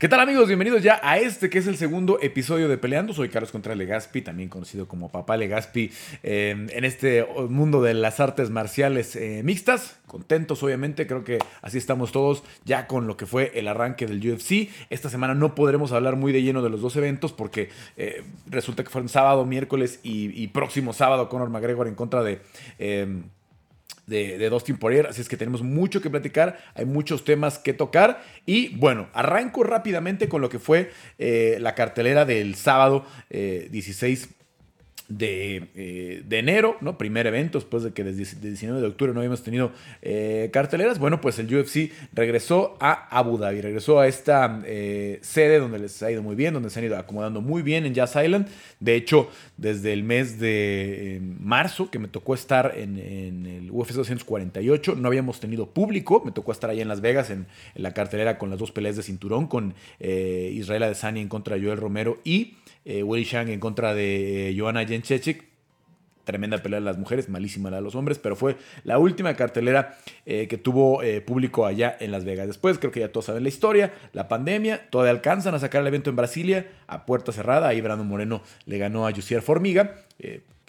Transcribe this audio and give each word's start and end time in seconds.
¿Qué 0.00 0.08
tal 0.08 0.20
amigos? 0.20 0.46
Bienvenidos 0.46 0.82
ya 0.82 0.98
a 1.02 1.18
este 1.18 1.50
que 1.50 1.58
es 1.58 1.66
el 1.66 1.76
segundo 1.76 2.18
episodio 2.22 2.68
de 2.68 2.78
Peleando. 2.78 3.12
Soy 3.12 3.28
Carlos 3.28 3.52
Contra 3.52 3.74
Legaspi, 3.74 4.22
también 4.22 4.48
conocido 4.48 4.88
como 4.88 5.12
Papá 5.12 5.36
Legaspi, 5.36 5.92
eh, 6.22 6.68
en 6.70 6.84
este 6.86 7.26
mundo 7.50 7.82
de 7.82 7.92
las 7.92 8.18
artes 8.18 8.48
marciales 8.48 9.14
eh, 9.14 9.42
mixtas. 9.44 9.98
Contentos, 10.06 10.62
obviamente, 10.62 11.06
creo 11.06 11.22
que 11.22 11.38
así 11.60 11.76
estamos 11.76 12.12
todos 12.12 12.44
ya 12.64 12.86
con 12.86 13.06
lo 13.06 13.18
que 13.18 13.26
fue 13.26 13.52
el 13.56 13.68
arranque 13.68 14.06
del 14.06 14.26
UFC. 14.26 14.70
Esta 14.88 15.10
semana 15.10 15.34
no 15.34 15.54
podremos 15.54 15.92
hablar 15.92 16.16
muy 16.16 16.32
de 16.32 16.42
lleno 16.42 16.62
de 16.62 16.70
los 16.70 16.80
dos 16.80 16.96
eventos 16.96 17.34
porque 17.34 17.68
eh, 17.98 18.22
resulta 18.46 18.82
que 18.82 18.88
fueron 18.88 19.10
sábado, 19.10 19.44
miércoles 19.44 20.00
y, 20.02 20.48
próximo 20.48 20.94
sábado 20.94 21.28
Conor 21.28 21.50
McGregor 21.50 21.88
en 21.88 21.94
contra 21.94 22.22
de 22.22 22.40
de, 24.10 24.36
de 24.36 24.50
Dustin 24.50 24.76
Poirier, 24.76 25.06
así 25.06 25.22
es 25.22 25.28
que 25.28 25.38
tenemos 25.38 25.62
mucho 25.62 26.02
que 26.02 26.10
platicar, 26.10 26.58
hay 26.74 26.84
muchos 26.84 27.24
temas 27.24 27.58
que 27.58 27.72
tocar. 27.72 28.22
Y 28.44 28.76
bueno, 28.76 29.08
arranco 29.14 29.62
rápidamente 29.62 30.28
con 30.28 30.42
lo 30.42 30.50
que 30.50 30.58
fue 30.58 30.90
eh, 31.18 31.56
la 31.60 31.74
cartelera 31.74 32.26
del 32.26 32.56
sábado 32.56 33.06
16 33.30 34.28
eh, 35.18 35.66
eh, 35.74 36.22
de, 36.24 36.38
enero, 36.38 36.76
¿no? 36.80 36.96
Primer 36.96 37.26
evento, 37.26 37.58
después 37.58 37.82
de 37.82 37.92
que 37.92 38.04
desde 38.04 38.36
el 38.36 38.40
19 38.40 38.80
de 38.80 38.86
octubre 38.86 39.12
no 39.12 39.20
habíamos 39.20 39.42
tenido 39.42 39.72
eh, 40.02 40.50
carteleras. 40.52 40.98
Bueno, 40.98 41.20
pues 41.20 41.38
el 41.38 41.52
UFC 41.52 41.90
regresó 42.12 42.76
a 42.80 43.08
Abu 43.16 43.36
Dhabi, 43.36 43.60
regresó 43.60 43.98
a 43.98 44.06
esta 44.06 44.62
eh, 44.64 45.18
sede 45.22 45.58
donde 45.58 45.80
les 45.80 46.00
ha 46.02 46.10
ido 46.10 46.22
muy 46.22 46.36
bien, 46.36 46.54
donde 46.54 46.70
se 46.70 46.78
han 46.78 46.84
ido 46.84 46.96
acomodando 46.96 47.40
muy 47.40 47.62
bien 47.62 47.86
en 47.86 47.94
Jazz 47.94 48.16
Island. 48.16 48.48
De 48.78 48.94
hecho, 48.94 49.28
desde 49.56 49.92
el 49.92 50.04
mes 50.04 50.38
de 50.38 51.20
marzo, 51.40 51.90
que 51.90 51.98
me 51.98 52.08
tocó 52.08 52.34
estar 52.34 52.74
en, 52.76 52.96
el 52.98 53.70
UFC 53.70 53.92
248, 53.92 54.94
no 54.94 55.08
habíamos 55.08 55.40
tenido 55.40 55.70
público. 55.70 56.22
Me 56.24 56.32
tocó 56.32 56.52
estar 56.52 56.70
allá 56.70 56.82
en 56.82 56.88
Las 56.88 57.00
Vegas, 57.00 57.30
en, 57.30 57.46
la 57.74 57.92
cartelera 57.94 58.38
con 58.38 58.50
las 58.50 58.58
dos 58.58 58.70
peleas 58.70 58.96
de 58.96 59.02
cinturón, 59.02 59.48
con 59.48 59.74
Israel 59.98 60.84
Adesanya 60.84 61.20
en 61.20 61.28
contra 61.28 61.56
de 61.56 61.64
Joel 61.64 61.78
Romero 61.78 62.20
y 62.24 62.54
eh, 62.84 63.02
Willy 63.02 63.24
Shang 63.24 63.48
en 63.48 63.60
contra 63.60 63.94
de 63.94 64.50
eh, 64.50 64.54
Joanna 64.56 64.84
Jędrzejczyk. 64.84 65.48
Tremenda 66.24 66.58
pelea 66.58 66.78
de 66.78 66.84
las 66.84 66.98
mujeres, 66.98 67.28
malísima 67.28 67.70
la 67.70 67.78
de 67.78 67.82
los 67.82 67.94
hombres, 67.94 68.18
pero 68.18 68.36
fue 68.36 68.56
la 68.84 68.98
última 68.98 69.34
cartelera 69.34 69.98
eh, 70.26 70.46
que 70.48 70.58
tuvo 70.58 71.00
público 71.26 71.66
allá 71.66 71.96
en 71.98 72.12
Las 72.12 72.24
Vegas. 72.24 72.46
Después, 72.46 72.78
creo 72.78 72.92
que 72.92 73.00
ya 73.00 73.10
todos 73.10 73.26
saben 73.26 73.42
la 73.42 73.48
historia, 73.48 73.92
la 74.12 74.28
pandemia, 74.28 74.90
todavía 74.90 75.12
alcanzan 75.12 75.54
a 75.54 75.58
sacar 75.58 75.80
el 75.80 75.88
evento 75.88 76.10
en 76.10 76.16
Brasilia 76.16 76.70
a 76.86 77.04
puerta 77.04 77.32
cerrada. 77.32 77.68
Ahí 77.68 77.80
Brandon 77.80 78.06
Moreno 78.06 78.42
le 78.66 78.78
ganó 78.78 79.08
a 79.08 79.12
Jussier 79.12 79.42
Formiga 79.42 79.96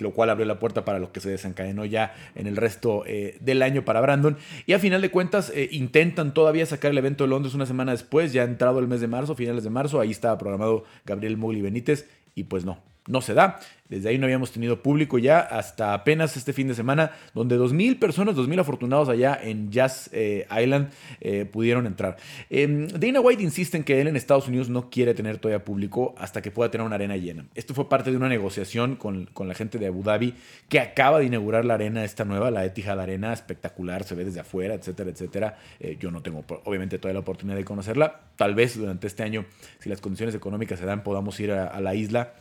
lo 0.02 0.12
cual 0.12 0.30
abrió 0.30 0.46
la 0.46 0.60
puerta 0.60 0.86
para 0.86 1.00
lo 1.00 1.12
que 1.12 1.20
se 1.20 1.30
desencadenó 1.30 1.86
ya 1.86 2.14
en 2.36 2.48
el 2.48 2.58
resto 2.58 3.04
eh, 3.06 3.38
del 3.40 3.62
año 3.62 3.86
para 3.86 4.02
Brandon. 4.02 4.38
Y 4.66 4.74
a 4.74 4.80
final 4.80 5.02
de 5.02 5.12
cuentas 5.12 5.52
eh, 5.56 5.70
intentan 5.72 6.34
todavía 6.34 6.66
sacar 6.66 6.92
el 6.92 6.98
evento 6.98 7.24
de 7.24 7.30
Londres 7.30 7.54
una 7.54 7.66
semana 7.66 7.92
después, 7.92 8.34
ya 8.34 8.44
entrado 8.44 8.80
el 8.80 8.88
mes 8.88 9.02
de 9.02 9.08
marzo, 9.08 9.36
finales 9.36 9.64
de 9.64 9.70
marzo, 9.70 10.00
ahí 10.00 10.12
estaba 10.12 10.38
programado 10.38 10.84
Gabriel 11.06 11.38
Mogli 11.38 11.62
Benítez 11.62 12.08
y 12.36 12.44
pues 12.44 12.66
no, 12.66 12.80
no 13.08 13.22
se 13.22 13.34
da. 13.34 13.60
Desde 13.92 14.08
ahí 14.08 14.18
no 14.18 14.24
habíamos 14.24 14.54
tenido 14.54 14.82
público 14.82 15.18
ya 15.18 15.42
hasta 15.42 15.94
apenas 15.94 16.38
este 16.38 16.54
fin 16.54 16.66
de 16.70 16.76
semana, 16.76 17.12
donde 17.34 17.60
2.000 17.60 18.00
personas, 18.00 18.38
2.000 18.38 18.62
afortunados 18.62 19.10
allá 19.10 19.38
en 19.44 19.70
Jazz 19.70 20.10
eh, 20.14 20.48
Island 20.50 20.92
eh, 21.20 21.44
pudieron 21.44 21.86
entrar. 21.86 22.16
Eh, 22.50 22.88
Dana 22.98 23.20
White 23.20 23.44
insiste 23.44 23.76
en 23.76 23.84
que 23.84 24.00
él 24.00 24.08
en 24.08 24.16
Estados 24.16 24.48
Unidos 24.48 24.70
no 24.70 24.90
quiere 24.90 25.14
tener 25.14 25.40
todavía 25.40 25.66
público 25.66 26.16
hasta 26.18 26.42
que 26.42 26.52
pueda 26.52 26.72
tener 26.72 26.88
una 26.88 26.96
arena 26.96 27.18
llena. 27.18 27.48
Esto 27.54 27.74
fue 27.74 27.90
parte 27.90 28.12
de 28.12 28.18
una 28.18 28.30
negociación 28.30 28.96
con, 28.96 29.26
con 29.26 29.50
la 29.50 29.56
gente 29.56 29.78
de 29.78 29.88
Abu 29.88 30.04
Dhabi 30.04 30.36
que 30.70 30.80
acaba 30.80 31.20
de 31.20 31.26
inaugurar 31.26 31.66
la 31.66 31.74
arena 31.74 32.06
esta 32.06 32.24
nueva, 32.24 32.50
la 32.50 32.64
Etihad 32.64 32.98
Arena, 32.98 33.34
espectacular, 33.34 34.06
se 34.06 34.16
ve 34.16 34.24
desde 34.24 34.40
afuera, 34.40 34.74
etcétera, 34.74 35.10
etcétera. 35.10 35.58
yo 36.00 36.12
no 36.12 36.22
tengo 36.22 36.46
obviamente 36.64 36.98
todavía 36.98 37.16
la 37.16 37.20
oportunidad 37.20 37.58
de 37.58 37.66
conocerla. 37.66 38.22
Tal 38.38 38.56
vez 38.56 38.78
durante 38.78 39.08
este 39.08 39.24
año, 39.24 39.44
si 39.80 39.90
las 39.90 40.00
condiciones 40.00 40.34
económicas 40.34 40.80
se 40.80 40.86
dan, 40.86 41.04
podamos 41.04 41.38
ir 41.42 41.52
a 41.52 41.82
la 41.82 41.94
isla 41.94 42.36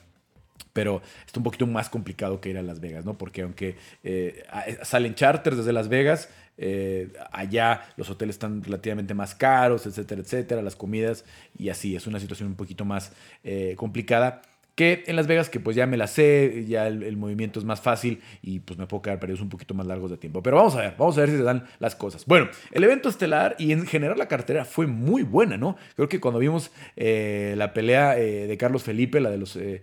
pero 0.72 1.02
está 1.26 1.40
un 1.40 1.44
poquito 1.44 1.66
más 1.66 1.88
complicado 1.88 2.40
que 2.40 2.50
ir 2.50 2.58
a 2.58 2.62
Las 2.62 2.80
Vegas, 2.80 3.04
¿no? 3.04 3.18
Porque 3.18 3.42
aunque 3.42 3.76
eh, 4.04 4.44
salen 4.82 5.14
charters 5.14 5.58
desde 5.58 5.72
Las 5.72 5.88
Vegas, 5.88 6.28
eh, 6.62 7.12
allá 7.32 7.86
los 7.96 8.10
hoteles 8.10 8.36
están 8.36 8.62
relativamente 8.62 9.14
más 9.14 9.34
caros, 9.34 9.86
etcétera, 9.86 10.20
etcétera, 10.20 10.62
las 10.62 10.76
comidas 10.76 11.24
y 11.58 11.70
así, 11.70 11.96
es 11.96 12.06
una 12.06 12.20
situación 12.20 12.50
un 12.50 12.56
poquito 12.56 12.84
más 12.84 13.12
eh, 13.44 13.74
complicada 13.76 14.42
que 14.74 15.04
en 15.06 15.16
Las 15.16 15.26
Vegas, 15.26 15.50
que 15.50 15.60
pues 15.60 15.76
ya 15.76 15.86
me 15.86 15.96
la 15.96 16.06
sé, 16.06 16.64
ya 16.66 16.86
el, 16.86 17.16
movimiento 17.16 17.58
es 17.58 17.64
más 17.64 17.80
fácil 17.80 18.20
y 18.42 18.60
pues 18.60 18.78
me 18.78 18.86
puedo 18.86 19.02
quedar 19.02 19.18
periodos 19.18 19.42
un 19.42 19.48
poquito 19.48 19.74
más 19.74 19.86
largos 19.86 20.10
de 20.10 20.16
tiempo. 20.16 20.42
Pero 20.42 20.56
vamos 20.56 20.74
a 20.76 20.80
ver, 20.80 20.94
vamos 20.98 21.16
a 21.18 21.20
ver 21.20 21.30
si 21.30 21.36
se 21.36 21.42
dan 21.42 21.66
las 21.78 21.94
cosas. 21.94 22.24
Bueno, 22.26 22.48
el 22.72 22.84
evento 22.84 23.08
estelar 23.08 23.56
y 23.58 23.72
en 23.72 23.86
general 23.86 24.16
la 24.16 24.28
cartera 24.28 24.64
fue 24.64 24.86
muy 24.86 25.22
buena, 25.22 25.56
¿no? 25.56 25.76
Creo 25.96 26.08
que 26.08 26.20
cuando 26.20 26.38
vimos 26.40 26.70
eh, 26.96 27.54
la 27.56 27.74
pelea 27.74 28.18
eh, 28.18 28.46
de 28.46 28.56
Carlos 28.56 28.82
Felipe, 28.82 29.20
la 29.20 29.30
de 29.30 29.38
los 29.38 29.56
eh, 29.56 29.82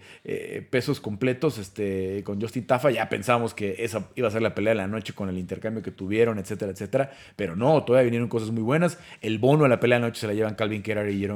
pesos 0.70 1.00
completos 1.00 1.58
este, 1.58 2.24
con 2.24 2.42
Justin 2.42 2.66
Tafa, 2.66 2.92
ya 2.92 3.10
pensábamos 3.10 3.54
que 3.54 3.76
esa 3.80 4.10
iba 4.16 4.28
a 4.28 4.32
ser 4.32 4.42
la 4.42 4.56
pelea 4.56 4.72
de 4.74 4.78
la 4.78 4.88
noche 4.88 5.14
con 5.14 5.30
el 5.30 5.38
intercambio 5.38 5.84
que 5.84 5.92
tuvieron, 5.92 6.40
etcétera, 6.40 6.72
etcétera. 6.72 7.12
Pero 7.36 7.56
no, 7.56 7.84
todavía 7.84 8.06
vinieron 8.06 8.30
cosas 8.30 8.52
muy 8.52 8.64
buenas. 8.64 8.98
El 9.22 9.38
bono 9.38 9.64
de 9.64 9.70
la 9.70 9.80
pelea 9.80 9.98
de 9.98 10.02
la 10.02 10.08
noche 10.08 10.22
se 10.22 10.28
la 10.28 10.34
llevan 10.34 10.56
Calvin 10.56 10.82
Kerr 10.82 11.10
y 11.10 11.28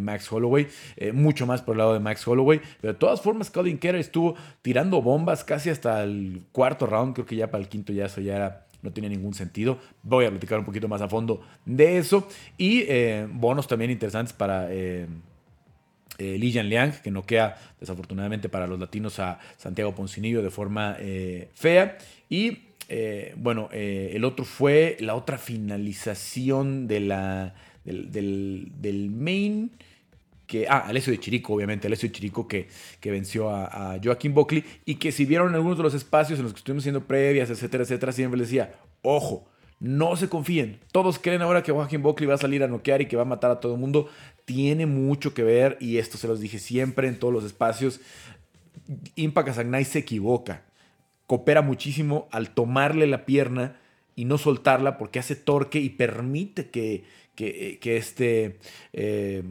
Max 0.00 0.30
Holloway, 0.32 0.66
mucho 1.12 1.46
más 1.46 1.62
por 1.62 1.74
el 1.74 1.78
lado 1.78 1.92
de 1.92 2.00
Max 2.00 2.26
Holloway, 2.26 2.60
de 2.86 2.94
todas 2.98 3.20
formas, 3.20 3.50
Colin 3.50 3.78
Kerr 3.78 3.96
estuvo 3.96 4.34
tirando 4.62 5.02
bombas 5.02 5.44
casi 5.44 5.70
hasta 5.70 6.02
el 6.02 6.42
cuarto 6.52 6.86
round. 6.86 7.14
Creo 7.14 7.26
que 7.26 7.36
ya 7.36 7.50
para 7.50 7.62
el 7.62 7.68
quinto 7.68 7.92
ya 7.92 8.06
eso 8.06 8.20
ya 8.20 8.36
era, 8.36 8.66
no 8.82 8.92
tenía 8.92 9.10
ningún 9.10 9.34
sentido. 9.34 9.78
Voy 10.02 10.24
a 10.24 10.30
platicar 10.30 10.58
un 10.58 10.64
poquito 10.64 10.88
más 10.88 11.00
a 11.02 11.08
fondo 11.08 11.40
de 11.64 11.98
eso. 11.98 12.28
Y 12.56 12.84
eh, 12.88 13.26
bonos 13.30 13.66
también 13.66 13.90
interesantes 13.90 14.32
para 14.32 14.72
eh, 14.72 15.06
eh, 16.18 16.38
Li 16.38 16.52
Liang, 16.52 16.92
que 17.02 17.10
no 17.10 17.24
queda 17.24 17.58
desafortunadamente 17.80 18.48
para 18.48 18.66
los 18.66 18.78
latinos 18.78 19.18
a 19.18 19.38
Santiago 19.56 19.94
Poncinillo 19.94 20.42
de 20.42 20.50
forma 20.50 20.96
eh, 20.98 21.48
fea. 21.54 21.98
Y 22.28 22.58
bueno, 23.36 23.68
el 23.72 24.24
otro 24.24 24.44
fue 24.44 24.96
la 25.00 25.16
otra 25.16 25.38
finalización 25.38 26.86
de 26.86 27.00
la, 27.00 27.54
del, 27.84 28.70
del 28.80 29.10
main 29.10 29.72
que, 30.46 30.66
ah, 30.68 30.78
Alessio 30.86 31.12
de 31.12 31.18
Chirico, 31.18 31.54
obviamente, 31.54 31.86
Alessio 31.86 32.08
de 32.08 32.14
Chirico 32.14 32.46
que, 32.46 32.68
que 33.00 33.10
venció 33.10 33.50
a, 33.50 33.98
Joaquín 34.02 34.34
Buckley 34.34 34.64
y 34.84 34.96
que 34.96 35.12
si 35.12 35.24
vieron 35.24 35.54
algunos 35.54 35.76
de 35.76 35.82
los 35.82 35.94
espacios 35.94 36.38
en 36.38 36.44
los 36.44 36.52
que 36.52 36.58
estuvimos 36.58 36.82
haciendo 36.82 37.04
previas, 37.04 37.50
etcétera, 37.50 37.84
etcétera, 37.84 38.12
siempre 38.12 38.38
les 38.38 38.48
decía, 38.48 38.74
ojo, 39.02 39.48
no 39.78 40.16
se 40.16 40.28
confíen. 40.28 40.80
Todos 40.92 41.18
creen 41.18 41.42
ahora 41.42 41.62
que 41.62 41.72
Joaquín 41.72 42.02
Buckley 42.02 42.28
va 42.28 42.34
a 42.34 42.38
salir 42.38 42.62
a 42.62 42.68
noquear 42.68 43.02
y 43.02 43.06
que 43.06 43.16
va 43.16 43.22
a 43.22 43.26
matar 43.26 43.50
a 43.50 43.60
todo 43.60 43.74
el 43.74 43.80
mundo. 43.80 44.08
Tiene 44.44 44.86
mucho 44.86 45.34
que 45.34 45.42
ver, 45.42 45.76
y 45.80 45.98
esto 45.98 46.16
se 46.16 46.28
los 46.28 46.40
dije 46.40 46.58
siempre 46.58 47.08
en 47.08 47.18
todos 47.18 47.34
los 47.34 47.44
espacios. 47.44 48.00
Impa 49.16 49.44
Casagnay 49.44 49.84
se 49.84 49.98
equivoca. 49.98 50.64
Coopera 51.26 51.60
muchísimo 51.60 52.28
al 52.30 52.50
tomarle 52.50 53.06
la 53.06 53.26
pierna 53.26 53.76
y 54.14 54.24
no 54.24 54.38
soltarla 54.38 54.96
porque 54.96 55.18
hace 55.18 55.36
torque 55.36 55.80
y 55.80 55.90
permite 55.90 56.70
que, 56.70 57.04
que, 57.34 57.78
que 57.80 57.96
este... 57.96 58.58
Eh, 58.92 59.42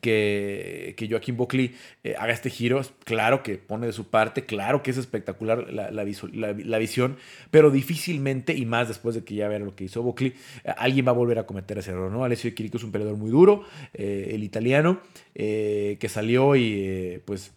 que, 0.00 0.94
que 0.96 1.08
Joaquín 1.08 1.36
Buckley 1.36 1.74
eh, 2.04 2.14
haga 2.18 2.32
este 2.32 2.50
giro. 2.50 2.80
Claro 3.04 3.42
que 3.42 3.56
pone 3.56 3.86
de 3.86 3.92
su 3.92 4.08
parte, 4.08 4.44
claro 4.44 4.82
que 4.82 4.90
es 4.90 4.96
espectacular 4.96 5.72
la, 5.72 5.90
la, 5.90 6.78
visión, 6.78 7.16
pero 7.50 7.70
difícilmente, 7.70 8.54
y 8.54 8.66
más 8.66 8.88
después 8.88 9.14
de 9.14 9.24
que 9.24 9.34
ya 9.34 9.48
vea 9.48 9.58
lo 9.58 9.74
que 9.74 9.84
hizo 9.84 10.02
Buckley, 10.02 10.34
eh, 10.64 10.72
alguien 10.76 11.06
va 11.06 11.10
a 11.10 11.14
volver 11.14 11.38
a 11.38 11.46
cometer 11.46 11.78
ese 11.78 11.90
error. 11.90 12.10
¿no? 12.10 12.24
Alessio 12.24 12.54
Quirico 12.54 12.76
es 12.76 12.84
un 12.84 12.92
peleador 12.92 13.16
muy 13.16 13.30
duro, 13.30 13.64
eh, 13.94 14.30
el 14.32 14.44
italiano, 14.44 15.00
que 15.34 16.08
salió 16.08 16.56
y 16.56 17.20
pues 17.24 17.52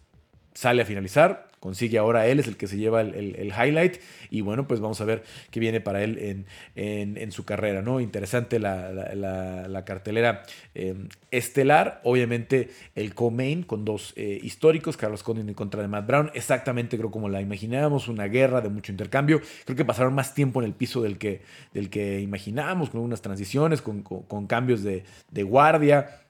sale 0.54 0.82
a 0.82 0.84
finalizar 0.84 1.51
consigue 1.62 1.96
ahora 1.96 2.26
él, 2.26 2.40
es 2.40 2.48
el 2.48 2.56
que 2.56 2.66
se 2.66 2.76
lleva 2.76 3.02
el, 3.02 3.52
highlight. 3.56 3.98
Y 4.30 4.40
bueno, 4.40 4.66
pues 4.66 4.80
vamos 4.80 5.00
a 5.00 5.04
ver 5.04 5.22
qué 5.52 5.60
viene 5.60 5.80
para 5.80 6.02
él 6.02 6.44
en, 6.74 7.32
su 7.32 7.44
carrera, 7.44 7.82
¿no? 7.82 8.00
Interesante 8.00 8.58
la, 8.58 9.82
cartelera 9.86 10.42
em, 10.74 11.08
estelar. 11.30 12.00
Obviamente 12.02 12.70
el 12.96 13.14
co-main 13.14 13.62
con 13.62 13.84
dos 13.84 14.12
eh, 14.16 14.40
históricos, 14.42 14.96
Carlos 14.96 15.22
Condit 15.22 15.46
en 15.46 15.54
contra 15.54 15.82
de 15.82 15.86
Matt 15.86 16.04
Brown. 16.08 16.30
Exactamente 16.34 16.98
creo 16.98 17.12
como 17.12 17.28
la 17.28 17.40
imaginábamos, 17.40 18.08
una 18.08 18.26
guerra 18.26 18.60
de 18.60 18.68
mucho 18.68 18.90
intercambio. 18.90 19.40
Creo 19.64 19.76
que 19.76 19.84
pasaron 19.84 20.14
más 20.14 20.34
tiempo 20.34 20.60
en 20.60 20.66
el 20.66 20.74
piso 20.74 21.00
del 21.00 21.16
que, 21.16 21.42
del 21.72 21.90
que 21.90 22.18
imaginábamos, 22.18 22.90
con 22.90 23.02
unas 23.02 23.22
transiciones, 23.22 23.82
con, 23.82 24.02
cambios 24.48 24.82
de, 24.82 25.04
de 25.30 25.42
guardia 25.44 26.21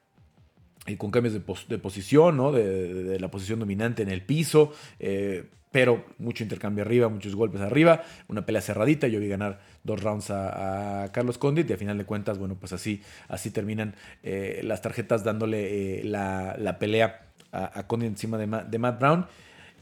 y 0.87 0.97
con 0.97 1.11
cambios 1.11 1.35
de, 1.35 1.79
posición, 1.79 2.37
¿no? 2.37 2.53
De, 2.53 3.19
la 3.21 3.31
posición 3.31 3.61
dominante 3.61 4.03
en 4.03 4.09
el 4.09 4.23
piso, 4.23 4.73
eh, 4.99 5.45
pero 5.71 6.05
mucho 6.19 6.43
intercambio 6.43 6.85
arriba, 6.85 7.09
muchos 7.09 7.35
golpes 7.35 7.61
arriba, 7.61 8.03
una 8.29 8.45
pelea 8.45 8.61
cerradita, 8.61 9.09
yo 9.09 9.21
vi 9.21 9.29
ganar 9.29 9.61
dos 9.85 10.03
rounds 10.03 10.31
a, 10.31 11.09
Carlos 11.13 11.39
Condit 11.39 11.71
y 11.71 11.73
a 11.73 11.77
final 11.77 11.99
de 11.99 12.05
cuentas, 12.05 12.39
bueno, 12.39 12.57
pues 12.57 12.73
así, 12.73 13.01
así 13.29 13.51
terminan 13.51 13.95
eh, 14.23 14.61
las 14.65 14.83
tarjetas 14.83 15.25
dándole 15.25 16.01
eh, 16.01 16.05
la, 16.05 16.77
pelea 16.79 17.29
a, 17.53 17.87
Condit 17.87 18.09
encima 18.09 18.37
de, 18.37 18.47
de 18.69 18.79
Matt 18.79 19.01
Brown. 19.01 19.27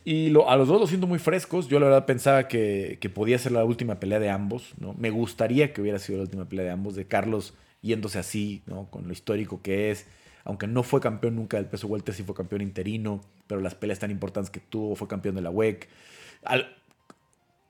Y 0.04 0.28
a 0.46 0.56
los 0.56 0.68
dos 0.68 0.80
los 0.80 0.88
siento 0.88 1.06
muy 1.06 1.18
frescos. 1.18 1.68
Yo 1.68 1.78
la 1.78 1.86
verdad 1.86 2.06
pensaba 2.06 2.48
que, 2.48 2.96
que, 3.00 3.10
podía 3.10 3.38
ser 3.38 3.52
la 3.52 3.64
última 3.64 4.00
pelea 4.00 4.18
de 4.18 4.30
ambos. 4.30 4.72
¿no? 4.78 4.94
Me 4.94 5.10
gustaría 5.10 5.74
que 5.74 5.82
hubiera 5.82 5.98
sido 5.98 6.18
la 6.18 6.24
última 6.24 6.48
pelea 6.48 6.64
de 6.64 6.70
ambos, 6.70 6.94
de 6.94 7.06
Carlos 7.06 7.52
yéndose 7.82 8.18
así, 8.18 8.62
¿no? 8.66 8.86
con 8.90 9.06
lo 9.06 9.12
histórico 9.12 9.60
que 9.62 9.90
es, 9.90 10.06
aunque 10.44 10.66
no 10.66 10.82
fue 10.82 11.00
campeón 11.00 11.36
nunca 11.36 11.56
del 11.56 11.66
peso 11.66 11.86
welter, 11.86 12.14
sí 12.14 12.22
fue 12.22 12.34
campeón 12.34 12.62
interino, 12.62 13.20
pero 13.46 13.60
las 13.60 13.74
peleas 13.74 13.98
tan 13.98 14.10
importantes 14.10 14.50
que 14.50 14.60
tuvo, 14.60 14.94
fue 14.96 15.08
campeón 15.08 15.34
de 15.34 15.42
la 15.42 15.50
WEC. 15.50 15.88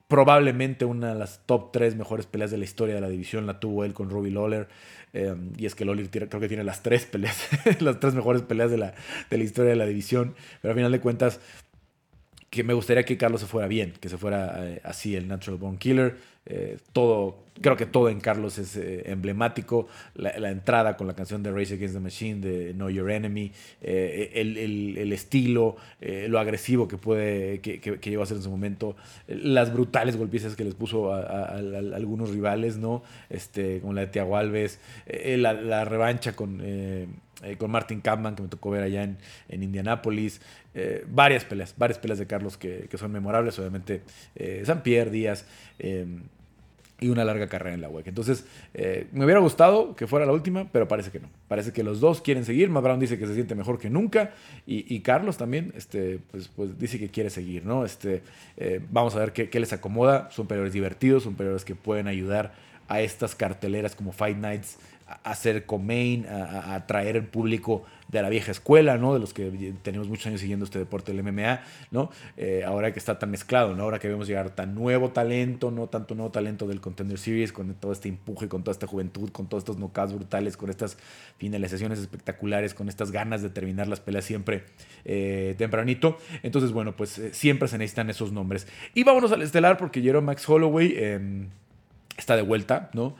probablemente 0.08 0.84
una 0.84 1.12
de 1.12 1.18
las 1.18 1.46
top 1.46 1.70
tres 1.72 1.94
mejores 1.94 2.26
peleas 2.26 2.50
de 2.50 2.58
la 2.58 2.64
historia 2.64 2.96
de 2.96 3.00
la 3.00 3.08
división 3.08 3.46
la 3.46 3.60
tuvo 3.60 3.84
él 3.84 3.94
con 3.94 4.10
Robbie 4.10 4.32
Lawler. 4.32 4.68
Eh, 5.12 5.34
y 5.56 5.66
es 5.66 5.74
que 5.74 5.84
Lawler 5.84 6.08
creo 6.10 6.40
que 6.40 6.48
tiene 6.48 6.64
las 6.64 6.82
tres 6.82 7.04
peleas, 7.06 7.48
las 7.80 8.00
tres 8.00 8.14
mejores 8.14 8.42
peleas 8.42 8.70
de 8.70 8.78
la, 8.78 8.94
de 9.28 9.38
la 9.38 9.44
historia 9.44 9.70
de 9.70 9.76
la 9.76 9.86
división. 9.86 10.34
Pero 10.62 10.72
al 10.72 10.76
final 10.76 10.92
de 10.92 11.00
cuentas, 11.00 11.40
que 12.50 12.64
me 12.64 12.74
gustaría 12.74 13.04
que 13.04 13.16
Carlos 13.16 13.40
se 13.40 13.46
fuera 13.46 13.68
bien, 13.68 13.92
que 14.00 14.08
se 14.08 14.18
fuera 14.18 14.66
eh, 14.66 14.80
así 14.84 15.14
el 15.14 15.28
Natural 15.28 15.58
Born 15.58 15.78
Killer. 15.78 16.16
Eh, 16.52 16.78
todo, 16.92 17.44
creo 17.60 17.76
que 17.76 17.86
todo 17.86 18.08
en 18.08 18.20
Carlos 18.20 18.58
es 18.58 18.76
eh, 18.76 19.04
emblemático. 19.06 19.86
La, 20.14 20.50
entrada 20.50 20.96
con 20.96 21.06
la 21.06 21.14
canción 21.14 21.42
de 21.42 21.52
Race 21.52 21.74
Against 21.74 21.94
the 21.94 22.00
Machine, 22.00 22.40
de 22.40 22.72
Know 22.72 22.90
Your 22.90 23.10
Enemy, 23.10 23.52
el, 23.80 25.12
estilo, 25.12 25.76
lo 26.00 26.38
agresivo 26.40 26.88
que 26.88 26.96
puede, 26.96 27.60
que, 27.60 27.80
que, 27.80 28.10
llegó 28.10 28.22
a 28.22 28.26
ser 28.26 28.38
en 28.38 28.42
su 28.42 28.50
momento, 28.50 28.96
las 29.28 29.72
brutales 29.72 30.16
golpizas 30.16 30.56
que 30.56 30.64
les 30.64 30.74
puso 30.74 31.14
a, 31.14 31.44
algunos 31.56 32.30
rivales, 32.30 32.76
¿no? 32.76 33.02
Este, 33.28 33.80
como 33.80 33.92
la 33.92 34.02
de 34.02 34.06
Tiago 34.08 34.36
Alves, 34.36 34.80
la, 35.06 35.84
revancha 35.84 36.34
con 36.34 36.60
eh, 37.42 37.56
con 37.56 37.70
Martin 37.70 38.02
Kampman, 38.02 38.36
que 38.36 38.42
me 38.42 38.48
tocó 38.48 38.70
ver 38.70 38.82
allá 38.82 39.02
en, 39.02 39.16
en 39.48 39.62
Indianápolis. 39.62 40.42
Eh, 40.74 41.04
varias 41.08 41.44
peleas, 41.44 41.74
varias 41.76 41.98
peleas 41.98 42.18
de 42.18 42.26
Carlos 42.26 42.58
que, 42.58 42.88
son 42.98 43.12
memorables. 43.12 43.58
Obviamente, 43.58 44.02
eh, 44.36 44.62
San 44.66 44.82
Pierre, 44.82 45.10
Díaz 45.10 45.46
y 47.00 47.08
una 47.08 47.24
larga 47.24 47.48
carrera 47.48 47.74
en 47.74 47.80
la 47.80 47.88
WEC. 47.88 48.08
Entonces, 48.08 48.44
me 49.12 49.24
hubiera 49.24 49.40
gustado 49.40 49.96
que 49.96 50.06
fuera 50.06 50.26
la 50.26 50.32
última, 50.32 50.68
pero 50.70 50.86
parece 50.86 51.10
que 51.10 51.20
no. 51.20 51.28
Parece 51.48 51.72
que 51.72 51.82
los 51.82 52.00
dos 52.00 52.20
quieren 52.20 52.44
seguir. 52.44 52.70
Matt 52.70 52.84
Brown 52.84 53.00
dice 53.00 53.18
que 53.18 53.26
se 53.26 53.34
siente 53.34 53.54
mejor 53.54 53.78
que 53.78 53.90
nunca. 53.90 54.32
Y, 54.66 55.00
Carlos 55.00 55.36
también 55.36 55.72
este, 55.76 56.20
pues, 56.30 56.48
pues 56.48 56.78
dice 56.78 56.98
que 56.98 57.08
quiere 57.08 57.30
seguir. 57.30 57.64
¿no? 57.64 57.84
Este, 57.84 58.22
vamos 58.90 59.16
a 59.16 59.20
ver 59.20 59.32
qué, 59.32 59.60
les 59.60 59.72
acomoda. 59.72 60.30
Son 60.30 60.46
peleadores 60.46 60.72
divertidos, 60.72 61.22
son 61.22 61.34
peleadores 61.34 61.64
que 61.64 61.74
pueden 61.74 62.06
ayudar 62.06 62.52
a 62.88 63.00
estas 63.00 63.34
carteleras 63.34 63.94
como 63.94 64.12
Fight 64.12 64.36
Nights 64.36 64.78
a 65.06 65.30
hacer 65.30 65.66
Comain, 65.66 66.26
a, 66.26 66.74
atraer 66.74 67.16
el 67.16 67.24
público 67.24 67.84
de 68.10 68.22
la 68.22 68.28
vieja 68.28 68.50
escuela, 68.50 68.98
¿no? 68.98 69.14
De 69.14 69.20
los 69.20 69.32
que 69.32 69.74
tenemos 69.82 70.08
muchos 70.08 70.26
años 70.26 70.40
siguiendo 70.40 70.64
este 70.64 70.78
deporte 70.78 71.12
del 71.12 71.22
MMA, 71.22 71.60
¿no? 71.90 72.10
Eh, 72.36 72.64
ahora 72.66 72.92
que 72.92 72.98
está 72.98 73.18
tan 73.18 73.30
mezclado, 73.30 73.76
¿no? 73.76 73.84
Ahora 73.84 73.98
que 73.98 74.08
vemos 74.08 74.26
llegar 74.26 74.50
tan 74.50 74.74
nuevo 74.74 75.10
talento, 75.10 75.70
¿no? 75.70 75.86
Tanto 75.86 76.14
nuevo 76.14 76.30
talento 76.30 76.66
del 76.66 76.80
Contender 76.80 77.18
Series, 77.18 77.52
con 77.52 77.72
todo 77.74 77.92
este 77.92 78.08
empuje, 78.08 78.48
con 78.48 78.64
toda 78.64 78.72
esta 78.72 78.86
juventud, 78.86 79.30
con 79.30 79.48
todos 79.48 79.62
estos 79.62 79.76
knockouts 79.76 80.12
brutales, 80.14 80.56
con 80.56 80.70
estas 80.70 80.98
finalizaciones 81.38 82.00
espectaculares, 82.00 82.74
con 82.74 82.88
estas 82.88 83.12
ganas 83.12 83.42
de 83.42 83.50
terminar 83.50 83.86
las 83.86 84.00
peleas 84.00 84.24
siempre 84.24 84.64
eh, 85.04 85.54
tempranito. 85.56 86.18
Entonces, 86.42 86.72
bueno, 86.72 86.96
pues 86.96 87.18
eh, 87.18 87.32
siempre 87.32 87.68
se 87.68 87.78
necesitan 87.78 88.10
esos 88.10 88.32
nombres. 88.32 88.66
Y 88.94 89.04
vámonos 89.04 89.30
al 89.30 89.42
estelar 89.42 89.76
porque 89.76 90.02
Jerome 90.02 90.26
Max 90.26 90.48
Holloway 90.48 90.94
em, 90.96 91.48
está 92.16 92.34
de 92.34 92.42
vuelta, 92.42 92.90
¿no? 92.92 93.14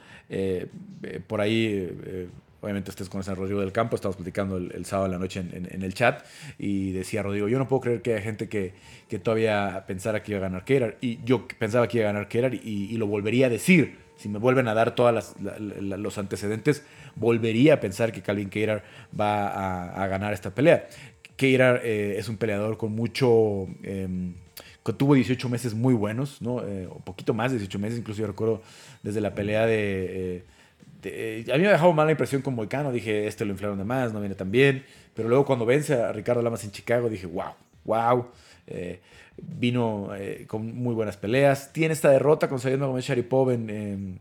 Por 1.27 1.41
ahí, 1.41 2.29
obviamente 2.61 2.91
ustedes 2.91 3.09
conocen 3.09 3.33
a 3.33 3.35
Rodrigo 3.35 3.59
del 3.59 3.71
Campo, 3.71 3.95
estamos 3.95 4.15
platicando 4.15 4.57
el, 4.57 4.85
sábado 4.85 5.07
en 5.07 5.11
la 5.11 5.17
noche 5.17 5.39
en, 5.39 5.81
el 5.81 5.93
chat 5.93 6.23
y 6.57 6.91
decía 6.91 7.23
Rodrigo, 7.23 7.47
yo 7.47 7.57
no 7.57 7.67
puedo 7.67 7.81
creer 7.81 8.01
que 8.01 8.13
haya 8.13 8.21
gente 8.21 8.47
que, 8.47 8.73
que 9.09 9.19
todavía 9.19 9.83
pensara 9.87 10.23
que 10.23 10.31
iba 10.31 10.39
a 10.39 10.43
ganar 10.43 10.63
Kerar 10.63 10.97
y 11.01 11.19
yo 11.23 11.47
pensaba 11.47 11.87
que 11.87 11.97
iba 11.97 12.09
a 12.09 12.13
ganar 12.13 12.27
Kerar 12.27 12.53
y, 12.53 12.95
lo 12.97 13.07
volvería 13.07 13.47
a 13.47 13.49
decir. 13.49 13.97
Si 14.15 14.29
me 14.29 14.37
vuelven 14.37 14.67
a 14.67 14.75
dar 14.75 14.93
todos 14.93 15.35
los 15.39 16.17
antecedentes, 16.19 16.83
volvería 17.15 17.73
a 17.75 17.79
pensar 17.79 18.11
que 18.11 18.21
Calvin 18.21 18.51
Keirar 18.51 18.83
va 19.19 20.03
a, 20.03 20.07
ganar 20.07 20.31
esta 20.31 20.53
pelea. 20.53 20.87
Keirar 21.35 21.83
es 21.83 22.29
un 22.29 22.37
peleador 22.37 22.77
con 22.77 22.91
mucho 22.91 23.65
em, 23.81 24.35
que 24.85 24.93
tuvo 24.93 25.15
18 25.15 25.49
meses 25.49 25.73
muy 25.73 25.95
buenos, 25.95 26.39
¿no? 26.39 26.63
Eh, 26.63 26.87
un 26.87 27.01
poquito 27.01 27.33
más 27.33 27.51
de 27.51 27.57
18 27.57 27.79
meses, 27.79 27.97
incluso 27.97 28.21
yo 28.21 28.27
recuerdo 28.27 28.61
desde 29.01 29.21
la 29.21 29.33
pelea 29.33 29.65
de... 29.65 30.43
Eh, 31.03 31.43
eh, 31.47 31.53
a 31.53 31.57
mí 31.57 31.63
me 31.63 31.69
ha 31.69 31.73
dejado 31.73 31.93
mala 31.93 32.11
impresión 32.11 32.41
con 32.41 32.55
Moicano, 32.55 32.91
dije, 32.91 33.27
este 33.27 33.45
lo 33.45 33.51
inflaron 33.51 33.77
de 33.77 33.83
más, 33.83 34.13
no 34.13 34.19
viene 34.19 34.35
tan 34.35 34.51
bien, 34.51 34.85
pero 35.13 35.29
luego 35.29 35.45
cuando 35.45 35.65
vence 35.65 35.95
a 35.95 36.11
Ricardo 36.11 36.41
Lamas 36.41 36.63
en 36.63 36.71
Chicago, 36.71 37.09
dije, 37.09 37.27
wow, 37.27 37.53
wow, 37.85 38.27
vino 39.37 40.09
con 40.47 40.75
muy 40.75 40.93
buenas 40.93 41.17
peleas, 41.17 41.73
tiene 41.73 41.93
esta 41.93 42.09
derrota 42.09 42.47
con 42.47 42.59
Sayed 42.59 42.77
Magomed 42.77 43.01
Sharipov 43.01 43.51
en 43.51 44.19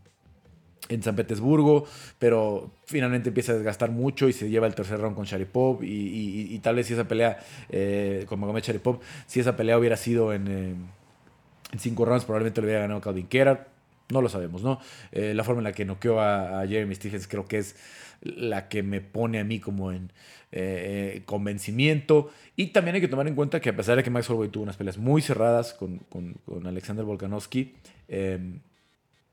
en 0.90 1.02
San 1.02 1.16
Petersburgo, 1.16 1.86
pero 2.18 2.70
finalmente 2.84 3.28
empieza 3.28 3.52
a 3.52 3.54
desgastar 3.54 3.90
mucho 3.90 4.28
y 4.28 4.32
se 4.32 4.50
lleva 4.50 4.66
el 4.66 4.74
tercer 4.74 5.00
round 5.00 5.16
con 5.16 5.24
Sharipov 5.24 5.82
y, 5.82 6.58
tal 6.62 6.76
vez 6.76 6.88
si 6.88 6.94
esa 6.94 7.06
pelea 7.06 7.38
eh, 7.70 8.24
con 8.28 8.40
Magomed 8.40 8.62
Sharipov, 8.62 8.98
si 9.26 9.40
esa 9.40 9.56
pelea 9.56 9.78
hubiera 9.78 9.96
sido 9.96 10.32
en, 10.32 10.48
eh, 10.48 10.74
cinco 11.78 12.04
rounds, 12.04 12.24
probablemente 12.24 12.60
lo 12.60 12.66
hubiera 12.66 12.82
ganado 12.82 13.00
Calvin 13.00 13.28
Kerr. 13.28 13.66
No 14.10 14.22
lo 14.22 14.28
sabemos, 14.28 14.62
¿no? 14.62 14.80
Eh, 15.12 15.34
la 15.34 15.44
forma 15.44 15.60
en 15.60 15.64
la 15.64 15.72
que 15.72 15.84
noqueó 15.84 16.20
a, 16.20 16.60
a, 16.60 16.66
Jeremy 16.66 16.94
Stephens 16.94 17.26
creo 17.26 17.46
que 17.46 17.58
es 17.58 17.76
la 18.22 18.68
que 18.68 18.82
me 18.82 19.00
pone 19.00 19.38
a 19.38 19.44
mí 19.44 19.60
como 19.60 19.92
en 19.92 20.12
convencimiento. 21.24 22.30
Y 22.56 22.68
también 22.68 22.96
hay 22.96 23.00
que 23.00 23.08
tomar 23.08 23.28
en 23.28 23.34
cuenta 23.36 23.60
que 23.60 23.70
a 23.70 23.76
pesar 23.76 23.96
de 23.96 24.02
que 24.02 24.10
Max 24.10 24.28
Holloway 24.28 24.48
tuvo 24.48 24.64
unas 24.64 24.76
peleas 24.76 24.98
muy 24.98 25.22
cerradas 25.22 25.72
con, 25.74 25.98
con, 26.10 26.34
con 26.44 26.66
Alexander 26.66 27.04
Volkanovski, 27.04 27.74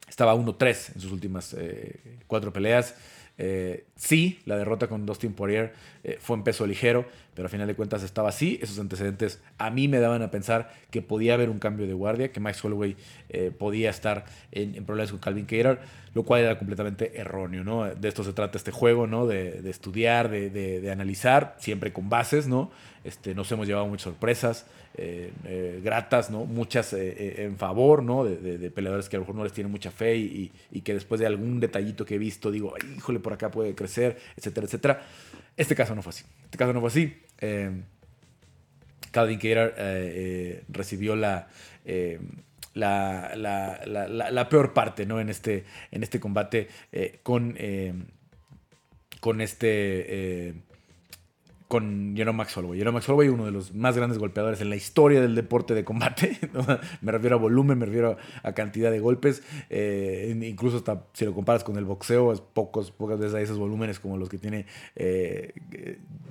estaba 0.08 0.36
1-3 0.36 0.96
en 0.96 1.02
sus 1.02 1.12
últimas 1.12 1.54
eh, 1.58 2.20
cuatro 2.28 2.52
peleas. 2.54 2.96
Eh, 3.38 3.86
sí, 3.96 4.40
la 4.46 4.58
derrota 4.58 4.88
con 4.88 5.06
Dustin 5.06 5.34
Poirier 5.34 5.74
eh, 6.04 6.18
fue 6.20 6.38
en 6.38 6.44
peso 6.44 6.66
ligero, 6.66 7.06
pero 7.36 7.46
a 7.46 7.50
final 7.50 7.68
de 7.68 7.76
cuentas 7.76 8.04
estaba 8.04 8.30
así. 8.30 8.60
Esos 8.62 8.80
antecedentes 8.80 9.42
a 9.58 9.70
mí 9.70 9.88
me 9.88 10.00
daban 10.00 10.22
a 10.22 10.32
pensar 10.32 10.72
que 10.90 11.02
podía 11.02 11.36
haber 11.36 11.50
un 11.50 11.60
cambio 11.60 11.86
de 11.86 11.94
guardia, 11.94 12.32
que 12.32 12.40
Max 12.40 12.64
Holloway 12.64 12.96
podía 13.60 13.90
estar 13.90 14.26
en, 14.52 14.84
problemas 14.86 15.12
con 15.12 15.20
Calvin 15.20 15.46
Keirar, 15.46 15.82
lo 16.16 16.24
cual 16.24 16.42
era 16.42 16.58
completamente 16.58 17.20
erróneo. 17.20 17.64
¿no? 17.64 17.86
De 17.86 18.08
esto 18.08 18.24
se 18.24 18.34
trata 18.34 18.58
este 18.58 18.72
juego, 18.72 19.06
¿no? 19.06 19.28
de, 19.28 19.70
estudiar, 19.70 20.30
de, 20.30 20.50
de, 20.50 20.92
analizar, 20.92 21.56
siempre 21.60 21.94
con 21.94 22.10
bases. 22.10 22.48
¿no? 22.48 22.72
Este, 23.08 23.34
nos 23.34 23.50
hemos 23.54 23.66
llevado 23.66 23.88
muchas 23.88 24.04
sorpresas. 24.04 24.66
Eh, 24.96 25.32
eh, 25.46 25.80
gratas, 25.82 26.30
¿no? 26.30 26.44
Muchas 26.44 26.92
eh, 26.92 27.46
en 27.46 27.56
favor, 27.58 28.04
¿no? 28.04 28.26
De, 28.26 28.70
peleadores 28.70 29.08
que 29.08 29.16
a 29.16 29.20
lo 29.20 29.24
mejor 29.24 29.36
no 29.36 29.44
les 29.46 29.54
tienen 29.54 29.72
mucha 29.72 29.92
fe 29.92 30.18
y, 30.18 30.52
que 30.84 30.94
después 30.94 31.22
de 31.22 31.26
algún 31.26 31.62
detallito 31.62 32.04
que 32.04 32.16
he 32.16 32.18
visto 32.18 32.52
digo, 32.52 32.74
híjole, 32.98 33.20
por 33.20 33.32
acá 33.32 33.50
puede 33.50 33.74
crecer, 33.76 34.18
etcétera, 34.36 34.66
etcétera. 34.66 35.02
Este 35.56 35.74
caso 35.74 35.96
no 35.96 36.02
fue 36.02 36.10
así. 36.10 36.26
Este 36.44 36.58
caso 36.58 36.74
no 36.74 36.82
fue 36.82 36.90
así. 36.90 37.18
Calvin 39.12 39.38
Cater 39.38 40.66
recibió 40.68 41.16
la, 41.16 41.48
la, 42.74 43.32
la, 43.36 44.50
peor 44.50 44.74
parte, 44.74 45.06
¿no? 45.06 45.22
En 45.22 45.30
este, 45.30 45.64
en 45.92 46.04
este 46.04 46.20
combate 46.20 46.68
con, 47.24 47.56
con 49.22 49.40
este 49.40 50.67
con 51.68 52.14
Jerome 52.16 52.38
Max 52.38 52.56
Holloway. 52.56 52.80
Jerome 52.80 52.96
Max 52.96 53.10
Holloway, 53.10 53.28
uno 53.30 53.46
de 53.46 53.52
los 53.52 53.74
más 53.74 53.98
grandes 53.98 54.20
golpeadores 54.20 54.62
en 54.62 54.70
la 54.70 54.76
historia 54.76 55.20
del 55.20 55.36
deporte 55.36 55.74
de 55.74 55.84
combate. 55.84 56.38
me 57.02 57.12
refiero 57.12 57.36
a 57.36 57.40
volumen, 57.40 57.78
me 57.78 57.86
refiero 57.86 58.18
a 58.44 58.54
cantidad 58.54 58.90
de 58.90 59.00
golpes. 59.00 59.44
Eh, 59.70 60.34
incluso 60.48 60.78
hasta 60.78 61.06
si 61.14 61.26
lo 61.26 61.34
comparas 61.34 61.64
con 61.64 61.78
el 61.78 61.86
boxeo, 61.86 62.32
es 62.32 62.42
pocos, 62.42 62.92
pocas 62.92 63.20
veces 63.20 63.36
hay 63.36 63.44
esos 63.44 63.58
volúmenes 63.58 64.00
como 64.00 64.18
los 64.18 64.30
que 64.30 64.38
tiene 64.38 64.66
eh, 64.96 65.54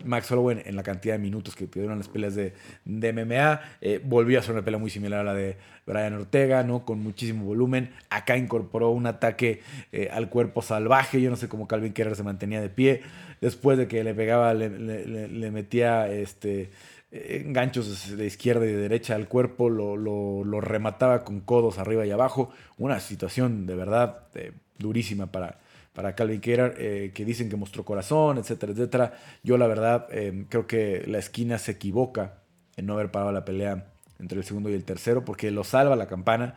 Max 0.04 0.30
Holloway 0.30 0.62
en, 0.64 0.76
la 0.76 0.82
cantidad 0.82 1.14
de 1.14 1.18
minutos 1.18 1.54
que 1.54 1.66
tuvieron 1.66 1.98
las 1.98 2.08
peleas 2.08 2.34
de, 2.34 2.54
de 2.84 3.12
MMA. 3.12 3.60
Eh, 3.82 4.00
volvió 4.02 4.38
a 4.38 4.42
ser 4.42 4.54
una 4.54 4.64
pelea 4.64 4.78
muy 4.78 4.90
similar 4.90 5.20
a 5.20 5.24
la 5.24 5.34
de 5.34 5.58
Brian 5.86 6.14
Ortega, 6.14 6.62
¿no? 6.62 6.84
Con 6.84 7.00
muchísimo 7.00 7.44
volumen. 7.44 7.92
Acá 8.10 8.36
incorporó 8.36 8.90
un 8.90 9.06
ataque 9.06 9.62
al 10.10 10.28
cuerpo 10.28 10.60
salvaje. 10.62 11.20
Yo 11.20 11.30
no 11.30 11.36
sé 11.36 11.48
cómo 11.48 11.68
Calvin 11.68 11.92
Kerr 11.92 12.16
se 12.16 12.22
mantenía 12.22 12.60
de 12.60 12.68
pie 12.68 13.02
después 13.40 13.78
de 13.78 13.88
que 13.88 14.02
le 14.04 14.14
pegaba, 14.14 14.54
le, 14.54 15.50
metía 15.50 16.08
este, 16.08 16.70
ganchos 17.46 18.16
de 18.16 18.26
izquierda 18.26 18.64
y 18.64 18.68
de 18.68 18.76
derecha 18.76 19.14
al 19.14 19.28
cuerpo, 19.28 19.70
lo, 19.70 20.60
remataba 20.60 21.24
con 21.24 21.40
codos 21.40 21.78
arriba 21.78 22.06
y 22.06 22.10
abajo. 22.10 22.50
Una 22.78 23.00
situación 23.00 23.66
de 23.66 23.76
verdad 23.76 24.28
eh, 24.34 24.52
durísima 24.78 25.30
para, 25.30 25.58
para 25.92 26.14
Calvin 26.14 26.40
Kerar, 26.40 26.74
eh, 26.78 27.12
que 27.14 27.24
dicen 27.24 27.48
que 27.48 27.56
mostró 27.56 27.84
corazón, 27.84 28.38
etcétera, 28.38 28.72
etcétera. 28.72 29.14
Yo 29.42 29.58
la 29.58 29.66
verdad 29.66 30.06
eh, 30.10 30.46
creo 30.48 30.66
que 30.66 31.04
la 31.06 31.18
esquina 31.18 31.58
se 31.58 31.72
equivoca 31.72 32.38
en 32.76 32.86
no 32.86 32.94
haber 32.94 33.10
parado 33.10 33.32
la 33.32 33.44
pelea 33.44 33.86
entre 34.18 34.38
el 34.38 34.44
segundo 34.44 34.70
y 34.70 34.74
el 34.74 34.84
tercero, 34.84 35.24
porque 35.24 35.50
lo 35.50 35.64
salva 35.64 35.96
la 35.96 36.06
campana. 36.06 36.54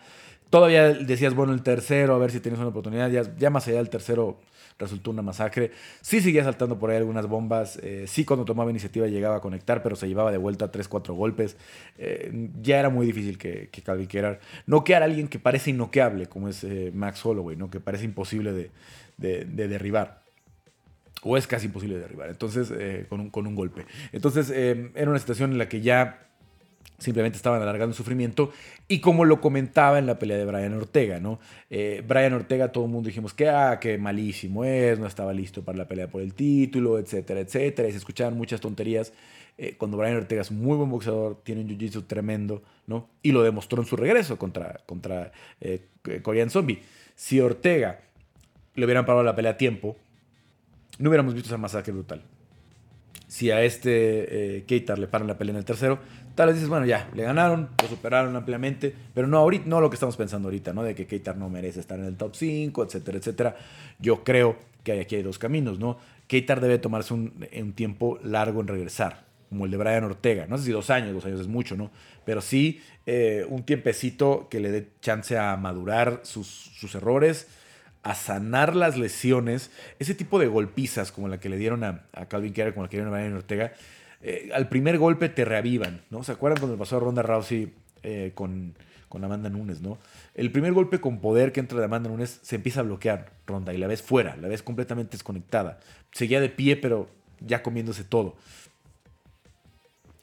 Todavía 0.50 0.94
decías, 0.94 1.36
bueno, 1.36 1.54
el 1.54 1.62
tercero, 1.62 2.16
a 2.16 2.18
ver 2.18 2.32
si 2.32 2.40
tienes 2.40 2.60
una 2.60 2.70
oportunidad. 2.70 3.12
Ya, 3.38 3.50
más 3.52 3.68
allá 3.68 3.78
del 3.78 3.90
tercero, 3.90 4.40
resultó 4.80 5.12
una 5.12 5.22
masacre. 5.22 5.72
Sí 6.02 6.22
seguía 6.22 6.44
saltando 6.44 6.80
por 6.80 6.90
ahí 6.90 6.98
algunas 6.98 7.28
bombas, 7.28 7.78
eh, 7.84 8.06
sí 8.08 8.26
cuando 8.26 8.46
tomaba 8.46 8.72
iniciativa 8.72 9.06
llegaba 9.06 9.36
a 9.36 9.42
conectar, 9.42 9.84
pero 9.84 9.96
se 9.96 10.08
llevaba 10.08 10.32
de 10.32 10.38
vuelta 10.38 10.72
3-4 10.72 11.14
golpes. 11.14 11.56
Eh, 12.00 12.50
ya 12.62 12.80
era 12.80 12.90
muy 12.90 13.06
difícil 13.06 13.38
que, 13.38 13.70
que 13.72 13.82
Calvin 13.84 14.08
Kerar 14.08 14.40
noquear 14.66 15.04
a 15.04 15.06
alguien 15.06 15.28
que 15.28 15.38
parece 15.38 15.70
innoqueable, 15.70 16.26
como 16.26 16.50
es 16.50 16.64
eh, 16.64 16.92
Max 16.96 17.24
Holloway, 17.24 17.56
¿no? 17.56 17.70
que 17.70 17.80
parece 17.80 18.06
imposible 18.06 18.52
de, 18.52 18.72
de, 19.18 19.68
derribar. 19.68 20.24
o 21.22 21.38
es 21.38 21.46
casi 21.46 21.68
imposible 21.68 21.96
de 21.96 22.02
derribar, 22.02 22.30
entonces, 22.30 22.74
con, 23.08 23.20
un, 23.20 23.30
con, 23.30 23.46
un, 23.46 23.54
golpe. 23.54 23.86
Entonces, 24.14 24.50
era 24.50 25.10
una 25.10 25.20
situación 25.20 25.52
en 25.52 25.58
la 25.60 25.70
que 25.70 25.82
ya 25.82 26.29
simplemente 27.00 27.38
estaban 27.38 27.62
alargando 27.62 27.92
el 27.92 27.98
sufrimiento 27.98 28.52
y 28.88 29.00
como 29.00 29.26
lo 29.26 29.42
comentaba 29.42 29.98
en 30.00 30.06
la 30.06 30.20
pelea 30.20 30.38
de 30.38 30.46
Brian 30.46 30.74
Ortega, 30.74 31.20
¿no? 31.20 31.40
Eh, 31.70 32.04
Brian 32.08 32.34
Ortega, 32.34 32.72
todo 32.72 32.86
el 32.86 32.92
mundo 32.92 33.08
dijimos 33.08 33.34
que, 33.34 33.50
ah, 33.50 33.80
que 33.80 33.98
malísimo 33.98 34.66
es, 34.66 35.00
no 35.00 35.08
estaba 35.08 35.34
listo 35.34 35.64
para 35.64 35.78
la 35.78 35.88
pelea 35.88 36.08
por 36.08 36.22
el 36.22 36.34
título, 36.34 37.00
etcétera, 37.00 37.40
etcétera, 37.40 37.88
y 37.88 37.92
se 37.92 37.98
escuchaban 37.98 38.38
muchas 38.38 38.62
tonterías. 38.62 39.14
cuando 39.78 39.98
Brian 39.98 40.16
Ortega 40.16 40.42
es 40.42 40.52
muy 40.52 40.78
buen 40.78 40.90
boxeador, 40.90 41.42
tiene 41.44 41.62
un 41.62 41.68
jiu-jitsu 41.68 42.08
tremendo, 42.08 42.64
¿no? 42.88 43.10
Y 43.22 43.34
lo 43.34 43.44
demostró 43.44 43.82
en 43.82 43.88
su 43.88 43.98
regreso 43.98 44.38
contra, 44.38 44.80
contra 44.86 45.34
Korean 46.22 46.50
Zombie. 46.50 46.80
Si 47.16 47.42
Ortega 47.42 48.00
le 48.76 48.86
hubieran 48.86 49.06
parado 49.06 49.24
la 49.24 49.36
pelea 49.36 49.52
a 49.52 49.58
tiempo, 49.58 49.98
no 51.00 51.10
hubiéramos 51.10 51.34
visto 51.34 51.50
esa 51.50 51.58
masacre 51.58 51.94
brutal. 51.94 52.22
Si 53.28 53.52
a 53.52 53.62
este 53.64 54.58
eh, 54.58 54.64
Keitar 54.66 54.98
le 54.98 55.08
paran 55.08 55.28
la 55.28 55.38
pelea 55.38 55.52
en 55.52 55.58
el 55.58 55.66
tercero, 55.66 56.00
tal 56.40 56.48
vez 56.48 56.56
dices, 56.56 56.70
bueno, 56.70 56.86
ya, 56.86 57.10
le 57.14 57.24
ganaron, 57.24 57.68
lo 57.82 57.90
superaron 57.90 58.34
ampliamente, 58.34 58.96
pero 59.14 59.28
no 59.28 59.40
ahorita, 59.40 59.66
no 59.68 59.82
lo 59.82 59.90
que 59.90 59.96
estamos 59.96 60.16
pensando 60.16 60.48
ahorita, 60.48 60.72
¿no? 60.72 60.84
De 60.84 60.96
que 60.96 61.06
Keitar 61.06 61.36
no 61.36 61.50
merece 61.50 61.82
estar 61.82 62.00
en 62.00 62.06
el 62.06 62.16
top 62.16 62.34
5, 62.34 62.82
etcétera, 62.82 63.18
etcétera. 63.18 63.58
Yo 64.00 64.24
creo 64.24 64.56
que 64.86 65.02
aquí 65.02 65.18
hay 65.18 65.22
dos 65.22 65.38
caminos, 65.38 65.80
¿no? 65.80 65.98
Keitar 66.28 66.62
debe 66.62 66.78
tomarse 66.78 67.14
un, 67.14 67.74
tiempo 67.76 68.20
largo 68.24 68.62
en 68.62 68.70
regresar, 68.70 69.26
como 69.50 69.66
el 69.66 69.72
de 69.72 69.76
Brian 69.76 70.06
Ortega. 70.06 70.46
No 70.48 70.58
sé 70.58 70.64
si 70.64 70.72
dos 70.72 70.90
años, 70.90 71.14
dos 71.14 71.26
años 71.26 71.42
es 71.42 71.48
mucho, 71.48 71.76
¿no? 71.76 71.92
Pero 72.24 72.40
sí 72.40 72.80
eh, 73.06 73.46
un 73.50 73.64
tiempecito 73.64 74.48
que 74.50 74.62
le 74.62 74.72
dé 74.72 74.88
chance 75.02 75.38
a 75.38 75.58
madurar 75.58 76.22
sus, 76.24 76.48
sus 76.48 76.96
errores, 76.96 77.48
a 78.02 78.16
sanar 78.16 78.78
las 78.78 78.98
lesiones, 78.98 79.72
ese 80.00 80.16
tipo 80.16 80.40
de 80.40 80.48
golpizas 80.48 81.12
como 81.12 81.28
la 81.28 81.42
que 81.42 81.50
le 81.50 81.58
dieron 81.58 81.84
a, 81.84 82.06
Calvin 82.30 82.54
Kerr, 82.54 82.74
como 82.74 82.84
la 82.84 82.90
que 82.90 82.96
le 82.96 83.04
dieron 83.04 83.14
a 83.14 83.20
Brian 83.20 83.36
Ortega, 83.36 83.74
eh, 84.22 84.50
al 84.54 84.68
primer 84.68 84.98
golpe 84.98 85.30
te 85.30 85.46
reavivan, 85.46 86.02
¿no? 86.10 86.24
¿Se 86.24 86.32
acuerdan 86.32 86.60
cuando 86.60 86.78
pasó 86.78 87.00
Ronda 87.00 87.22
Rousey 87.22 87.74
eh, 88.04 88.32
con, 88.36 88.76
con, 89.08 89.24
Amanda 89.24 89.50
Nunes, 89.50 89.82
¿no? 89.82 89.98
El 90.36 90.52
primer 90.52 90.74
golpe 90.74 91.00
con 91.00 91.20
poder 91.20 91.52
que 91.52 91.60
entra 91.60 91.80
de 91.80 91.86
Amanda 91.86 92.10
Nunes 92.10 92.40
se 92.42 92.56
empieza 92.56 92.82
a 92.82 92.84
bloquear 92.84 93.32
Ronda 93.48 93.74
y 93.74 93.78
la 93.78 93.88
ves 93.88 94.02
fuera, 94.02 94.36
la 94.36 94.48
ves 94.48 94.62
completamente 94.62 95.12
desconectada. 95.12 95.80
Seguía 96.12 96.42
de 96.42 96.50
pie, 96.50 96.76
pero 96.76 97.10
ya 97.40 97.64
comiéndose 97.64 98.04
todo. 98.04 98.36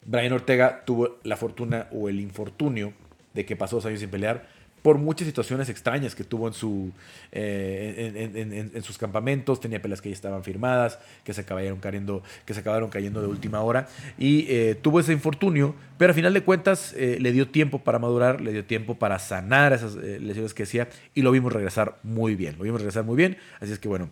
Brian 0.05 0.31
Ortega 0.31 0.83
tuvo 0.85 1.17
la 1.23 1.35
fortuna 1.35 1.87
o 1.91 2.07
el 2.07 2.19
infortunio 2.19 2.93
de 3.33 3.45
que 3.45 3.55
pasó 3.55 3.77
dos 3.77 3.85
años 3.85 3.99
sin 3.99 4.09
pelear 4.09 4.47
por 4.87 4.99
muchas 4.99 5.27
situaciones 5.27 5.67
extrañas 5.67 6.15
que 6.15 6.23
tuvo 6.23 6.47
en, 6.47 6.53
su, 6.53 6.93
eh, 7.33 8.71
en, 8.73 8.83
sus 8.83 8.97
campamentos, 8.97 9.59
tenía 9.59 9.81
peleas 9.81 9.99
que 9.99 10.07
ya 10.07 10.15
estaban 10.15 10.45
firmadas, 10.45 10.97
que 11.25 11.33
se 11.33 11.41
acabaron 11.41 11.81
cayendo, 11.81 12.23
que 12.45 12.53
se 12.53 12.61
acabaron 12.61 12.89
cayendo 12.89 13.19
de 13.19 13.27
última 13.27 13.59
hora, 13.59 13.89
y 14.17 14.45
eh, 14.47 14.75
tuvo 14.81 15.01
ese 15.01 15.11
infortunio, 15.11 15.75
pero 15.97 16.11
al 16.11 16.15
final 16.15 16.33
de 16.33 16.41
cuentas 16.41 16.93
eh, 16.95 17.17
le 17.19 17.33
dio 17.33 17.49
tiempo 17.49 17.79
para 17.79 17.99
madurar, 17.99 18.39
le 18.39 18.53
dio 18.53 18.63
tiempo 18.63 18.95
para 18.95 19.19
sanar 19.19 19.73
esas 19.73 19.95
lesiones 19.95 20.53
que 20.53 20.63
hacía, 20.63 20.87
y 21.13 21.21
lo 21.21 21.31
vimos 21.31 21.51
regresar 21.51 21.97
muy 22.01 22.35
bien, 22.35 22.55
lo 22.57 22.63
vimos 22.63 22.79
regresar 22.79 23.03
muy 23.03 23.17
bien, 23.17 23.37
así 23.59 23.73
es 23.73 23.79
que 23.79 23.89
bueno, 23.89 24.09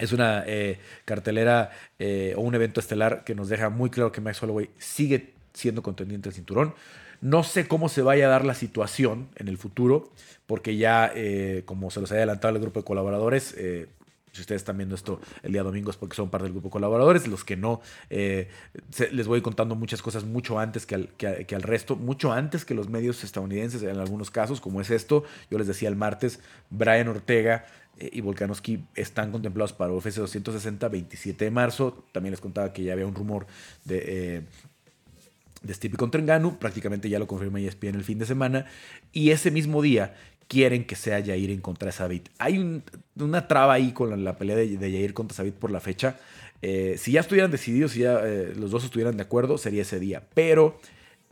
es 0.00 0.12
una 0.12 0.44
cartelera 1.04 1.70
o 2.34 2.40
un 2.40 2.52
evento 2.56 2.80
estelar 2.80 3.22
que 3.22 3.36
nos 3.36 3.48
deja 3.48 3.68
muy 3.70 3.90
claro 3.90 4.10
que 4.10 4.20
Max 4.20 4.42
Holloway 4.42 4.70
sigue 4.76 5.34
siendo 5.52 5.84
contendiente 5.84 6.30
del 6.30 6.34
cinturón. 6.34 6.74
No 7.24 7.42
sé 7.42 7.66
cómo 7.66 7.88
se 7.88 8.02
vaya 8.02 8.26
a 8.26 8.28
dar 8.28 8.44
la 8.44 8.52
situación 8.52 9.30
en 9.36 9.48
el 9.48 9.56
futuro, 9.56 10.12
porque 10.44 10.76
ya, 10.76 11.10
eh, 11.14 11.62
como 11.64 11.90
se 11.90 11.98
los 11.98 12.10
había 12.10 12.24
adelantado 12.24 12.54
el 12.54 12.60
grupo 12.60 12.80
de 12.80 12.84
colaboradores, 12.84 13.54
eh, 13.56 13.88
si 14.32 14.42
ustedes 14.42 14.60
están 14.60 14.76
viendo 14.76 14.94
esto 14.94 15.22
el 15.42 15.52
día 15.52 15.62
domingo 15.62 15.90
es 15.90 15.96
porque 15.96 16.16
son 16.16 16.28
parte 16.28 16.44
del 16.44 16.52
grupo 16.52 16.68
de 16.68 16.72
colaboradores. 16.72 17.26
Los 17.26 17.42
que 17.42 17.56
no, 17.56 17.80
eh, 18.10 18.50
les 19.10 19.26
voy 19.26 19.40
contando 19.40 19.74
muchas 19.74 20.02
cosas 20.02 20.24
mucho 20.24 20.58
antes 20.58 20.84
que 20.84 20.96
al, 20.96 21.08
que, 21.16 21.54
al, 21.54 21.62
resto, 21.62 21.96
mucho 21.96 22.30
antes 22.30 22.66
que 22.66 22.74
los 22.74 22.90
medios 22.90 23.24
estadounidenses 23.24 23.82
en 23.82 23.96
algunos 23.96 24.30
casos, 24.30 24.60
como 24.60 24.82
es 24.82 24.90
esto. 24.90 25.24
Yo 25.50 25.56
les 25.56 25.66
decía 25.66 25.88
el 25.88 25.96
martes, 25.96 26.40
Brian 26.68 27.08
Ortega 27.08 27.64
y 27.98 28.20
Volkanovski 28.20 28.84
están 28.96 29.32
contemplados 29.32 29.72
para 29.72 29.94
UFC 29.94 30.16
260, 30.16 30.88
27 30.88 31.42
de 31.46 31.50
marzo. 31.50 32.04
También 32.12 32.32
les 32.32 32.42
contaba 32.42 32.74
que 32.74 32.82
ya 32.82 32.92
había 32.92 33.06
un 33.06 33.14
rumor 33.14 33.46
de 33.86 34.44
de 35.64 35.74
Stipe 35.74 35.96
contra 35.96 36.20
Engano, 36.20 36.58
prácticamente 36.58 37.08
ya 37.08 37.18
lo 37.18 37.26
confirma 37.26 37.60
ESPN 37.60 37.96
el 37.96 38.04
fin 38.04 38.18
de 38.18 38.26
semana, 38.26 38.66
y 39.12 39.30
ese 39.30 39.50
mismo 39.50 39.82
día 39.82 40.14
quieren 40.46 40.84
que 40.84 40.96
sea 40.96 41.24
Jair 41.24 41.50
en 41.50 41.60
contra 41.60 41.86
de 41.86 41.92
Sabit. 41.92 42.28
Hay 42.38 42.82
una 43.16 43.48
traba 43.48 43.74
ahí 43.74 43.92
con 43.92 44.24
la, 44.24 44.36
pelea 44.36 44.56
de, 44.56 44.76
de, 44.76 44.90
Jair 44.90 45.14
contra 45.14 45.36
Sabit 45.36 45.54
por 45.54 45.70
la 45.70 45.80
fecha. 45.80 46.18
Eh, 46.62 46.96
si 46.98 47.12
ya 47.12 47.20
estuvieran 47.20 47.50
decididos, 47.50 47.92
si 47.92 48.00
ya 48.00 48.20
eh, 48.24 48.52
los 48.56 48.70
dos 48.70 48.84
estuvieran 48.84 49.16
de 49.16 49.22
acuerdo, 49.22 49.58
sería 49.58 49.82
ese 49.82 49.98
día. 50.00 50.22
Pero 50.34 50.78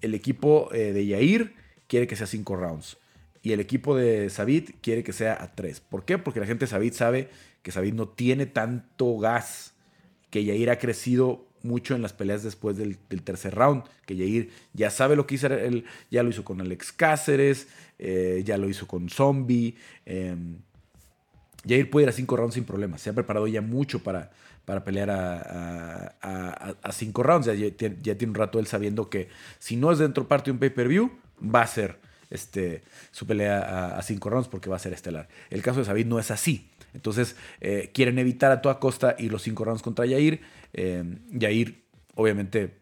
el 0.01 0.15
equipo 0.15 0.69
eh, 0.73 0.93
de 0.93 1.09
Jair 1.09 1.55
quiere 1.87 2.07
que 2.07 2.17
sea 2.17 2.27
cinco 2.27 2.57
rounds. 2.57 2.99
Y 3.43 3.53
el 3.53 3.61
equipo 3.61 3.97
de 3.97 4.31
Sabit 4.31 4.77
quiere 4.81 5.03
que 5.03 5.13
sea 5.13 5.37
a 5.41 5.55
tres. 5.55 5.81
¿Por 5.81 6.05
qué? 6.05 6.19
Porque 6.19 6.41
la 6.41 6.47
gente 6.47 6.65
de 6.65 6.71
Sabit 6.71 6.95
sabe 6.95 7.29
que 7.63 7.73
Sabit 7.73 7.95
no 7.95 8.09
tiene 8.09 8.47
tanto 8.47 9.19
gas. 9.19 9.75
Que 10.31 10.45
Jair 10.45 10.71
ha 10.71 10.79
crecido 10.79 11.45
mucho 11.65 11.95
en 11.95 12.03
las 12.03 12.13
peleas 12.13 12.43
después 12.43 12.77
del, 12.77 12.97
tercer 13.23 13.55
round, 13.55 13.85
que 14.07 14.17
Jair 14.17 14.51
ya 14.73 14.91
sabe 14.91 15.17
lo 15.17 15.27
que 15.27 15.37
hizo, 15.37 15.47
él 15.49 15.85
ya 16.11 16.23
lo 16.23 16.31
hizo 16.31 16.45
con 16.45 16.61
Alex 16.61 16.93
Cáceres, 16.93 17.69
eh, 17.99 18.43
ya 18.45 18.59
lo 18.59 18.69
hizo 18.69 18.87
con 18.87 19.09
Zombie. 19.09 19.77
Eh, 20.07 20.37
Jair 21.67 21.91
puede 21.91 22.05
ir 22.05 22.09
a 22.09 22.13
cinco 22.13 22.37
rounds 22.37 22.55
sin 22.55 22.65
problemas, 22.65 23.01
se 23.01 23.11
ha 23.11 23.13
preparado 23.13 23.47
ya 23.47 23.61
mucho 23.61 24.03
para, 24.03 24.31
para 24.65 24.85
pelear 24.85 25.11
a, 25.11 26.93
cinco 26.93 27.23
rounds, 27.23 27.47
ya, 27.47 27.77
tiene 27.77 28.27
un 28.29 28.35
rato 28.35 28.59
él 28.59 28.67
sabiendo 28.67 29.09
que 29.09 29.29
si 29.59 29.77
no 29.77 29.93
es 29.93 29.99
dentro 29.99 30.29
parte 30.29 30.47
de 30.47 30.53
un 30.53 30.59
pay-per-view, 30.59 31.11
va 31.43 31.63
a 31.63 31.67
ser 31.67 31.99
este, 32.31 32.83
su 33.11 33.27
pelea 33.27 33.97
a, 33.97 34.03
cinco 34.03 34.31
rounds 34.31 34.49
porque 34.49 34.71
va 34.71 34.77
a 34.77 34.79
ser 34.79 34.93
estelar. 34.93 35.29
El 35.51 35.63
caso 35.63 35.81
de 35.81 35.85
Sabid 35.85 36.07
no 36.07 36.19
es 36.19 36.31
así. 36.31 36.69
Entonces 36.95 37.37
eh, 37.61 37.91
quieren 37.93 38.19
evitar 38.19 38.53
a 38.53 38.61
toda 38.61 38.79
costa 38.79 39.17
ir 39.19 39.33
los 39.33 39.43
cinco 39.43 39.65
rounds 39.65 39.83
contra 39.83 40.07
Yair. 40.07 40.41
Eh, 40.73 41.05
Yair, 41.31 41.83
obviamente, 42.15 42.75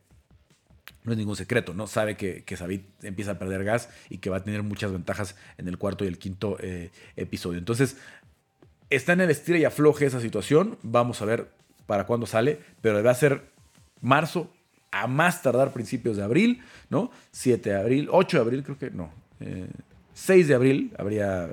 no 1.05 1.13
es 1.13 1.19
ningún 1.19 1.37
secreto, 1.37 1.75
¿no? 1.75 1.87
Sabe 1.87 2.17
que, 2.17 2.45
que 2.45 2.57
Sabid 2.57 2.81
empieza 3.03 3.33
a 3.33 3.39
perder 3.39 3.65
gas 3.65 3.89
y 4.09 4.19
que 4.19 4.31
va 4.31 4.39
a 4.39 4.45
tener 4.45 4.63
muchas 4.63 4.93
ventajas 4.93 5.37
en 5.59 5.69
el 5.69 5.79
cuarto 5.79 6.05
y 6.05 6.09
el 6.09 6.19
quinto 6.19 6.57
eh, 6.61 6.91
episodio. 7.17 7.59
Entonces, 7.59 7.97
está 8.91 9.13
en 9.13 9.23
el 9.23 9.31
estira 9.31 9.59
y 9.59 9.65
afloje 9.65 10.07
esa 10.07 10.21
situación. 10.21 10.79
Vamos 10.83 11.23
a 11.23 11.25
ver 11.25 11.49
para 11.87 12.07
cuándo 12.07 12.27
sale, 12.27 12.61
pero 12.83 13.09
a 13.09 13.15
ser 13.15 13.43
marzo, 14.01 14.53
a 14.91 15.07
más 15.07 15.43
tardar 15.43 15.73
principios 15.73 16.17
de 16.17 16.23
abril, 16.23 16.63
¿no? 16.89 17.11
7 17.33 17.71
de 17.71 17.77
abril, 17.77 18.09
8 18.11 18.37
de 18.37 18.41
abril, 18.43 18.63
creo 18.63 18.79
que 18.79 18.91
no. 18.91 19.11
6 20.15 20.49
de 20.49 20.55
abril 20.55 20.93
habría 20.99 21.51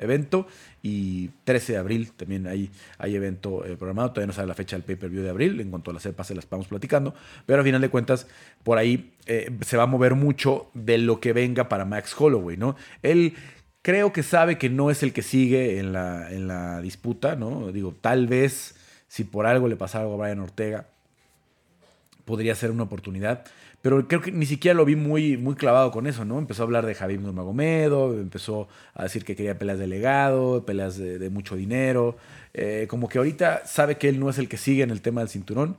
evento 0.00 0.46
y 0.82 1.28
13 1.44 1.74
de 1.74 1.78
abril 1.78 2.12
también 2.12 2.46
hay, 2.46 2.70
hay 2.98 3.14
evento 3.14 3.64
eh, 3.64 3.76
programado. 3.76 4.10
Todavía 4.10 4.28
no 4.28 4.32
sabe 4.32 4.48
la 4.48 4.54
fecha 4.54 4.76
del 4.76 4.84
pay-per-view 4.84 5.22
de 5.22 5.30
abril. 5.30 5.60
En 5.60 5.70
cuanto 5.70 5.90
a 5.90 5.94
la 5.94 6.00
cepa 6.00 6.24
se 6.24 6.34
las 6.34 6.48
vamos 6.48 6.68
platicando. 6.68 7.14
Pero 7.46 7.60
a 7.60 7.64
final 7.64 7.80
de 7.80 7.88
cuentas, 7.88 8.26
por 8.64 8.78
ahí 8.78 9.12
eh, 9.26 9.50
se 9.60 9.76
va 9.76 9.84
a 9.84 9.86
mover 9.86 10.14
mucho 10.14 10.70
de 10.74 10.98
lo 10.98 11.20
que 11.20 11.32
venga 11.32 11.68
para 11.68 11.84
Max 11.84 12.14
Holloway, 12.18 12.56
¿no? 12.56 12.76
Él 13.02 13.34
creo 13.82 14.12
que 14.12 14.22
sabe 14.22 14.58
que 14.58 14.68
no 14.68 14.90
es 14.90 15.02
el 15.02 15.12
que 15.12 15.22
sigue 15.22 15.78
en 15.78 15.92
la, 15.92 16.32
en 16.32 16.48
la 16.48 16.80
disputa, 16.80 17.36
¿no? 17.36 17.70
Digo, 17.72 17.94
tal 18.00 18.26
vez 18.26 18.76
si 19.08 19.24
por 19.24 19.46
algo 19.46 19.68
le 19.68 19.76
pasara 19.76 20.04
algo 20.04 20.14
a 20.14 20.18
Brian 20.18 20.40
Ortega, 20.40 20.86
podría 22.24 22.54
ser 22.54 22.70
una 22.70 22.84
oportunidad. 22.84 23.44
Pero 23.82 24.06
creo 24.06 24.20
que 24.20 24.30
ni 24.30 24.44
siquiera 24.44 24.74
lo 24.74 24.84
vi 24.84 24.94
muy, 24.94 25.38
muy 25.38 25.54
clavado 25.54 25.90
con 25.90 26.06
eso, 26.06 26.24
¿no? 26.26 26.38
Empezó 26.38 26.62
a 26.62 26.66
hablar 26.66 26.84
de 26.84 26.94
Javier 26.94 27.20
Nurmagomedov, 27.20 28.18
empezó 28.18 28.68
a 28.94 29.04
decir 29.04 29.24
que 29.24 29.34
quería 29.34 29.58
peleas 29.58 29.78
de 29.78 29.86
legado, 29.86 30.66
peleas 30.66 30.98
de, 30.98 31.30
mucho 31.30 31.56
dinero. 31.56 32.16
Eh, 32.52 32.86
como 32.90 33.08
que 33.08 33.18
ahorita 33.18 33.66
sabe 33.66 33.96
que 33.96 34.10
él 34.10 34.20
no 34.20 34.28
es 34.28 34.38
el 34.38 34.48
que 34.48 34.58
sigue 34.58 34.82
en 34.82 34.90
el 34.90 35.00
tema 35.00 35.22
del 35.22 35.30
cinturón. 35.30 35.76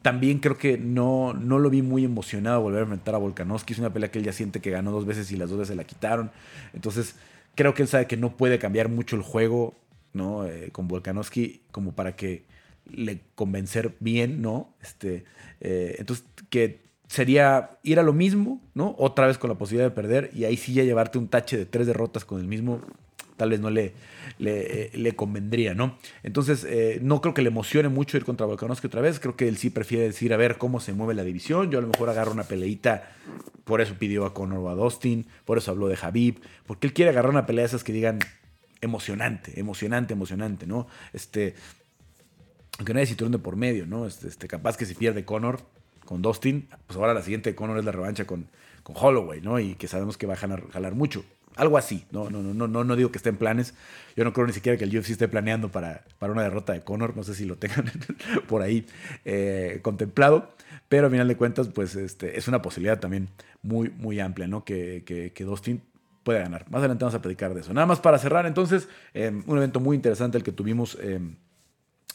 También 0.00 0.38
creo 0.38 0.56
que 0.56 0.78
no, 0.78 1.34
no 1.34 1.58
lo 1.58 1.68
vi 1.68 1.82
muy 1.82 2.04
emocionado 2.04 2.62
volver 2.62 2.80
a 2.80 2.82
enfrentar 2.82 3.14
a 3.14 3.18
Volkanovski. 3.18 3.74
Es 3.74 3.78
una 3.78 3.92
pelea 3.92 4.10
que 4.10 4.18
él 4.18 4.24
ya 4.24 4.32
siente 4.32 4.60
que 4.60 4.70
ganó 4.70 4.90
dos 4.90 5.04
veces 5.04 5.30
y 5.30 5.36
las 5.36 5.50
dos 5.50 5.58
veces 5.58 5.68
se 5.68 5.76
la 5.76 5.84
quitaron. 5.84 6.30
Entonces, 6.72 7.16
creo 7.54 7.74
que 7.74 7.82
él 7.82 7.88
sabe 7.88 8.06
que 8.06 8.16
no 8.16 8.36
puede 8.36 8.58
cambiar 8.58 8.88
mucho 8.88 9.14
el 9.14 9.22
juego, 9.22 9.74
¿no? 10.14 10.46
Eh, 10.46 10.70
con 10.72 10.88
Volkanovski 10.88 11.62
como 11.70 11.92
para 11.92 12.16
que 12.16 12.44
le 12.90 13.20
convencer 13.34 13.94
bien, 14.00 14.42
¿no? 14.42 14.74
Este, 14.82 15.24
eh, 15.60 15.96
entonces, 15.98 16.24
que 16.50 16.80
sería 17.12 17.72
ir 17.82 18.00
a 18.00 18.02
lo 18.02 18.14
mismo, 18.14 18.62
¿no? 18.72 18.94
Otra 18.96 19.26
vez 19.26 19.36
con 19.36 19.50
la 19.50 19.58
posibilidad 19.58 19.90
de 19.90 19.94
perder 19.94 20.30
y 20.32 20.44
ahí 20.44 20.56
sí 20.56 20.72
ya 20.72 20.82
llevarte 20.82 21.18
un 21.18 21.28
tache 21.28 21.58
de 21.58 21.66
tres 21.66 21.86
derrotas 21.86 22.24
con 22.24 22.40
el 22.40 22.46
mismo, 22.46 22.80
tal 23.36 23.50
vez 23.50 23.60
no 23.60 23.68
le, 23.68 23.92
le, 24.38 24.90
eh, 24.94 25.12
convendría, 25.14 25.74
¿no? 25.74 25.98
Entonces, 26.22 26.64
eh, 26.64 27.00
no 27.02 27.20
creo 27.20 27.34
que 27.34 27.42
le 27.42 27.48
emocione 27.48 27.90
mucho 27.90 28.16
ir 28.16 28.24
contra 28.24 28.46
Volkanovski 28.46 28.86
otra 28.86 29.02
vez, 29.02 29.20
creo 29.20 29.36
que 29.36 29.46
él 29.46 29.58
sí 29.58 29.68
prefiere 29.68 30.04
decir 30.04 30.32
a 30.32 30.38
ver 30.38 30.56
cómo 30.56 30.80
se 30.80 30.94
mueve 30.94 31.12
la 31.12 31.22
división, 31.22 31.70
yo 31.70 31.80
a 31.80 31.82
lo 31.82 31.88
mejor 31.88 32.08
agarro 32.08 32.32
una 32.32 32.44
peleita, 32.44 33.12
por 33.64 33.82
eso 33.82 33.94
pidió 33.98 34.24
a 34.24 34.32
Conor 34.32 34.60
o 34.60 34.70
a 34.70 34.74
Dustin, 34.74 35.26
por 35.44 35.58
eso 35.58 35.70
habló 35.70 35.88
de 35.88 35.96
Javib, 35.96 36.40
porque 36.66 36.86
él 36.86 36.94
quiere 36.94 37.10
agarrar 37.10 37.30
una 37.30 37.44
pelea 37.44 37.64
de 37.64 37.66
esas 37.66 37.84
que 37.84 37.92
digan 37.92 38.20
emocionante, 38.80 39.60
emocionante, 39.60 40.14
emocionante, 40.14 40.66
¿no? 40.66 40.86
Este, 41.12 41.56
aunque 42.78 42.94
no 42.94 43.00
hay 43.00 43.06
cinturón 43.06 43.32
de 43.32 43.38
por 43.38 43.56
medio, 43.56 43.86
¿no? 43.86 44.06
Este, 44.06 44.28
este, 44.28 44.48
capaz 44.48 44.78
que 44.78 44.86
si 44.86 44.94
pierde 44.94 45.26
Conor 45.26 45.60
con 46.04 46.22
Dustin, 46.22 46.68
pues 46.86 46.98
ahora 46.98 47.14
la 47.14 47.22
siguiente 47.22 47.50
de 47.50 47.56
Conor 47.56 47.78
es 47.78 47.84
la 47.84 47.92
revancha 47.92 48.26
con, 48.26 48.46
con 48.82 48.96
Holloway, 48.98 49.40
¿no? 49.40 49.58
Y 49.58 49.74
que 49.74 49.88
sabemos 49.88 50.16
que 50.16 50.26
va 50.26 50.34
a 50.34 50.36
jalar, 50.36 50.94
mucho. 50.94 51.24
Algo 51.56 51.76
así, 51.76 52.06
¿no? 52.10 52.30
No, 52.30 52.42
no, 52.42 52.66
no, 52.66 52.84
no 52.84 52.96
digo 52.96 53.10
que 53.10 53.18
esté 53.18 53.28
en 53.28 53.36
planes. 53.36 53.74
Yo 54.16 54.24
no 54.24 54.32
creo 54.32 54.46
ni 54.46 54.54
siquiera 54.54 54.78
que 54.78 54.84
el 54.84 54.96
UFC 54.96 55.10
esté 55.10 55.28
planeando 55.28 55.70
para, 55.70 56.04
para 56.18 56.32
una 56.32 56.42
derrota 56.42 56.72
de 56.72 56.80
Conor. 56.80 57.14
No 57.14 57.24
sé 57.24 57.34
si 57.34 57.44
lo 57.44 57.56
tengan 57.56 57.90
por 58.48 58.62
ahí 58.62 58.86
eh, 59.26 59.80
contemplado. 59.82 60.48
Pero 60.88 61.08
a 61.08 61.10
final 61.10 61.28
de 61.28 61.36
cuentas, 61.36 61.68
pues 61.68 61.94
este, 61.94 62.38
es 62.38 62.48
una 62.48 62.62
posibilidad 62.62 62.98
también 62.98 63.28
muy, 63.62 63.90
muy 63.90 64.18
amplia, 64.18 64.46
¿no? 64.46 64.64
Que, 64.64 65.02
que, 65.04 65.32
que 65.32 65.44
Dustin 65.44 65.82
puede 66.22 66.40
ganar. 66.40 66.64
Más 66.70 66.80
adelante 66.80 67.04
vamos 67.04 67.14
a 67.14 67.22
platicar 67.22 67.54
de 67.54 67.60
eso. 67.60 67.72
Nada 67.72 67.86
más 67.86 68.00
para 68.00 68.18
cerrar, 68.18 68.46
entonces, 68.46 68.88
em, 69.14 69.42
un 69.46 69.56
evento 69.58 69.80
muy 69.80 69.96
interesante 69.96 70.38
el 70.38 70.44
que 70.44 70.52
tuvimos 70.52 70.98
em, 71.00 71.36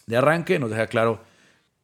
de 0.05 0.17
arranque. 0.17 0.59
Nos 0.59 0.69
deja 0.69 0.87
claro 0.87 1.21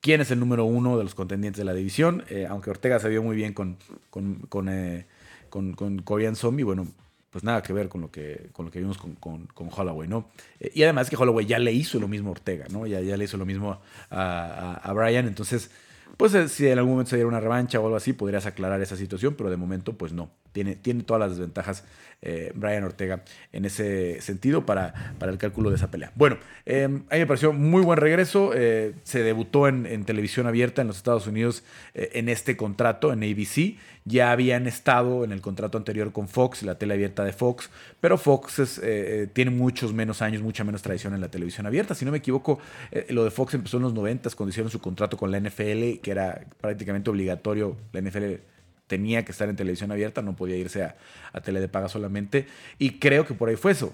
quién 0.03 0.19
es 0.19 0.29
el 0.31 0.39
número 0.39 0.65
uno 0.65 0.97
de 0.97 1.05
los 1.05 1.15
contendientes 1.15 1.57
de 1.57 1.63
la 1.63 1.73
división. 1.73 2.25
Eh, 2.29 2.45
aunque 2.47 2.69
Ortega 2.69 2.99
se 2.99 3.07
vio 3.07 3.23
muy 3.23 3.37
bien 3.37 3.53
con, 3.53 3.77
con, 4.09 4.35
con, 4.49 4.67
eh, 4.67 5.07
con, 5.49 5.73
Korean 6.03 6.35
Zombie, 6.35 6.65
bueno, 6.65 6.85
pues 7.29 7.45
nada 7.45 7.63
que 7.63 7.71
ver 7.71 7.87
con 7.87 8.01
lo 8.01 8.11
que, 8.11 8.49
con 8.51 8.65
lo 8.65 8.71
que 8.71 8.79
vimos 8.79 8.97
con, 8.97 9.15
con, 9.15 9.69
Holloway, 9.71 10.09
¿no? 10.09 10.29
Eh, 10.59 10.71
y 10.75 10.83
además 10.83 11.09
que 11.09 11.15
Holloway 11.15 11.45
ya 11.45 11.57
le 11.57 11.71
hizo 11.71 11.99
lo 11.99 12.09
mismo 12.09 12.27
a 12.27 12.31
Ortega, 12.33 12.65
¿no? 12.69 12.85
Ya, 12.85 12.99
ya 12.99 13.15
le 13.15 13.23
hizo 13.23 13.37
lo 13.37 13.45
mismo 13.45 13.71
a, 13.71 13.79
a, 14.09 14.73
a 14.75 14.93
Brian, 14.93 15.25
entonces 15.25 15.71
pues 16.17 16.33
si 16.51 16.67
en 16.67 16.77
algún 16.77 16.93
momento 16.93 17.11
se 17.11 17.15
diera 17.15 17.27
una 17.27 17.39
revancha 17.39 17.79
o 17.79 17.85
algo 17.85 17.95
así, 17.95 18.13
podrías 18.13 18.45
aclarar 18.45 18.81
esa 18.81 18.97
situación, 18.97 19.35
pero 19.35 19.49
de 19.49 19.57
momento, 19.57 19.93
pues 19.93 20.11
no. 20.13 20.29
Tiene, 20.53 20.75
tiene 20.75 21.03
todas 21.03 21.19
las 21.19 21.31
desventajas 21.31 21.83
eh, 22.21 22.53
Brian 22.55 22.85
Ortega 22.85 23.21
en 23.51 23.65
ese 23.65 24.21
sentido 24.21 24.65
para, 24.65 25.15
para 25.19 25.29
el 25.29 25.37
cálculo 25.37 25.69
de 25.69 25.75
esa 25.75 25.91
pelea. 25.91 26.13
Bueno, 26.15 26.37
eh, 26.65 26.85
a 26.85 26.87
mí 26.87 27.01
me 27.09 27.27
pareció 27.27 27.51
muy 27.51 27.81
buen 27.81 27.97
regreso. 27.97 28.51
se 28.53 29.23
debutó 29.23 29.67
en, 29.67 30.05
televisión 30.05 30.47
abierta 30.47 30.81
en 30.81 30.87
los 30.87 30.97
Estados 30.97 31.27
Unidos 31.27 31.63
en 31.93 32.29
este 32.29 32.55
contrato, 32.55 33.11
en 33.11 33.23
ABC. 33.23 33.77
Ya 34.05 34.31
habían 34.31 34.67
estado 34.67 35.23
en 35.23 35.31
el 35.31 35.41
contrato 35.41 35.77
anterior 35.77 36.11
con 36.11 36.27
Fox, 36.27 36.63
la 36.63 36.77
tele 36.77 36.93
abierta 36.93 37.23
de 37.23 37.31
Fox, 37.33 37.69
pero 37.99 38.17
Fox 38.17 38.81
tiene 39.33 39.51
muchos 39.51 39.93
menos 39.93 40.21
años, 40.21 40.41
mucha 40.41 40.63
menos 40.63 40.81
tradición 40.81 41.13
en 41.13 41.21
la 41.21 41.29
televisión 41.29 41.65
abierta. 41.65 41.95
Si 41.95 42.05
no 42.05 42.11
me 42.11 42.17
equivoco, 42.17 42.59
lo 43.09 43.23
de 43.23 43.31
Fox 43.31 43.53
empezó 43.53 43.77
en 43.77 43.83
los 43.83 43.93
90 43.93 44.13
cuando 44.35 44.49
hicieron 44.49 44.69
su 44.69 44.79
contrato 44.79 45.17
con 45.17 45.31
la 45.31 45.39
NFL 45.39 45.99
que 46.01 46.11
era 46.11 46.45
prácticamente 46.61 47.09
obligatorio, 47.09 47.75
la 47.91 48.01
NFL 48.01 48.35
tenía 48.87 49.25
que 49.25 49.31
estar 49.31 49.49
en 49.49 49.55
televisión 49.55 49.91
abierta, 49.91 50.21
no 50.21 50.35
podía 50.35 50.57
irse 50.57 50.83
a, 50.83 50.95
a 51.31 51.41
tele 51.41 51.59
de 51.59 51.67
paga 51.67 51.89
solamente. 51.89 52.47
Y 52.79 52.99
creo 52.99 53.25
que 53.25 53.33
por 53.33 53.49
ahí 53.49 53.55
fue 53.55 53.71
eso. 53.71 53.93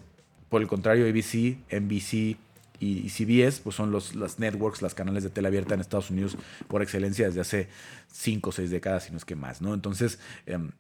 Por 0.50 0.62
el 0.62 0.67
contrario, 0.67 1.05
ABC, 1.05 1.58
NBC 1.72 2.38
y 2.79 3.10
CBS, 3.10 3.62
pues 3.62 3.75
son 3.75 3.91
los 3.91 4.15
las 4.15 4.39
networks, 4.39 4.81
las 4.81 4.96
canales 4.96 5.24
de 5.24 5.29
tele 5.29 5.48
abierta 5.48 5.74
en 5.74 5.81
Estados 5.81 6.10
Unidos 6.10 6.38
por 6.67 6.81
excelencia 6.81 7.27
desde 7.27 7.41
hace 7.41 7.67
cinco 8.12 8.50
o 8.50 8.53
seis 8.53 8.69
décadas, 8.69 9.03
si 9.03 9.12
no 9.12 9.17
es 9.17 9.25
que 9.25 9.36
más, 9.36 9.62
¿no? 9.62 9.74
Entonces, 9.74 10.19
em, 10.46 10.72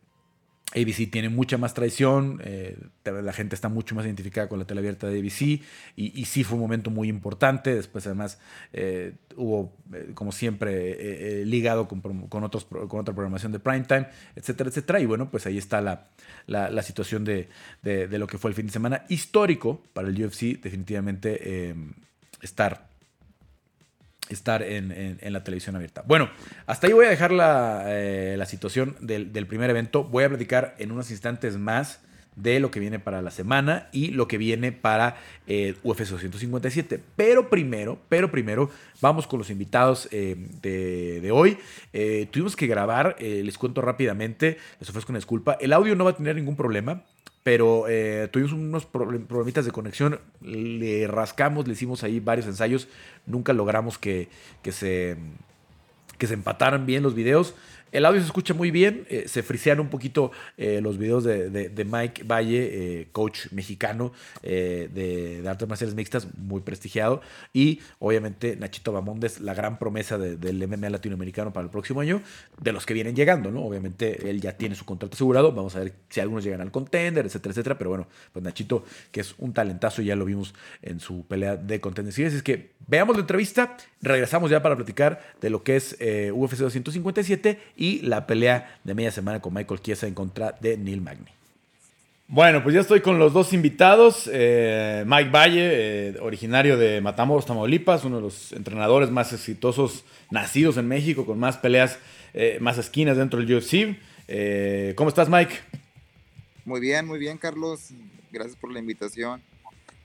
ABC 0.75 1.09
tiene 1.09 1.29
mucha 1.29 1.57
más 1.57 1.73
traición, 1.73 2.39
eh, 2.43 2.77
la 3.03 3.33
gente 3.33 3.55
está 3.55 3.69
mucho 3.69 3.95
más 3.95 4.05
identificada 4.05 4.47
con 4.47 4.59
la 4.59 4.65
tele 4.65 4.81
abierta 4.81 5.07
de 5.07 5.19
ABC 5.19 5.63
y, 5.95 6.25
sí 6.25 6.43
fue 6.43 6.55
un 6.55 6.61
momento 6.61 6.91
muy 6.91 7.09
importante. 7.09 7.73
Después 7.73 8.05
además 8.05 8.39
eh, 8.71 9.13
hubo, 9.35 9.73
eh, 9.93 10.11
como 10.13 10.31
siempre, 10.31 11.43
ligado 11.45 11.87
con, 11.87 12.43
otros, 12.43 12.65
con 12.65 12.99
otra 12.99 13.15
programación 13.15 13.51
de 13.51 13.59
primetime, 13.59 14.07
etcétera, 14.35 14.69
etcétera. 14.69 14.99
Y 14.99 15.07
bueno, 15.07 15.31
pues 15.31 15.47
ahí 15.47 15.57
está 15.57 15.81
la, 15.81 16.07
la, 16.45 16.81
situación 16.83 17.25
de, 17.25 17.49
de, 17.81 18.19
lo 18.19 18.27
que 18.27 18.37
fue 18.37 18.51
el 18.51 18.55
fin 18.55 18.67
de 18.67 18.71
semana 18.71 19.05
histórico 19.09 19.81
para 19.93 20.07
el 20.09 20.23
UFC. 20.23 20.61
Definitivamente 20.61 21.73
estar 22.41 22.88
estar 24.29 24.63
en, 24.63 25.17
la 25.21 25.43
televisión 25.43 25.75
abierta. 25.75 26.03
Bueno, 26.05 26.29
hasta 26.67 26.87
ahí 26.87 26.93
voy 26.93 27.05
a 27.05 27.09
dejar 27.09 27.31
la, 27.31 27.83
eh, 27.87 28.41
situación 28.45 28.95
del, 29.01 29.47
primer 29.47 29.69
evento. 29.69 30.03
Voy 30.03 30.23
a 30.23 30.29
platicar 30.29 30.75
en 30.79 30.91
unos 30.91 31.11
instantes 31.11 31.57
más 31.57 32.01
de 32.35 32.59
lo 32.61 32.71
que 32.71 32.79
viene 32.79 32.99
para 32.99 33.21
la 33.21 33.31
semana 33.31 33.89
y 33.91 34.11
lo 34.11 34.27
que 34.27 34.37
viene 34.37 34.71
para 34.71 35.17
eh, 35.47 35.75
UFC 35.83 36.07
257. 36.07 37.01
Pero 37.15 37.49
primero, 37.49 37.99
pero 38.07 38.31
primero, 38.31 38.69
vamos 39.01 39.27
con 39.27 39.39
los 39.39 39.49
invitados 39.49 40.07
eh, 40.11 40.35
de, 40.61 41.31
hoy. 41.31 41.57
tuvimos 42.31 42.55
que 42.55 42.67
grabar, 42.67 43.15
les 43.19 43.57
cuento 43.57 43.81
rápidamente, 43.81 44.57
les 44.79 44.89
ofrezco 44.89 45.11
una 45.11 45.17
disculpa. 45.17 45.57
El 45.59 45.73
audio 45.73 45.95
no 45.95 46.05
va 46.05 46.11
a 46.11 46.15
tener 46.15 46.35
ningún 46.35 46.55
problema 46.55 47.03
pero 47.43 47.85
eh, 47.87 48.27
tuvimos 48.31 48.53
unos 48.53 48.85
problemitas 48.85 49.65
de 49.65 49.71
conexión, 49.71 50.19
le 50.41 51.07
rascamos, 51.07 51.67
le 51.67 51.73
hicimos 51.73 52.03
ahí 52.03 52.19
varios 52.19 52.47
ensayos, 52.47 52.87
nunca 53.25 53.53
logramos 53.53 53.97
que, 53.97 54.27
que, 54.61 54.71
se, 54.71 55.17
que 56.17 56.27
se 56.27 56.33
empataran 56.33 56.85
bien 56.85 57.03
los 57.03 57.15
videos. 57.15 57.55
El 57.91 58.05
audio 58.05 58.19
se 58.19 58.27
escucha 58.27 58.53
muy 58.53 58.71
bien, 58.71 59.05
eh, 59.09 59.25
se 59.27 59.43
frisean 59.43 59.79
un 59.79 59.89
poquito 59.89 60.31
eh, 60.57 60.79
los 60.81 60.97
videos 60.97 61.23
de, 61.23 61.87
Mike 61.89 62.23
Valle, 62.23 62.69
eh, 63.01 63.07
coach 63.11 63.51
mexicano 63.51 64.11
de, 64.43 65.43
artes 65.47 65.67
marciales 65.67 65.95
mixtas, 65.95 66.27
muy 66.37 66.61
prestigiado, 66.61 67.21
y 67.53 67.81
obviamente 67.99 68.55
Nachito 68.55 68.91
Bamondes, 68.91 69.39
la 69.39 69.53
gran 69.53 69.79
promesa 69.79 70.17
del 70.17 70.67
MMA 70.67 70.89
latinoamericano 70.89 71.53
para 71.53 71.65
el 71.65 71.71
próximo 71.71 72.01
año, 72.01 72.21
de 72.61 72.71
los 72.71 72.85
que 72.85 72.93
vienen 72.93 73.15
llegando, 73.15 73.51
¿no? 73.51 73.63
Obviamente 73.63 74.29
él 74.29 74.41
ya 74.41 74.53
tiene 74.53 74.75
su 74.75 74.85
contrato 74.85 75.15
asegurado, 75.15 75.51
vamos 75.51 75.75
a 75.75 75.79
ver 75.79 75.93
si 76.09 76.19
algunos 76.19 76.43
llegan 76.43 76.61
al 76.61 76.71
contender, 76.71 77.25
etcétera, 77.25 77.51
etcétera, 77.51 77.77
pero 77.77 77.89
bueno, 77.89 78.07
pues 78.33 78.43
Nachito, 78.43 78.83
que 79.11 79.21
es 79.21 79.35
un 79.37 79.53
talentazo, 79.53 80.01
ya 80.01 80.15
lo 80.15 80.25
vimos 80.25 80.53
en 80.81 80.99
su 80.99 81.25
pelea 81.25 81.55
de 81.55 81.79
contender. 81.79 82.09
Es 82.09 82.43
que 82.43 82.71
veamos 82.87 83.15
la 83.15 83.21
entrevista, 83.21 83.77
regresamos 84.01 84.49
ya 84.51 84.61
para 84.61 84.75
platicar 84.75 85.21
de 85.41 85.49
lo 85.49 85.63
que 85.63 85.75
es 85.75 85.93
UFC 86.33 86.57
257 86.59 87.59
y 87.75 88.01
la 88.01 88.27
pelea 88.27 88.79
de 88.83 88.93
media 88.93 89.11
semana 89.11 89.41
con 89.41 89.53
Michael 89.53 89.81
Chiesa 89.81 90.07
en 90.07 90.13
contra 90.13 90.55
de 90.61 90.77
Neil 90.77 91.01
Magny. 91.01 91.39
Bueno, 92.31 92.61
pues 92.61 92.75
ya 92.75 92.81
estoy 92.81 93.01
con 93.01 93.17
los 93.17 93.33
dos 93.33 93.53
invitados. 93.53 94.29
Eh, 94.31 95.03
Mike 95.07 95.31
Valle, 95.31 96.09
eh, 96.09 96.19
originario 96.21 96.77
de 96.77 97.01
Matamoros, 97.01 97.47
Tamaulipas, 97.47 98.05
uno 98.05 98.17
de 98.17 98.21
los 98.21 98.51
entrenadores 98.51 99.09
más 99.09 99.33
exitosos 99.33 100.05
nacidos 100.29 100.77
en 100.77 100.87
México, 100.87 101.25
con 101.25 101.39
más 101.39 101.57
peleas, 101.57 101.97
eh, 102.35 102.59
más 102.61 102.77
esquinas 102.77 103.17
dentro 103.17 103.39
del 103.39 103.51
UFC. 103.51 103.97
¿Cómo 104.95 105.09
estás, 105.09 105.27
Mike? 105.27 105.55
Muy 106.65 106.79
bien, 106.79 107.07
muy 107.07 107.17
bien, 107.17 107.39
Carlos. 107.39 107.89
Gracias 108.31 108.55
por 108.55 108.71
la 108.71 108.77
invitación. 108.77 109.41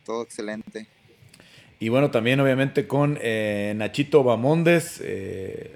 Todo 0.07 0.23
excelente. 0.23 0.87
Y 1.85 1.91
bueno, 1.91 2.11
también 2.11 2.41
obviamente 2.41 2.87
con 2.87 3.19
Nachito 3.77 4.25
Bamondes, 4.25 5.05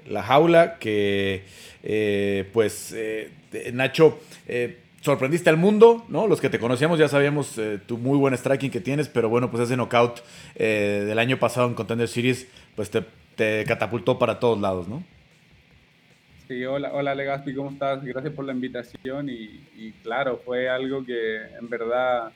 La 0.07 0.23
Jaula, 0.23 0.79
que 0.79 1.43
eh, 1.83 2.49
pues 2.51 2.93
eh, 2.95 3.29
Nacho, 3.73 4.19
eh, 4.47 4.79
sorprendiste 5.01 5.51
al 5.51 5.57
mundo, 5.57 6.05
¿no? 6.09 6.25
Los 6.25 6.41
que 6.41 6.49
te 6.49 6.57
conocíamos 6.57 6.97
ya 6.97 7.07
sabíamos 7.07 7.61
tu 7.85 7.99
muy 7.99 8.17
buen 8.17 8.35
striking 8.35 8.71
que 8.71 8.81
tienes, 8.81 9.07
pero 9.07 9.29
bueno, 9.29 9.51
pues 9.51 9.61
ese 9.61 9.77
knockout 9.77 10.23
del 10.55 11.19
año 11.19 11.37
pasado 11.37 11.67
en 11.67 11.75
Contender 11.75 12.07
Series, 12.07 12.47
pues 12.75 12.89
te, 12.89 13.63
catapultó 13.67 14.17
para 14.17 14.39
todos 14.39 14.59
lados, 14.59 14.87
¿no? 14.87 15.03
Sí, 16.47 16.65
hola, 16.65 16.91
hola 16.91 17.13
Legaspi, 17.13 17.53
¿cómo 17.53 17.69
estás? 17.69 18.03
Gracias 18.03 18.33
por 18.33 18.45
la 18.45 18.53
invitación 18.53 19.29
y, 19.29 19.93
claro, 20.01 20.41
fue 20.43 20.67
algo 20.67 21.05
que 21.05 21.35
en 21.35 21.69
verdad 21.69 22.31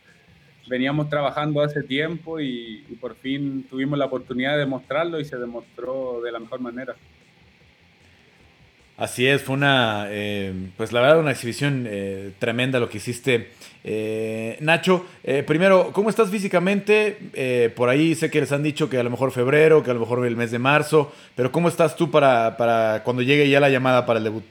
veníamos 0.67 1.09
trabajando 1.09 1.61
hace 1.61 1.83
tiempo 1.83 2.39
y, 2.39 2.83
por 2.99 3.15
fin 3.15 3.65
tuvimos 3.69 3.97
la 3.97 4.05
oportunidad 4.05 4.57
de 4.57 4.65
mostrarlo 4.65 5.19
y 5.19 5.25
se 5.25 5.37
demostró 5.37 6.21
de 6.23 6.31
la 6.31 6.39
mejor 6.39 6.59
manera. 6.61 6.95
Así 8.95 9.25
es, 9.27 9.41
fue 9.41 9.55
una, 9.55 10.05
eh, 10.09 10.53
pues 10.77 10.93
la 10.93 11.01
verdad, 11.01 11.19
una 11.19 11.31
exhibición 11.31 11.85
eh, 11.87 12.31
tremenda 12.37 12.79
lo 12.79 12.89
que 12.89 12.97
hiciste. 12.97 13.49
Eh, 13.83 14.55
Nacho, 14.61 15.05
primero, 15.47 15.91
¿cómo 15.91 16.09
estás 16.09 16.29
físicamente? 16.29 17.71
por 17.75 17.89
ahí 17.89 18.15
sé 18.15 18.29
que 18.29 18.39
les 18.39 18.51
han 18.51 18.63
dicho 18.63 18.89
que 18.89 18.97
a 18.97 19.03
lo 19.03 19.09
mejor 19.09 19.31
febrero, 19.31 19.83
que 19.83 19.91
a 19.91 19.93
lo 19.93 19.99
mejor 19.99 20.25
el 20.25 20.37
mes 20.37 20.51
de 20.51 20.59
marzo, 20.59 21.11
pero 21.35 21.51
¿cómo 21.51 21.67
estás 21.67 21.95
tú 21.95 22.11
para, 22.11 22.55
para 22.55 23.01
cuando 23.03 23.23
llegue 23.23 23.49
ya 23.49 23.59
la 23.59 23.69
llamada 23.69 24.05
para 24.05 24.19
el 24.19 24.25
debut? 24.25 24.43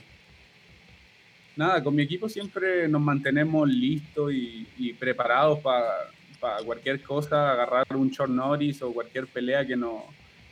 Nada, 1.57 1.83
con 1.83 1.95
mi 1.95 2.03
equipo 2.03 2.29
siempre 2.29 2.89
nos 2.89 3.03
mantenemos 3.03 3.69
listos 3.69 4.33
y, 4.33 4.93
preparados 4.99 5.59
para 5.61 6.65
cualquier 6.65 7.03
cosa, 7.03 7.53
agarrar 7.53 7.87
un 7.95 8.11
short 8.11 8.31
notice 8.31 8.85
o 8.85 8.93
cualquier 8.93 9.27
pelea 9.27 9.67
que 9.67 9.77
nos 9.77 10.03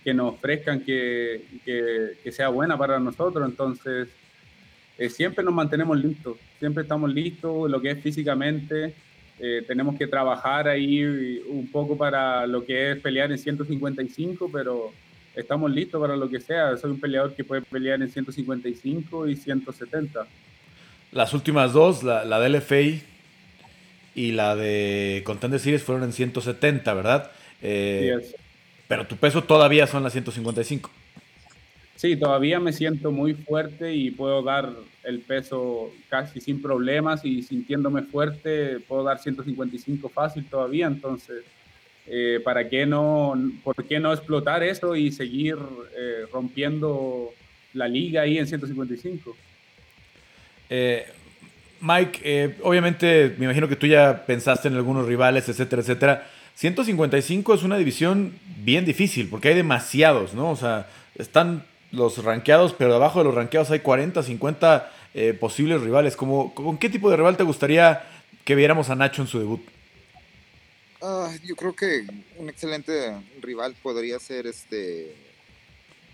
que 0.03 0.15
nos 0.15 0.35
ofrezcan 0.35 0.81
que, 0.81 1.43
que, 1.65 2.33
sea 2.33 2.49
buena 2.49 2.77
para 2.77 2.99
nosotros. 2.99 3.47
Entonces, 3.49 4.09
eh, 4.99 5.09
siempre 5.09 5.45
nos 5.45 5.55
mantenemos 5.55 5.99
listos, 5.99 6.37
siempre 6.59 6.83
estamos 6.83 7.13
listos, 7.13 7.71
lo 7.71 7.81
que 7.81 7.91
es 7.91 8.03
físicamente. 8.03 8.95
Eh, 9.39 9.65
tenemos 9.67 9.97
que 9.97 10.07
trabajar 10.07 10.69
ahí 10.69 11.03
un 11.49 11.71
poco 11.71 11.97
para 11.97 12.47
lo 12.47 12.65
que 12.65 12.93
es 12.93 12.99
pelear 12.99 13.33
en 13.33 13.39
155, 13.39 14.51
pero 14.53 14.93
estamos 15.35 15.71
listos 15.71 16.01
para 16.01 16.17
lo 16.17 16.29
que 16.29 16.41
sea. 16.41 16.77
Soy 16.77 16.91
un 16.91 17.01
peleador 17.01 17.35
que 17.35 17.45
puede 17.45 17.63
pelear 17.63 18.03
en 18.03 18.11
155 18.11 19.29
y 19.29 19.37
170. 19.37 20.27
Las 21.13 21.35
últimas 21.35 21.73
dos, 21.73 22.03
la, 22.03 22.25
la 22.25 22.39
de 22.41 22.49
LFA 22.49 23.05
y 24.15 24.33
la 24.33 24.57
de 24.57 25.23
Contender 25.25 25.61
Series 25.61 25.83
fueron 25.83 26.05
en 26.05 26.13
170, 26.13 26.95
¿verdad? 26.95 27.31
Eh, 27.63 28.17
pero 28.89 29.07
tu 29.07 29.17
peso 29.17 29.43
todavía 29.43 29.87
son 29.87 30.03
las 30.03 30.13
155. 30.13 30.91
Sí, 31.97 32.17
todavía 32.17 32.59
me 32.61 32.73
siento 32.73 33.13
muy 33.13 33.35
fuerte 33.35 33.95
y 33.95 34.11
puedo 34.11 34.43
dar 34.43 34.71
el 35.05 35.21
peso 35.21 35.91
casi 36.09 36.41
sin 36.41 36.61
problemas 36.63 37.25
y 37.25 37.43
sintiéndome 37.43 38.03
fuerte 38.03 38.81
puedo 38.81 39.05
dar 39.05 39.19
155 39.19 40.09
fácil 40.09 40.47
todavía, 40.47 40.87
entonces 40.87 41.45
eh, 42.07 42.41
¿para 42.43 42.69
qué 42.69 42.87
no, 42.87 43.35
por 43.63 43.85
qué 43.85 44.01
no 44.01 44.13
explotar 44.13 44.63
eso 44.63 44.97
y 44.97 45.13
seguir 45.13 45.57
eh, 45.97 46.25
rompiendo 46.33 47.31
la 47.75 47.87
liga 47.87 48.23
ahí 48.23 48.39
en 48.39 48.47
155? 48.47 49.37
Eh, 50.71 51.07
Mike, 51.81 52.57
obviamente 52.63 53.35
me 53.39 53.47
imagino 53.47 53.69
que 53.69 53.77
tú 53.77 53.87
ya 53.87 54.25
pensaste 54.27 54.69
en 54.69 54.75
algunos 54.75 55.07
rivales, 55.07 55.49
etcétera, 55.49 55.83
etcétera. 55.83 56.31
155 56.55 57.55
es 57.55 57.63
una 57.63 57.77
división 57.77 58.39
bien 58.59 58.85
difícil 58.85 59.29
porque 59.29 59.49
hay 59.49 59.55
demasiados, 59.55 60.35
¿no? 60.35 60.51
O 60.51 60.57
sea, 60.57 60.89
están 61.17 61.65
los 61.91 62.23
ranqueados, 62.23 62.75
pero 62.75 62.93
debajo 62.93 63.19
de 63.19 63.25
los 63.25 63.35
ranqueados 63.35 63.71
hay 63.71 63.81
40, 63.81 64.23
50 64.23 64.93
posibles 65.41 65.81
rivales. 65.81 66.17
¿Cómo, 66.17 66.55
¿Con 66.55 66.79
qué 66.79 66.91
tipo 66.91 67.11
de 67.11 67.17
rival 67.17 67.37
te 67.37 67.45
gustaría 67.45 68.05
que 68.45 68.55
viéramos 68.55 68.91
a 68.91 68.95
Nacho 68.95 69.23
en 69.23 69.29
su 69.29 69.39
debut? 69.39 69.63
Ah, 71.03 71.33
yo 71.45 71.57
creo 71.57 71.75
que 71.75 72.05
un 72.37 72.51
excelente 72.51 73.17
rival 73.41 73.75
podría 73.83 74.19
ser 74.19 74.47
este, 74.47 75.15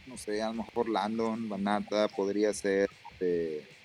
no 0.06 0.16
sé, 0.16 0.40
a 0.40 0.48
lo 0.48 0.62
mejor 0.62 0.88
Landon, 0.88 1.48
Banata, 1.48 2.08
podría 2.08 2.54
ser. 2.54 2.88
Este, 3.12 3.75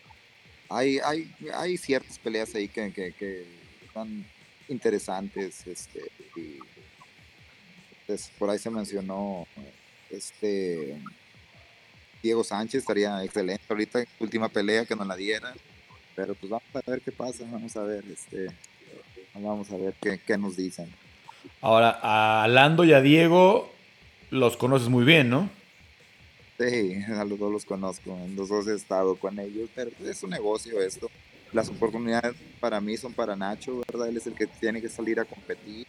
hay, 0.71 0.99
hay, 0.99 1.35
hay 1.53 1.77
ciertas 1.77 2.17
peleas 2.19 2.53
ahí 2.55 2.67
que, 2.67 2.91
que, 2.91 3.45
están 3.85 4.25
interesantes. 4.67 5.65
Este, 5.67 6.11
y, 6.35 6.59
pues, 8.07 8.31
por 8.37 8.49
ahí 8.49 8.59
se 8.59 8.69
mencionó 8.69 9.47
este 10.09 10.97
Diego 12.21 12.43
Sánchez 12.43 12.81
estaría 12.81 13.23
excelente 13.23 13.63
ahorita 13.69 14.03
última 14.19 14.49
pelea 14.49 14.85
que 14.85 14.95
nos 14.95 15.07
la 15.07 15.15
diera 15.15 15.53
pero 16.13 16.35
pues 16.35 16.49
vamos 16.49 16.67
a 16.75 16.91
ver 16.91 17.01
qué 17.01 17.11
pasa 17.13 17.45
vamos 17.49 17.75
a 17.77 17.83
ver 17.83 18.03
este 18.11 18.49
Vamos 19.33 19.71
a 19.71 19.77
ver 19.77 19.93
qué, 20.25 20.37
nos 20.37 20.57
dicen. 20.57 20.93
Ahora, 21.61 21.99
a 22.01 22.47
Lando 22.47 22.83
y 22.83 22.93
a 22.93 23.01
Diego 23.01 23.71
los 24.29 24.57
conoces 24.57 24.89
muy 24.89 25.05
bien, 25.05 25.29
¿no? 25.29 25.49
Sí, 26.61 27.03
a 27.13 27.25
los 27.25 27.39
dos 27.39 27.51
los 27.51 27.65
conozco. 27.65 28.17
En 28.23 28.35
los 28.35 28.49
dos 28.49 28.67
he 28.67 28.75
estado 28.75 29.15
con 29.15 29.39
ellos, 29.39 29.69
pero 29.73 29.91
es 30.05 30.23
un 30.23 30.29
negocio 30.29 30.81
esto. 30.81 31.09
Las 31.53 31.69
oportunidades 31.69 32.33
para 32.59 32.79
mí 32.79 32.95
son 32.97 33.13
para 33.13 33.35
Nacho, 33.35 33.81
¿verdad? 33.91 34.07
Él 34.07 34.17
es 34.17 34.27
el 34.27 34.33
que 34.33 34.47
tiene 34.47 34.81
que 34.81 34.89
salir 34.89 35.19
a 35.19 35.25
competir. 35.25 35.85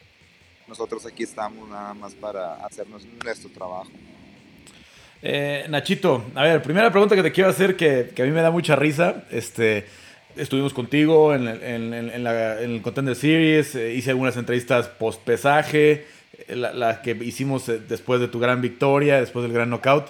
Nosotros 0.66 1.04
aquí 1.06 1.22
estamos 1.24 1.68
nada 1.68 1.94
más 1.94 2.14
para 2.14 2.54
hacernos 2.64 3.06
nuestro 3.22 3.50
trabajo. 3.50 3.90
Eh, 5.20 5.66
Nachito, 5.68 6.24
a 6.34 6.42
ver, 6.42 6.62
primera 6.62 6.90
pregunta 6.90 7.14
que 7.14 7.22
te 7.22 7.30
quiero 7.30 7.50
hacer 7.50 7.76
que, 7.76 8.10
que 8.14 8.22
a 8.22 8.24
mí 8.24 8.32
me 8.32 8.40
da 8.40 8.50
mucha 8.50 8.74
risa. 8.74 9.24
Este, 9.30 9.84
estuvimos 10.36 10.72
contigo 10.72 11.34
en, 11.34 11.46
el 11.46 12.82
Contender 12.82 13.14
Series, 13.14 13.74
eh, 13.74 13.94
hice 13.94 14.10
algunas 14.10 14.36
entrevistas 14.36 14.88
post 14.88 15.22
pesaje, 15.22 16.06
eh, 16.48 16.56
las 16.56 16.98
que 16.98 17.12
hicimos 17.22 17.68
eh, 17.68 17.80
después 17.86 18.20
de 18.20 18.28
tu 18.28 18.40
gran 18.40 18.60
victoria, 18.60 19.20
después 19.20 19.44
del 19.44 19.52
gran 19.52 19.70
knockout. 19.70 20.06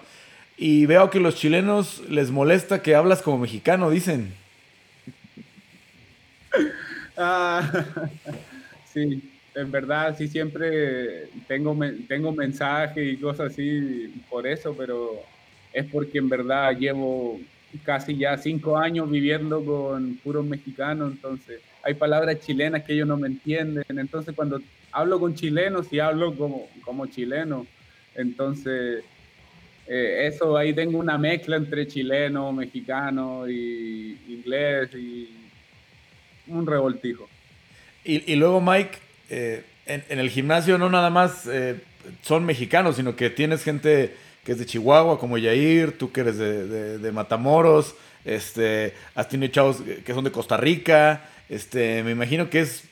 Y 0.57 0.87
veo 0.87 1.11
que 1.11 1.21
los 1.21 1.37
chilenos 1.37 2.03
les 2.09 2.31
molesta 2.31 2.83
que 2.83 2.95
hablas 2.95 3.23
como 3.23 3.38
mexicano, 3.38 3.91
dicen. 3.91 4.33
Ah, 7.17 7.85
sí, 8.93 9.23
en 9.55 9.71
verdad, 9.71 10.17
sí, 10.17 10.29
siempre 10.29 11.29
tengo, 11.47 11.77
tengo 12.09 12.33
mensajes 12.33 13.12
y 13.12 13.17
cosas 13.17 13.53
así 13.53 14.12
por 14.31 14.47
eso, 14.47 14.75
pero 14.77 15.23
es 15.73 15.85
porque 15.87 16.19
en 16.19 16.29
verdad 16.29 16.77
llevo 16.77 17.41
casi 17.85 18.17
ya 18.17 18.37
cinco 18.37 18.77
años 18.77 19.11
viviendo 19.11 19.65
con 19.65 20.17
puros 20.17 20.45
mexicanos, 20.45 21.12
entonces 21.12 21.61
hay 21.83 21.95
palabras 21.95 22.38
chilenas 22.41 22.85
que 22.85 22.93
ellos 22.93 23.09
no 23.09 23.17
me 23.17 23.29
entienden, 23.29 23.85
entonces 23.88 24.35
cuando 24.35 24.61
hablo 24.91 25.19
con 25.19 25.35
chilenos 25.35 25.93
y 25.93 25.99
hablo 25.99 26.35
como, 26.35 26.69
como 26.85 27.07
chileno, 27.07 27.67
entonces 28.15 29.05
eh, 29.94 30.26
eso 30.26 30.57
ahí 30.57 30.72
tengo 30.72 30.98
una 30.98 31.18
mezcla 31.18 31.57
entre 31.57 31.87
chileno, 31.87 32.50
mexicano 32.50 33.46
y 33.46 34.18
inglés 34.26 34.88
y 34.94 35.28
un 36.46 36.66
revoltijo. 36.66 37.28
Y, 38.02 38.35
luego 38.37 38.62
Mike, 38.62 38.98
eh, 39.28 39.62
en, 39.85 40.18
el 40.18 40.31
gimnasio 40.31 40.78
no 40.78 40.88
nada 40.88 41.11
más 41.11 41.46
eh, 41.46 41.78
son 42.22 42.46
mexicanos, 42.46 42.96
sino 42.96 43.16
que 43.16 43.28
tienes 43.28 43.62
gente 43.62 44.16
que 44.44 44.52
es 44.52 44.59
de 44.59 44.64
Chihuahua, 44.64 45.18
como 45.18 45.37
Yair, 45.37 45.98
tú 45.98 46.11
que 46.11 46.22
eres 46.22 46.38
de, 46.38 47.12
Matamoros, 47.12 47.94
este, 48.24 48.94
has 49.14 49.28
tenido 49.28 49.52
chavos 49.52 49.83
que 50.07 50.14
son 50.14 50.24
de 50.24 50.33
Costa 50.33 50.57
Rica, 50.57 51.28
este, 51.50 52.02
me 52.02 52.12
imagino 52.12 52.48
que 52.48 52.61
es, 52.61 52.85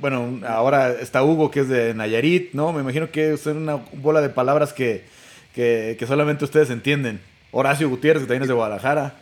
bueno, 0.00 0.40
ahora 0.46 0.92
está 0.92 1.24
Hugo 1.24 1.50
que 1.50 1.60
es 1.60 1.68
de 1.68 1.92
Nayarit, 1.92 2.52
¿no? 2.52 2.72
Me 2.72 2.82
imagino 2.82 3.10
que 3.10 3.32
es 3.32 3.46
una 3.46 3.80
bola 3.94 4.20
de 4.20 4.28
palabras 4.28 4.72
que, 4.72 5.16
que, 5.56 6.04
solamente 6.06 6.44
ustedes 6.44 6.68
entienden. 6.70 7.18
Horacio 7.50 7.88
Gutiérrez, 7.88 8.22
que 8.22 8.26
también 8.26 8.42
es 8.42 8.48
de 8.48 8.54
Guadalajara. 8.54 9.18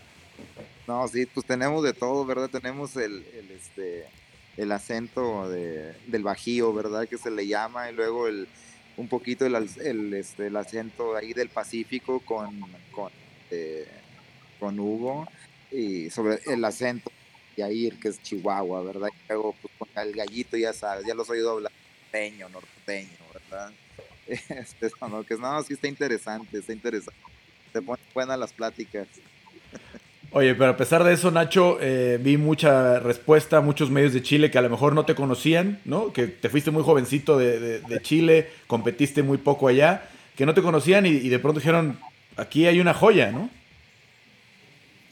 No, 0.88 1.06
sí, 1.06 1.26
pues 1.26 1.46
tenemos 1.46 1.84
de 1.84 1.92
todo, 1.92 2.26
¿verdad? 2.26 2.50
Tenemos 2.50 2.96
el, 2.96 3.24
el 3.34 3.50
este, 3.52 4.04
el 4.56 4.72
acento 4.72 5.48
de, 5.48 5.94
del 6.08 6.24
Bajío, 6.24 6.74
¿verdad? 6.74 7.06
Que 7.08 7.18
se 7.18 7.30
le 7.30 7.46
llama, 7.46 7.88
y 7.88 7.94
luego 7.94 8.26
el, 8.26 8.48
un 8.96 9.08
poquito 9.08 9.46
el, 9.46 9.54
el, 9.54 10.12
este, 10.14 10.48
el 10.48 10.56
acento 10.56 11.16
ahí 11.16 11.32
del 11.32 11.48
Pacífico 11.48 12.18
con, 12.20 12.60
con, 12.90 13.12
eh, 13.52 13.86
con 14.58 14.78
Hugo 14.78 15.28
y 15.70 16.10
sobre 16.10 16.40
el 16.46 16.64
acento 16.64 17.10
de 17.56 17.62
ahí 17.62 17.90
que 17.92 18.08
es 18.08 18.20
Chihuahua, 18.20 18.82
¿verdad? 18.82 19.08
Y 19.08 19.28
luego 19.28 19.54
pues, 19.62 19.72
con 19.78 19.88
el 20.02 20.12
gallito, 20.12 20.56
ya 20.56 20.72
sabes, 20.72 21.06
ya 21.06 21.14
los 21.14 21.30
oído 21.30 21.52
hablar 21.52 21.72
norteño, 22.12 22.48
norteño, 22.48 23.18
¿verdad? 23.32 23.72
Este, 24.48 24.90
no, 25.00 25.22
que 25.24 25.36
no, 25.36 25.62
sí 25.62 25.74
está 25.74 25.88
interesante, 25.88 26.58
está 26.58 26.72
interesante. 26.72 27.20
Se 27.72 27.82
ponen 27.82 28.04
buenas 28.14 28.38
las 28.38 28.52
pláticas. 28.52 29.08
Oye, 30.30 30.54
pero 30.54 30.70
a 30.70 30.76
pesar 30.76 31.04
de 31.04 31.12
eso, 31.12 31.30
Nacho, 31.30 31.78
eh, 31.80 32.18
vi 32.20 32.36
mucha 32.36 32.98
respuesta, 32.98 33.60
muchos 33.60 33.90
medios 33.90 34.12
de 34.12 34.22
Chile 34.22 34.50
que 34.50 34.58
a 34.58 34.62
lo 34.62 34.70
mejor 34.70 34.92
no 34.92 35.04
te 35.04 35.14
conocían, 35.14 35.80
¿no? 35.84 36.12
Que 36.12 36.26
te 36.26 36.48
fuiste 36.48 36.72
muy 36.72 36.82
jovencito 36.82 37.38
de, 37.38 37.80
Chile, 38.02 38.48
competiste 38.66 39.22
muy 39.22 39.38
poco 39.38 39.68
allá, 39.68 40.08
que 40.36 40.44
no 40.44 40.52
te 40.52 40.62
conocían 40.62 41.06
y, 41.06 41.28
de 41.28 41.38
pronto 41.38 41.60
dijeron, 41.60 41.98
aquí 42.36 42.66
hay 42.66 42.80
una 42.80 42.94
joya, 42.94 43.30
¿no? 43.30 43.48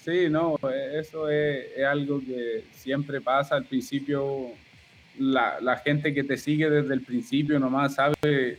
Sí, 0.05 0.29
no, 0.29 0.59
eso 0.93 1.31
es, 1.31 1.67
algo 1.89 2.19
que 2.19 2.65
siempre 2.75 3.21
pasa 3.21 3.55
al 3.55 3.65
principio. 3.65 4.49
La, 5.21 5.61
la, 5.61 5.77
gente 5.77 6.13
que 6.15 6.25
te 6.25 6.37
sigue 6.37 6.69
desde 6.69 6.95
el 6.95 7.03
principio 7.03 7.61
nomás 7.61 7.95
sabe 7.95 8.59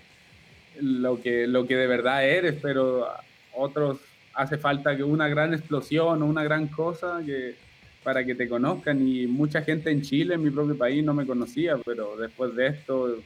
lo 0.82 1.22
que, 1.22 1.48
lo 1.48 1.66
que 1.68 1.76
de 1.76 1.88
verdad 1.88 2.26
eres, 2.26 2.56
pero 2.62 3.08
otros 3.54 4.00
hace 4.34 4.58
falta 4.58 4.96
que 4.96 5.04
una 5.04 5.28
gran 5.28 5.54
explosión 5.54 6.22
o 6.22 6.26
una 6.26 6.44
gran 6.44 6.68
cosa 6.68 7.22
que, 7.26 7.56
para 8.04 8.26
que 8.26 8.36
te 8.36 8.48
conozcan. 8.48 9.08
Y 9.08 9.28
mucha 9.28 9.62
gente 9.62 9.92
en 9.92 10.02
Chile, 10.02 10.36
en 10.36 10.44
mi 10.44 10.50
propio 10.50 10.78
país, 10.78 11.04
no 11.04 11.14
me 11.14 11.26
conocía, 11.26 11.78
pero 11.86 12.18
después 12.18 12.56
de 12.56 12.68
esto, 12.68 13.18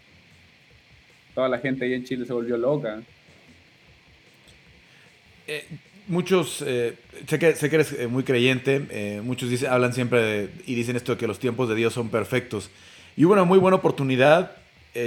toda 1.33 1.49
la 1.49 1.59
gente 1.59 1.85
ahí 1.85 1.93
en 1.93 2.03
Chile 2.03 2.25
se 2.25 2.33
volvió 2.33 2.57
loca. 2.57 3.01
Eh, 5.47 5.65
muchos, 6.07 6.63
eh, 6.65 6.95
sé, 7.27 7.39
que, 7.39 7.55
sé 7.55 7.69
que 7.69 7.75
eres 7.77 7.93
eh, 7.93 8.07
muy 8.07 8.23
creyente, 8.23 9.21
muchos 9.23 9.49
dicen, 9.49 9.69
hablan 9.69 9.93
siempre 9.93 10.49
y 10.65 10.75
dicen 10.75 10.95
esto 10.95 11.13
de 11.13 11.17
que 11.17 11.27
los 11.27 11.39
tiempos 11.39 11.69
de 11.69 11.75
Dios 11.75 11.93
son 11.93 12.09
perfectos. 12.09 12.69
Y 13.15 13.25
hubo 13.25 13.33
una 13.33 13.45
muy 13.45 13.57
buena 13.57 13.77
oportunidad, 13.77 14.57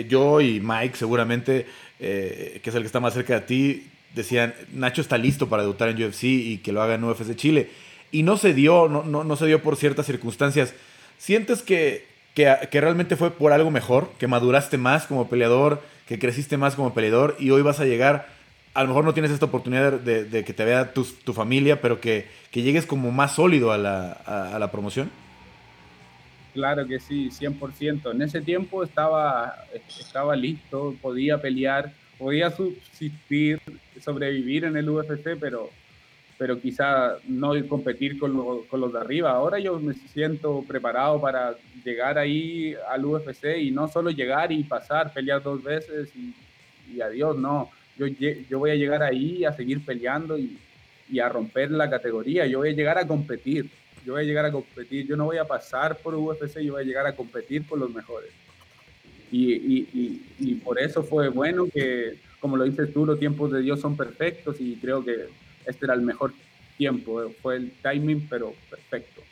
yo 0.09 0.41
y 0.41 0.61
Mike 0.61 0.97
seguramente, 0.97 1.67
que 2.01 2.63
es 2.65 2.75
el 2.75 2.83
que 2.83 2.87
está 2.87 3.01
más 3.01 3.15
cerca 3.15 3.35
de 3.35 3.41
ti, 3.43 3.87
decían, 4.15 4.55
Nacho 4.73 5.01
está 5.01 5.19
listo 5.19 5.49
para 5.49 5.63
debutar 5.63 5.89
en 5.89 6.03
UFC 6.03 6.25
y 6.25 6.59
que 6.59 6.73
lo 6.73 6.83
haga 6.83 6.95
en 6.95 7.05
UFC 7.05 7.37
Chile. 7.37 7.71
Y 8.13 8.23
no 8.23 8.37
se 8.37 8.55
dio, 8.55 8.89
no, 8.89 9.05
no, 9.05 9.37
se 9.37 9.47
dio 9.47 9.63
por 9.63 9.77
ciertas 9.77 10.07
circunstancias. 10.07 10.75
¿Sientes 11.19 11.63
que, 11.63 12.07
que, 12.35 12.81
realmente 12.81 13.17
fue 13.17 13.31
por 13.31 13.53
algo 13.53 13.71
mejor? 13.71 14.11
¿Que 14.19 14.27
maduraste 14.27 14.79
más 14.79 15.07
como 15.07 15.29
peleador? 15.29 15.83
¿Que 16.09 16.19
creciste 16.19 16.57
más 16.57 16.75
como 16.75 16.93
peleador? 16.93 17.37
Y 17.39 17.51
hoy 17.51 17.63
vas 17.63 17.79
a 17.79 17.85
llegar, 17.85 18.29
a 18.75 18.83
lo 18.83 18.89
mejor 18.89 19.05
no 19.05 19.15
tienes 19.15 19.31
esta 19.31 19.47
oportunidad 19.47 19.93
de, 19.93 20.45
que 20.45 20.53
te 20.53 20.65
vea 20.65 20.93
tu, 20.93 21.05
tu 21.05 21.33
familia, 21.33 21.81
pero 21.81 22.01
que, 22.01 22.27
que, 22.51 22.63
llegues 22.63 22.85
como 22.85 23.13
más 23.13 23.35
sólido 23.37 23.71
a 23.71 23.79
la, 23.79 24.13
a 24.13 24.59
la 24.59 24.73
promoción. 24.73 25.11
Claro 26.53 26.87
que 26.87 26.99
sí, 26.99 27.29
100%. 27.31 28.13
En 28.13 28.23
ese 28.23 28.41
tiempo 28.41 28.83
estaba, 28.83 29.55
estaba 29.99 30.35
listo, 30.35 30.95
podía 31.01 31.41
pelear 31.41 31.93
podía 32.21 32.51
subsistir, 32.51 33.59
sobrevivir 33.99 34.65
en 34.67 34.77
el 34.77 34.91
UFC, 34.91 35.39
pero, 35.41 35.71
pero 36.37 36.61
quizá 36.61 37.17
no 37.27 37.53
competir 37.67 38.19
con, 38.19 38.37
los 38.71 38.93
de 38.93 38.99
arriba. 38.99 39.31
Ahora 39.31 39.59
yo 39.59 39.81
me 39.81 39.95
siento 39.95 40.63
preparado 40.69 41.19
para 41.19 41.57
llegar 41.83 42.19
ahí 42.19 42.77
al 42.91 43.07
UFC 43.07 43.57
y 43.59 43.71
no 43.71 43.89
solo 43.89 44.11
llegar 44.11 44.53
y 44.53 44.63
pasar, 44.65 45.15
pelear 45.15 45.43
dos 45.43 45.65
veces 45.65 46.13
y, 46.15 47.01
adiós, 47.01 47.39
no. 47.39 47.71
yo, 47.97 48.07
yo 48.07 48.59
voy 48.59 48.73
a 48.73 48.75
llegar 48.75 49.03
ahí 49.03 49.45
a 49.47 49.53
seguir 49.53 49.83
peleando 49.83 50.37
y, 50.37 50.59
y 51.09 51.21
a 51.21 51.29
romper 51.29 51.71
la 51.71 51.89
categoría, 51.89 52.47
yo 52.47 52.59
voy 52.59 52.71
a 52.71 52.75
llegar 52.75 52.99
a 52.99 53.07
competir, 53.07 53.71
yo 54.05 54.15
voy 54.15 54.23
a 54.23 54.25
llegar 54.25 54.45
a 54.45 54.53
competir, 54.53 55.07
yo 55.07 55.17
no 55.17 55.27
voy 55.27 55.39
a 55.39 55.45
pasar 55.45 55.99
por 55.99 56.15
UFC, 56.15 56.61
yo 56.61 56.75
voy 56.75 56.83
a 56.83 56.87
llegar 56.87 57.07
a 57.07 57.15
competir 57.15 57.67
por 57.67 57.79
los 57.79 57.93
mejores. 57.93 58.31
Y, 59.31 59.53
y, 59.53 60.23
y, 60.41 60.55
por 60.57 60.81
eso 60.81 61.05
fue 61.05 61.29
bueno 61.29 61.69
que, 61.73 62.17
como 62.41 62.57
lo 62.57 62.65
dices 62.65 62.93
tú, 62.93 63.07
los 63.07 63.19
tiempos 63.19 63.53
de 63.53 63.63
Dios 63.63 63.81
son 63.81 63.97
perfectos 63.97 64.57
y 64.59 64.75
creo 64.77 65.05
que 65.05 65.27
este 65.67 65.87
era 65.87 65.95
el 65.95 66.01
mejor 66.01 66.33
tiempo, 66.77 67.31
fue 67.41 67.57
el 67.57 67.71
timing, 67.83 68.27
pero 68.29 68.55
perfecto. 68.69 69.23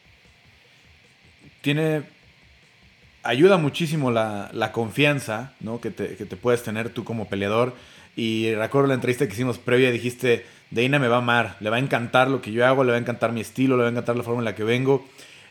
Tiene, 1.63 2.03
ayuda 3.25 3.57
muchísimo 3.57 4.13
la, 4.13 4.51
la 4.53 4.71
confianza 4.71 5.55
¿no? 5.59 5.81
que, 5.81 5.91
te, 5.91 6.15
que 6.15 6.27
te 6.27 6.37
puedes 6.37 6.63
tener 6.63 6.91
tú 6.91 7.03
como 7.03 7.29
peleador. 7.29 7.75
Y 8.15 8.55
recuerdo 8.55 8.89
la 8.89 8.95
entrevista 8.95 9.27
que 9.27 9.33
hicimos 9.33 9.59
previa, 9.59 9.91
dijiste, 9.91 10.45
Deina 10.71 10.99
me 10.99 11.09
va 11.09 11.17
a 11.17 11.19
amar, 11.19 11.57
le 11.61 11.71
va 11.71 11.77
a 11.77 11.79
encantar 11.79 12.29
lo 12.29 12.43
que 12.43 12.53
yo 12.53 12.67
hago, 12.67 12.85
le 12.85 12.91
va 12.91 12.99
a 12.99 13.01
encantar 13.01 13.33
mi 13.33 13.41
estilo, 13.41 13.77
le 13.77 13.83
va 13.83 13.89
a 13.89 13.93
encantar 13.93 14.17
la 14.17 14.23
forma 14.23 14.41
en 14.41 14.45
la 14.45 14.55
que 14.55 14.65
vengo. 14.65 15.07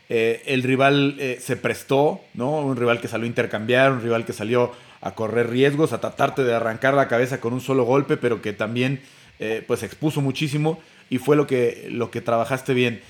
Eh, 0.08 0.42
el 0.46 0.62
rival 0.62 1.16
eh, 1.18 1.38
se 1.40 1.56
prestó, 1.56 2.20
¿no? 2.34 2.60
Un 2.60 2.76
rival 2.76 3.00
que 3.00 3.08
salió 3.08 3.24
a 3.24 3.28
intercambiar, 3.28 3.92
un 3.92 4.00
rival 4.00 4.24
que 4.24 4.32
salió 4.32 4.72
a 5.00 5.14
correr 5.14 5.50
riesgos, 5.50 5.92
a 5.92 6.00
tratarte 6.00 6.44
de 6.44 6.54
arrancar 6.54 6.94
la 6.94 7.08
cabeza 7.08 7.40
con 7.40 7.52
un 7.52 7.60
solo 7.60 7.84
golpe, 7.84 8.16
pero 8.16 8.40
que 8.40 8.52
también 8.52 9.00
eh, 9.38 9.62
pues 9.66 9.82
expuso 9.82 10.20
muchísimo 10.20 10.80
y 11.10 11.18
fue 11.18 11.36
lo 11.36 11.46
que, 11.46 11.88
lo 11.90 12.10
que 12.10 12.20
trabajaste 12.20 12.74
bien. 12.74 13.00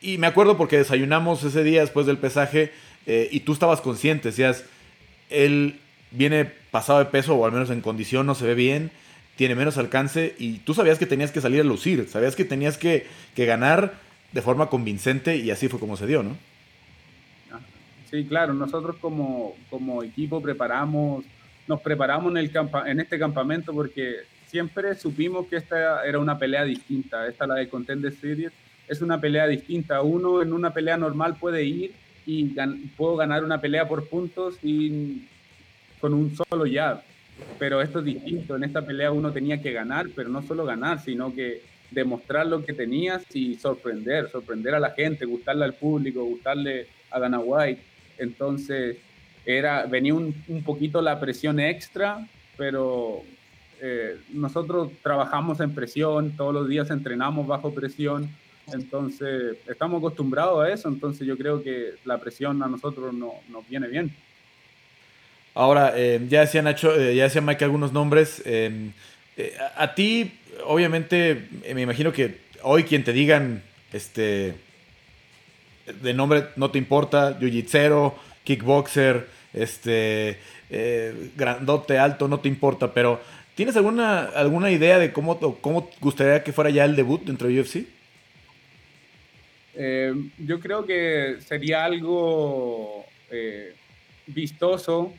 y 0.00 0.18
me 0.18 0.26
acuerdo 0.26 0.56
porque 0.56 0.78
desayunamos 0.78 1.44
ese 1.44 1.62
día 1.62 1.80
después 1.80 2.06
del 2.06 2.18
pesaje 2.18 2.72
y 3.06 3.40
tú 3.40 3.52
estabas 3.52 3.80
consciente, 3.80 4.28
decías, 4.28 4.64
él 5.30 5.78
viene 6.10 6.44
pasado 6.70 6.98
de 6.98 7.06
peso 7.06 7.36
o 7.36 7.46
al 7.46 7.52
menos 7.52 7.70
en 7.70 7.80
condición, 7.80 8.26
no 8.26 8.34
se 8.34 8.46
ve 8.46 8.54
bien, 8.54 8.90
tiene 9.36 9.54
menos 9.54 9.78
alcance 9.78 10.34
y 10.38 10.58
tú 10.58 10.74
sabías 10.74 10.98
que 10.98 11.06
tenías 11.06 11.32
que 11.32 11.40
salir 11.40 11.60
a 11.60 11.64
lucir, 11.64 12.08
sabías 12.08 12.36
que 12.36 12.44
tenías 12.44 12.78
que, 12.78 13.06
que 13.34 13.46
ganar 13.46 13.94
de 14.32 14.42
forma 14.42 14.68
convincente 14.68 15.36
y 15.36 15.50
así 15.50 15.68
fue 15.68 15.80
como 15.80 15.96
se 15.96 16.06
dio, 16.06 16.22
¿no? 16.22 16.36
Sí, 18.10 18.24
claro, 18.24 18.52
nosotros 18.52 18.96
como, 19.00 19.54
como 19.70 20.02
equipo 20.02 20.42
preparamos, 20.42 21.24
nos 21.66 21.80
preparamos 21.80 22.30
en, 22.32 22.36
el 22.36 22.50
en 22.86 23.00
este 23.00 23.18
campamento 23.18 23.72
porque 23.72 24.16
siempre 24.46 24.94
supimos 24.96 25.46
que 25.46 25.56
esta 25.56 26.04
era 26.04 26.18
una 26.18 26.38
pelea 26.38 26.64
distinta, 26.64 27.26
esta 27.26 27.46
la 27.46 27.54
de 27.54 27.68
Contender 27.68 28.12
Series 28.14 28.52
es 28.86 29.00
una 29.00 29.20
pelea 29.20 29.46
distinta, 29.46 30.02
uno 30.02 30.42
en 30.42 30.52
una 30.52 30.74
pelea 30.74 30.98
normal 30.98 31.36
puede 31.40 31.64
ir 31.64 31.92
y 32.26 32.54
puedo 32.96 33.16
ganar 33.16 33.42
una 33.42 33.60
pelea 33.60 33.88
por 33.88 34.06
puntos 34.08 34.56
y 34.62 35.26
con 36.00 36.12
un 36.12 36.36
solo 36.36 36.64
jab, 36.70 37.02
pero 37.58 37.80
esto 37.80 38.00
es 38.00 38.04
distinto, 38.04 38.56
en 38.56 38.64
esta 38.64 38.84
pelea 38.84 39.12
uno 39.12 39.32
tenía 39.32 39.60
que 39.60 39.72
ganar, 39.72 40.08
pero 40.14 40.28
no 40.28 40.42
solo 40.42 40.64
ganar, 40.64 41.00
sino 41.00 41.34
que 41.34 41.62
demostrar 41.90 42.46
lo 42.46 42.64
que 42.64 42.72
tenías 42.72 43.24
y 43.34 43.54
sorprender, 43.56 44.30
sorprender 44.30 44.74
a 44.74 44.80
la 44.80 44.90
gente, 44.90 45.26
gustarle 45.26 45.64
al 45.64 45.74
público, 45.74 46.24
gustarle 46.24 46.86
a 47.10 47.20
Dana 47.20 47.38
White. 47.38 47.82
Entonces, 48.18 48.96
era, 49.44 49.86
venía 49.86 50.14
un, 50.14 50.34
un 50.48 50.62
poquito 50.62 51.02
la 51.02 51.20
presión 51.20 51.60
extra, 51.60 52.26
pero 52.56 53.22
eh, 53.84 54.16
nosotros 54.32 54.92
trabajamos 55.02 55.58
en 55.58 55.74
presión, 55.74 56.36
todos 56.36 56.54
los 56.54 56.68
días 56.68 56.88
entrenamos 56.90 57.48
bajo 57.48 57.74
presión, 57.74 58.30
entonces 58.72 59.56
estamos 59.66 59.98
acostumbrados 59.98 60.64
a 60.64 60.72
eso, 60.72 60.88
entonces 60.88 61.26
yo 61.26 61.36
creo 61.36 61.64
que 61.64 61.94
la 62.04 62.18
presión 62.18 62.62
a 62.62 62.68
nosotros 62.68 63.12
no, 63.12 63.32
nos 63.48 63.68
viene 63.68 63.88
bien. 63.88 64.14
Ahora, 65.54 65.92
eh, 65.96 66.20
ya 66.28 66.40
decía 66.40 66.62
Nacho, 66.62 66.98
eh, 66.98 67.14
ya 67.14 67.24
decía 67.24 67.40
Mike 67.40 67.64
algunos 67.64 67.92
nombres. 67.92 68.42
a, 69.76 69.82
a, 69.82 69.94
ti, 69.94 70.32
obviamente, 70.64 71.48
me 71.74 71.82
imagino 71.82 72.12
que 72.12 72.38
hoy 72.62 72.84
quien 72.84 73.04
te 73.04 73.12
digan, 73.12 73.62
este, 73.92 74.54
de 76.02 76.14
nombre 76.14 76.44
no 76.56 76.70
te 76.70 76.78
importa, 76.78 77.38
jiu-jitsu, 77.38 78.14
kickboxer, 78.44 79.26
este, 79.52 80.38
eh, 80.70 81.30
grandote, 81.36 81.98
alto, 81.98 82.28
no 82.28 82.40
te 82.40 82.48
importa, 82.48 82.92
pero 82.92 83.20
¿tienes 83.54 83.76
alguna, 83.76 84.24
alguna 84.24 84.70
idea 84.70 84.98
de 84.98 85.12
cómo, 85.12 85.38
cómo 85.60 85.90
gustaría 86.00 86.42
que 86.42 86.52
fuera 86.52 86.70
ya 86.70 86.84
el 86.84 86.96
debut 86.96 87.22
dentro 87.24 87.48
de 87.48 87.60
UFC? 87.60 87.86
Eh, 89.74 90.14
yo 90.38 90.60
creo 90.60 90.84
que 90.84 91.38
sería 91.46 91.84
algo 91.84 93.06
eh, 94.26 94.32
vistoso 94.32 95.12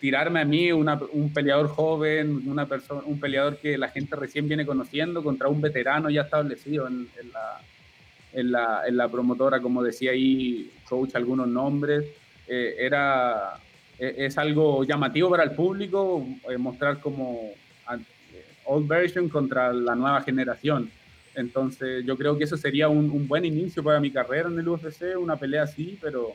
tirarme 0.00 0.40
a 0.40 0.44
mí, 0.44 0.72
un 0.72 1.32
peleador 1.32 1.68
joven, 1.68 2.42
una 2.46 2.66
persona, 2.66 3.02
un 3.04 3.18
peleador 3.20 3.58
que 3.58 3.78
la 3.78 3.88
gente 3.88 4.16
recién 4.16 4.48
viene 4.48 4.66
conociendo 4.66 5.22
contra 5.22 5.48
un 5.48 5.60
veterano 5.60 6.10
ya 6.10 6.22
establecido 6.22 6.86
en 6.86 7.08
la, 7.32 7.60
en 8.32 8.52
la, 8.52 8.82
en 8.86 8.96
la 8.96 9.08
promotora, 9.08 9.60
como 9.60 9.82
decía 9.82 10.12
ahí, 10.12 10.70
coach, 10.88 11.14
algunos 11.14 11.48
nombres. 11.48 12.04
Eh, 12.48 12.76
era, 12.78 13.54
e, 13.98 14.14
es 14.18 14.38
algo 14.38 14.84
llamativo 14.84 15.30
para 15.30 15.44
el 15.44 15.52
público 15.52 16.26
eh, 16.48 16.56
mostrar 16.58 17.00
como 17.00 17.52
old 18.64 18.86
version 18.86 19.28
contra 19.28 19.72
la 19.72 19.94
nueva 19.94 20.22
generación. 20.22 20.90
Entonces 21.34 22.04
yo 22.04 22.16
creo 22.16 22.36
que 22.36 22.44
eso 22.44 22.56
sería 22.56 22.88
un, 22.88 23.10
un, 23.10 23.26
buen 23.26 23.44
inicio 23.44 23.82
para 23.82 24.00
mi 24.00 24.10
carrera 24.10 24.48
en 24.48 24.58
el 24.58 24.68
UFC, 24.68 25.16
una 25.18 25.36
pelea 25.36 25.62
así, 25.62 25.98
pero 26.00 26.32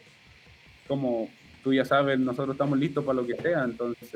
como 0.88 1.30
tú 1.68 1.74
ya 1.74 1.84
sabes, 1.84 2.18
nosotros 2.18 2.52
estamos 2.54 2.80
listos 2.80 3.04
para 3.04 3.20
lo 3.20 3.28
que 3.28 3.36
sea, 3.36 3.66
entonces 3.66 4.10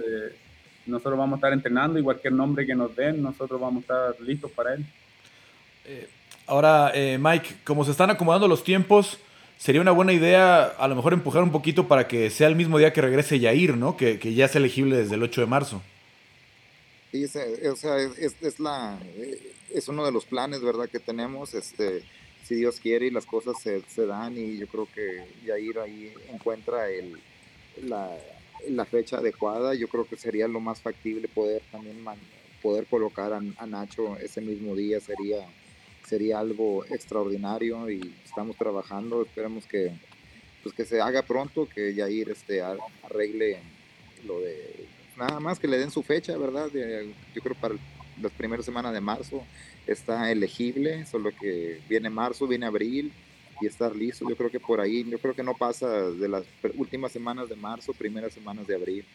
nosotros 0.85 1.19
vamos 1.19 1.33
a 1.33 1.37
estar 1.39 1.51
entrenando 1.51 1.99
y 1.99 2.03
cualquier 2.03 2.31
nombre 2.31 2.65
que 2.65 2.73
nos 2.73 2.95
den, 2.95 3.21
nosotros 3.21 3.59
vamos 3.59 3.81
a 3.89 4.11
estar 4.11 4.21
listos 4.25 4.49
para 4.51 4.75
él. 4.75 4.85
Eh, 5.83 6.07
Ahora, 6.47 6.91
eh, 6.93 7.17
Mike, 7.19 7.55
como 7.65 7.83
se 7.83 7.91
están 7.91 8.09
acomodando 8.09 8.47
los 8.47 8.63
tiempos, 8.63 9.17
sería 9.57 9.81
una 9.81 9.91
buena 9.91 10.13
idea 10.13 10.63
a 10.63 10.87
lo 10.87 10.95
mejor 10.95 11.11
empujar 11.11 11.43
un 11.43 11.51
poquito 11.51 11.89
para 11.89 12.07
que 12.07 12.29
sea 12.29 12.47
el 12.47 12.55
mismo 12.55 12.77
día 12.77 12.93
que 12.93 13.01
regrese 13.01 13.39
Yair, 13.39 13.75
¿no? 13.75 13.97
Que, 13.97 14.17
ya 14.33 14.45
es 14.45 14.55
elegible 14.55 14.97
desde 14.97 15.15
el 15.15 15.23
8 15.23 15.41
de 15.41 15.47
marzo. 15.47 15.81
Sí, 17.11 17.25
o 17.25 17.75
sea, 17.75 17.97
es, 17.97 18.59
la, 18.59 18.97
es 19.73 19.87
uno 19.89 20.05
de 20.05 20.13
los 20.13 20.25
planes, 20.25 20.61
¿verdad? 20.61 20.89
Que 20.89 20.99
tenemos, 20.99 21.53
este, 21.53 22.03
si 22.45 22.55
Dios 22.55 22.79
quiere 22.79 23.07
y 23.07 23.11
las 23.11 23.25
cosas 23.25 23.55
se, 23.61 24.05
dan 24.05 24.37
y 24.37 24.57
yo 24.57 24.67
creo 24.67 24.87
que 24.93 25.25
Yair 25.45 25.79
ahí 25.79 26.13
encuentra 26.31 26.89
el, 26.89 27.17
la, 27.83 28.17
la, 28.69 28.85
fecha 28.85 29.17
adecuada, 29.17 29.73
yo 29.73 29.87
creo 29.87 30.05
que 30.05 30.17
sería 30.17 30.47
lo 30.47 30.59
más 30.59 30.81
factible 30.81 31.27
poder 31.27 31.61
también 31.71 32.03
poder 32.61 32.85
colocar 32.85 33.33
a 33.33 33.65
Nacho 33.65 34.17
ese 34.17 34.41
mismo 34.41 34.75
día, 34.75 34.99
sería 34.99 35.47
sería 36.11 36.39
algo 36.39 36.83
extraordinario 36.85 37.89
y 37.89 38.13
estamos 38.25 38.57
trabajando, 38.57 39.21
esperemos 39.21 39.65
que, 39.65 39.93
pues 40.61 40.75
que 40.75 40.83
se 40.83 40.99
haga 40.99 41.21
pronto, 41.21 41.69
que 41.73 41.93
Yair 41.93 42.29
este, 42.29 42.61
arregle 42.61 43.59
lo 44.25 44.41
de, 44.41 44.87
nada 45.15 45.39
más 45.39 45.57
que 45.57 45.69
le 45.69 45.77
den 45.77 45.89
su 45.89 46.03
fecha, 46.03 46.37
¿verdad? 46.37 46.69
Yo 47.33 47.41
creo 47.41 47.55
para 47.55 47.75
las 48.21 48.31
primeras 48.33 48.65
semanas 48.65 48.91
de 48.91 48.99
marzo 48.99 49.41
está 49.87 50.29
elegible, 50.29 51.05
solo 51.05 51.31
que 51.39 51.79
viene 51.87 52.09
marzo, 52.09 52.45
viene 52.45 52.65
abril 52.65 53.13
y 53.61 53.67
estar 53.67 53.95
listo, 53.95 54.27
yo 54.27 54.35
creo 54.35 54.49
que 54.49 54.59
por 54.59 54.81
ahí, 54.81 55.05
yo 55.09 55.19
creo 55.19 55.35
que 55.35 55.43
no 55.43 55.53
pasa 55.53 55.87
de 55.87 56.27
las 56.27 56.43
últimas 56.75 57.11
semanas 57.11 57.47
de 57.49 57.55
marzo, 57.55 57.93
primeras 57.93 58.33
semanas 58.33 58.67
de 58.67 58.75
abril. 58.75 59.05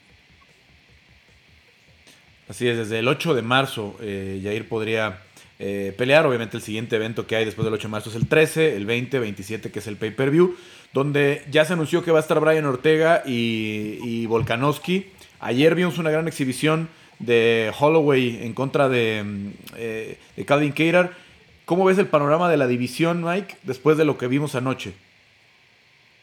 Así 2.48 2.68
es, 2.68 2.76
desde 2.76 3.00
el 3.00 3.08
8 3.08 3.34
de 3.34 3.42
marzo 3.42 3.96
eh, 4.00 4.40
Yair 4.42 4.68
podría 4.68 5.20
eh, 5.58 5.94
pelear. 5.96 6.26
Obviamente 6.26 6.56
el 6.56 6.62
siguiente 6.62 6.96
evento 6.96 7.26
que 7.26 7.34
hay 7.34 7.44
después 7.44 7.64
del 7.64 7.74
8 7.74 7.88
de 7.88 7.92
marzo 7.92 8.10
es 8.10 8.16
el 8.16 8.28
13, 8.28 8.76
el 8.76 8.86
20, 8.86 9.18
27 9.18 9.70
que 9.72 9.80
es 9.80 9.86
el 9.88 9.96
pay-per-view, 9.96 10.54
donde 10.92 11.42
ya 11.50 11.64
se 11.64 11.72
anunció 11.72 12.04
que 12.04 12.12
va 12.12 12.18
a 12.18 12.22
estar 12.22 12.38
Brian 12.38 12.64
Ortega 12.66 13.22
y, 13.26 14.26
Volkanovski. 14.26 15.06
Ayer 15.40 15.74
vimos 15.74 15.98
una 15.98 16.10
gran 16.10 16.28
exhibición 16.28 16.88
de 17.18 17.72
Holloway 17.78 18.40
en 18.42 18.52
contra 18.52 18.88
de, 18.88 19.22
mm, 19.24 19.48
eh, 19.76 20.18
de 20.36 20.44
Calvin 20.44 20.72
Keirar. 20.72 21.25
¿Cómo 21.66 21.84
ves 21.84 21.98
el 21.98 22.06
panorama 22.06 22.48
de 22.48 22.56
la 22.56 22.68
división, 22.68 23.24
Mike, 23.24 23.56
después 23.64 23.98
de 23.98 24.04
lo 24.04 24.16
que 24.16 24.28
vimos 24.28 24.54
anoche? 24.54 24.94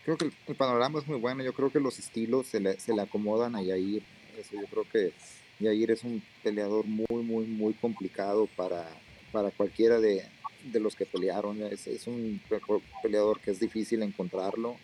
Creo 0.05 0.15
que 0.15 0.31
el, 0.47 0.55
panorama 0.55 0.99
es 0.99 1.07
muy 1.07 1.19
bueno. 1.19 1.43
Yo 1.43 1.51
creo 1.51 1.69
que 1.69 1.81
los 1.81 1.99
estilos 1.99 2.47
se 2.47 2.61
le, 2.61 2.79
se 2.79 2.95
le 2.95 3.01
acomodan 3.01 3.53
a 3.57 3.61
Yair. 3.61 4.03
Eso, 4.39 4.55
yo 4.55 4.65
creo 4.71 4.85
que 4.89 5.11
Yair 5.59 5.91
es 5.91 6.05
un 6.05 6.23
peleador 6.41 6.85
muy, 6.85 7.23
muy, 7.23 7.45
muy 7.45 7.73
complicado 7.73 8.47
para, 8.55 8.87
para 9.33 9.51
cualquiera 9.51 9.99
de, 9.99 10.23
los 10.75 10.95
que 10.95 11.05
pelearon. 11.05 11.61
Es, 11.61 11.87
es, 11.87 12.07
un 12.07 12.39
peleador 13.01 13.41
que 13.41 13.51
es 13.51 13.59
difícil 13.59 14.01
encontrarlo 14.01 14.77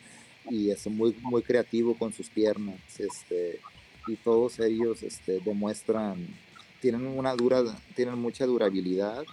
y 0.49 0.71
es 0.71 0.85
muy, 0.87 1.15
muy 1.21 1.41
creativo 1.41 1.97
con 1.97 2.11
sus 2.11 2.29
piernas. 2.29 2.81
Este, 2.97 3.61
y 4.07 4.17
todos 4.17 4.59
ellos 4.59 5.03
este, 5.03 5.39
demuestran, 5.39 6.27
tienen, 6.81 7.07
una 7.07 7.33
dura, 7.33 7.63
tienen 7.95 8.19
mucha 8.19 8.45
durabilidad, 8.45 9.23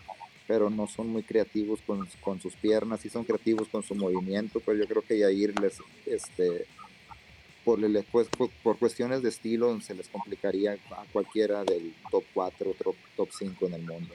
pero 0.46 0.70
no 0.70 0.86
son 0.86 1.08
muy 1.08 1.22
creativos 1.22 1.80
con, 1.86 2.06
con 2.20 2.40
sus 2.40 2.54
piernas, 2.54 3.00
sí 3.00 3.08
son 3.08 3.24
creativos 3.24 3.68
con 3.68 3.82
su 3.82 3.94
movimiento, 3.94 4.60
pero 4.64 4.78
yo 4.78 4.86
creo 4.86 5.02
que 5.02 5.18
Yair 5.18 5.58
les, 5.60 5.78
este, 6.06 6.66
por, 7.66 7.84
el, 7.84 8.04
pues, 8.12 8.28
por, 8.62 8.78
cuestiones 8.78 9.22
de 9.22 9.28
estilo 9.28 9.78
se 9.80 9.94
les 9.94 10.06
complicaría 10.06 10.74
a 10.92 11.04
cualquiera 11.12 11.64
del 11.64 11.92
top 12.12 12.22
4 12.32 12.70
o 12.70 12.94
top, 13.16 13.28
5 13.36 13.66
en 13.66 13.74
el 13.74 13.82
mundo. 13.82 14.14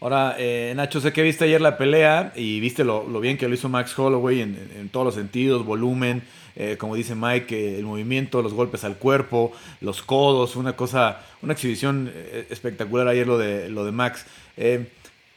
Ahora, 0.00 0.36
eh, 0.38 0.72
Nacho, 0.74 1.00
sé 1.00 1.12
que 1.12 1.22
viste 1.22 1.44
ayer 1.44 1.60
la 1.60 1.76
pelea 1.76 2.32
y 2.34 2.60
viste 2.60 2.82
lo, 2.82 3.04
bien 3.20 3.36
que 3.36 3.46
lo 3.46 3.54
hizo 3.54 3.68
Max 3.68 3.98
Holloway 3.98 4.40
en, 4.40 4.88
todos 4.90 5.04
los 5.04 5.14
sentidos, 5.14 5.66
volumen, 5.66 6.22
eh, 6.54 6.76
como 6.78 6.94
dice 6.94 7.14
Mike, 7.14 7.78
el 7.78 7.84
movimiento, 7.84 8.40
los 8.40 8.54
golpes 8.54 8.84
al 8.84 8.96
cuerpo, 8.96 9.52
los 9.82 10.02
codos, 10.02 10.56
una 10.56 10.76
cosa, 10.76 11.26
una 11.42 11.52
exhibición 11.52 12.10
eh, 12.14 12.46
espectacular 12.48 13.08
ayer 13.08 13.26
lo 13.26 13.36
de, 13.36 13.68
lo 13.68 13.84
de 13.84 13.92
Max. 13.92 14.24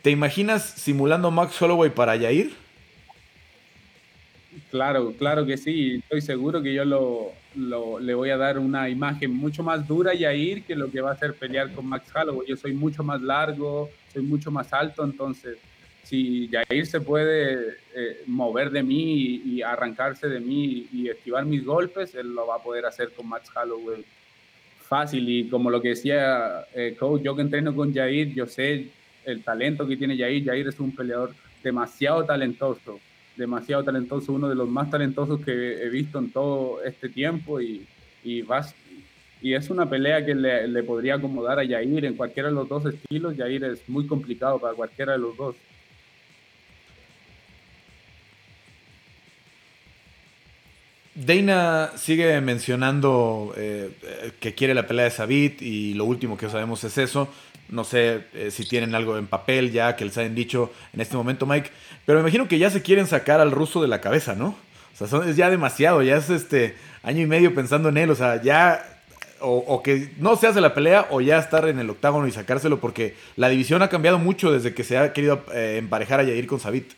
¿Te 0.02 0.12
imaginas 0.12 0.64
simulando 0.64 1.30
Max 1.30 1.62
Holloway 1.62 1.90
para 1.90 2.16
Yair? 2.16 2.52
Claro, 4.72 5.14
claro 5.18 5.46
que 5.46 5.58
sí. 5.58 5.96
Estoy 5.96 6.22
seguro 6.22 6.62
que 6.62 6.74
yo 6.74 6.86
lo, 6.86 7.34
le 8.00 8.14
voy 8.14 8.30
a 8.30 8.38
dar 8.38 8.60
una 8.60 8.88
imagen 8.88 9.34
mucho 9.34 9.62
más 9.62 9.86
dura 9.86 10.12
a 10.12 10.16
Yair 10.16 10.64
que 10.64 10.76
lo 10.76 10.90
que 10.90 11.02
va 11.02 11.10
a 11.10 11.14
hacer 11.14 11.34
pelear 11.34 11.74
con 11.74 11.86
Max 11.86 12.10
Holloway. 12.16 12.48
Yo 12.48 12.56
soy 12.56 12.74
mucho 12.74 13.04
más 13.04 13.22
largo, 13.22 13.90
soy 14.14 14.22
mucho 14.22 14.52
más 14.52 14.72
alto, 14.72 15.04
entonces 15.04 15.58
si 16.04 16.48
Yair 16.48 16.88
se 16.88 17.02
puede 17.02 17.78
eh, 17.94 18.24
mover 18.26 18.72
de 18.72 18.84
mí 18.84 19.42
y, 19.46 19.62
arrancarse 19.62 20.30
de 20.30 20.40
mí 20.40 20.88
y 20.94 21.10
esquivar 21.10 21.46
mis 21.46 21.66
golpes, 21.66 22.16
él 22.16 22.34
lo 22.34 22.48
va 22.48 22.56
a 22.56 22.64
poder 22.64 22.86
hacer 22.86 23.12
con 23.12 23.28
Max 23.28 23.50
Holloway 23.54 24.06
fácil. 24.82 25.28
Y 25.28 25.50
como 25.50 25.70
lo 25.70 25.82
que 25.82 25.90
decía 25.90 26.66
eh, 26.74 26.96
Coach, 26.98 27.22
yo 27.22 27.36
que 27.36 27.42
entreno 27.42 27.76
con 27.76 27.94
Yair, 27.94 28.34
yo 28.34 28.48
sé 28.48 28.88
el 29.26 29.44
talento 29.44 29.88
que 29.88 29.98
tiene 29.98 30.18
Yair. 30.18 30.44
Yair 30.44 30.68
es 30.68 30.80
un 30.80 30.96
peleador 30.96 31.34
demasiado 31.64 32.24
talentoso, 32.26 33.00
demasiado 33.36 33.84
talentoso, 33.84 34.34
uno 34.34 34.50
de 34.50 34.56
los 34.56 34.70
más 34.70 34.90
talentosos 34.90 35.42
que 35.42 35.84
he 35.84 35.90
visto 35.90 36.20
en 36.20 36.32
todo 36.32 36.84
este 36.84 37.10
tiempo 37.10 37.62
y, 37.62 37.86
y, 38.24 38.42
vas, 38.42 38.76
y 39.42 39.54
es 39.54 39.70
una 39.70 39.90
pelea 39.90 40.26
que 40.26 40.36
le, 40.36 40.68
le, 40.68 40.84
podría 40.84 41.16
acomodar 41.16 41.60
a 41.60 41.64
Yair 41.64 42.06
en 42.06 42.16
cualquiera 42.16 42.50
de 42.50 42.56
los 42.56 42.68
dos 42.68 42.86
estilos. 42.86 43.36
Yair 43.36 43.64
es 43.64 43.88
muy 43.88 44.08
complicado 44.08 44.60
para 44.60 44.74
cualquiera 44.74 45.14
de 45.14 45.20
los 45.20 45.36
dos. 45.38 45.56
Dana 51.26 51.92
sigue 51.98 52.40
mencionando 52.40 53.54
eh, 53.58 53.92
que 54.40 54.56
quiere 54.56 54.74
la 54.74 54.88
pelea 54.88 55.06
de 55.06 55.12
Sabit 55.12 55.62
y 55.62 55.94
lo 55.94 56.06
último 56.06 56.38
que 56.38 56.50
sabemos 56.50 56.84
es 56.86 56.98
eso. 56.98 57.28
No 57.68 57.84
sé 57.84 58.22
eh, 58.34 58.52
si 58.52 58.66
tienen 58.66 58.96
algo 58.96 59.18
en 59.18 59.28
papel 59.28 59.72
ya 59.72 59.96
que 59.96 60.06
les 60.06 60.18
hayan 60.18 60.34
dicho 60.34 60.72
en 60.94 61.02
este 61.02 61.18
momento, 61.18 61.46
Mike. 61.46 61.70
Pero 62.06 62.20
me 62.20 62.24
imagino 62.24 62.48
que 62.48 62.58
ya 62.58 62.70
se 62.70 62.82
quieren 62.82 63.06
sacar 63.06 63.42
al 63.42 63.52
ruso 63.52 63.82
de 63.82 63.90
la 63.90 64.00
cabeza, 64.00 64.34
¿no? 64.34 64.56
O 65.00 65.08
sea, 65.08 65.30
es 65.30 65.36
ya 65.36 65.50
demasiado, 65.50 66.02
ya 66.02 66.18
es 66.18 66.30
este 66.30 66.76
año 67.04 67.22
y 67.22 67.28
medio 67.28 67.54
pensando 67.54 67.90
en 67.90 67.98
él. 67.98 68.10
O 68.12 68.16
sea, 68.16 68.42
ya. 68.42 68.96
O, 69.42 69.82
que 69.82 70.12
no 70.18 70.36
se 70.36 70.48
hace 70.48 70.60
la 70.60 70.74
pelea 70.74 71.08
o 71.12 71.22
ya 71.22 71.38
estar 71.38 71.66
en 71.70 71.80
el 71.80 71.90
octágono 71.90 72.28
y 72.28 72.32
sacárselo 72.32 72.82
porque 72.82 73.16
la 73.38 73.48
división 73.48 73.82
ha 73.82 73.88
cambiado 73.88 74.20
mucho 74.20 74.52
desde 74.52 74.74
que 74.74 74.84
se 74.84 74.98
ha 74.98 75.14
querido 75.14 75.46
eh, 75.54 75.78
emparejar 75.78 76.20
a 76.20 76.24
Yair 76.24 76.46
con 76.46 76.60
Sabit. 76.60 76.92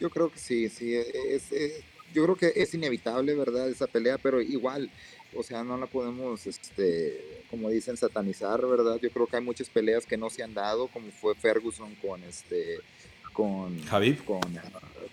Yo 0.00 0.10
creo 0.10 0.32
que 0.32 0.38
sí, 0.38 0.68
sí. 0.68 0.96
Yo 2.12 2.24
creo 2.24 2.36
que 2.36 2.52
es 2.56 2.74
inevitable, 2.74 3.34
¿verdad? 3.34 3.68
Esa 3.68 3.86
pelea, 3.86 4.18
pero 4.18 4.40
igual 4.40 4.90
o 5.34 5.42
sea, 5.42 5.62
no 5.62 5.76
la 5.76 5.86
podemos, 5.86 6.46
este, 6.46 7.42
como 7.50 7.68
dicen, 7.68 7.96
satanizar, 7.96 8.64
¿verdad? 8.66 8.98
Yo 9.00 9.10
creo 9.10 9.26
que 9.26 9.36
hay 9.36 9.42
muchas 9.42 9.68
peleas 9.68 10.06
que 10.06 10.16
no 10.16 10.30
se 10.30 10.42
han 10.42 10.54
dado, 10.54 10.88
como 10.88 11.10
fue 11.10 11.34
Ferguson 11.34 11.94
con 11.96 12.22
este, 12.24 12.78
con 13.38 13.80
Javid, 13.84 14.18
con, 14.26 14.40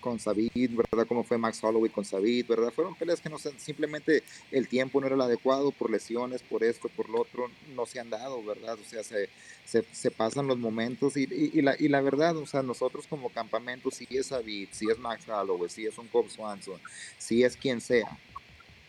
con 0.00 0.18
Sabid, 0.18 0.72
¿verdad? 0.72 1.06
Como 1.06 1.22
fue 1.22 1.38
Max 1.38 1.62
Holloway 1.62 1.92
con 1.92 2.04
Sabid, 2.04 2.44
¿verdad? 2.48 2.72
Fueron 2.72 2.96
peleas 2.96 3.20
que 3.20 3.28
no 3.30 3.38
se, 3.38 3.56
simplemente 3.56 4.24
el 4.50 4.66
tiempo 4.66 5.00
no 5.00 5.06
era 5.06 5.14
el 5.14 5.20
adecuado 5.20 5.70
por 5.70 5.92
lesiones, 5.92 6.42
por 6.42 6.64
esto, 6.64 6.88
por 6.88 7.08
lo 7.08 7.20
otro, 7.20 7.48
no 7.76 7.86
se 7.86 8.00
han 8.00 8.10
dado, 8.10 8.42
¿verdad? 8.42 8.76
O 8.84 8.84
sea, 8.84 9.04
se, 9.04 9.28
se, 9.64 9.84
se 9.92 10.10
pasan 10.10 10.48
los 10.48 10.58
momentos 10.58 11.16
y, 11.16 11.28
y, 11.30 11.62
la, 11.62 11.76
y 11.78 11.86
la 11.86 12.00
verdad, 12.00 12.36
o 12.36 12.46
sea, 12.46 12.64
nosotros 12.64 13.06
como 13.06 13.28
campamento, 13.28 13.92
si 13.92 14.08
es 14.10 14.26
Sabid, 14.26 14.70
si 14.72 14.90
es 14.90 14.98
Max 14.98 15.28
Holloway, 15.28 15.70
si 15.70 15.86
es 15.86 15.96
un 15.96 16.08
Cobb 16.08 16.28
Swanson, 16.28 16.80
si 17.18 17.44
es 17.44 17.56
quien 17.56 17.80
sea, 17.80 18.18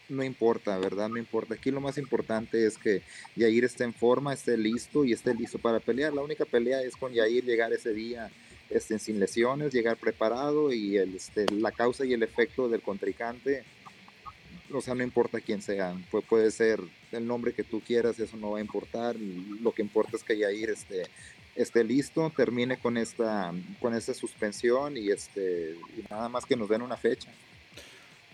no 0.10 0.24
importa, 0.24 0.80
¿verdad? 0.80 1.10
No 1.10 1.18
importa. 1.18 1.54
Aquí 1.54 1.70
lo 1.70 1.80
más 1.80 2.00
importante 2.00 2.66
es 2.66 2.76
que 2.80 3.04
Yair 3.36 3.66
esté 3.66 3.84
en 3.84 3.94
forma, 3.94 4.34
esté 4.34 4.58
listo 4.58 5.06
y 5.06 5.14
esté 5.14 5.36
listo 5.36 5.60
para 5.60 5.80
pelear. 5.80 6.12
La 6.12 6.24
única 6.24 6.46
pelea 6.46 6.82
es 6.82 6.96
con 6.96 7.14
Yair 7.14 7.44
llegar 7.46 7.72
ese 7.72 7.94
día 7.94 8.32
este, 8.70 9.00
sin 9.00 9.20
lesiones, 9.20 9.74
llegar 9.74 9.98
preparado 9.98 10.74
y 10.74 10.98
el, 10.98 11.16
este, 11.16 11.46
la 11.52 11.72
causa 11.72 12.06
y 12.06 12.14
el 12.14 12.24
efecto 12.24 12.70
del 12.70 12.82
contrincante, 12.82 13.64
o 14.74 14.82
sea, 14.82 14.96
no 14.96 15.04
importa 15.04 15.40
quién 15.40 15.62
sea, 15.62 15.96
puede 16.28 16.52
ser 16.52 16.82
el 17.12 17.26
nombre 17.26 17.54
que 17.54 17.64
tú 17.64 17.82
quieras, 17.82 18.20
eso 18.20 18.36
no 18.38 18.52
va 18.52 18.58
a 18.58 18.62
importar. 18.62 19.16
Lo 19.16 19.72
que 19.72 19.82
importa 19.82 20.18
es 20.18 20.24
que 20.24 20.38
Yair 20.38 20.70
esté, 20.70 21.08
esté 21.56 21.84
listo, 21.84 22.32
termine 22.36 22.78
con 22.78 22.98
esta, 22.98 23.54
con 23.80 23.94
esta 23.94 24.14
suspensión 24.14 24.98
y, 24.98 25.10
este, 25.10 25.76
y 25.98 26.04
nada 26.10 26.28
más 26.30 26.46
que 26.46 26.56
nos 26.56 26.70
den 26.70 26.82
una 26.82 26.98
fecha. 26.98 27.30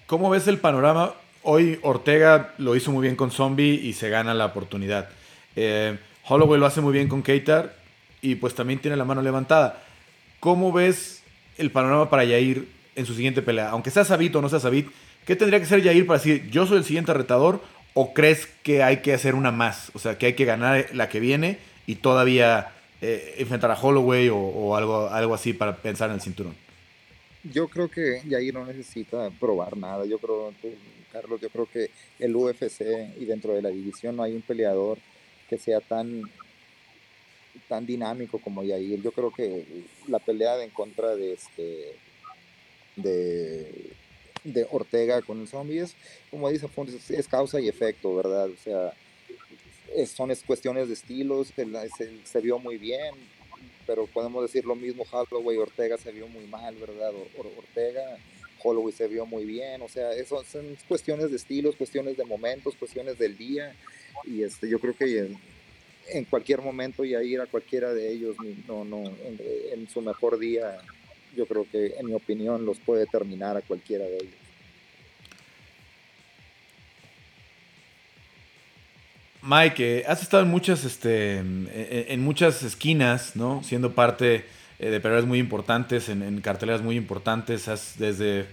¿Cómo 0.07 0.29
ves 0.29 0.47
el 0.47 0.57
panorama? 0.57 1.13
Hoy 1.43 1.79
Ortega 1.83 2.53
lo 2.57 2.75
hizo 2.75 2.91
muy 2.91 3.03
bien 3.03 3.15
con 3.15 3.31
Zombie 3.31 3.75
y 3.75 3.93
se 3.93 4.09
gana 4.09 4.33
la 4.33 4.47
oportunidad. 4.47 5.09
Eh, 5.55 5.97
Holloway 6.27 6.59
lo 6.59 6.65
hace 6.65 6.81
muy 6.81 6.93
bien 6.93 7.07
con 7.07 7.21
Keitar 7.21 7.75
y 8.21 8.35
pues 8.35 8.55
también 8.55 8.79
tiene 8.79 8.97
la 8.97 9.05
mano 9.05 9.21
levantada. 9.21 9.83
¿Cómo 10.43 10.73
ves 10.73 11.23
el 11.57 11.71
panorama 11.71 12.09
para 12.09 12.25
Yair 12.25 12.67
en 12.97 13.05
su 13.05 13.13
siguiente 13.13 13.41
pelea? 13.41 13.69
Aunque 13.69 13.91
sea 13.91 14.03
Sabit 14.03 14.35
o 14.35 14.41
no 14.41 14.49
sea 14.49 14.59
Sabit, 14.59 14.89
¿qué 15.25 15.37
tendría 15.37 15.57
que 15.61 15.65
ser 15.65 15.81
Yair 15.81 16.05
para 16.05 16.19
decir 16.19 16.49
yo 16.49 16.65
soy 16.65 16.79
el 16.79 16.83
siguiente 16.83 17.13
retador 17.13 17.61
o 17.93 18.13
crees 18.13 18.47
que 18.61 18.83
hay 18.83 18.97
que 18.97 19.13
hacer 19.13 19.35
una 19.35 19.51
más? 19.51 19.89
O 19.93 19.99
sea, 19.99 20.17
que 20.17 20.25
hay 20.25 20.33
que 20.33 20.43
ganar 20.43 20.87
la 20.91 21.07
que 21.07 21.21
viene 21.21 21.59
y 21.87 21.95
todavía 21.95 22.73
eh, 23.01 23.35
enfrentar 23.37 23.71
a 23.71 23.81
Holloway 23.81 24.27
o, 24.33 24.75
algo, 24.75 25.07
algo 25.07 25.33
así 25.33 25.53
para 25.53 25.77
pensar 25.77 26.09
en 26.09 26.15
el 26.15 26.21
cinturón. 26.21 26.55
Yo 27.45 27.69
creo 27.69 27.89
que 27.89 28.21
Yair 28.27 28.53
no 28.53 28.65
necesita 28.65 29.29
probar 29.39 29.77
nada. 29.77 30.05
Yo 30.05 30.17
creo 30.17 30.51
Carlos. 31.13 31.39
Yo 31.39 31.49
creo 31.51 31.69
que 31.71 31.89
el 32.19 32.35
UFC 32.35 32.81
y 33.17 33.23
dentro 33.23 33.53
de 33.53 33.61
la 33.61 33.69
división 33.69 34.17
no 34.17 34.23
hay 34.23 34.35
un 34.35 34.41
peleador 34.41 34.97
que 35.49 35.57
sea 35.57 35.79
tan 35.79 36.21
tan 37.67 37.85
dinámico 37.85 38.39
como 38.39 38.63
Yair. 38.63 39.01
Yo 39.01 39.11
creo 39.11 39.31
que 39.31 39.65
la 40.07 40.19
pelea 40.19 40.63
en 40.63 40.69
contra 40.69 41.15
de 41.15 41.33
este 41.33 41.95
de, 42.95 43.91
de 44.43 44.67
Ortega 44.71 45.21
con 45.21 45.41
el 45.41 45.47
zombie 45.47 45.79
es, 45.79 45.95
como 46.29 46.49
dice 46.49 46.67
es 47.09 47.27
causa 47.27 47.59
y 47.59 47.67
efecto, 47.67 48.15
¿verdad? 48.15 48.49
O 48.49 48.57
sea, 48.57 48.93
son 50.07 50.31
cuestiones 50.45 50.87
de 50.87 50.93
estilos, 50.93 51.53
se, 51.55 52.25
se, 52.25 52.41
vio 52.41 52.59
muy 52.59 52.77
bien, 52.77 53.15
pero 53.85 54.07
podemos 54.07 54.43
decir 54.43 54.65
lo 54.65 54.75
mismo, 54.75 55.05
Holloway 55.11 55.57
Ortega 55.57 55.97
se 55.97 56.11
vio 56.11 56.27
muy 56.27 56.45
mal, 56.47 56.75
¿verdad? 56.75 57.11
Ortega 57.57 58.17
Holloway 58.63 58.93
se 58.93 59.07
vio 59.07 59.25
muy 59.25 59.45
bien, 59.45 59.81
o 59.81 59.89
sea, 59.89 60.13
eso 60.13 60.43
son 60.43 60.77
cuestiones 60.87 61.29
de 61.29 61.37
estilos, 61.37 61.75
cuestiones 61.75 62.17
de 62.17 62.25
momentos, 62.25 62.75
cuestiones 62.75 63.17
del 63.19 63.37
día, 63.37 63.75
y 64.25 64.43
este, 64.43 64.69
yo 64.69 64.79
creo 64.79 64.95
que 64.95 65.29
en, 66.09 66.25
cualquier 66.25 66.61
momento 66.61 67.03
ya 67.03 67.21
ir 67.23 67.41
a 67.41 67.45
cualquiera 67.45 67.93
de 67.93 68.11
ellos, 68.11 68.35
no, 68.67 68.83
no, 68.83 69.03
en, 69.03 69.87
su 69.89 70.01
mejor 70.01 70.39
día, 70.39 70.77
yo 71.35 71.45
creo 71.45 71.65
que 71.71 71.95
en 71.99 72.07
mi 72.07 72.13
opinión 72.13 72.65
los 72.65 72.79
puede 72.79 73.05
terminar 73.05 73.57
a 73.57 73.61
cualquiera 73.61 74.05
de 74.05 74.17
ellos. 74.17 74.35
Mike, 79.41 80.05
has 80.07 80.21
estado 80.21 80.43
en 80.43 80.49
muchas, 80.49 80.85
este, 80.85 81.37
en, 81.37 82.21
muchas 82.21 82.63
esquinas, 82.63 83.35
¿no? 83.35 83.61
Siendo 83.63 83.93
parte 83.93 84.45
eh, 84.79 84.89
de 84.89 84.99
peleas 85.01 85.25
muy 85.25 85.39
importantes, 85.39 86.07
en, 86.07 86.39
carteleras 86.41 86.81
muy 86.81 86.95
importantes, 86.95 87.65
desde, 87.97 88.45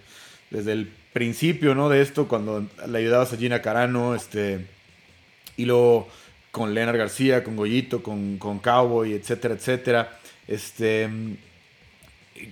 desde 0.50 0.72
el 0.72 0.92
principio 1.12 1.74
¿no? 1.74 1.88
de 1.88 2.03
esto, 2.03 2.28
cuando 2.28 2.66
le 2.86 2.98
ayudabas 2.98 3.32
a 3.32 3.36
Gina 3.36 3.62
Carano, 3.62 4.14
este, 4.14 4.66
y 5.57 5.64
luego 5.64 6.09
con 6.51 6.74
Leonard 6.74 6.96
García, 6.96 7.44
con 7.44 7.57
Goyito, 7.57 8.03
con, 8.03 8.38
con 8.38 8.59
Cowboy, 8.59 9.12
etcétera, 9.12 9.55
etcétera. 9.55 10.18
Este, 10.48 11.09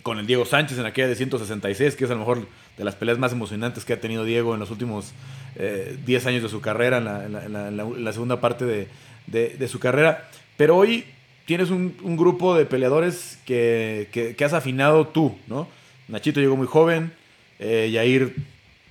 con 0.03 0.18
el 0.18 0.26
Diego 0.26 0.44
Sánchez 0.44 0.78
en 0.78 0.86
aquella 0.86 1.09
de 1.09 1.16
166, 1.16 1.96
que 1.96 2.05
es 2.05 2.11
a 2.11 2.14
lo 2.14 2.20
mejor 2.20 2.46
de 2.76 2.84
las 2.84 2.94
peleas 2.94 3.18
más 3.18 3.32
emocionantes 3.32 3.84
que 3.84 3.92
ha 3.92 4.01
tenido 4.01 4.24
Diego 4.24 4.55
en 4.55 4.61
los 4.61 4.70
últimos 4.70 5.12
10 5.57 6.24
eh, 6.24 6.28
años 6.28 6.42
de 6.42 6.49
su 6.49 6.61
carrera, 6.61 6.99
en 6.99 8.05
la, 8.05 8.12
segunda 8.12 8.40
parte 8.40 8.64
de, 8.64 8.88
de, 9.26 9.68
su 9.68 9.80
carrera. 9.80 10.28
Pero 10.57 10.76
hoy 10.76 11.05
tienes 11.46 11.70
un, 11.70 12.16
grupo 12.16 12.57
de 12.57 12.66
peleadores 12.66 13.38
que, 13.44 14.36
has 14.44 14.53
afinado 14.53 15.09
tú, 15.09 15.36
¿no? 15.46 15.66
Nachito 16.07 16.40
llegó 16.40 16.57
muy 16.57 16.66
joven, 16.66 17.12
eh, 17.59 17.90
Yair 17.92 18.34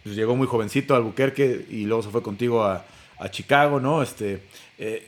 pues, 0.03 0.15
llegó 0.15 0.35
muy 0.35 0.47
jovencito 0.47 0.93
a 0.93 0.97
Albuquerque 0.97 1.65
y 1.69 1.85
luego 1.85 2.03
se 2.03 2.09
fue 2.09 2.21
contigo 2.21 2.63
a, 2.63 2.85
Chicago, 3.29 3.79
¿no? 3.79 4.01
Este, 4.01 4.41
eh, 4.77 5.07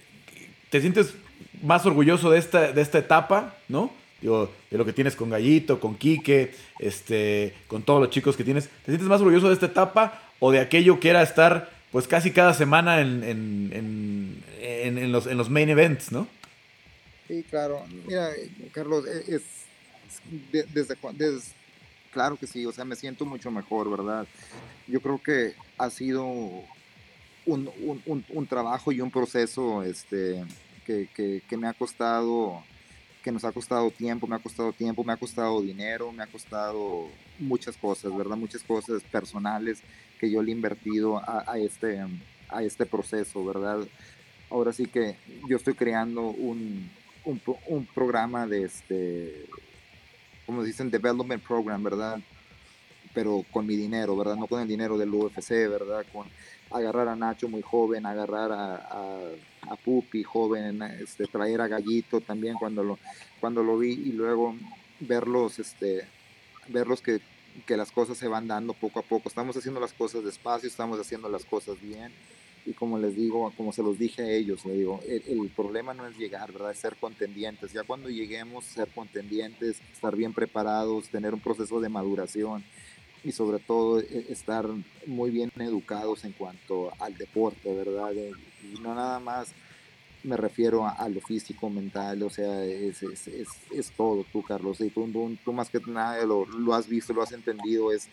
¿Te 0.69 0.81
sientes 0.81 1.13
más 1.61 1.85
orgulloso 1.85 2.31
de 2.31 2.39
esta, 2.39 2.71
de 2.71 2.81
esta 2.81 2.99
etapa, 2.99 3.55
¿no? 3.67 3.91
Digo, 4.21 4.51
de 4.69 4.77
lo 4.77 4.85
que 4.85 4.93
tienes 4.93 5.15
con 5.15 5.29
Gallito, 5.29 5.79
con 5.79 5.95
Quique, 5.95 6.53
este, 6.79 7.53
con 7.67 7.83
todos 7.83 8.01
los 8.01 8.09
chicos 8.09 8.35
que 8.35 8.43
tienes. 8.43 8.65
¿Te 8.67 8.91
sientes 8.91 9.07
más 9.07 9.21
orgulloso 9.21 9.47
de 9.47 9.53
esta 9.53 9.67
etapa 9.67 10.21
o 10.39 10.51
de 10.51 10.59
aquello 10.59 10.99
que 10.99 11.09
era 11.09 11.21
estar 11.21 11.69
pues 11.91 12.07
casi 12.07 12.31
cada 12.31 12.53
semana 12.53 13.01
en, 13.01 13.23
en, 13.23 14.43
en, 14.61 14.97
en 14.97 15.11
los, 15.11 15.25
los 15.25 15.49
main 15.49 15.69
events, 15.69 16.11
¿no? 16.11 16.27
Sí, 17.27 17.43
claro. 17.49 17.83
Mira, 18.05 18.29
Carlos, 18.73 19.05
e, 19.07 19.35
es, 19.35 19.41
desde, 20.51 20.67
desde, 20.73 20.95
claro 22.11 22.37
que 22.37 22.47
sí, 22.47 22.65
o 22.65 22.71
sea, 22.71 22.85
me 22.85 22.95
siento 22.95 23.25
mucho 23.25 23.51
mejor, 23.51 23.89
¿verdad? 23.89 24.27
Yo 24.87 24.99
creo 25.01 25.21
que 25.21 25.53
ha 25.77 25.89
sido 25.89 26.63
un, 27.51 28.01
un, 28.05 28.25
un, 28.29 28.47
trabajo 28.47 28.91
y 28.91 29.01
un 29.01 29.11
proceso 29.11 29.83
este, 29.83 30.43
que, 30.85 31.07
que, 31.47 31.57
me 31.57 31.67
ha 31.67 31.73
costado, 31.73 32.63
que 33.23 33.31
nos 33.31 33.43
ha 33.43 33.51
costado 33.51 33.91
tiempo, 33.91 34.27
me 34.27 34.35
ha 34.35 34.39
costado 34.39 34.71
tiempo, 34.73 35.03
me 35.03 35.13
ha 35.13 35.17
costado 35.17 35.61
dinero, 35.61 36.11
me 36.11 36.23
ha 36.23 36.27
costado 36.27 37.07
muchas 37.39 37.77
cosas, 37.77 38.15
¿verdad? 38.15 38.37
Muchas 38.37 38.63
cosas 38.63 39.01
personales 39.03 39.81
que 40.19 40.29
yo 40.29 40.41
le 40.41 40.51
he 40.51 40.55
invertido 40.55 41.17
a, 41.17 41.57
este, 41.57 42.05
a 42.49 42.63
este 42.63 42.85
proceso, 42.85 43.43
¿verdad? 43.45 43.87
Ahora 44.49 44.73
sí 44.73 44.85
que 44.85 45.15
yo 45.47 45.57
estoy 45.57 45.75
creando 45.75 46.27
un, 46.29 46.89
un, 47.25 47.41
un 47.67 47.85
programa 47.85 48.47
de 48.47 48.63
este, 48.63 49.45
como 50.49 50.63
dicen, 50.63 50.89
development 50.89 51.43
program, 51.43 51.83
¿verdad? 51.83 52.19
Pero 53.13 53.45
con 53.51 53.67
mi 53.67 53.75
dinero, 53.75 54.17
¿verdad? 54.17 54.35
No 54.35 54.47
con 54.47 54.59
el 54.59 54.67
dinero 54.67 54.97
del 54.97 55.13
UFC, 55.13 55.49
¿verdad? 55.69 56.03
Con 56.11 56.27
agarrar 56.71 57.07
a 57.07 57.15
Nacho 57.15 57.47
muy 57.47 57.61
joven, 57.61 58.05
agarrar 58.05 58.51
a, 58.51 58.75
a, 59.69 59.75
Pupi 59.83 60.23
joven, 60.23 60.81
este, 60.81 61.25
traer 61.25 61.61
a 61.61 61.67
Gallito 61.67 62.21
también 62.21 62.55
cuando 62.55 62.83
lo, 62.83 62.99
cuando 63.39 63.63
lo 63.63 63.77
vi 63.77 63.91
y 63.91 64.11
luego 64.11 64.55
verlos, 64.99 65.59
este, 65.59 66.07
verlos 66.67 67.01
que 67.01 67.21
que 67.65 67.77
las 67.77 67.91
cosas 67.91 68.17
se 68.17 68.27
van 68.27 68.47
dando 68.47 68.73
poco 68.73 68.99
a 68.99 69.03
poco. 69.03 69.29
Estamos 69.29 69.55
haciendo 69.57 69.79
las 69.79 69.93
cosas 69.93 70.23
despacio, 70.23 70.67
estamos 70.67 70.99
haciendo 70.99 71.29
las 71.29 71.45
cosas 71.45 71.79
bien. 71.81 72.11
Y 72.65 72.73
como 72.73 72.99
les 72.99 73.15
digo, 73.15 73.51
como 73.55 73.71
se 73.71 73.81
los 73.81 73.97
dije 73.97 74.21
a 74.21 74.29
ellos, 74.29 74.65
le 74.65 74.73
digo, 74.73 74.99
el, 75.07 75.49
problema 75.55 75.93
no 75.93 76.05
es 76.05 76.17
llegar, 76.17 76.51
¿verdad? 76.51 76.71
Es 76.71 76.79
ser 76.79 76.95
contendientes. 76.97 77.71
Ya 77.71 77.83
cuando 77.83 78.09
lleguemos, 78.09 78.65
ser 78.65 78.89
contendientes, 78.89 79.77
estar 79.93 80.15
bien 80.15 80.33
preparados, 80.33 81.09
tener 81.09 81.33
un 81.33 81.39
proceso 81.39 81.79
de 81.79 81.89
maduración 81.89 82.63
y 83.23 83.31
sobre 83.31 83.59
todo 83.59 83.99
e, 83.99 84.25
estar 84.29 84.65
muy 85.05 85.31
bien 85.31 85.51
educados 85.57 86.25
en 86.25 86.33
cuanto 86.33 86.91
al 86.99 87.15
deporte, 87.17 87.73
¿verdad? 87.73 88.11
Y 88.13 88.79
no 88.79 88.95
nada 88.95 89.19
más 89.19 89.53
me 90.23 90.35
refiero 90.35 90.85
a, 90.85 91.07
lo 91.07 91.21
físico, 91.21 91.69
mental, 91.69 92.21
o 92.23 92.29
sea, 92.29 92.65
es, 92.65 93.01
es, 93.03 93.27
es, 93.27 93.47
es 93.71 93.91
todo 93.91 94.25
tú, 94.31 94.43
Carlos, 94.43 94.81
y 94.81 94.89
tú, 94.89 95.09
tú, 95.45 95.53
más 95.53 95.69
que 95.69 95.79
nada 95.87 96.25
lo, 96.25 96.45
lo, 96.45 96.73
has 96.73 96.87
visto, 96.87 97.13
lo 97.13 97.21
has 97.23 97.31
entendido, 97.31 97.93
es, 97.93 98.07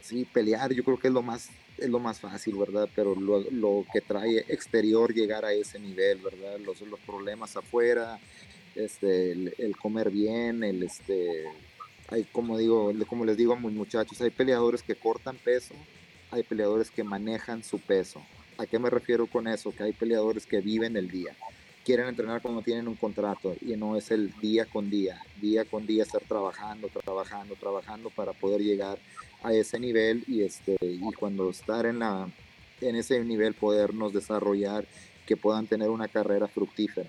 sí, 0.00 0.24
pelear, 0.24 0.72
yo 0.72 0.82
creo 0.82 0.98
que 0.98 1.08
es 1.08 1.12
lo 1.12 1.22
más, 1.22 1.50
es 1.76 1.90
lo 1.90 1.98
más 1.98 2.18
fácil, 2.18 2.56
¿verdad? 2.56 2.88
Pero 2.94 3.14
lo, 3.14 3.40
lo 3.50 3.84
que 3.92 4.00
trae 4.00 4.38
exterior 4.48 5.12
llegar 5.12 5.44
a 5.44 5.52
ese 5.52 5.78
nivel, 5.78 6.18
¿verdad? 6.18 6.58
Los, 6.60 6.80
los 6.80 7.00
problemas 7.00 7.54
afuera, 7.56 8.18
este, 8.74 9.32
el, 9.32 9.76
comer 9.76 10.10
bien, 10.10 10.64
el, 10.64 10.82
este, 10.82 11.44
hay, 12.08 12.24
como 12.24 12.58
digo, 12.58 12.92
como 13.06 13.24
les 13.24 13.36
digo 13.36 13.52
a 13.52 13.60
mis 13.60 13.72
muchachos, 13.72 14.20
hay 14.20 14.30
peleadores 14.30 14.82
que 14.82 14.94
cortan 14.94 15.36
peso, 15.36 15.74
hay 16.30 16.42
peleadores 16.42 16.90
que 16.90 17.04
manejan 17.04 17.62
su 17.62 17.78
peso, 17.78 18.22
¿A 18.58 18.66
qué 18.66 18.80
me 18.80 18.90
refiero 18.90 19.28
con 19.28 19.46
eso? 19.46 19.72
Que 19.72 19.84
hay 19.84 19.92
peleadores 19.92 20.44
que 20.44 20.60
viven 20.60 20.96
el 20.96 21.08
día. 21.08 21.32
Quieren 21.84 22.08
entrenar 22.08 22.42
cuando 22.42 22.60
tienen 22.60 22.88
un 22.88 22.96
contrato 22.96 23.54
y 23.60 23.76
no 23.76 23.96
es 23.96 24.10
el 24.10 24.32
día 24.40 24.66
con 24.66 24.90
día, 24.90 25.22
día 25.40 25.64
con 25.64 25.86
día 25.86 26.02
estar 26.02 26.20
trabajando, 26.22 26.88
trabajando, 26.88 27.54
trabajando 27.54 28.10
para 28.10 28.32
poder 28.32 28.60
llegar 28.60 28.98
a 29.44 29.52
ese 29.52 29.78
nivel 29.78 30.24
y 30.26 30.42
este 30.42 30.76
y 30.80 31.12
cuando 31.12 31.48
estar 31.48 31.86
en 31.86 32.00
la 32.00 32.28
en 32.80 32.96
ese 32.96 33.24
nivel 33.24 33.54
podernos 33.54 34.12
desarrollar 34.12 34.84
que 35.24 35.36
puedan 35.36 35.68
tener 35.68 35.88
una 35.88 36.08
carrera 36.08 36.48
fructífera. 36.48 37.08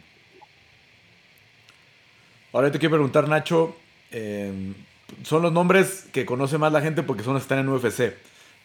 Ahora 2.53 2.71
te 2.71 2.77
quiero 2.77 2.95
preguntar, 2.95 3.27
Nacho, 3.27 3.75
em, 4.11 4.75
son 5.23 5.41
los 5.41 5.51
nombres 5.51 6.07
que 6.11 6.25
conoce 6.25 6.57
más 6.57 6.71
la 6.71 6.81
gente 6.81 7.03
porque 7.03 7.23
son 7.23 7.33
los 7.33 7.43
que 7.43 7.53
están 7.53 7.59
en 7.59 7.69
UFC, 7.69 8.13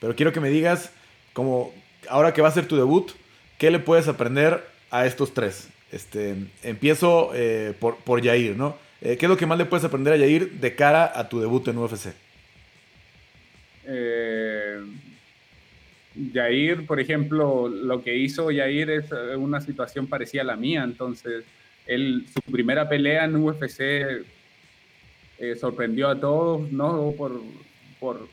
pero 0.01 0.14
quiero 0.14 0.32
que 0.32 0.40
me 0.40 0.51
digas 0.51 0.92
como 1.32 1.72
ahora 2.09 2.32
que 2.32 2.42
va 2.42 2.49
a 2.49 2.53
ser 2.53 2.66
tu 2.66 2.76
debut, 2.76 3.12
¿qué 3.59 3.70
le 3.70 3.78
puedes 3.78 4.09
aprender 4.09 4.64
a 4.90 5.07
estos 5.07 5.34
tres? 5.34 5.68
Este, 5.92 6.34
empiezo 6.62 7.30
eh, 7.34 7.74
por, 7.78 7.97
por 7.99 8.20
Yair, 8.20 8.57
¿no? 8.57 8.76
Eh, 9.01 9.16
¿Qué 9.16 9.26
es 9.26 9.30
lo 9.30 9.36
que 9.36 9.47
más 9.47 9.59
le 9.59 9.64
puedes 9.64 9.84
aprender 9.84 10.12
a 10.14 10.16
Yair 10.16 10.51
de 10.53 10.74
cara 10.74 11.12
a 11.14 11.28
tu 11.28 11.40
debut 11.40 11.66
en 11.68 11.78
UFC? 11.78 12.14
Eh, 13.86 14.80
Yair, 16.32 16.86
por 16.86 17.01
ejemplo, 17.01 17.68
lo 17.68 18.03
que 18.03 18.16
hizo 18.16 18.51
Yair 18.51 18.90
es 18.90 19.07
una 19.36 19.61
situación 19.61 20.07
parecida 20.07 20.42
a 20.42 20.47
la 20.47 20.57
mía, 20.57 20.84
entonces 20.84 21.45
él, 21.86 22.26
su 22.32 22.40
primera 22.51 22.88
pelea 22.88 23.24
en 23.24 23.36
UFC 23.36 24.24
sorprendió 25.57 26.09
a 26.09 26.18
todos, 26.18 26.70
no 26.72 27.12
por, 27.16 27.40
por 28.01 28.28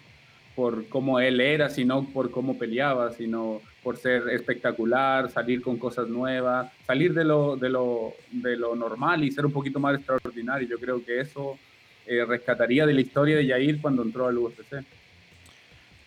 por 0.56 0.88
cómo 0.88 1.20
él 1.20 1.40
era, 1.40 1.70
sino 1.70 2.06
por 2.06 2.32
cómo 2.32 2.58
peleaba, 2.58 3.12
sino 3.12 3.62
por 3.84 3.98
ser 3.98 4.30
espectacular, 4.30 5.32
salir 5.32 5.62
con 5.62 5.78
cosas 5.78 6.08
nuevas, 6.08 6.72
salir 6.86 7.14
de 7.14 7.24
lo, 7.24 7.56
de 7.56 7.70
lo, 7.70 8.14
de 8.32 8.58
lo 8.58 8.76
normal 8.76 9.24
y 9.24 9.32
ser 9.32 9.46
un 9.46 9.52
poquito 9.52 9.80
más 9.80 9.96
extraordinario. 9.96 10.68
Yo 10.68 10.78
creo 10.78 11.04
que 11.04 11.20
eso 11.20 11.58
eh, 12.06 12.24
rescataría 12.26 12.86
de 12.86 12.94
la 12.94 13.02
historia 13.02 13.38
de 13.38 13.46
Yair 13.46 13.82
cuando 13.82 14.04
entró 14.04 14.28
al 14.28 14.38
UFC. 14.38 14.84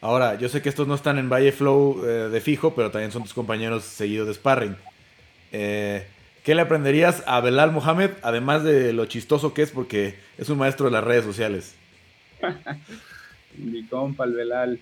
Ahora, 0.01 0.37
yo 0.37 0.49
sé 0.49 0.61
que 0.61 0.69
estos 0.69 0.87
no 0.87 0.95
están 0.95 1.19
en 1.19 1.31
Valle 1.31 1.51
Flow 1.51 2.05
eh, 2.05 2.29
de 2.31 2.41
fijo, 2.41 2.75
pero 2.75 2.91
también 2.91 3.11
son 3.11 3.23
tus 3.23 3.33
compañeros 3.33 3.85
seguidos 3.85 4.29
de 4.29 4.35
sparring. 4.35 4.77
Eh, 5.51 6.07
¿Qué 6.45 6.55
le 6.55 6.61
aprenderías 6.61 7.25
a 7.27 7.41
Belal 7.41 7.73
Mohamed, 7.73 8.11
además 8.21 8.63
de 8.63 8.93
lo 8.93 9.07
chistoso 9.07 9.55
que 9.55 9.63
es, 9.63 9.71
porque 9.71 10.17
es 10.37 10.51
un 10.51 10.59
maestro 10.59 10.85
de 10.85 10.93
las 10.93 11.03
redes 11.03 11.25
sociales? 11.25 11.75
mi 13.57 13.87
compa, 13.87 14.25
el 14.25 14.35
Belal. 14.35 14.79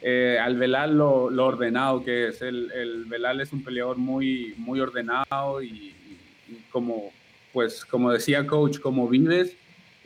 Eh, 0.00 0.38
al 0.40 0.56
Belal 0.56 0.96
lo, 0.96 1.24
ordenado 1.24 2.02
que 2.02 2.28
es. 2.28 2.40
El, 2.40 2.72
el, 2.72 3.04
Belal 3.04 3.42
es 3.42 3.52
un 3.52 3.62
peleador 3.62 3.98
muy, 3.98 4.54
muy 4.56 4.80
ordenado 4.80 5.62
y, 5.62 5.94
como, 6.70 7.12
pues, 7.52 7.84
como 7.84 8.10
decía 8.10 8.46
coach, 8.46 8.78
como 8.78 9.06
vives, 9.06 9.54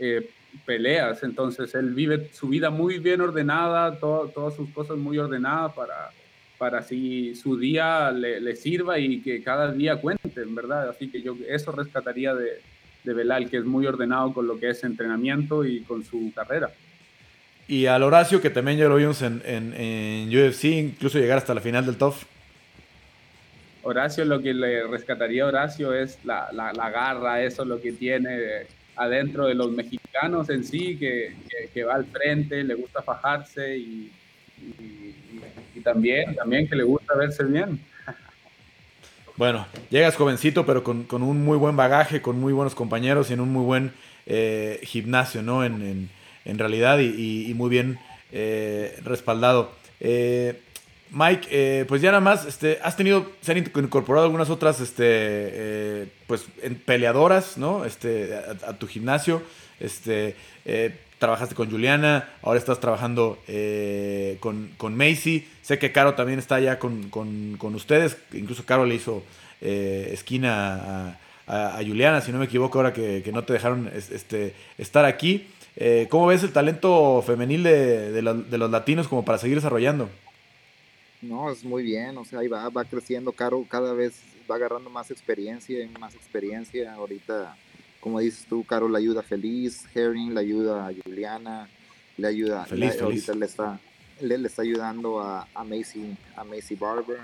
eh, 0.00 0.28
peleas. 0.64 1.22
Entonces 1.22 1.72
él 1.76 1.94
vive 1.94 2.30
su 2.32 2.48
vida 2.48 2.70
muy 2.70 2.98
bien 2.98 3.20
ordenada, 3.20 4.00
todas 4.00 4.56
sus 4.56 4.68
cosas 4.70 4.96
muy 4.96 5.18
ordenadas 5.18 5.72
para, 5.72 6.10
para 6.58 6.78
así 6.78 7.34
su 7.34 7.56
día 7.56 8.10
le, 8.10 8.40
le, 8.40 8.56
sirva 8.56 8.98
y 8.98 9.20
que 9.20 9.42
cada 9.42 9.72
día 9.72 10.00
cuente, 10.00 10.40
en 10.40 10.54
verdad. 10.54 10.88
Así 10.88 11.08
que 11.08 11.22
yo 11.22 11.36
eso 11.48 11.72
rescataría 11.72 12.34
de, 12.34 12.60
de 13.04 13.14
Belal, 13.14 13.48
que 13.48 13.58
es 13.58 13.64
muy 13.64 13.86
ordenado 13.86 14.32
con 14.34 14.46
lo 14.46 14.58
que 14.58 14.70
es 14.70 14.84
entrenamiento 14.84 15.64
y 15.64 15.80
con 15.82 16.04
su 16.04 16.32
carrera. 16.34 16.70
Y 17.68 17.86
al 17.86 18.02
Horacio, 18.02 18.40
que 18.40 18.50
también 18.50 18.78
ya 18.78 18.88
lo 18.88 18.96
vimos 18.96 19.22
en, 19.22 19.42
en, 19.44 20.28
UFC, 20.28 20.64
incluso 20.64 21.18
llegar 21.18 21.38
hasta 21.38 21.54
la 21.54 21.60
final 21.60 21.84
del 21.84 21.96
TOF. 21.96 22.24
Horacio, 23.82 24.24
lo 24.24 24.40
que 24.40 24.54
le 24.54 24.86
rescataría 24.86 25.44
a 25.44 25.46
Horacio 25.48 25.94
es 25.94 26.18
la, 26.24 26.48
la, 26.52 26.72
la 26.72 26.90
garra, 26.90 27.42
eso 27.42 27.62
es 27.62 27.68
lo 27.68 27.80
que 27.80 27.92
tiene 27.92 28.66
adentro 28.96 29.46
de 29.46 29.54
los 29.54 29.70
mexicanos 29.70 30.48
en 30.50 30.64
sí, 30.64 30.96
que, 30.96 31.34
que, 31.72 31.84
va 31.84 31.94
al 31.94 32.06
frente, 32.06 32.64
le 32.64 32.74
gusta 32.74 33.02
fajarse 33.02 33.76
y, 33.76 34.10
y, 34.60 35.80
también, 35.80 36.34
también 36.34 36.68
que 36.68 36.76
le 36.76 36.82
gusta 36.82 37.14
verse 37.14 37.44
bien. 37.44 37.80
Bueno, 39.36 39.66
llegas 39.90 40.16
jovencito, 40.16 40.64
pero 40.64 40.82
con, 40.82 41.04
con, 41.04 41.22
un 41.22 41.44
muy 41.44 41.58
buen 41.58 41.76
bagaje, 41.76 42.22
con 42.22 42.40
muy 42.40 42.52
buenos 42.52 42.74
compañeros 42.74 43.30
y 43.30 43.34
en 43.34 43.40
un 43.40 43.52
muy 43.52 43.64
buen 43.64 43.92
eh, 44.24 44.80
gimnasio, 44.82 45.42
¿no? 45.42 45.64
en, 45.64 46.08
en 46.46 46.58
realidad 46.58 46.98
y, 47.00 47.52
muy 47.54 47.68
bien 47.68 47.98
eh, 48.32 48.98
respaldado. 49.04 49.72
Eh, 50.00 50.60
Mike, 51.10 51.48
eh, 51.50 51.84
pues 51.86 52.00
ya 52.02 52.10
nada 52.10 52.20
más, 52.20 52.46
este, 52.46 52.78
has 52.82 52.96
tenido, 52.96 53.30
se 53.40 53.52
han 53.52 53.58
incorporado 53.58 54.24
algunas 54.24 54.50
otras, 54.50 54.80
este, 54.80 56.08
pues, 56.26 56.46
peleadoras, 56.84 57.58
¿no? 57.58 57.84
Este, 57.84 58.34
a, 58.34 58.72
tu 58.72 58.88
gimnasio, 58.88 59.42
este, 59.78 60.34
trabajaste 61.18 61.54
con 61.54 61.70
Juliana, 61.70 62.28
ahora 62.42 62.58
estás 62.58 62.80
trabajando 62.80 63.38
con, 64.40 64.70
con, 64.76 64.96
Macy, 64.96 65.46
sé 65.62 65.78
que 65.78 65.92
Caro 65.92 66.14
también 66.14 66.38
está 66.38 66.56
allá 66.56 66.78
con, 66.78 67.08
con, 67.10 67.74
ustedes, 67.74 68.16
incluso 68.32 68.64
Caro 68.64 68.84
le 68.84 68.94
hizo 68.96 69.22
esquina 69.60 71.18
a, 71.46 71.78
Juliana, 71.78 72.20
si 72.20 72.32
no 72.32 72.38
me 72.38 72.46
equivoco, 72.46 72.78
ahora 72.78 72.92
que, 72.92 73.22
que 73.22 73.32
no 73.32 73.44
te 73.44 73.52
dejaron 73.52 73.90
este, 73.94 74.54
estar 74.78 75.04
aquí. 75.04 75.46
Eh, 75.76 76.06
¿Cómo 76.10 76.26
ves 76.26 76.42
el 76.42 76.52
talento 76.52 77.22
femenil 77.22 77.62
de, 77.62 78.10
de, 78.10 78.22
los 78.58 78.70
latinos 78.70 79.08
como 79.08 79.24
para 79.24 79.38
seguir 79.38 79.56
desarrollando? 79.56 80.08
No, 81.20 81.50
es 81.50 81.64
muy 81.64 81.82
bien, 81.82 82.16
o 82.16 82.24
sea, 82.24 82.40
ahí 82.40 82.48
va, 82.48 82.68
va 82.70 82.84
creciendo, 82.84 83.32
Caro 83.32 83.64
cada 83.68 83.92
vez 83.92 84.22
va 84.50 84.54
agarrando 84.54 84.88
más 84.90 85.10
experiencia 85.10 85.86
más 85.98 86.14
experiencia. 86.14 86.94
Ahorita, 86.94 87.56
como 88.06 88.20
dices 88.20 88.46
tú, 88.48 88.62
Caro 88.62 88.88
la 88.88 88.98
ayuda 88.98 89.20
feliz, 89.20 89.84
Herring 89.92 90.32
le 90.32 90.38
ayuda 90.38 90.86
a 90.86 90.92
Juliana, 90.94 91.68
le 92.16 92.28
ayuda, 92.28 92.64
feliz, 92.64 93.02
ahorita 93.02 93.34
le 93.34 93.46
está, 93.46 93.80
le, 94.20 94.36
está 94.46 94.62
ayudando 94.62 95.20
a, 95.20 95.48
a, 95.52 95.64
Macy, 95.64 96.16
a 96.36 96.44
Macy 96.44 96.76
Barber, 96.76 97.18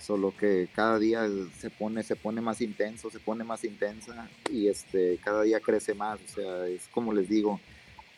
solo 0.00 0.34
que 0.34 0.70
cada 0.74 0.98
día 0.98 1.28
se 1.58 1.68
pone, 1.68 2.02
se 2.02 2.16
pone 2.16 2.40
más 2.40 2.62
intenso, 2.62 3.10
se 3.10 3.20
pone 3.20 3.44
más 3.44 3.64
intensa 3.64 4.30
y 4.50 4.68
este, 4.68 5.18
cada 5.22 5.42
día 5.42 5.60
crece 5.60 5.92
más, 5.92 6.18
o 6.24 6.34
sea, 6.36 6.68
es 6.68 6.88
como 6.88 7.12
les 7.12 7.28
digo, 7.28 7.60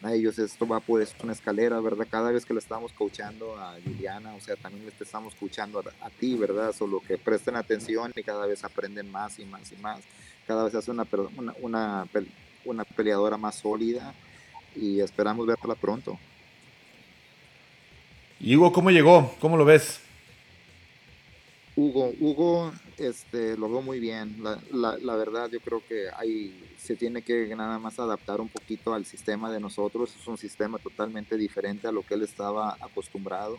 a 0.03 0.15
ellos 0.15 0.39
esto 0.39 0.65
va 0.65 0.79
por 0.79 1.05
una 1.25 1.33
escalera, 1.33 1.81
¿verdad? 1.81 2.07
Cada 2.09 2.31
vez 2.31 2.45
que 2.45 2.55
le 2.55 2.61
estamos 2.61 2.93
coachando 2.93 3.59
a 3.59 3.77
Liliana, 3.81 4.33
o 4.37 4.41
sea, 4.41 4.55
también 4.55 4.87
le 4.87 4.93
estamos 5.01 5.35
escuchando 5.35 5.83
a, 6.01 6.11
ti, 6.11 6.37
¿verdad? 6.37 6.73
Solo 6.73 7.01
que 7.01 7.19
presten 7.19 7.57
atención 7.57 8.13
y 8.15 8.23
cada 8.23 8.47
vez 8.47 8.63
aprenden 8.63 9.11
más 9.11 9.41
y 9.41 9.45
más 9.45 9.73
y 9.73 9.77
más. 9.77 10.01
Cada 10.47 10.65
vez 10.65 10.75
hace 10.75 10.91
una, 10.91 11.07
una, 11.37 11.55
una, 11.61 12.09
una 12.65 12.85
peleadora 12.85 13.37
más 13.37 13.57
sólida 13.57 14.15
y 14.75 15.01
esperamos 15.01 15.47
verla 15.47 15.75
pronto. 15.75 16.19
¿Y 18.39 18.55
Hugo 18.57 18.73
cómo 18.73 18.91
llegó? 18.91 19.35
¿Cómo 19.41 19.57
lo 19.57 19.65
ves? 19.65 20.01
Hugo, 21.75 22.13
Hugo 22.21 22.73
este, 22.97 23.57
lo 23.57 23.69
veo 23.69 23.83
muy 23.83 24.01
bien. 24.01 24.43
La, 24.43 24.59
la, 24.73 24.97
la, 24.99 25.17
verdad, 25.17 25.51
yo 25.51 25.61
creo 25.61 25.83
que 25.87 26.07
hay, 26.17 26.65
se 26.79 26.97
tiene 26.97 27.23
que 27.23 27.55
nada 27.55 27.79
más 27.79 27.99
adaptar 27.99 28.41
un 28.41 28.49
poquito 28.49 28.95
al 28.95 29.05
sistema 29.05 29.51
de 29.51 29.61
nosotros. 29.61 30.15
Es 30.19 30.27
un 30.27 30.39
sistema 30.39 30.79
totalmente 30.79 31.37
diferente 31.37 31.87
a 31.87 31.93
lo 31.93 32.03
que 32.03 32.15
él 32.15 32.23
estaba 32.23 32.77
acostumbrado. 32.81 33.59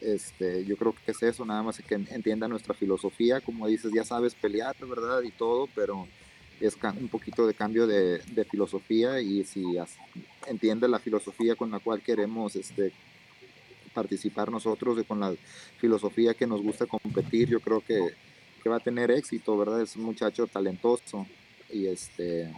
Este, 0.00 0.64
yo 0.64 0.76
creo 0.76 0.94
que 1.04 1.10
es 1.10 1.22
eso, 1.22 1.44
nada 1.44 1.62
más 1.62 1.78
que 1.78 1.94
entienda 1.94 2.48
nuestra 2.48 2.74
filosofía. 2.74 3.40
Como 3.40 3.66
dices, 3.66 3.92
ya 3.92 4.04
sabes 4.04 4.34
pelear, 4.34 4.76
¿verdad? 4.86 5.22
Y 5.22 5.30
todo, 5.30 5.68
pero 5.74 6.06
es 6.60 6.76
un 6.82 7.08
poquito 7.08 7.46
de 7.46 7.54
cambio 7.54 7.86
de, 7.86 8.20
filosofía 8.50 9.20
y 9.20 9.44
si 9.44 9.64
entiende 10.46 10.88
la 10.88 10.98
filosofía 10.98 11.54
con 11.54 11.70
la 11.70 11.78
cual 11.78 12.02
queremos 12.02 12.56
este, 12.56 12.92
participar 13.94 14.50
nosotros, 14.50 14.98
con 15.06 15.20
la 15.20 15.34
filosofía 15.78 16.34
que 16.34 16.46
nos 16.46 16.62
gusta 16.62 16.86
competir, 16.86 17.48
yo 17.48 17.60
creo 17.60 17.80
que, 17.80 18.00
que 18.62 18.68
va 18.68 18.76
a 18.76 18.80
tener 18.80 19.10
éxito, 19.10 19.56
¿verdad? 19.56 19.82
Es 19.82 19.96
un 19.96 20.04
muchacho 20.04 20.46
talentoso 20.46 21.26
y 21.70 21.86
este 21.86 22.52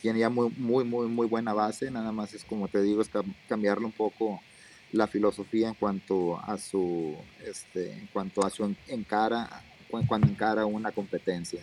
tiene 0.00 0.18
ya 0.18 0.28
muy, 0.28 0.50
muy, 0.56 0.84
muy, 0.84 1.06
muy 1.06 1.26
buena 1.26 1.54
base, 1.54 1.90
nada 1.90 2.12
más 2.12 2.34
es 2.34 2.44
como 2.44 2.68
te 2.68 2.82
digo, 2.82 3.00
es 3.00 3.10
cambiarle 3.48 3.86
un 3.86 3.92
poco 3.92 4.40
la 4.94 5.06
filosofía 5.06 5.68
en 5.68 5.74
cuanto 5.74 6.38
a 6.38 6.56
su, 6.56 7.16
este, 7.44 7.92
en 7.92 8.06
cuanto 8.12 8.44
a 8.44 8.50
su 8.50 8.74
encara, 8.88 9.48
cuando 10.06 10.26
encara 10.28 10.64
una 10.66 10.92
competencia. 10.92 11.60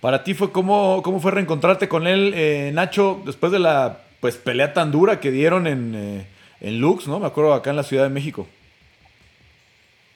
Para 0.00 0.24
ti 0.24 0.34
fue 0.34 0.50
cómo, 0.50 1.02
cómo 1.02 1.20
fue 1.20 1.30
reencontrarte 1.30 1.88
con 1.88 2.06
él, 2.06 2.32
eh, 2.34 2.70
Nacho, 2.74 3.22
después 3.24 3.52
de 3.52 3.58
la 3.58 4.02
pues 4.20 4.36
pelea 4.36 4.72
tan 4.72 4.90
dura 4.90 5.20
que 5.20 5.30
dieron 5.30 5.66
en, 5.66 5.94
eh, 5.94 6.26
en 6.60 6.80
Lux, 6.80 7.06
¿no? 7.06 7.20
Me 7.20 7.26
acuerdo 7.26 7.54
acá 7.54 7.70
en 7.70 7.76
la 7.76 7.82
Ciudad 7.82 8.04
de 8.04 8.10
México. 8.10 8.46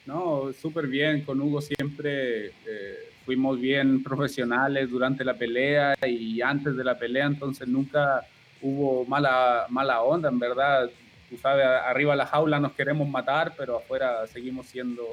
No, 0.05 0.51
súper 0.61 0.87
bien. 0.87 1.21
Con 1.21 1.41
Hugo 1.41 1.61
siempre 1.61 2.47
eh, 2.47 3.09
fuimos 3.25 3.59
bien 3.59 4.03
profesionales 4.03 4.89
durante 4.89 5.23
la 5.23 5.33
pelea 5.33 5.95
y 6.05 6.41
antes 6.41 6.75
de 6.75 6.83
la 6.83 6.97
pelea, 6.97 7.25
entonces 7.25 7.67
nunca 7.67 8.23
hubo 8.61 9.05
mala, 9.05 9.65
mala 9.69 10.01
onda, 10.01 10.29
en 10.29 10.39
verdad. 10.39 10.89
Tú 11.29 11.37
sabes, 11.37 11.65
arriba 11.65 12.13
de 12.13 12.17
la 12.17 12.25
jaula 12.25 12.59
nos 12.59 12.73
queremos 12.73 13.07
matar, 13.07 13.53
pero 13.57 13.77
afuera 13.77 14.25
seguimos 14.27 14.67
siendo 14.67 15.03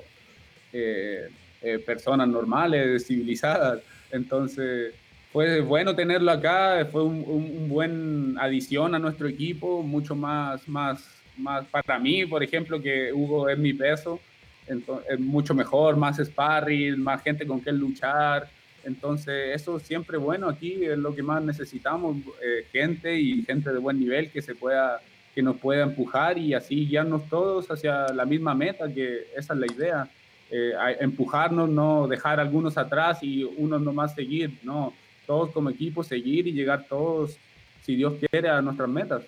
eh, 0.73 1.29
eh, 1.63 1.79
personas 1.79 2.29
normales, 2.29 3.07
civilizadas. 3.09 3.81
Entonces, 4.11 4.95
fue 5.33 5.61
bueno 5.61 5.95
tenerlo 5.95 6.31
acá, 6.31 6.87
fue 6.91 7.03
un, 7.03 7.25
un, 7.27 7.69
buen 7.69 8.37
adición 8.39 8.95
a 8.95 8.99
nuestro 8.99 9.27
equipo, 9.27 9.83
mucho 9.83 10.15
más, 10.15 10.69
más 10.69 11.09
más 11.37 11.65
para 11.67 11.99
mí, 11.99 12.27
por 12.27 12.43
ejemplo, 12.43 12.81
que 12.81 13.13
Hugo 13.13 13.49
es 13.49 13.59
mi 13.59 13.73
peso, 13.73 14.21
entonces, 14.67 15.07
es 15.11 15.21
mucho 15.21 15.55
mejor, 15.55 15.97
más 15.97 16.19
sparring, 16.19 17.01
más 17.03 17.23
gente 17.23 17.47
con 17.47 17.61
quien 17.61 17.79
luchar. 17.79 18.49
Entonces, 18.85 19.55
eso 19.55 19.79
siempre 19.79 20.19
bueno 20.19 20.49
aquí, 20.49 20.85
es 20.85 20.99
lo 20.99 21.15
que 21.15 21.23
más 21.23 21.43
necesitamos, 21.43 22.17
eh, 22.43 22.67
gente 22.73 23.19
y 23.19 23.43
gente 23.43 23.73
de 23.73 23.79
buen 23.79 23.99
nivel 23.99 24.31
que 24.31 24.43
se 24.43 24.55
pueda 24.55 25.01
que 25.35 25.43
nos 25.43 25.57
pueda 25.57 25.83
empujar 25.83 26.39
y 26.39 26.55
así 26.55 26.87
guiarnos 26.87 27.28
todos 27.28 27.70
hacia 27.70 28.09
la 28.09 28.24
misma 28.24 28.55
meta, 28.55 28.93
que 28.93 29.26
esa 29.37 29.55
es 29.55 29.61
la 29.61 29.66
idea, 29.66 30.11
eh, 30.51 30.72
empujarnos, 31.01 31.68
no 31.68 32.07
dejar 32.07 32.39
a 32.39 32.43
algunos 32.43 32.76
atrás 32.76 33.22
y 33.22 33.45
unos 33.45 33.80
nomás 33.80 34.14
seguir, 34.14 34.59
no, 34.62 34.93
todos 35.26 35.51
como 35.51 35.70
equipo 35.70 36.05
seguir 36.05 36.47
y 36.47 36.53
llegar 36.53 36.87
todos, 36.89 37.39
si 37.83 37.97
Dios 37.97 38.14
quiere, 38.30 38.49
a 38.49 38.61
nuestras 38.61 38.89
metas. 38.89 39.22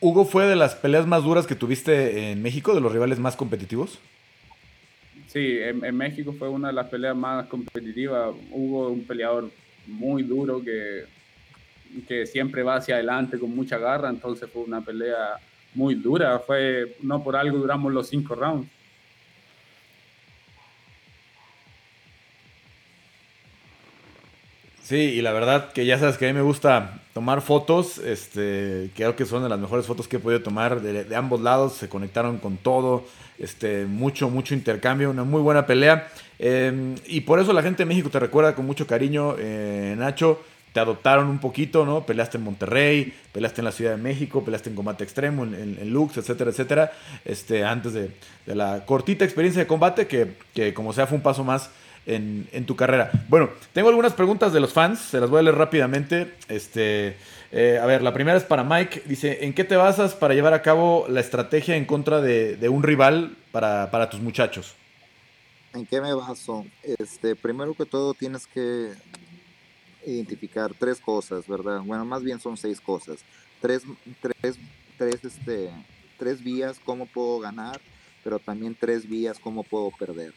Hugo 0.00 0.24
fue 0.24 0.46
de 0.46 0.56
las 0.56 0.74
peleas 0.74 1.06
más 1.06 1.24
duras 1.24 1.46
que 1.46 1.56
tuviste 1.56 2.30
en 2.30 2.40
México, 2.40 2.74
de 2.74 2.80
los 2.80 2.92
rivales 2.92 3.18
más 3.18 3.36
competitivos. 3.36 3.98
Sí, 5.26 5.58
en, 5.60 5.96
México 5.96 6.32
fue 6.32 6.48
una 6.48 6.68
de 6.68 6.74
las 6.74 6.86
peleas 6.86 7.16
más 7.16 7.46
competitivas. 7.48 8.34
Hugo 8.50 8.88
un 8.88 9.04
peleador 9.04 9.50
muy 9.86 10.22
duro 10.22 10.62
que, 10.62 11.04
que 12.06 12.26
siempre 12.26 12.62
va 12.62 12.76
hacia 12.76 12.96
adelante 12.96 13.38
con 13.38 13.54
mucha 13.54 13.78
garra, 13.78 14.08
entonces 14.08 14.48
fue 14.50 14.62
una 14.62 14.80
pelea 14.80 15.38
muy 15.74 15.94
dura. 15.94 16.38
Fue, 16.40 16.96
no 17.02 17.22
por 17.22 17.36
algo 17.36 17.58
duramos 17.58 17.92
los 17.92 18.08
cinco 18.08 18.34
rounds. 18.34 18.68
Sí, 24.88 24.96
y 24.96 25.20
la 25.20 25.32
verdad 25.32 25.70
que 25.74 25.84
ya 25.84 25.98
sabes 25.98 26.16
que 26.16 26.24
a 26.24 26.28
mí 26.28 26.34
me 26.34 26.40
gusta 26.40 27.02
tomar 27.12 27.42
fotos, 27.42 27.98
este, 27.98 28.88
creo 28.96 29.14
que 29.14 29.26
son 29.26 29.42
de 29.42 29.50
las 29.50 29.58
mejores 29.58 29.84
fotos 29.84 30.08
que 30.08 30.16
he 30.16 30.18
podido 30.18 30.40
tomar 30.40 30.80
de, 30.80 31.14
ambos 31.14 31.42
lados, 31.42 31.74
se 31.74 31.90
conectaron 31.90 32.38
con 32.38 32.56
todo, 32.56 33.04
este, 33.38 33.84
mucho, 33.84 34.30
mucho 34.30 34.54
intercambio, 34.54 35.10
una 35.10 35.24
muy 35.24 35.42
buena 35.42 35.66
pelea. 35.66 36.08
Em, 36.38 36.94
y 37.04 37.20
por 37.20 37.38
eso 37.38 37.52
la 37.52 37.62
gente 37.62 37.82
de 37.82 37.86
México 37.86 38.08
te 38.08 38.18
recuerda 38.18 38.54
con 38.54 38.64
mucho 38.64 38.86
cariño, 38.86 39.34
eh, 39.38 39.94
Nacho, 39.98 40.40
adoptaron 40.78 41.28
un 41.28 41.38
poquito, 41.38 41.84
¿no? 41.84 42.06
Peleaste 42.06 42.38
en 42.38 42.44
Monterrey, 42.44 43.14
peleaste 43.32 43.60
en 43.60 43.64
la 43.66 43.72
Ciudad 43.72 43.92
de 43.92 44.02
México, 44.02 44.44
peleaste 44.44 44.70
en 44.70 44.76
combate 44.76 45.04
extremo, 45.04 45.44
en, 45.44 45.90
Lux, 45.90 46.16
etcétera, 46.16 46.50
etcétera, 46.50 46.92
este, 47.24 47.64
antes 47.64 47.92
de, 47.92 48.10
la 48.46 48.84
cortita 48.86 49.24
experiencia 49.24 49.62
de 49.62 49.66
combate, 49.66 50.06
que, 50.06 50.34
que 50.54 50.72
como 50.74 50.92
sea 50.92 51.06
fue 51.06 51.16
un 51.16 51.22
paso 51.22 51.44
más 51.44 51.70
en, 52.08 52.64
tu 52.66 52.74
carrera. 52.76 53.10
Bueno, 53.28 53.50
tengo 53.72 53.88
algunas 53.88 54.14
preguntas 54.14 54.52
de 54.52 54.60
los 54.60 54.72
fans, 54.72 54.98
se 54.98 55.20
las 55.20 55.28
voy 55.28 55.40
a 55.40 55.42
leer 55.42 55.56
rápidamente. 55.56 56.34
Este, 56.48 57.16
eh, 57.52 57.78
a 57.80 57.86
ver, 57.86 58.02
la 58.02 58.14
primera 58.14 58.36
es 58.36 58.44
para 58.44 58.64
Mike. 58.64 59.02
Dice, 59.04 59.44
¿en 59.44 59.52
qué 59.52 59.64
te 59.64 59.76
basas 59.76 60.14
para 60.14 60.34
llevar 60.34 60.54
a 60.54 60.62
cabo 60.62 61.06
la 61.08 61.20
estrategia 61.20 61.76
en 61.76 61.84
contra 61.84 62.20
de, 62.20 62.68
un 62.68 62.82
rival 62.82 63.36
para, 63.52 64.10
tus 64.10 64.20
muchachos? 64.20 64.74
¿En 65.74 65.84
qué 65.86 66.00
me 66.00 66.14
baso? 66.14 66.64
Este, 66.82 67.36
primero 67.36 67.74
que 67.74 67.84
todo 67.84 68.14
tienes 68.14 68.46
que 68.46 68.92
identificar 70.10 70.74
tres 70.74 71.00
cosas, 71.00 71.46
¿verdad? 71.46 71.82
Bueno, 71.84 72.04
más 72.04 72.22
bien 72.22 72.40
son 72.40 72.56
seis 72.56 72.80
cosas. 72.80 73.20
Tres, 73.60 73.82
tres, 74.20 74.58
tres, 74.96 75.24
este, 75.24 75.70
tres 76.18 76.42
vías 76.42 76.80
cómo 76.84 77.06
puedo 77.06 77.40
ganar, 77.40 77.80
pero 78.24 78.38
también 78.38 78.76
tres 78.78 79.08
vías 79.08 79.38
cómo 79.38 79.62
puedo 79.62 79.90
perder. 79.98 80.32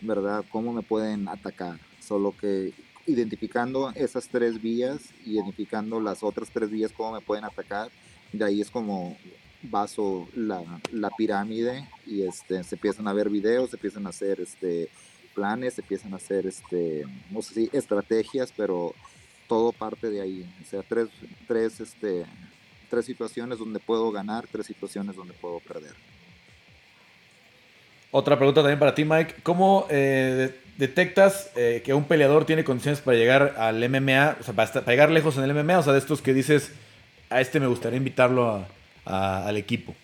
¿verdad? 0.00 0.44
¿Cómo 0.50 0.72
me 0.72 0.82
pueden 0.82 1.28
atacar? 1.28 1.78
Solo 2.00 2.34
que 2.38 2.72
identificando 3.06 3.90
esas 3.94 4.28
tres 4.28 4.60
vías, 4.60 5.00
identificando 5.24 6.00
las 6.00 6.22
otras 6.22 6.50
tres 6.50 6.70
vías, 6.70 6.92
cómo 6.92 7.12
me 7.12 7.20
pueden 7.20 7.44
atacar, 7.44 7.90
de 8.32 8.44
ahí 8.44 8.60
es 8.60 8.70
como 8.70 9.16
baso 9.62 10.28
la, 10.36 10.62
la 10.92 11.10
pirámide 11.10 11.88
y 12.06 12.22
este, 12.22 12.62
se 12.62 12.74
empiezan 12.76 13.08
a 13.08 13.12
ver 13.12 13.28
videos, 13.28 13.70
se 13.70 13.76
empiezan 13.76 14.06
a 14.06 14.10
hacer 14.10 14.40
este, 14.40 14.88
planes, 15.38 15.78
empiezan 15.78 16.12
a 16.14 16.16
hacer, 16.16 16.48
este, 16.48 17.04
no 17.30 17.42
sé 17.42 17.54
si 17.54 17.70
estrategias, 17.72 18.52
pero 18.56 18.92
todo 19.46 19.70
parte 19.70 20.10
de 20.10 20.20
ahí. 20.20 20.52
O 20.60 20.68
sea, 20.68 20.82
tres, 20.82 21.06
tres, 21.46 21.78
este, 21.78 22.26
tres 22.90 23.04
situaciones 23.04 23.60
donde 23.60 23.78
puedo 23.78 24.10
ganar, 24.10 24.48
tres 24.50 24.66
situaciones 24.66 25.14
donde 25.14 25.34
puedo 25.34 25.60
perder. 25.60 25.94
Otra 28.10 28.36
pregunta 28.36 28.62
también 28.62 28.80
para 28.80 28.96
ti, 28.96 29.04
Mike. 29.04 29.36
¿Cómo 29.44 29.86
eh, 29.90 30.58
detectas 30.76 31.52
eh, 31.54 31.82
que 31.84 31.94
un 31.94 32.04
peleador 32.04 32.44
tiene 32.44 32.64
condiciones 32.64 33.00
para 33.00 33.16
llegar 33.16 33.54
al 33.58 33.76
MMA, 33.88 34.38
o 34.40 34.42
sea, 34.42 34.54
para, 34.54 34.84
llegar 34.86 35.10
lejos 35.10 35.36
en 35.36 35.44
el 35.44 35.54
MMA? 35.54 35.78
O 35.78 35.82
sea, 35.84 35.92
de 35.92 36.00
estos 36.00 36.20
que 36.20 36.34
dices, 36.34 36.72
a 37.30 37.40
este 37.40 37.60
me 37.60 37.68
gustaría 37.68 37.98
invitarlo 37.98 38.66
al 39.04 39.56
equipo. 39.56 39.94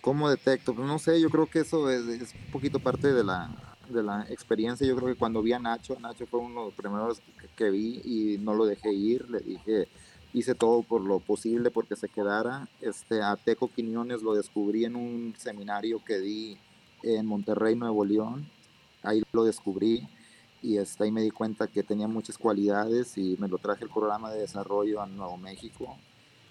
¿Cómo 0.00 0.30
detecto? 0.30 0.74
Pues 0.74 0.86
no 0.86 0.98
sé, 0.98 1.20
yo 1.20 1.28
creo 1.28 1.46
que 1.46 1.60
eso 1.60 1.90
es, 1.90 2.34
un 2.34 2.52
poquito 2.52 2.78
parte 2.80 3.12
de 3.12 3.22
la, 3.22 3.50
de 3.88 4.02
la 4.02 4.26
experiencia. 4.30 4.86
Yo 4.86 4.96
creo 4.96 5.08
que 5.08 5.18
cuando 5.18 5.42
vi 5.42 5.52
a 5.52 5.58
Nacho, 5.58 5.98
Nacho 6.00 6.26
fue 6.26 6.40
uno 6.40 6.60
de 6.60 6.66
los 6.66 6.74
primeros 6.74 7.20
que 7.56 7.70
vi 7.70 8.00
y 8.04 8.38
no 8.38 8.54
lo 8.54 8.64
dejé 8.64 8.92
ir. 8.92 9.28
Le 9.28 9.40
dije, 9.40 9.88
hice 10.32 10.54
todo 10.54 10.82
por 10.82 11.02
lo 11.02 11.18
posible 11.18 11.70
porque 11.70 11.96
se 11.96 12.08
quedara. 12.08 12.68
Este, 12.80 13.22
a 13.22 13.36
Teco 13.36 13.68
Quiñones 13.68 14.22
lo 14.22 14.34
descubrí 14.34 14.86
en 14.86 14.96
un 14.96 15.34
seminario 15.36 16.02
que 16.02 16.18
di 16.18 16.58
en 17.02 17.26
Monterrey, 17.26 17.76
Nuevo 17.76 18.04
León. 18.04 18.48
Ahí 19.02 19.22
lo 19.32 19.44
descubrí 19.44 20.08
y 20.62 20.78
este, 20.78 21.04
ahí 21.04 21.12
me 21.12 21.22
di 21.22 21.30
cuenta 21.30 21.66
que 21.66 21.82
tenía 21.82 22.08
muchas 22.08 22.38
cualidades 22.38 23.16
y 23.18 23.36
me 23.38 23.48
lo 23.48 23.58
traje 23.58 23.84
el 23.84 23.90
programa 23.90 24.30
de 24.30 24.40
desarrollo 24.40 25.02
a 25.02 25.06
Nuevo 25.06 25.36
México. 25.36 25.96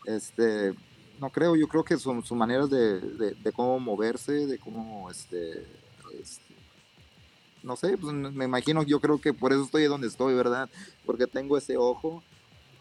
Este, 0.05 0.73
no 1.19 1.29
creo, 1.29 1.55
yo 1.55 1.67
creo 1.67 1.83
que 1.83 1.97
son 1.97 2.23
sus 2.23 2.37
maneras 2.37 2.69
de, 2.69 2.99
de, 2.99 3.51
cómo 3.51 3.79
moverse, 3.79 4.47
de 4.47 4.57
cómo, 4.57 5.09
este, 5.09 5.65
no 7.63 7.75
sé, 7.75 7.97
pues 7.97 8.13
me 8.13 8.45
imagino, 8.45 8.83
yo 8.83 8.99
creo 8.99 9.19
que 9.19 9.33
por 9.33 9.51
eso 9.51 9.63
estoy 9.63 9.83
donde 9.85 10.07
estoy, 10.07 10.33
¿verdad? 10.33 10.69
Porque 11.05 11.27
tengo 11.27 11.57
ese 11.57 11.77
ojo, 11.77 12.23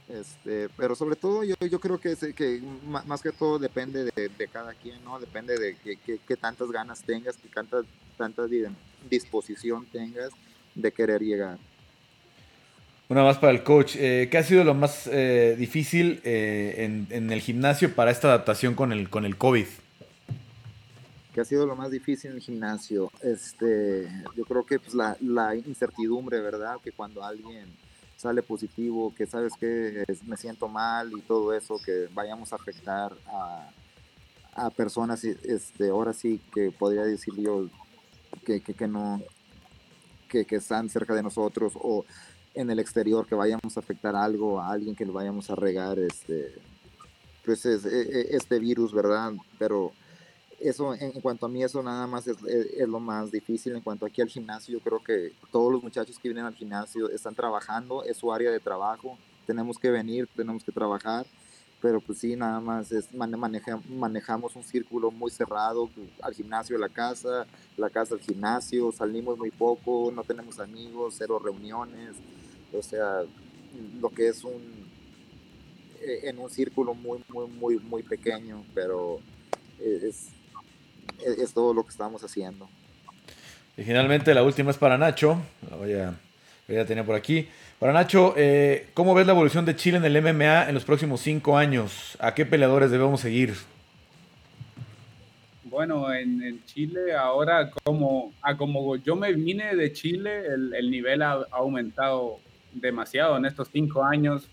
este, 0.09 0.69
pero 0.77 0.95
sobre 0.95 1.17
todo 1.17 1.45
yo, 1.45 1.55
yo 1.61 1.81
creo 1.81 1.99
que, 1.99 2.17
que 2.35 2.63
más 3.07 3.21
que 3.21 3.33
todo 3.33 3.59
depende 3.59 4.05
de, 4.05 4.29
de 4.29 4.49
cada 4.49 4.73
quien, 4.75 5.03
¿no? 5.05 5.19
Depende 5.19 5.59
de 5.59 5.77
qué 5.77 6.37
tantas 6.37 6.71
ganas 6.71 7.03
tengas, 7.03 7.37
que 7.37 7.49
tanta, 7.49 7.83
tanta 8.17 8.45
disposición 9.11 9.85
tengas 9.87 10.31
de 10.75 10.93
querer 10.93 11.23
llegar. 11.23 11.59
Una 13.11 13.23
más 13.23 13.39
para 13.39 13.53
el 13.53 13.63
coach. 13.63 13.97
Eh, 13.97 14.29
¿Qué 14.31 14.37
ha 14.37 14.43
sido 14.43 14.65
lo 14.65 14.75
más 14.75 15.07
eh, 15.07 15.57
difícil 15.59 16.21
eh, 16.25 17.07
en, 17.11 17.33
el 17.33 17.41
gimnasio 17.41 17.95
para 17.95 18.11
esta 18.11 18.29
adaptación 18.29 18.75
con 18.75 18.93
el, 18.93 19.09
con 19.09 19.25
el 19.25 19.39
COVID? 19.39 19.65
¿Qué 21.33 21.41
ha 21.41 21.45
sido 21.47 21.65
lo 21.65 21.75
más 21.75 21.91
difícil 21.91 22.33
en 22.33 22.37
el 22.37 22.43
gimnasio? 22.43 23.11
Este, 23.23 24.07
yo 24.37 24.45
creo 24.45 24.67
que 24.67 24.79
pues, 24.79 24.93
la, 24.93 25.17
incertidumbre, 25.55 26.41
¿verdad? 26.41 26.77
Que 26.85 26.93
cuando 26.93 27.25
alguien 27.25 27.65
sale 28.19 28.43
positivo, 28.43 29.15
que 29.15 29.25
sabes 29.25 29.55
que 29.59 30.05
me 30.27 30.37
siento 30.37 30.69
mal 30.69 31.11
y 31.17 31.23
todo 31.23 31.55
eso, 31.55 31.81
que 31.83 32.09
vayamos 32.13 32.53
a 32.53 32.57
afectar 32.57 33.15
a, 33.33 33.71
a 34.55 34.71
personas, 34.71 35.25
este, 35.25 35.89
ahora 35.89 36.13
sí 36.13 36.43
que 36.53 36.73
podría 36.73 37.05
decir 37.05 37.33
yo 37.37 37.69
que, 38.45 38.61
que, 38.61 38.75
que 38.75 38.87
no, 38.87 39.23
que, 40.29 40.45
que 40.45 40.57
están 40.57 40.91
cerca 40.91 41.15
de 41.15 41.23
nosotros 41.23 41.73
o 41.77 42.05
en 42.59 42.71
el 42.71 42.81
exterior, 42.81 43.25
que 43.25 43.37
vayamos 43.37 43.77
a 43.77 43.81
afectar 43.81 44.17
algo 44.17 44.61
a 44.61 44.71
alguien, 44.73 44.97
que 44.97 45.07
le 45.07 45.13
vayamos 45.13 45.49
a 45.49 45.55
regar 45.55 45.97
este, 46.01 46.53
pues 47.45 47.65
es, 47.65 47.85
e, 47.85 48.01
e, 48.03 48.37
este 48.37 48.59
virus, 48.59 48.93
¿verdad? 48.93 49.33
Pero 49.61 49.93
eso, 50.59 50.93
en, 50.93 51.13
cuanto 51.21 51.47
a 51.47 51.49
mí, 51.49 51.63
eso 51.63 51.81
nada 51.85 52.09
más 52.09 52.27
es, 52.27 52.37
es, 52.43 52.89
lo 52.89 52.99
más 52.99 53.31
difícil. 53.31 53.77
En 53.77 53.81
cuanto 53.81 54.05
aquí 54.05 54.21
al 54.23 54.29
gimnasio, 54.29 54.77
yo 54.77 54.83
creo 54.83 54.99
que 54.99 55.33
todos 55.53 55.73
los 55.73 55.85
muchachos 55.85 56.19
que 56.19 56.29
vienen 56.29 56.47
al 56.47 56.55
gimnasio 56.55 57.09
están 57.11 57.37
trabajando, 57.37 58.03
es 58.03 58.17
su 58.17 58.33
área 58.33 58.51
de 58.51 58.59
trabajo, 58.59 59.17
tenemos 59.47 59.79
que 59.79 59.91
venir, 59.91 60.29
tenemos 60.35 60.65
que 60.65 60.73
trabajar, 60.73 61.27
pero 61.81 62.01
pues 62.01 62.19
sí, 62.19 62.35
nada 62.35 62.59
más 62.59 62.91
es, 62.91 63.09
manejamos 63.15 64.57
un 64.57 64.65
círculo 64.65 65.13
muy 65.13 65.31
cerrado, 65.31 65.89
al 66.23 66.35
gimnasio 66.35 66.75
a 66.75 66.81
la 66.81 66.89
casa, 66.89 67.47
la 67.77 67.89
casa 67.89 68.17
al 68.17 68.21
gimnasio, 68.21 68.91
salimos 68.91 69.39
muy 69.39 69.53
poco, 69.53 70.11
no 70.13 70.25
tenemos 70.25 70.59
amigos, 70.59 71.15
cero 71.17 71.39
reuniones, 71.39 72.17
o 72.73 72.83
sea, 72.83 73.23
lo 74.01 74.11
que 74.11 74.29
es 74.29 74.45
un 74.45 74.89
eh, 76.01 76.29
en 76.29 76.39
un 76.39 76.49
círculo 76.49 76.95
muy, 76.95 77.19
muy, 77.29 77.49
muy, 77.49 77.79
muy 77.79 78.03
pequeño, 78.03 78.65
pero 78.73 79.21
es, 79.81 80.29
es, 81.25 81.53
todo 81.53 81.75
lo 81.75 81.83
que 81.83 81.91
estamos 81.91 82.23
haciendo. 82.23 82.69
Y 83.77 83.83
finalmente 83.83 84.33
la 84.33 84.43
última 84.43 84.71
es 84.71 84.77
para 84.77 84.97
Nacho, 84.97 85.41
la 85.69 85.77
voy 85.77 85.93
a, 85.95 86.87
tener 86.87 87.05
por 87.05 87.17
aquí. 87.17 87.49
Para 87.79 87.93
Nacho, 87.93 88.35
eh, 88.37 88.89
¿cómo 88.95 89.15
ves 89.15 89.27
la 89.27 89.33
evolución 89.33 89.65
de 89.65 89.75
Chile 89.75 89.99
en 89.99 90.05
el 90.05 90.23
MMA 90.23 90.69
en 90.69 90.75
los 90.75 90.85
próximos 90.85 91.21
cinco 91.21 91.57
años? 91.57 92.17
¿A 92.21 92.33
qué 92.33 92.47
peleadores 92.47 92.91
debemos 92.91 93.21
seguir? 93.21 93.55
Bueno, 95.65 96.13
en, 96.13 96.65
Chile 96.65 97.15
ahora, 97.15 97.71
como, 97.85 98.33
a 98.43 98.57
como 98.57 98.97
yo 98.97 99.17
me 99.17 99.33
vine 99.33 99.75
de 99.75 99.93
Chile, 99.93 100.47
el, 100.47 100.75
el 100.75 100.91
nivel 100.91 101.23
ha, 101.23 101.47
aumentado 101.51 102.41
demasiado 102.81 103.37
en 103.37 103.47
estos 103.47 103.69
cinco 103.73 104.05
años. 104.05 104.49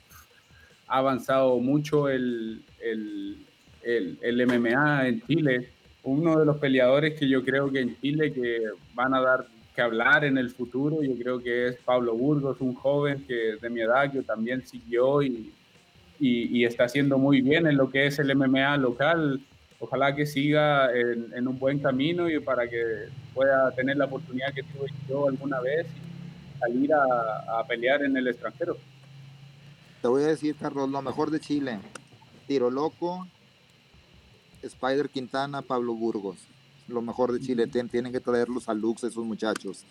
Ha 0.87 0.99
avanzado 0.99 1.57
mucho 1.59 2.09
el, 2.09 2.63
el, 2.81 3.37
el, 3.83 4.47
MMA 4.47 5.07
en 5.07 5.21
Chile. 5.21 5.69
Uno 6.03 6.37
de 6.37 6.45
los 6.45 6.57
peleadores 6.57 7.19
que 7.19 7.27
yo 7.27 7.43
creo 7.43 7.71
que 7.71 7.79
en 7.79 7.99
Chile 7.99 8.31
que 8.31 8.61
van 8.93 9.13
a 9.13 9.21
dar 9.21 9.47
que 9.75 9.81
hablar 9.81 10.23
en 10.23 10.37
el 10.37 10.49
futuro, 10.51 11.03
yo 11.03 11.15
creo 11.17 11.39
que 11.39 11.67
es 11.67 11.75
Pablo 11.83 12.15
Burgos, 12.15 12.61
un 12.61 12.75
joven 12.75 13.25
que 13.27 13.57
de 13.61 13.69
mi 13.69 13.81
edad 13.81 14.11
que 14.11 14.21
también 14.21 14.65
siguió 14.65 15.21
y, 15.21 15.51
y, 16.19 16.63
está 16.63 16.85
haciendo 16.85 17.17
muy 17.17 17.41
bien 17.41 17.67
en 17.67 17.75
lo 17.75 17.89
que 17.89 18.07
es 18.07 18.17
el 18.19 18.33
MMA 18.35 18.77
local. 18.77 19.41
Ojalá 19.79 20.15
que 20.15 20.25
siga 20.25 20.89
en, 20.95 21.47
un 21.47 21.59
buen 21.59 21.79
camino 21.79 22.29
y 22.29 22.39
para 22.39 22.69
que 22.69 23.09
pueda 23.33 23.71
tener 23.71 23.97
la 23.97 24.05
oportunidad 24.05 24.53
que 24.53 24.63
tuve 24.63 24.87
yo 25.09 25.27
alguna 25.27 25.59
vez 25.59 25.85
salir 26.59 26.91
a, 26.93 27.63
pelear 27.67 28.03
en 28.03 28.17
el 28.17 28.27
extranjero. 28.27 28.77
Te 30.01 30.07
voy 30.07 30.23
a 30.23 30.27
decir, 30.27 30.55
Carlos, 30.59 30.89
lo 30.89 31.01
mejor 31.01 31.31
de 31.31 31.39
Chile. 31.39 31.79
Tiro 32.47 32.69
Loco, 32.69 33.27
Spider 34.61 35.09
Quintana, 35.09 35.61
Pablo 35.61 35.93
Burgos. 35.93 36.37
Lo 36.87 37.01
mejor 37.01 37.31
de 37.31 37.39
Chile. 37.39 37.67
tienen 37.67 38.11
que 38.11 38.19
traerlos 38.19 38.69
a 38.69 38.73
Lux 38.73 39.03
esos 39.03 39.25
muchachos. 39.25 39.83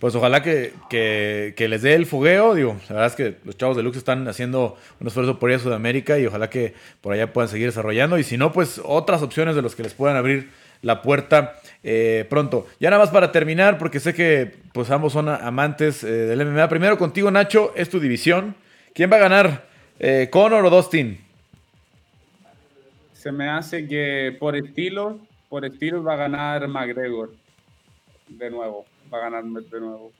Pues 0.00 0.14
ojalá 0.16 0.42
que, 0.42 0.74
que, 0.90 1.68
les 1.68 1.82
dé 1.82 1.94
el 1.94 2.06
fogueo. 2.06 2.54
Digo, 2.54 2.76
la 2.88 2.96
verdad 2.96 3.06
es 3.06 3.14
que 3.14 3.38
los 3.44 3.56
chavos 3.56 3.76
de 3.76 3.82
Lux 3.82 3.96
están 3.96 4.26
haciendo 4.26 4.76
un 5.00 5.06
esfuerzo 5.06 5.38
por 5.38 5.50
ir 5.50 5.56
a 5.56 5.60
Sudamérica 5.60 6.18
y 6.18 6.26
ojalá 6.26 6.50
que 6.50 6.74
por 7.00 7.12
allá 7.12 7.32
puedan 7.32 7.48
seguir 7.48 7.68
desarrollando. 7.68 8.18
Y 8.18 8.24
si 8.24 8.36
no, 8.36 8.52
pues 8.52 8.80
otras 8.84 9.22
opciones 9.22 9.54
de 9.54 9.62
los 9.62 9.76
que 9.76 9.84
les 9.84 9.94
puedan 9.94 10.16
abrir 10.16 10.50
la 10.82 11.00
puerta 11.00 11.54
eh, 11.86 12.24
pronto. 12.30 12.66
Ya 12.80 12.88
nada 12.88 13.02
más 13.02 13.12
para 13.12 13.30
terminar, 13.30 13.76
porque 13.76 14.00
sé 14.00 14.14
que 14.14 14.54
pues 14.72 14.90
ambos 14.90 15.12
son 15.12 15.28
amantes 15.28 16.02
eh, 16.02 16.08
del 16.08 16.46
MMA. 16.46 16.68
Primero 16.70 16.96
contigo, 16.96 17.30
Nacho, 17.30 17.72
es 17.76 17.90
tu 17.90 18.00
división. 18.00 18.56
¿Quién 18.94 19.12
va 19.12 19.16
a 19.16 19.20
ganar? 19.20 19.66
Eh, 19.98 20.28
¿Conor 20.30 20.64
o 20.64 20.70
Dustin? 20.70 21.20
Se 23.12 23.30
me 23.30 23.50
hace 23.50 23.86
que 23.86 24.34
por 24.40 24.56
estilo, 24.56 25.18
por 25.50 25.66
estilo 25.66 26.02
va 26.02 26.14
a 26.14 26.16
ganar 26.16 26.66
McGregor. 26.68 27.32
De 28.28 28.50
nuevo, 28.50 28.86
va 29.12 29.18
a 29.18 29.20
ganar 29.30 29.44
de 29.44 29.80
nuevo. 29.80 30.10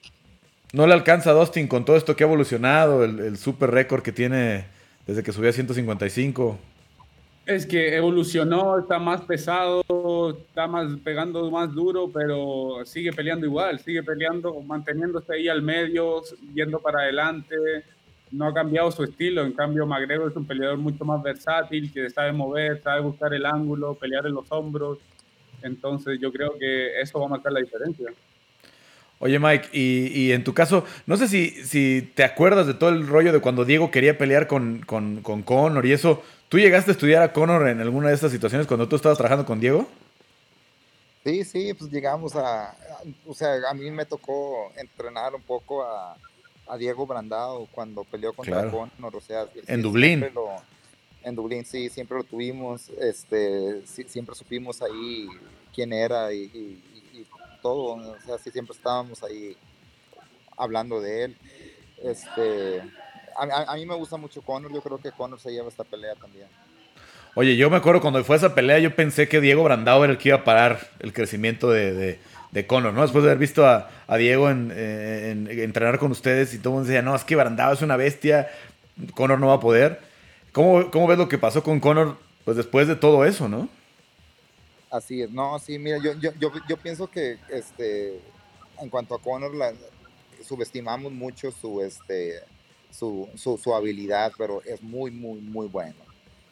No 0.74 0.86
le 0.86 0.92
alcanza 0.92 1.30
a 1.30 1.32
Dustin 1.34 1.66
con 1.66 1.86
todo 1.86 1.96
esto 1.96 2.14
que 2.14 2.24
ha 2.24 2.26
evolucionado, 2.26 3.04
el, 3.04 3.20
el 3.20 3.38
super 3.38 3.70
récord 3.70 4.02
que 4.02 4.12
tiene 4.12 4.66
desde 5.06 5.22
que 5.22 5.32
subió 5.32 5.48
a 5.48 5.52
155. 5.52 6.58
Es 7.46 7.66
que 7.66 7.94
evolucionó, 7.94 8.78
está 8.78 8.98
más 8.98 9.20
pesado, 9.20 9.82
está 10.30 10.66
más 10.66 10.98
pegando 11.04 11.50
más 11.50 11.74
duro, 11.74 12.10
pero 12.10 12.86
sigue 12.86 13.12
peleando 13.12 13.44
igual, 13.44 13.78
sigue 13.80 14.02
peleando, 14.02 14.62
manteniéndose 14.62 15.34
ahí 15.34 15.48
al 15.48 15.60
medio, 15.60 16.22
yendo 16.54 16.80
para 16.80 17.00
adelante. 17.00 17.54
No 18.30 18.46
ha 18.46 18.54
cambiado 18.54 18.90
su 18.90 19.04
estilo, 19.04 19.44
en 19.44 19.52
cambio 19.52 19.86
McGregor 19.86 20.30
es 20.30 20.36
un 20.36 20.46
peleador 20.46 20.78
mucho 20.78 21.04
más 21.04 21.22
versátil, 21.22 21.92
que 21.92 22.08
sabe 22.08 22.32
mover, 22.32 22.80
sabe 22.82 23.02
buscar 23.02 23.34
el 23.34 23.44
ángulo, 23.44 23.94
pelear 23.94 24.26
en 24.26 24.32
los 24.32 24.50
hombros. 24.50 24.98
Entonces 25.62 26.18
yo 26.18 26.32
creo 26.32 26.56
que 26.58 26.98
eso 26.98 27.20
va 27.20 27.26
a 27.26 27.28
marcar 27.28 27.52
la 27.52 27.60
diferencia. 27.60 28.08
Oye 29.18 29.38
Mike, 29.38 29.68
y, 29.72 30.32
en 30.32 30.44
tu 30.44 30.54
caso, 30.54 30.84
no 31.06 31.16
sé 31.16 31.28
si, 31.28 31.50
si 31.50 32.10
te 32.14 32.24
acuerdas 32.24 32.66
de 32.66 32.74
todo 32.74 32.90
el 32.90 33.06
rollo 33.06 33.32
de 33.32 33.40
cuando 33.40 33.64
Diego 33.64 33.90
quería 33.90 34.18
pelear 34.18 34.46
con, 34.46 34.80
con, 34.80 35.22
con 35.22 35.42
Conor 35.42 35.86
y 35.86 35.92
eso, 35.92 36.22
¿Tú 36.54 36.60
llegaste 36.60 36.92
a 36.92 36.94
estudiar 36.94 37.20
a 37.20 37.32
Conor 37.32 37.66
en 37.66 37.80
alguna 37.80 38.10
de 38.10 38.14
estas 38.14 38.30
situaciones 38.30 38.68
cuando 38.68 38.88
tú 38.88 38.94
estabas 38.94 39.18
trabajando 39.18 39.44
con 39.44 39.58
Diego? 39.58 39.88
Sí, 41.24 41.42
sí, 41.42 41.74
pues 41.74 41.90
llegamos 41.90 42.36
a, 42.36 42.76
o 43.26 43.34
sea, 43.34 43.56
a 43.68 43.74
mí 43.74 43.90
me 43.90 44.06
tocó 44.06 44.70
entrenar 44.76 45.34
un 45.34 45.42
poco 45.42 45.82
a, 45.82 46.16
Diego 46.78 47.08
Brandao 47.08 47.66
cuando 47.72 48.04
peleó 48.04 48.32
contra 48.32 48.70
Conor, 48.70 49.16
o 49.16 49.20
sea, 49.20 49.48
en 49.66 49.82
Dublín. 49.82 50.24
en 51.24 51.34
Dublín 51.34 51.64
sí, 51.64 51.90
siempre 51.90 52.18
lo 52.18 52.22
tuvimos, 52.22 52.88
este, 53.00 53.84
siempre 53.84 54.36
supimos 54.36 54.80
ahí 54.80 55.26
quién 55.74 55.92
era 55.92 56.32
y, 56.32 56.44
y, 57.12 57.26
todo, 57.62 57.94
o 57.96 58.16
sea, 58.24 58.38
sí 58.38 58.52
siempre 58.52 58.76
estábamos 58.76 59.24
ahí 59.24 59.56
hablando 60.56 61.00
de 61.00 61.24
él, 61.24 61.36
este, 62.00 62.80
a, 63.36 63.74
mí 63.74 63.86
me 63.86 63.94
gusta 63.94 64.16
mucho 64.16 64.42
Conor, 64.42 64.72
yo 64.72 64.80
creo 64.80 64.98
que 64.98 65.12
Conor 65.12 65.40
se 65.40 65.50
lleva 65.50 65.68
esta 65.68 65.84
pelea 65.84 66.14
también. 66.14 66.46
Oye, 67.34 67.56
yo 67.56 67.68
me 67.68 67.76
acuerdo 67.76 68.00
cuando 68.00 68.22
fue 68.24 68.36
esa 68.36 68.54
pelea, 68.54 68.78
yo 68.78 68.94
pensé 68.94 69.28
que 69.28 69.40
Diego 69.40 69.64
Brandao 69.64 70.04
era 70.04 70.12
el 70.12 70.18
que 70.18 70.28
iba 70.28 70.38
a 70.38 70.44
parar 70.44 70.88
el 71.00 71.12
crecimiento 71.12 71.70
de, 71.70 72.18
de, 72.52 72.66
Conor, 72.66 72.94
¿no? 72.94 73.02
Después 73.02 73.24
de 73.24 73.30
haber 73.30 73.40
visto 73.40 73.66
a, 73.66 73.90
Diego 74.16 74.48
en, 74.48 74.70
entrenar 75.50 75.98
con 75.98 76.12
ustedes 76.12 76.54
y 76.54 76.58
todo 76.58 76.70
el 76.70 76.74
mundo 76.74 76.88
decía, 76.88 77.02
no, 77.02 77.16
es 77.16 77.24
que 77.24 77.34
Brandao 77.34 77.72
es 77.72 77.82
una 77.82 77.96
bestia, 77.96 78.48
Conor 79.14 79.40
no 79.40 79.48
va 79.48 79.54
a 79.54 79.60
poder. 79.60 80.00
¿Cómo, 80.52 80.90
cómo 80.92 81.08
ves 81.08 81.18
lo 81.18 81.28
que 81.28 81.38
pasó 81.38 81.64
con 81.64 81.80
Conor 81.80 82.16
pues, 82.44 82.56
después 82.56 82.86
de 82.86 82.94
todo 82.94 83.24
eso, 83.24 83.48
no? 83.48 83.68
Así 84.90 85.22
es, 85.22 85.30
no, 85.30 85.58
sí, 85.58 85.76
mira, 85.80 85.98
yo, 86.00 86.12
yo, 86.20 86.30
yo, 86.38 86.52
yo 86.68 86.76
pienso 86.76 87.08
que 87.08 87.38
este, 87.50 88.20
en 88.80 88.88
cuanto 88.88 89.16
a 89.16 89.20
Conor, 89.20 89.52
la, 89.52 89.72
subestimamos 90.46 91.12
mucho 91.12 91.50
su, 91.50 91.82
este, 91.82 92.40
su, 92.96 93.28
su, 93.36 93.74
habilidad, 93.74 94.32
pero 94.38 94.62
es 94.62 94.82
muy, 94.82 95.10
muy, 95.10 95.40
muy 95.40 95.66
bueno. 95.66 95.98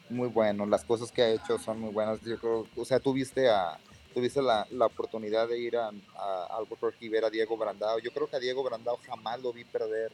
Muy 0.09 0.27
bueno. 0.27 0.65
Las 0.65 0.83
cosas 0.83 1.11
que 1.11 1.21
ha 1.21 1.29
hecho 1.29 1.57
son 1.57 1.79
muy 1.79 1.91
buenas. 1.91 2.21
Yo 2.21 2.37
creo, 2.37 2.67
o 2.75 2.85
sea, 2.85 2.99
tuviste 2.99 3.49
a 3.49 3.77
tuviste 4.13 4.43
la, 4.43 4.67
la 4.69 4.85
oportunidad 4.85 5.47
de 5.47 5.57
ir 5.57 5.75
a, 5.75 5.89
a 6.15 6.57
Albuquerque 6.57 7.05
y 7.05 7.09
ver 7.09 7.25
a 7.25 7.31
Diego 7.31 7.57
Brandao. 7.57 7.97
Yo 7.97 8.11
creo 8.11 8.27
que 8.27 8.35
a 8.35 8.39
Diego 8.39 8.63
Brandao 8.63 8.99
jamás 9.07 9.41
lo 9.41 9.51
vi 9.51 9.63
perder 9.65 10.11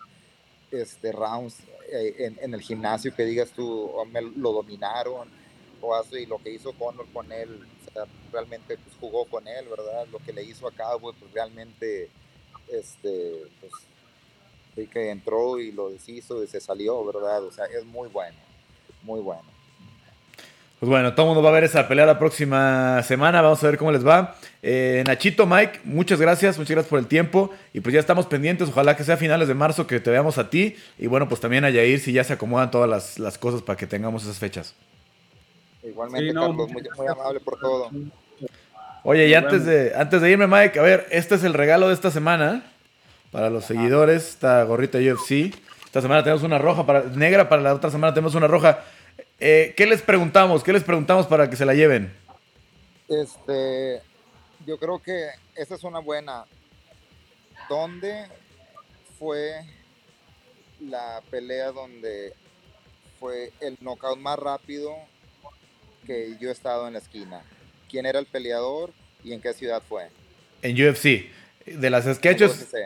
este, 0.71 1.11
rounds 1.11 1.59
eh, 1.91 2.33
en, 2.39 2.53
el 2.53 2.61
gimnasio 2.61 3.15
que 3.15 3.25
digas 3.25 3.49
tú, 3.51 3.91
oh, 3.93 4.05
me 4.05 4.21
lo 4.21 4.53
dominaron, 4.53 5.27
o 5.81 5.95
así, 5.95 6.25
lo 6.25 6.37
que 6.37 6.51
hizo 6.51 6.73
Conor 6.73 7.07
con 7.11 7.31
él, 7.31 7.65
realmente 8.31 8.77
pues, 8.77 8.95
jugó 8.99 9.25
con 9.25 9.47
él, 9.47 9.67
¿verdad? 9.67 10.07
Lo 10.11 10.19
que 10.19 10.33
le 10.33 10.43
hizo 10.43 10.67
a 10.67 10.71
Cowboy, 10.71 11.13
pues 11.19 11.31
realmente, 11.33 12.09
este, 12.71 13.47
pues, 13.59 13.73
que 14.87 15.09
entró 15.09 15.59
y 15.59 15.71
lo 15.71 15.89
deshizo 15.89 16.43
y 16.43 16.47
se 16.47 16.59
salió, 16.59 17.05
¿verdad? 17.05 17.43
O 17.43 17.51
sea, 17.51 17.65
es 17.65 17.85
muy 17.85 18.09
bueno, 18.09 18.37
muy 19.03 19.19
bueno. 19.21 19.43
Pues 20.79 20.89
bueno, 20.89 21.13
todo 21.13 21.25
el 21.25 21.27
mundo 21.33 21.43
va 21.43 21.49
a 21.49 21.53
ver 21.53 21.65
esa 21.65 21.89
pelea 21.89 22.05
la 22.05 22.17
próxima 22.17 23.03
semana. 23.03 23.41
Vamos 23.41 23.61
a 23.61 23.67
ver 23.67 23.77
cómo 23.77 23.91
les 23.91 24.07
va. 24.07 24.35
Eh, 24.63 25.03
Nachito, 25.05 25.45
Mike, 25.45 25.81
muchas 25.83 26.21
gracias. 26.21 26.57
Muchas 26.57 26.71
gracias 26.71 26.89
por 26.89 26.99
el 26.99 27.07
tiempo. 27.07 27.51
Y 27.73 27.81
pues 27.81 27.93
ya 27.93 27.99
estamos 27.99 28.27
pendientes. 28.27 28.69
Ojalá 28.69 28.95
que 28.95 29.03
sea 29.03 29.15
a 29.15 29.17
finales 29.17 29.49
de 29.49 29.55
marzo 29.55 29.87
que 29.87 29.99
te 29.99 30.09
veamos 30.09 30.37
a 30.37 30.49
ti. 30.49 30.77
Y 30.97 31.07
bueno, 31.07 31.27
pues 31.27 31.41
también 31.41 31.65
a 31.65 31.69
Yair 31.69 31.99
si 31.99 32.13
ya 32.13 32.23
se 32.23 32.31
acomodan 32.31 32.71
todas 32.71 32.89
las, 32.89 33.19
las 33.19 33.37
cosas 33.37 33.61
para 33.61 33.75
que 33.75 33.87
tengamos 33.87 34.23
esas 34.23 34.39
fechas. 34.39 34.73
Igualmente, 35.83 36.33
Carlos, 36.33 36.69
muy, 36.71 37.07
amable 37.07 37.41
por 37.41 37.59
todo. 37.59 37.89
Oye, 39.03 39.27
y 39.27 39.33
antes 39.33 39.65
de, 39.65 39.93
antes 39.95 40.21
de 40.21 40.31
irme, 40.31 40.47
Mike, 40.47 40.79
a 40.79 40.83
ver, 40.83 41.07
este 41.11 41.35
es 41.35 41.43
el 41.43 41.53
regalo 41.53 41.89
de 41.89 41.93
esta 41.93 42.09
semana 42.09 42.63
para 43.31 43.49
los 43.49 43.65
seguidores. 43.65 44.29
Esta 44.29 44.63
gorrita 44.63 44.97
UFC. 44.97 45.53
Esta 45.85 46.01
semana 46.01 46.23
tenemos 46.23 46.43
una 46.43 46.59
roja, 46.59 46.85
para, 46.85 47.03
negra 47.03 47.49
para 47.49 47.61
la 47.61 47.73
otra 47.73 47.89
semana 47.89 48.13
tenemos 48.13 48.35
una 48.35 48.47
roja. 48.47 48.83
Eh, 49.39 49.73
¿Qué 49.75 49.85
les 49.85 50.01
preguntamos? 50.01 50.63
¿Qué 50.63 50.73
les 50.73 50.83
preguntamos 50.83 51.25
para 51.25 51.49
que 51.49 51.55
se 51.55 51.65
la 51.65 51.73
lleven? 51.73 52.13
Este, 53.07 54.01
yo 54.65 54.77
creo 54.77 54.99
que 54.99 55.29
esa 55.55 55.75
es 55.75 55.83
una 55.83 55.99
buena. 55.99 56.45
¿Dónde 57.67 58.27
fue 59.17 59.61
la 60.79 61.21
pelea 61.29 61.71
donde 61.71 62.33
fue 63.19 63.51
el 63.59 63.77
knockout 63.81 64.19
más 64.19 64.37
rápido 64.39 64.95
que 66.05 66.37
yo 66.39 66.49
he 66.49 66.51
estado 66.51 66.87
en 66.87 66.93
la 66.93 66.99
esquina? 66.99 67.41
¿Quién 67.89 68.05
era 68.05 68.19
el 68.19 68.27
peleador 68.27 68.91
y 69.23 69.33
en 69.33 69.41
qué 69.41 69.53
ciudad 69.53 69.81
fue? 69.87 70.09
En 70.61 70.75
UFC. 70.75 71.38
De 71.77 71.89
las 71.89 72.05
que, 72.19 72.35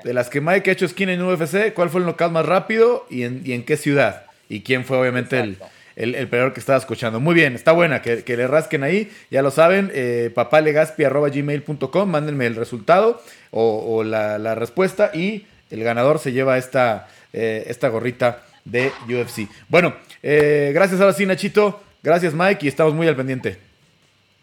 de 0.04 0.14
las 0.14 0.30
que 0.30 0.42
Mike 0.42 0.70
ha 0.70 0.74
hecho 0.74 0.86
esquina 0.86 1.14
en 1.14 1.22
UFC, 1.22 1.74
¿cuál 1.74 1.90
fue 1.90 2.02
el 2.02 2.08
knockout 2.08 2.32
más 2.32 2.46
rápido 2.46 3.06
y 3.10 3.24
en, 3.24 3.42
y 3.46 3.54
en 3.54 3.64
qué 3.64 3.78
ciudad? 3.78 4.26
¿Y 4.50 4.62
quién 4.62 4.86
fue 4.86 4.98
obviamente 4.98 5.40
el, 5.40 5.58
el, 5.96 6.16
el 6.16 6.30
que 6.30 6.60
estaba 6.60 6.78
escuchando. 6.78 7.20
Muy 7.20 7.36
bien, 7.36 7.56
está 7.56 7.72
buena, 7.72 8.02
que, 8.02 8.24
le 8.26 8.48
rasquen 8.48 8.84
ahí, 8.84 9.12
ya 9.30 9.42
lo 9.42 9.52
saben, 9.52 9.92
eh, 9.94 10.32
papalegaspi.gmail.com, 10.34 12.10
mándenme 12.10 12.46
el 12.46 12.56
resultado 12.56 13.22
o, 13.52 14.04
la, 14.04 14.56
respuesta 14.56 15.12
y 15.14 15.46
el 15.70 15.84
ganador 15.84 16.20
se 16.20 16.32
lleva 16.32 16.58
esta, 16.58 17.08
eh, 17.32 17.64
esta 17.68 17.90
gorrita 17.90 18.44
de 18.66 18.92
UFC. 19.08 19.50
Bueno, 19.70 19.96
eh, 20.22 20.72
gracias 20.74 21.02
ahora 21.02 21.14
sí, 21.14 21.26
Nachito, 21.26 21.82
gracias 22.02 22.34
Mike 22.34 22.66
y 22.66 22.70
estamos 22.70 22.94
muy 22.94 23.08
al 23.08 23.16
pendiente. 23.16 23.60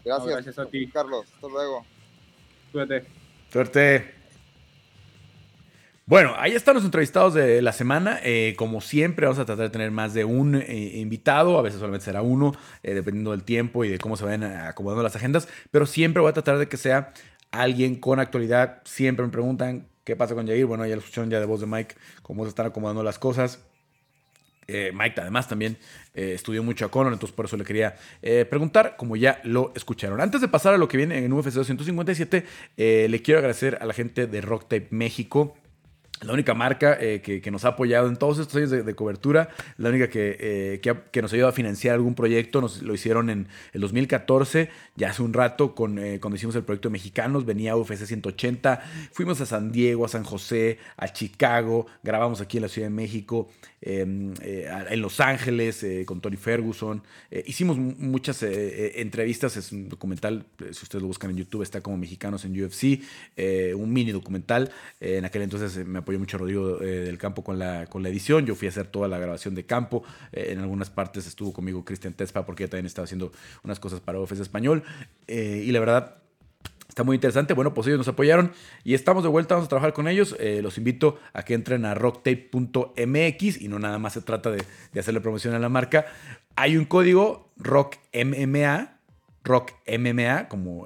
Gracias, 0.03 0.29
gracias 0.29 0.59
a 0.59 0.65
ti. 0.65 0.87
Carlos, 0.87 1.27
hasta 1.35 1.47
luego. 1.47 1.85
Suerte. 2.71 3.03
Suerte. 3.51 4.20
Bueno, 6.11 6.33
ahí 6.37 6.51
están 6.51 6.75
los 6.75 6.83
entrevistados 6.83 7.33
de 7.35 7.61
la 7.61 7.71
semana. 7.71 8.19
Eh, 8.21 8.53
como 8.57 8.81
siempre, 8.81 9.27
vamos 9.27 9.39
a 9.39 9.45
tratar 9.45 9.63
de 9.63 9.69
tener 9.69 9.91
más 9.91 10.13
de 10.13 10.25
un 10.25 10.55
eh, 10.55 10.97
invitado. 10.97 11.57
A 11.57 11.61
veces 11.61 11.79
solamente 11.79 12.03
será 12.03 12.21
uno, 12.21 12.53
eh, 12.83 12.93
dependiendo 12.93 13.31
del 13.31 13.43
tiempo 13.43 13.85
y 13.85 13.89
de 13.89 13.97
cómo 13.97 14.17
se 14.17 14.25
vayan 14.25 14.43
acomodando 14.43 15.03
las 15.03 15.15
agendas. 15.15 15.47
Pero 15.71 15.85
siempre 15.85 16.19
voy 16.19 16.29
a 16.29 16.33
tratar 16.33 16.57
de 16.57 16.67
que 16.67 16.75
sea 16.75 17.13
alguien 17.51 17.95
con 17.95 18.19
actualidad. 18.19 18.81
Siempre 18.83 19.25
me 19.25 19.31
preguntan 19.31 19.87
qué 20.03 20.17
pasa 20.17 20.35
con 20.35 20.45
Jair. 20.47 20.65
Bueno, 20.65 20.85
ya 20.85 20.95
lo 20.95 20.99
escucharon 20.99 21.29
ya 21.29 21.39
de 21.39 21.45
voz 21.45 21.61
de 21.61 21.67
Mike, 21.67 21.95
cómo 22.23 22.43
se 22.43 22.49
están 22.49 22.65
acomodando 22.65 23.03
las 23.03 23.17
cosas. 23.17 23.59
Mike 24.67 25.19
además 25.19 25.47
también 25.49 25.77
estudió 26.13 26.61
mucho 26.63 26.85
a 26.85 26.91
Conor, 26.91 27.11
entonces 27.11 27.35
por 27.35 27.45
eso 27.45 27.57
le 27.57 27.65
quería 27.65 27.95
preguntar, 28.49 28.95
como 28.95 29.17
ya 29.17 29.41
lo 29.43 29.73
escucharon. 29.75 30.21
Antes 30.21 30.39
de 30.39 30.47
pasar 30.47 30.73
a 30.73 30.77
lo 30.77 30.87
que 30.87 30.95
viene 30.95 31.17
en 31.17 31.33
UFC 31.33 31.51
257, 31.51 32.45
le 32.77 33.21
quiero 33.21 33.39
agradecer 33.39 33.79
a 33.81 33.85
la 33.85 33.93
gente 33.93 34.27
de 34.27 34.39
Rock 34.39 34.63
Tape 34.69 34.87
México 34.91 35.57
la 36.21 36.33
única 36.33 36.53
marca 36.53 36.97
eh, 36.99 37.21
que, 37.21 37.51
nos 37.51 37.65
ha 37.65 37.69
apoyado 37.69 38.07
en 38.07 38.15
todos 38.15 38.39
estos 38.39 38.55
años 38.55 38.69
de, 38.69 38.95
cobertura, 38.95 39.49
la 39.77 39.89
única 39.89 40.09
que, 40.09 40.37
eh, 40.39 40.81
que, 41.11 41.21
nos 41.21 41.33
ha 41.33 41.47
a 41.47 41.51
financiar 41.51 41.95
algún 41.95 42.13
proyecto, 42.13 42.61
nos 42.61 42.81
lo 42.81 42.93
hicieron 42.93 43.29
en 43.29 43.47
el 43.73 43.81
2014, 43.81 44.69
ya 44.95 45.09
hace 45.09 45.23
un 45.23 45.33
rato, 45.33 45.73
con, 45.73 45.97
eh, 45.97 46.19
cuando 46.19 46.35
hicimos 46.35 46.55
el 46.55 46.63
proyecto 46.63 46.89
de 46.89 46.93
Mexicanos, 46.93 47.45
venía 47.45 47.75
UFC 47.75 48.05
180, 48.05 48.81
fuimos 49.11 49.41
a 49.41 49.45
San 49.45 49.71
Diego, 49.71 50.05
a 50.05 50.09
San 50.09 50.23
José, 50.23 50.77
a 50.97 51.09
Chicago, 51.09 51.87
grabamos 52.03 52.39
aquí 52.39 52.57
en 52.57 52.63
la 52.63 52.69
Ciudad 52.69 52.87
de 52.87 52.93
México, 52.93 53.49
en 53.81 55.01
Los 55.01 55.19
Ángeles, 55.19 55.85
con 56.05 56.21
Tony 56.21 56.37
Ferguson, 56.37 57.01
hicimos 57.45 57.77
muchas 57.77 58.43
entrevistas, 58.43 59.57
es 59.57 59.71
un 59.71 59.89
documental, 59.89 60.45
si 60.59 60.83
ustedes 60.83 61.01
lo 61.01 61.07
buscan 61.07 61.31
en 61.31 61.37
YouTube, 61.37 61.63
está 61.63 61.81
como 61.81 61.97
Mexicanos 61.97 62.45
en 62.45 62.63
UFC, 62.63 63.01
un 63.75 63.91
mini 63.91 64.11
documental, 64.11 64.71
en 64.99 65.25
aquel 65.25 65.41
entonces 65.41 65.85
me 65.85 65.99
apoyó 65.99 66.19
mucho 66.19 66.37
Rodrigo 66.37 66.81
eh, 66.81 66.85
del 67.05 67.17
Campo 67.17 67.43
con 67.43 67.59
la, 67.59 67.85
con 67.87 68.03
la 68.03 68.09
edición. 68.09 68.45
Yo 68.45 68.55
fui 68.55 68.67
a 68.67 68.69
hacer 68.69 68.87
toda 68.87 69.07
la 69.07 69.17
grabación 69.17 69.55
de 69.55 69.65
campo. 69.65 70.03
Eh, 70.31 70.47
en 70.51 70.59
algunas 70.59 70.89
partes 70.89 71.27
estuvo 71.27 71.53
conmigo 71.53 71.83
Cristian 71.83 72.13
Tespa 72.13 72.45
porque 72.45 72.67
también 72.67 72.85
estaba 72.85 73.05
haciendo 73.05 73.31
unas 73.63 73.79
cosas 73.79 73.99
para 73.99 74.19
OFS 74.19 74.39
Español. 74.39 74.83
Eh, 75.27 75.63
y 75.65 75.71
la 75.71 75.79
verdad, 75.79 76.20
Está 76.91 77.05
muy 77.05 77.15
interesante. 77.15 77.53
Bueno, 77.53 77.73
pues 77.73 77.87
ellos 77.87 77.99
nos 77.99 78.09
apoyaron 78.09 78.51
y 78.83 78.95
estamos 78.95 79.23
de 79.23 79.29
vuelta. 79.29 79.55
Vamos 79.55 79.67
a 79.67 79.69
trabajar 79.69 79.93
con 79.93 80.09
ellos. 80.09 80.35
los 80.61 80.77
invito 80.77 81.17
a 81.31 81.43
que 81.43 81.53
entren 81.53 81.85
a 81.85 81.93
rocktape.mx 81.93 83.61
y 83.61 83.67
no 83.69 83.79
nada 83.79 83.97
más 83.97 84.11
se 84.13 84.21
trata 84.21 84.51
de, 84.51 84.61
de, 84.91 84.99
hacerle 84.99 85.21
promoción 85.21 85.53
a 85.53 85.59
la 85.59 85.69
marca. 85.69 86.05
Hay 86.57 86.75
un 86.75 86.83
código 86.83 87.49
ROCKMMA, 87.55 88.97
ROCKMMA, 89.45 90.49
como 90.49 90.85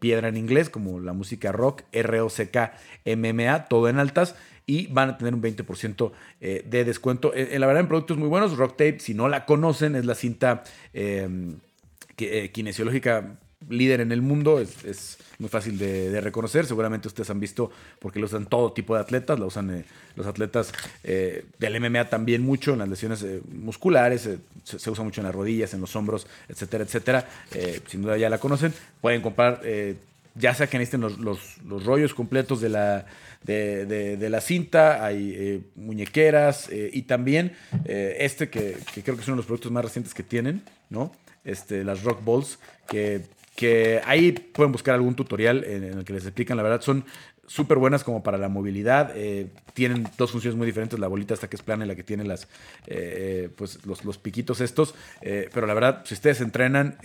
piedra 0.00 0.28
en 0.28 0.36
inglés, 0.36 0.70
como 0.70 0.98
la 0.98 1.12
música 1.12 1.52
rock, 1.52 1.82
R-O-C-K, 1.92 2.72
M-M-A, 3.04 3.66
todo 3.66 3.88
en 3.88 4.00
altas, 4.00 4.34
y 4.66 4.88
van 4.88 5.10
a 5.10 5.18
tener 5.18 5.34
un 5.34 5.42
20% 5.42 6.12
eh, 6.40 6.64
de 6.66 6.84
descuento. 6.84 7.32
En, 7.34 7.52
eh, 7.52 7.58
la 7.58 7.66
verdad, 7.66 7.82
en 7.82 7.88
productos 7.88 8.16
muy 8.16 8.28
buenos, 8.28 8.56
Rock 8.56 8.72
Tape, 8.72 8.98
si 8.98 9.14
no 9.14 9.28
la 9.28 9.44
conocen, 9.44 9.94
es 9.94 10.04
la 10.04 10.14
cinta 10.14 10.64
eh, 10.94 11.28
kinesiológica 12.52 13.38
líder 13.68 14.00
en 14.00 14.12
el 14.12 14.22
mundo, 14.22 14.60
es, 14.60 15.18
muy 15.38 15.48
fácil 15.48 15.78
de, 15.78 16.20
reconocer, 16.20 16.66
seguramente 16.66 17.08
ustedes 17.08 17.30
han 17.30 17.40
visto 17.40 17.70
porque 17.98 18.18
lo 18.18 18.26
usan 18.26 18.46
todo 18.46 18.72
tipo 18.72 18.94
de 18.94 19.00
atletas, 19.00 19.38
la 19.38 19.46
usan 19.46 19.84
los 20.16 20.26
atletas 20.26 20.72
del 21.02 21.80
MMA 21.80 22.08
también 22.08 22.42
mucho, 22.42 22.72
en 22.72 22.80
las 22.80 22.88
lesiones 22.88 23.24
musculares, 23.52 24.28
se, 24.64 24.90
usa 24.90 25.04
mucho 25.04 25.20
en 25.20 25.26
las 25.26 25.34
rodillas, 25.34 25.72
en 25.72 25.80
los 25.80 25.94
hombros, 25.96 26.26
etcétera, 26.48 26.84
etcétera, 26.84 27.28
sin 27.86 28.02
duda 28.02 28.18
ya 28.18 28.28
la 28.28 28.38
conocen, 28.38 28.72
pueden 29.00 29.22
comprar 29.22 29.62
ya 30.34 30.54
sea 30.54 30.66
que 30.66 30.78
necesiten 30.78 31.00
los, 31.00 31.18
los, 31.18 31.84
rollos 31.84 32.14
completos 32.14 32.60
de 32.60 32.68
la, 32.68 33.06
de, 33.42 34.28
la 34.30 34.40
cinta, 34.40 35.04
hay 35.04 35.34
eh, 35.36 35.60
muñequeras 35.76 36.68
eh, 36.70 36.90
y 36.92 37.02
también 37.02 37.52
eh, 37.84 38.16
este 38.20 38.48
que, 38.48 38.76
creo 39.04 39.16
que 39.16 39.22
es 39.22 39.28
uno 39.28 39.36
de 39.36 39.38
los 39.38 39.46
productos 39.46 39.72
más 39.72 39.84
recientes 39.84 40.14
que 40.14 40.22
tienen, 40.22 40.62
¿no? 40.88 41.12
Este, 41.44 41.84
las 41.84 42.02
Rock 42.04 42.24
Balls, 42.24 42.58
que, 42.88 43.22
que 43.56 44.00
ahí 44.04 44.32
pueden 44.32 44.72
buscar 44.72 44.94
algún 44.94 45.14
tutorial 45.14 45.64
en, 45.64 45.84
el 45.84 46.04
que 46.04 46.12
les 46.12 46.24
explican, 46.24 46.56
la 46.56 46.62
verdad, 46.62 46.80
son 46.80 47.04
súper 47.50 47.78
buenas 47.78 48.04
como 48.04 48.22
para 48.22 48.38
la 48.38 48.48
movilidad. 48.48 49.10
Eh, 49.16 49.48
tienen 49.74 50.06
dos 50.16 50.30
funciones 50.30 50.56
muy 50.56 50.66
diferentes, 50.66 51.00
la 51.00 51.08
bolita 51.08 51.34
esta 51.34 51.50
que 51.50 51.56
es 51.56 51.62
plana 51.62 51.84
y 51.84 51.88
la 51.88 51.96
que 51.96 52.04
tiene 52.04 52.22
las, 52.22 52.46
eh, 52.86 53.48
pues 53.56 53.84
los, 53.84 54.18
piquitos 54.18 54.60
estos. 54.60 54.94
Eh, 55.20 55.50
pero 55.52 55.66
la 55.66 55.74
verdad, 55.74 56.02
si 56.04 56.14
ustedes 56.14 56.40
entrenan, 56.40 56.96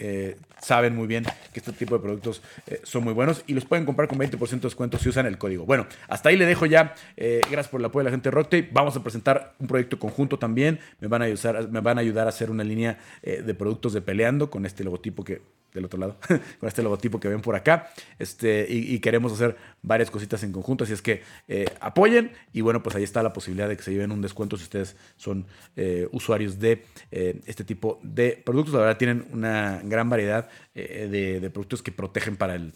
saben 0.62 0.96
muy 0.96 1.08
bien 1.08 1.26
que 1.52 1.60
este 1.60 1.72
tipo 1.72 1.96
de 1.96 2.02
productos 2.02 2.44
son 2.84 3.04
muy 3.04 3.14
buenos 3.14 3.44
y 3.48 3.54
los 3.54 3.66
pueden 3.66 3.86
comprar 3.86 4.08
con 4.08 4.20
20% 4.20 4.50
de 4.50 4.60
descuento 4.60 5.00
si 5.00 5.10
usan 5.10 5.26
el 5.26 5.40
código. 5.40 5.66
Bueno, 5.66 5.88
hasta 6.08 6.30
ahí 6.30 6.38
le 6.38 6.46
dejo 6.46 6.68
ya. 6.68 6.94
gracias 7.18 7.70
por 7.70 7.82
el 7.82 7.86
apoyo 7.86 8.04
de 8.04 8.12
la 8.12 8.12
gente 8.12 8.30
de 8.30 8.36
Rocktape. 8.36 8.70
Vamos 8.72 8.96
a 8.96 9.02
presentar 9.02 9.56
un 9.58 9.66
proyecto 9.66 9.98
conjunto 9.98 10.38
también. 10.38 10.80
Me 11.00 11.08
van 11.08 11.24
a 11.24 11.26
me 11.26 11.80
van 11.80 11.98
a, 11.98 12.02
ayudar 12.02 12.28
a 12.28 12.30
hacer 12.30 12.52
una 12.52 12.64
línea 12.64 13.00
de 13.24 13.54
productos 13.56 13.94
de 13.94 14.02
peleando 14.02 14.52
con 14.52 14.68
este 14.68 14.84
logotipo 14.84 15.24
que 15.24 15.42
del 15.76 15.86
otro 15.86 16.00
lado, 16.00 16.18
con 16.60 16.68
este 16.68 16.82
logotipo 16.82 17.20
que 17.20 17.28
ven 17.28 17.42
por 17.42 17.56
acá. 17.56 17.92
Este, 18.18 18.66
y, 18.70 18.98
queremos 19.00 19.34
hacer 19.34 19.56
varias 19.82 20.10
cositas 20.10 20.42
en 20.44 20.52
conjunto, 20.52 20.84
así 20.84 20.94
es 20.94 21.02
que 21.02 21.22
eh, 21.48 21.66
apoyen 21.80 22.32
y 22.54 22.62
bueno, 22.62 22.82
pues 22.82 22.96
ahí 22.96 23.04
está 23.04 23.22
la 23.22 23.34
posibilidad 23.34 23.70
de 23.70 23.78
que 23.78 23.84
se 23.84 23.92
lleven 23.92 24.12
un 24.12 24.22
descuento 24.22 24.58
si 24.58 24.64
ustedes 24.64 24.96
son 25.18 25.46
eh, 25.76 26.08
usuarios 26.12 26.60
de 26.60 26.84
eh, 27.12 27.40
este 27.46 27.64
tipo 27.64 28.00
de 28.02 28.42
productos. 28.44 28.74
La 28.74 28.80
verdad 28.80 28.98
tienen 28.98 29.28
una 29.32 29.82
gran 29.84 30.10
variedad 30.10 30.50
de, 30.74 31.52
productos 31.54 31.84
que 31.84 31.92
protegen 31.92 32.38
para 32.38 32.56
el, 32.56 32.74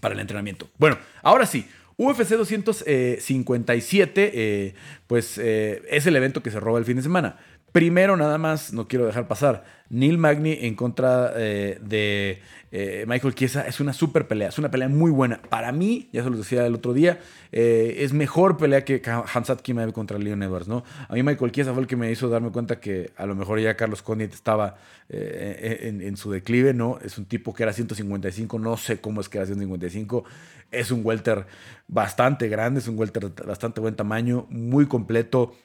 para 0.00 0.14
el 0.14 0.20
entrenamiento. 0.20 0.68
Bueno, 0.78 0.96
ahora 1.22 1.44
sí. 1.46 1.66
UFC 1.96 2.30
257, 2.30 4.74
pues 5.06 5.38
es 5.38 6.06
el 6.06 6.16
evento 6.16 6.42
que 6.42 6.50
se 6.50 6.58
roba 6.58 6.80
el 6.80 6.84
fin 6.84 6.96
de 6.96 7.02
semana. 7.02 7.38
Primero, 7.74 8.16
nada 8.16 8.38
más, 8.38 8.72
no 8.72 8.86
quiero 8.86 9.04
dejar 9.04 9.26
pasar. 9.26 9.64
Neil 9.90 10.16
Magny 10.16 10.58
en 10.60 10.76
contra 10.76 11.32
eh, 11.34 11.80
de 11.82 12.40
eh, 12.70 13.04
Michael 13.08 13.34
Chiesa 13.34 13.66
es 13.66 13.80
una 13.80 13.92
super 13.92 14.28
pelea, 14.28 14.50
es 14.50 14.58
una 14.60 14.70
pelea 14.70 14.88
muy 14.88 15.10
buena. 15.10 15.42
Para 15.42 15.72
mí, 15.72 16.08
ya 16.12 16.22
se 16.22 16.30
los 16.30 16.38
decía 16.38 16.64
el 16.66 16.76
otro 16.76 16.92
día, 16.92 17.18
eh, 17.50 17.96
es 17.98 18.12
mejor 18.12 18.58
pelea 18.58 18.84
que 18.84 19.02
Hamzat 19.04 19.60
Kimaev 19.60 19.92
contra 19.92 20.18
Leon 20.18 20.44
Edwards, 20.44 20.68
¿no? 20.68 20.84
A 21.08 21.14
mí 21.14 21.24
Michael 21.24 21.50
Chiesa 21.50 21.72
fue 21.72 21.82
el 21.82 21.88
que 21.88 21.96
me 21.96 22.08
hizo 22.12 22.28
darme 22.28 22.52
cuenta 22.52 22.78
que 22.78 23.10
a 23.16 23.26
lo 23.26 23.34
mejor 23.34 23.58
ya 23.58 23.76
Carlos 23.76 24.02
Condit 24.02 24.32
estaba 24.32 24.76
en, 25.08 26.00
en, 26.00 26.16
su 26.16 26.30
declive, 26.30 26.74
¿no? 26.74 27.00
Es 27.04 27.18
un 27.18 27.24
tipo 27.24 27.52
que 27.54 27.64
era 27.64 27.72
155, 27.72 28.56
no 28.60 28.76
sé 28.76 29.00
cómo 29.00 29.20
es 29.20 29.28
que 29.28 29.38
era 29.38 29.46
155. 29.46 30.22
Es 30.70 30.92
un 30.92 31.00
welter 31.04 31.44
bastante 31.88 32.48
grande, 32.48 32.78
es 32.78 32.86
un 32.86 32.96
welter 32.96 33.32
bastante 33.44 33.80
buen 33.80 33.96
tamaño, 33.96 34.46
muy 34.48 34.86
completo 34.86 35.56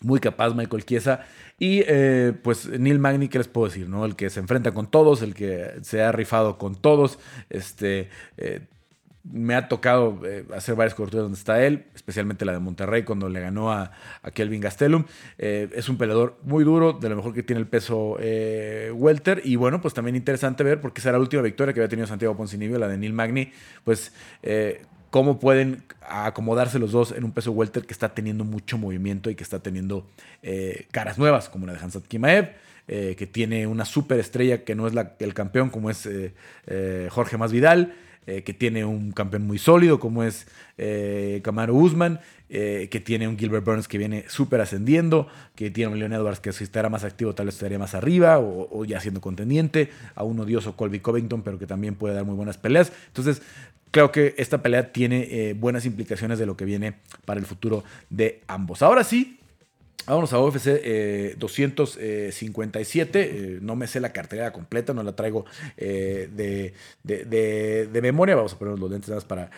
muy 0.00 0.20
capaz 0.20 0.54
Michael 0.54 0.84
Chiesa. 0.84 1.20
Y 1.58 1.82
eh, 1.86 2.32
pues 2.42 2.68
Neil 2.68 2.98
Magny, 2.98 3.28
¿qué 3.28 3.38
les 3.38 3.48
puedo 3.48 3.66
decir? 3.66 3.88
¿no? 3.88 4.04
El 4.04 4.16
que 4.16 4.30
se 4.30 4.40
enfrenta 4.40 4.72
con 4.72 4.90
todos, 4.90 5.22
el 5.22 5.34
que 5.34 5.72
se 5.82 6.02
ha 6.02 6.12
rifado 6.12 6.58
con 6.58 6.76
todos. 6.76 7.18
Este, 7.50 8.08
eh, 8.36 8.60
me 9.24 9.54
ha 9.54 9.68
tocado 9.68 10.20
eh, 10.24 10.46
hacer 10.54 10.74
varias 10.74 10.94
coberturas 10.94 11.24
donde 11.24 11.36
está 11.36 11.62
él, 11.62 11.84
especialmente 11.94 12.44
la 12.46 12.52
de 12.52 12.60
Monterrey 12.60 13.02
cuando 13.02 13.28
le 13.28 13.40
ganó 13.40 13.70
a, 13.72 13.90
Kelvin 14.32 14.60
Gastelum. 14.60 15.04
es 15.36 15.88
un 15.88 15.98
peleador 15.98 16.38
muy 16.44 16.64
duro, 16.64 16.94
de 16.94 17.08
lo 17.10 17.16
mejor 17.16 17.34
que 17.34 17.42
tiene 17.42 17.60
el 17.60 17.66
peso 17.66 18.16
welter. 18.94 19.42
Y 19.44 19.56
bueno, 19.56 19.82
pues 19.82 19.92
también 19.92 20.16
interesante 20.16 20.64
ver, 20.64 20.80
porque 20.80 21.00
esa 21.00 21.10
era 21.10 21.18
la 21.18 21.22
última 21.22 21.42
victoria 21.42 21.74
que 21.74 21.80
había 21.80 21.88
tenido 21.88 22.06
Santiago 22.06 22.36
Poncinibio, 22.36 22.78
la 22.78 22.88
de 22.88 22.96
Neil 22.96 23.12
Magny. 23.12 23.52
Pues 23.84 24.12
cómo 25.10 25.38
pueden 25.38 25.82
acomodarse 26.08 26.78
los 26.78 26.92
dos 26.92 27.12
en 27.12 27.24
un 27.24 27.32
peso 27.32 27.52
welter 27.52 27.84
que 27.84 27.92
está 27.92 28.10
teniendo 28.10 28.44
mucho 28.44 28.78
movimiento 28.78 29.30
y 29.30 29.34
que 29.34 29.42
está 29.42 29.60
teniendo 29.60 30.06
eh, 30.42 30.86
caras 30.90 31.18
nuevas, 31.18 31.48
como 31.48 31.66
la 31.66 31.74
de 31.74 31.78
Hansat 31.78 32.06
Kimaev, 32.06 32.52
eh, 32.86 33.14
que 33.16 33.26
tiene 33.26 33.66
una 33.66 33.84
super 33.84 34.18
estrella 34.18 34.64
que 34.64 34.74
no 34.74 34.86
es 34.86 34.94
el 35.18 35.34
campeón, 35.34 35.70
como 35.70 35.90
es 35.90 36.06
eh, 36.06 37.08
Jorge 37.10 37.36
Masvidal, 37.36 37.94
que 38.44 38.52
tiene 38.52 38.84
un 38.84 39.12
campeón 39.12 39.46
muy 39.46 39.56
sólido, 39.56 39.98
como 39.98 40.22
es 40.22 40.46
Camaro 41.40 41.74
Usman, 41.74 42.20
que 42.50 43.02
tiene 43.02 43.26
un 43.26 43.38
Gilbert 43.38 43.64
Burns 43.64 43.88
que 43.88 43.96
viene 43.96 44.26
súper 44.28 44.60
ascendiendo, 44.60 45.28
que 45.54 45.70
tiene 45.70 45.92
un 45.92 45.98
Leon 45.98 46.12
Edwards 46.12 46.38
que 46.38 46.52
si 46.52 46.62
estará 46.62 46.90
más 46.90 47.04
activo 47.04 47.34
tal 47.34 47.46
vez 47.46 47.54
estaría 47.54 47.78
más 47.78 47.94
arriba 47.94 48.38
o, 48.38 48.84
ya 48.84 49.00
siendo 49.00 49.22
contendiente, 49.22 49.88
a 50.14 50.24
un 50.24 50.38
odioso 50.40 50.76
Colby 50.76 51.00
Covington, 51.00 51.40
pero 51.40 51.58
que 51.58 51.66
también 51.66 51.94
puede 51.94 52.16
dar 52.16 52.26
muy 52.26 52.34
buenas 52.34 52.58
peleas. 52.58 52.92
Entonces, 53.06 53.40
creo 53.90 54.12
que 54.12 54.34
esta 54.38 54.62
pelea 54.62 54.92
tiene 54.92 55.28
eh, 55.30 55.54
buenas 55.54 55.84
implicaciones 55.86 56.38
de 56.38 56.46
lo 56.46 56.56
que 56.56 56.64
viene 56.64 56.94
para 57.24 57.40
el 57.40 57.46
futuro 57.46 57.84
de 58.10 58.42
ambos. 58.46 58.82
Ahora 58.82 59.04
sí, 59.04 59.34
Vámonos 60.06 60.32
a 60.32 60.40
UFC 60.40 61.36
257. 61.36 63.20
Eh, 63.20 63.24
eh, 63.24 63.58
no 63.60 63.76
me 63.76 63.86
sé 63.86 64.00
la 64.00 64.10
cartera 64.10 64.54
completa, 64.54 64.94
no 64.94 65.02
la 65.02 65.14
traigo 65.14 65.44
de, 65.76 66.72
memoria. 68.00 68.34
Vamos 68.34 68.54
a 68.54 68.58
poner 68.58 68.78
los 68.78 68.90
lentes 68.90 69.10
más 69.10 69.26
para 69.26 69.50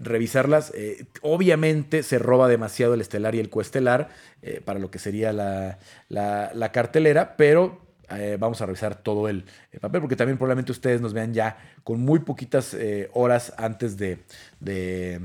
revisarlas. 0.00 0.72
obviamente 1.20 2.02
se 2.02 2.18
roba 2.18 2.48
demasiado 2.48 2.94
el 2.94 3.02
estelar 3.02 3.34
y 3.34 3.40
el 3.40 3.50
coestelar 3.50 4.08
para 4.64 4.78
lo 4.78 4.90
que 4.90 4.98
sería 4.98 5.34
la, 5.34 5.78
la 6.08 6.72
cartelera, 6.72 7.36
pero 7.36 7.87
eh, 8.10 8.36
vamos 8.38 8.60
a 8.60 8.66
revisar 8.66 8.94
todo 8.96 9.28
el, 9.28 9.44
papel, 9.80 10.00
porque 10.00 10.16
también 10.16 10.38
probablemente 10.38 10.72
ustedes 10.72 11.00
nos 11.00 11.12
vean 11.12 11.34
ya 11.34 11.58
con 11.84 12.00
muy 12.00 12.20
poquitas 12.20 12.74
eh, 12.74 13.10
horas 13.12 13.52
antes 13.58 13.96
de, 13.96 14.18
de, 14.60 15.20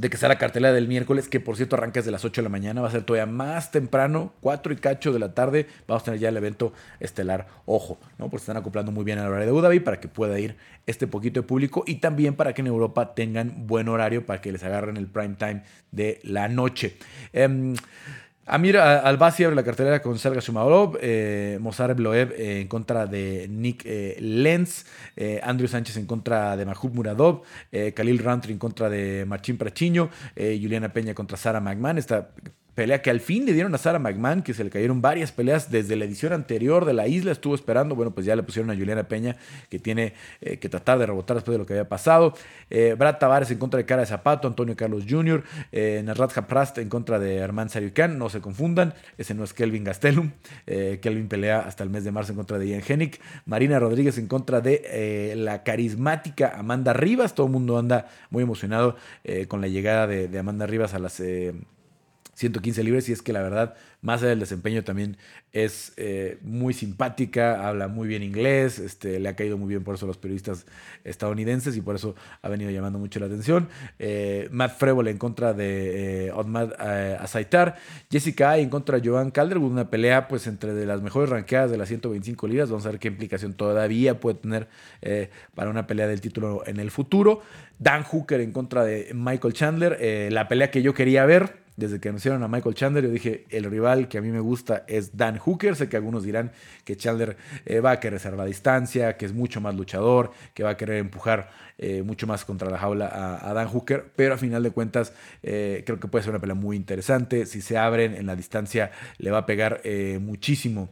que 0.00 0.16
sea 0.16 0.28
la 0.28 0.38
cartelera 0.38 0.72
del 0.72 0.86
miércoles, 0.86 1.28
que 1.28 1.40
por 1.40 1.56
cierto 1.56 1.74
arranca 1.74 2.00
desde 2.00 2.12
las 2.12 2.24
8 2.24 2.40
de 2.40 2.44
la 2.44 2.48
mañana, 2.50 2.80
va 2.80 2.88
a 2.88 2.92
ser 2.92 3.02
todavía 3.02 3.26
más 3.26 3.72
temprano, 3.72 4.32
4 4.42 4.72
y 4.72 4.76
cacho 4.76 5.12
de 5.12 5.18
la 5.18 5.34
tarde, 5.34 5.66
vamos 5.88 6.02
a 6.02 6.04
tener 6.04 6.20
ya 6.20 6.28
el 6.28 6.36
evento 6.36 6.72
estelar, 7.00 7.48
ojo, 7.66 7.98
¿no? 8.16 8.30
porque 8.30 8.42
están 8.42 8.56
acoplando 8.56 8.92
muy 8.92 9.04
bien 9.04 9.18
al 9.18 9.26
horario 9.26 9.60
de 9.60 9.66
Abu 9.66 9.84
para 9.84 9.98
que 9.98 10.06
pueda 10.06 10.38
ir 10.38 10.56
este 10.86 11.08
poquito 11.08 11.40
de 11.40 11.46
público 11.46 11.82
y 11.86 11.96
también 11.96 12.36
para 12.36 12.52
que 12.52 12.60
en 12.60 12.68
Europa 12.68 13.14
tengan 13.14 13.66
buen 13.66 13.88
horario 13.88 14.24
para 14.24 14.40
que 14.40 14.52
les 14.52 14.62
agarren 14.62 14.96
el 14.96 15.08
prime 15.08 15.34
time 15.36 15.62
de 15.90 16.20
la 16.22 16.48
noche. 16.48 16.96
Em, 17.32 17.74
Amir 18.50 18.78
Albasi 18.78 19.44
abre 19.44 19.56
la 19.56 19.62
cartelera 19.62 20.00
con 20.00 20.18
Sergio 20.18 20.40
Shumaorov, 20.40 20.96
eh, 21.02 21.58
Mozart 21.60 21.94
Bloev 21.94 22.32
eh, 22.32 22.62
en 22.62 22.68
contra 22.68 23.06
de 23.06 23.46
Nick 23.46 23.82
eh, 23.84 24.16
Lenz, 24.20 24.86
eh, 25.16 25.38
Andrew 25.42 25.68
Sánchez 25.68 25.98
en 25.98 26.06
contra 26.06 26.56
de 26.56 26.64
Mahmoud 26.64 26.94
Muradov, 26.94 27.42
Khalil 27.70 28.18
Rantri 28.18 28.54
en 28.54 28.58
contra 28.58 28.88
de 28.88 29.26
Marcin 29.26 29.58
Prachiño, 29.58 30.08
Juliana 30.34 30.90
Peña 30.90 31.12
contra 31.14 31.36
Sara 31.36 31.60
McMahon. 31.60 31.98
Esta 31.98 32.30
pelea 32.78 33.02
que 33.02 33.10
al 33.10 33.18
fin 33.18 33.44
le 33.44 33.54
dieron 33.54 33.74
a 33.74 33.78
Sarah 33.78 33.98
McMahon, 33.98 34.40
que 34.40 34.54
se 34.54 34.62
le 34.62 34.70
cayeron 34.70 35.02
varias 35.02 35.32
peleas 35.32 35.68
desde 35.68 35.96
la 35.96 36.04
edición 36.04 36.32
anterior 36.32 36.84
de 36.84 36.92
la 36.92 37.08
isla, 37.08 37.32
estuvo 37.32 37.56
esperando, 37.56 37.96
bueno, 37.96 38.12
pues 38.12 38.24
ya 38.24 38.36
le 38.36 38.44
pusieron 38.44 38.70
a 38.70 38.76
Juliana 38.76 39.08
Peña, 39.08 39.34
que 39.68 39.80
tiene 39.80 40.12
eh, 40.40 40.58
que 40.58 40.68
tratar 40.68 41.00
de 41.00 41.06
rebotar 41.06 41.36
después 41.36 41.54
de 41.54 41.58
lo 41.58 41.66
que 41.66 41.72
había 41.72 41.88
pasado. 41.88 42.34
Eh, 42.70 42.94
Brad 42.96 43.18
Tavares 43.18 43.50
en 43.50 43.58
contra 43.58 43.78
de 43.78 43.84
Cara 43.84 44.02
de 44.02 44.06
Zapato, 44.06 44.46
Antonio 44.46 44.76
Carlos 44.76 45.06
Jr., 45.08 45.42
eh, 45.72 46.02
Narrat 46.04 46.32
Prast 46.46 46.78
en 46.78 46.88
contra 46.88 47.18
de 47.18 47.42
Armand 47.42 47.68
Sayukan, 47.68 48.16
no 48.16 48.28
se 48.28 48.40
confundan, 48.40 48.94
ese 49.16 49.34
no 49.34 49.42
es 49.42 49.54
Kelvin 49.54 49.82
Gastelum, 49.82 50.30
eh, 50.68 51.00
Kelvin 51.02 51.26
pelea 51.26 51.58
hasta 51.58 51.82
el 51.82 51.90
mes 51.90 52.04
de 52.04 52.12
marzo 52.12 52.30
en 52.30 52.36
contra 52.36 52.60
de 52.60 52.68
Ian 52.68 52.82
Hennig, 52.86 53.18
Marina 53.44 53.80
Rodríguez 53.80 54.18
en 54.18 54.28
contra 54.28 54.60
de 54.60 55.34
la 55.36 55.64
carismática 55.64 56.52
Amanda 56.56 56.92
Rivas, 56.92 57.34
todo 57.34 57.46
el 57.46 57.52
mundo 57.52 57.76
anda 57.76 58.06
muy 58.30 58.44
emocionado 58.44 58.94
con 59.48 59.60
la 59.60 59.66
llegada 59.66 60.06
de 60.06 60.38
Amanda 60.38 60.64
Rivas 60.68 60.94
a 60.94 61.00
las 61.00 61.20
115 62.38 62.84
libras 62.84 63.08
y 63.08 63.12
es 63.12 63.20
que 63.20 63.32
la 63.32 63.42
verdad, 63.42 63.74
más 64.00 64.20
allá 64.20 64.30
del 64.30 64.38
desempeño 64.38 64.84
también 64.84 65.16
es 65.50 65.92
eh, 65.96 66.38
muy 66.42 66.72
simpática, 66.72 67.66
habla 67.66 67.88
muy 67.88 68.06
bien 68.06 68.22
inglés, 68.22 68.78
este, 68.78 69.18
le 69.18 69.28
ha 69.28 69.34
caído 69.34 69.58
muy 69.58 69.68
bien 69.68 69.82
por 69.82 69.96
eso 69.96 70.06
a 70.06 70.08
los 70.08 70.18
periodistas 70.18 70.64
estadounidenses 71.02 71.76
y 71.76 71.80
por 71.80 71.96
eso 71.96 72.14
ha 72.40 72.48
venido 72.48 72.70
llamando 72.70 73.00
mucho 73.00 73.18
la 73.18 73.26
atención. 73.26 73.68
Eh, 73.98 74.48
Matt 74.52 74.78
Frevole 74.78 75.10
en 75.10 75.18
contra 75.18 75.52
de 75.52 76.26
eh, 76.26 76.32
Otmar 76.32 76.76
Azaitar, 77.20 77.76
Jessica 78.08 78.56
en 78.58 78.70
contra 78.70 79.00
de 79.00 79.08
Joan 79.08 79.32
Calderwood, 79.32 79.72
una 79.72 79.90
pelea 79.90 80.28
pues 80.28 80.46
entre 80.46 80.74
de 80.74 80.86
las 80.86 81.02
mejores 81.02 81.30
ranqueadas 81.30 81.72
de 81.72 81.76
las 81.76 81.88
125 81.88 82.46
libras, 82.46 82.70
vamos 82.70 82.86
a 82.86 82.90
ver 82.90 83.00
qué 83.00 83.08
implicación 83.08 83.54
todavía 83.54 84.20
puede 84.20 84.38
tener 84.38 84.68
para 85.56 85.70
una 85.70 85.88
pelea 85.88 86.06
del 86.06 86.20
título 86.20 86.62
en 86.66 86.78
el 86.78 86.92
futuro. 86.92 87.42
Dan 87.80 88.04
Hooker 88.04 88.40
en 88.40 88.52
contra 88.52 88.84
de 88.84 89.10
Michael 89.12 89.54
Chandler, 89.54 90.32
la 90.32 90.46
pelea 90.46 90.70
que 90.70 90.82
yo 90.82 90.94
quería 90.94 91.26
ver 91.26 91.67
desde 91.78 92.00
que 92.00 92.08
anunciaron 92.08 92.42
a 92.42 92.48
Michael 92.48 92.74
Chandler, 92.74 93.04
yo 93.04 93.10
dije, 93.10 93.44
el 93.50 93.62
rival 93.62 94.08
que 94.08 94.18
a 94.18 94.20
mí 94.20 94.30
me 94.30 94.40
gusta 94.40 94.84
es 94.88 95.16
Dan 95.16 95.38
Hooker. 95.38 95.76
Sé 95.76 95.88
que 95.88 95.96
algunos 95.96 96.24
dirán 96.24 96.50
que 96.84 96.96
Chandler 96.96 97.36
eh, 97.66 97.78
va 97.78 97.92
a 97.92 98.00
querer 98.00 98.14
reservar 98.14 98.48
distancia, 98.48 99.16
que 99.16 99.24
es 99.24 99.32
mucho 99.32 99.60
más 99.60 99.76
luchador, 99.76 100.32
que 100.54 100.64
va 100.64 100.70
a 100.70 100.76
querer 100.76 100.96
empujar 100.96 101.50
eh, 101.78 102.02
mucho 102.02 102.26
más 102.26 102.44
contra 102.44 102.68
la 102.68 102.78
jaula 102.78 103.06
a, 103.40 103.52
Dan 103.54 103.68
Hooker, 103.68 104.10
pero 104.16 104.34
a 104.34 104.38
final 104.38 104.64
de 104.64 104.72
cuentas 104.72 105.12
eh, 105.44 105.84
creo 105.86 106.00
que 106.00 106.08
puede 106.08 106.24
ser 106.24 106.30
una 106.30 106.40
pelea 106.40 106.56
muy 106.56 106.76
interesante. 106.76 107.46
Si 107.46 107.60
se 107.60 107.78
abren 107.78 108.16
en 108.16 108.26
la 108.26 108.34
distancia, 108.34 108.90
le 109.18 109.30
va 109.30 109.38
a 109.38 109.46
pegar 109.46 109.80
muchísimo 110.20 110.88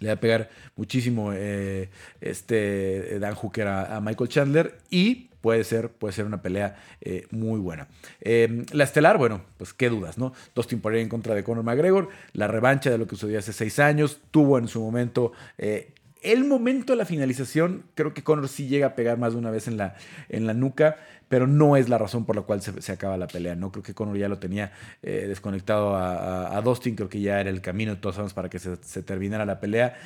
le 0.00 0.08
va 0.08 0.14
a 0.14 0.20
pegar 0.20 0.48
muchísimo 0.76 1.32
este 1.32 3.18
Dan 3.18 3.34
Hooker 3.34 3.66
a, 3.66 4.00
Michael 4.00 4.28
Chandler 4.28 4.78
y 4.90 5.27
puede 5.40 5.64
ser, 5.64 5.90
puede 5.90 6.12
ser 6.12 6.24
una 6.24 6.42
pelea 6.42 6.76
eh, 7.00 7.26
muy 7.30 7.60
buena. 7.60 7.88
Em, 8.20 8.64
la 8.72 8.84
estelar, 8.84 9.18
bueno, 9.18 9.42
pues 9.56 9.72
qué 9.72 9.88
dudas, 9.88 10.18
¿no? 10.18 10.32
Dustin 10.54 10.80
Poirier 10.80 11.02
en 11.02 11.08
contra 11.08 11.34
de 11.34 11.44
Conor 11.44 11.64
McGregor, 11.64 12.08
la 12.32 12.48
revancha 12.48 12.90
de 12.90 12.98
lo 12.98 13.06
que 13.06 13.16
sucedió 13.16 13.38
hace 13.38 13.52
seis 13.52 13.78
años, 13.78 14.20
tuvo 14.30 14.58
en 14.58 14.68
su 14.68 14.80
momento... 14.80 15.32
Eh, 15.58 15.92
el 16.20 16.44
momento 16.44 16.92
de 16.92 16.96
la 16.96 17.04
finalización, 17.04 17.84
creo 17.94 18.12
que 18.12 18.24
Conor 18.24 18.48
sí 18.48 18.66
llega 18.66 18.88
a 18.88 18.94
pegar 18.96 19.18
más 19.18 19.34
de 19.34 19.38
una 19.38 19.52
vez 19.52 19.68
en 19.68 19.76
la, 19.76 19.94
en 20.28 20.48
la 20.48 20.52
nuca, 20.52 20.96
pero 21.28 21.46
no 21.46 21.76
es 21.76 21.88
la 21.88 21.96
razón 21.96 22.24
por 22.24 22.34
la 22.34 22.42
cual 22.42 22.60
se, 22.60 22.92
acaba 22.92 23.16
la 23.16 23.28
pelea. 23.28 23.54
No 23.54 23.70
creo 23.70 23.84
que 23.84 23.94
Conor 23.94 24.18
ya 24.18 24.28
lo 24.28 24.40
tenía 24.40 24.72
eh, 25.04 25.26
desconectado 25.28 25.94
a, 25.94 26.60
Dustin, 26.64 26.96
creo 26.96 27.08
que 27.08 27.20
ya 27.20 27.40
era 27.40 27.50
el 27.50 27.60
camino 27.60 27.98
todos 27.98 28.18
años 28.18 28.34
para 28.34 28.48
que 28.50 28.58
se, 28.58 28.76
terminara 29.04 29.44
la 29.44 29.60
pelea. 29.60 29.96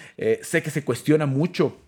sé 0.42 0.62
que 0.62 0.68
se 0.68 0.84
cuestiona 0.84 1.24
mucho 1.24 1.78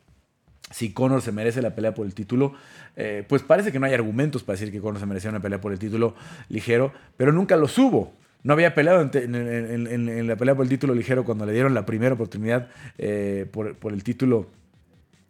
si 0.70 0.92
Conor 0.92 1.22
se 1.22 1.32
merece 1.32 1.62
la 1.62 1.74
pelea 1.74 1.94
por 1.94 2.06
el 2.06 2.14
título, 2.14 2.54
eh, 2.96 3.24
pues 3.28 3.42
parece 3.42 3.72
que 3.72 3.78
no 3.78 3.86
hay 3.86 3.94
argumentos 3.94 4.42
para 4.42 4.58
decir 4.58 4.72
que 4.72 4.80
Conor 4.80 5.00
se 5.00 5.06
merecía 5.06 5.30
una 5.30 5.40
pelea 5.40 5.60
por 5.60 5.72
el 5.72 5.78
título 5.78 6.14
ligero, 6.48 6.92
pero 7.16 7.32
nunca 7.32 7.56
lo 7.56 7.66
hubo. 7.66 8.14
No 8.42 8.52
había 8.52 8.74
peleado 8.74 9.00
en, 9.00 10.26
la 10.26 10.36
pelea 10.36 10.54
por 10.54 10.64
el 10.64 10.68
título 10.68 10.94
ligero 10.94 11.24
cuando 11.24 11.46
le 11.46 11.52
dieron 11.52 11.72
la 11.72 11.86
primera 11.86 12.14
oportunidad 12.14 12.68
eh, 12.98 13.46
por, 13.50 13.76
el 13.90 14.04
título 14.04 14.48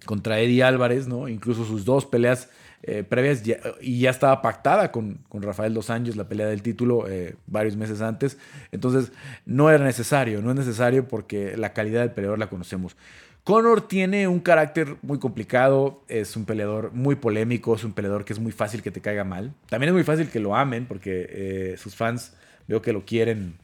contra 0.05 0.41
Eddie 0.41 0.65
Álvarez, 0.65 1.07
¿no? 1.07 1.29
Incluso 1.29 1.65
sus 1.65 1.85
dos 1.85 2.07
peleas 2.07 2.51
eh, 2.83 3.05
previas 3.05 3.43
y 3.81 4.01
ya 4.01 4.11
estaba 4.11 4.43
pactada 4.43 4.91
con, 4.91 5.21
Rafael 5.31 5.73
Dos 5.73 5.91
Años 5.91 6.17
la 6.17 6.29
pelea 6.29 6.49
del 6.49 6.63
título 6.63 7.07
varios 7.47 7.77
meses 7.77 8.01
antes. 8.01 8.37
Entonces 8.73 9.13
no 9.47 9.71
era 9.71 9.85
necesario, 9.85 10.43
no 10.43 10.51
es 10.51 10.57
necesario 10.57 11.07
porque 11.07 11.57
la 11.57 11.73
calidad 11.73 12.01
del 12.01 12.11
peleador 12.11 12.41
la 12.41 12.49
conocemos. 12.49 12.97
Conor 13.45 13.87
tiene 13.87 14.27
un 14.27 14.41
carácter 14.41 14.97
muy 15.03 15.19
complicado, 15.19 16.03
es 16.09 16.35
un 16.35 16.47
peleador 16.47 16.93
muy 16.93 17.17
polémico, 17.17 17.75
es 17.75 17.85
un 17.85 17.93
peleador 17.93 18.25
que 18.25 18.33
es 18.33 18.39
muy 18.39 18.53
fácil 18.53 18.83
que 18.83 18.91
te 18.91 19.03
caiga 19.03 19.23
mal. 19.23 19.53
También 19.69 19.89
es 19.91 19.95
muy 19.95 20.03
fácil 20.03 20.31
que 20.31 20.41
lo 20.41 20.57
amen 20.57 20.87
porque 20.87 21.27
eh, 21.29 21.77
sus 21.77 21.95
fans 21.95 22.35
veo 22.67 22.81
que 22.81 22.95
lo 22.95 23.05
quieren 23.05 23.59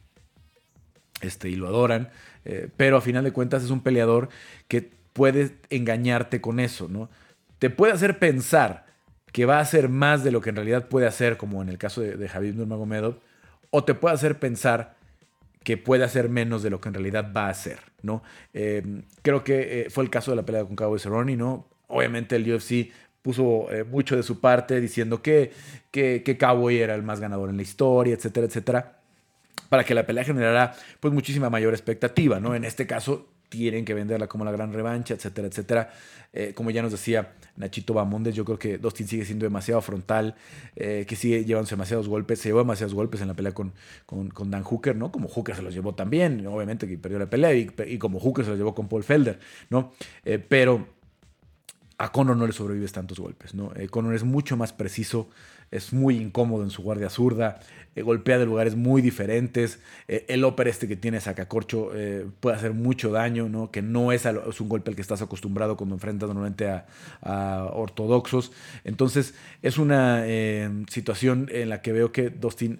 este, 1.21 1.49
y 1.49 1.55
lo 1.55 1.67
adoran, 1.67 2.09
eh, 2.45 2.69
pero 2.77 2.97
a 2.97 3.01
final 3.01 3.23
de 3.23 3.33
cuentas 3.33 3.63
es 3.63 3.71
un 3.71 3.81
peleador 3.81 4.29
que 4.67 4.87
puede 5.13 5.57
engañarte 5.71 6.41
con 6.41 6.59
eso, 6.59 6.87
¿no? 6.87 7.09
Te 7.57 7.71
puede 7.71 7.91
hacer 7.91 8.19
pensar 8.19 8.85
que 9.31 9.45
va 9.45 9.57
a 9.57 9.61
hacer 9.61 9.89
más 9.89 10.23
de 10.23 10.29
lo 10.29 10.41
que 10.41 10.51
en 10.51 10.57
realidad 10.57 10.89
puede 10.89 11.07
hacer, 11.07 11.37
como 11.37 11.59
en 11.63 11.69
el 11.69 11.79
caso 11.79 12.01
de, 12.01 12.17
de 12.17 12.29
Javier 12.29 12.55
Nurmagomedov, 12.55 13.17
o 13.71 13.83
te 13.83 13.95
puede 13.95 14.13
hacer 14.13 14.37
pensar 14.37 15.00
que 15.63 15.77
puede 15.77 16.03
hacer 16.03 16.29
menos 16.29 16.63
de 16.63 16.69
lo 16.69 16.81
que 16.81 16.89
en 16.89 16.95
realidad 16.95 17.31
va 17.35 17.47
a 17.47 17.49
hacer, 17.49 17.79
¿no? 18.01 18.23
Eh, 18.53 19.03
creo 19.21 19.43
que 19.43 19.81
eh, 19.81 19.89
fue 19.89 20.03
el 20.03 20.09
caso 20.09 20.31
de 20.31 20.37
la 20.37 20.43
pelea 20.43 20.65
con 20.65 20.75
Cowboy 20.75 20.99
Cerrone, 20.99 21.35
¿no? 21.35 21.67
Obviamente 21.87 22.35
el 22.35 22.51
UFC 22.51 22.91
puso 23.21 23.71
eh, 23.71 23.83
mucho 23.83 24.15
de 24.15 24.23
su 24.23 24.39
parte 24.39 24.81
diciendo 24.81 25.21
que, 25.21 25.51
que, 25.91 26.23
que, 26.23 26.37
Cowboy 26.37 26.79
era 26.79 26.95
el 26.95 27.03
más 27.03 27.19
ganador 27.19 27.49
en 27.49 27.57
la 27.57 27.61
historia, 27.61 28.15
etcétera, 28.15 28.47
etcétera, 28.47 28.99
para 29.69 29.83
que 29.83 29.93
la 29.93 30.05
pelea 30.05 30.23
generara 30.23 30.73
pues 30.99 31.13
muchísima 31.13 31.49
mayor 31.49 31.73
expectativa, 31.73 32.39
¿no? 32.39 32.55
En 32.55 32.65
este 32.65 32.87
caso 32.87 33.27
tienen 33.51 33.83
que 33.83 33.93
venderla 33.93 34.27
como 34.27 34.45
la 34.45 34.51
gran 34.51 34.71
revancha, 34.71 35.13
etcétera, 35.13 35.49
etcétera. 35.49 35.89
Eh, 36.31 36.53
como 36.55 36.71
ya 36.71 36.81
nos 36.81 36.93
decía 36.93 37.33
Nachito 37.57 37.93
Bamondes, 37.93 38.33
yo 38.33 38.45
creo 38.45 38.57
que 38.57 38.77
Dustin 38.77 39.09
sigue 39.09 39.25
siendo 39.25 39.43
demasiado 39.43 39.81
frontal, 39.81 40.35
eh, 40.77 41.05
que 41.05 41.17
sigue 41.17 41.43
llevándose 41.43 41.75
demasiados 41.75 42.07
golpes, 42.07 42.39
se 42.39 42.47
llevó 42.47 42.59
demasiados 42.59 42.93
golpes 42.93 43.19
en 43.19 43.27
la 43.27 43.33
pelea 43.33 43.53
con, 43.53 43.73
con, 44.05 44.49
Dan 44.49 44.63
Hooker, 44.63 44.95
¿no? 44.95 45.11
Como 45.11 45.27
Hooker 45.27 45.53
se 45.53 45.61
los 45.61 45.73
llevó 45.73 45.93
también, 45.93 46.47
obviamente 46.47 46.87
que 46.87 46.97
perdió 46.97 47.19
la 47.19 47.29
pelea, 47.29 47.53
y, 47.53 47.97
como 47.97 48.21
Hooker 48.21 48.45
se 48.45 48.51
los 48.51 48.57
llevó 48.57 48.73
con 48.73 48.87
Paul 48.87 49.03
Felder, 49.03 49.37
¿no? 49.69 49.91
Eh, 50.23 50.39
pero 50.39 50.87
a 51.97 52.09
Conor 52.13 52.37
no 52.37 52.47
le 52.47 52.53
sobrevives 52.53 52.93
tantos 52.93 53.19
golpes, 53.19 53.53
¿no? 53.53 53.73
Conor 53.89 54.15
es 54.15 54.23
mucho 54.23 54.55
más 54.55 54.71
preciso, 54.71 55.27
es 55.71 55.93
muy 55.93 56.17
incómodo 56.17 56.63
en 56.63 56.69
su 56.69 56.83
guardia 56.83 57.09
zurda, 57.09 57.59
eh, 57.95 58.01
golpea 58.03 58.37
de 58.37 58.45
lugares 58.45 58.75
muy 58.75 59.01
diferentes. 59.01 59.79
Eh, 60.07 60.25
el 60.27 60.43
óper 60.43 60.67
este 60.67 60.87
que 60.87 60.95
tiene 60.95 61.19
Sacacorcho 61.19 61.91
eh, 61.93 62.25
puede 62.39 62.57
hacer 62.57 62.73
mucho 62.73 63.11
daño, 63.11 63.49
¿no? 63.49 63.71
que 63.71 63.81
no 63.81 64.11
es, 64.11 64.25
un 64.25 64.69
golpe 64.69 64.91
al 64.91 64.95
que 64.95 65.01
estás 65.01 65.21
acostumbrado 65.21 65.75
cuando 65.77 65.95
enfrentas 65.95 66.27
normalmente 66.27 66.69
a, 66.69 67.69
ortodoxos. 67.73 68.51
Entonces 68.83 69.33
es 69.61 69.77
una 69.77 70.25
situación 70.89 71.49
en 71.51 71.69
la 71.69 71.81
que 71.81 71.91
veo 71.91 72.11
que 72.11 72.29
Dustin 72.29 72.79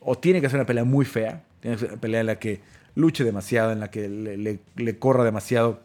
o 0.00 0.16
tiene 0.18 0.40
que 0.40 0.46
hacer 0.46 0.58
una 0.58 0.66
pelea 0.66 0.84
muy 0.84 1.04
fea, 1.04 1.44
tiene 1.60 1.76
que 1.76 1.84
hacer 1.84 1.92
una 1.92 2.00
pelea 2.00 2.20
en 2.20 2.26
la 2.26 2.38
que 2.38 2.60
luche 2.94 3.24
demasiado, 3.24 3.72
en 3.72 3.80
la 3.80 3.90
que 3.90 4.08
le, 4.08 4.58
le 4.76 4.98
corra 4.98 5.24
demasiado 5.24 5.80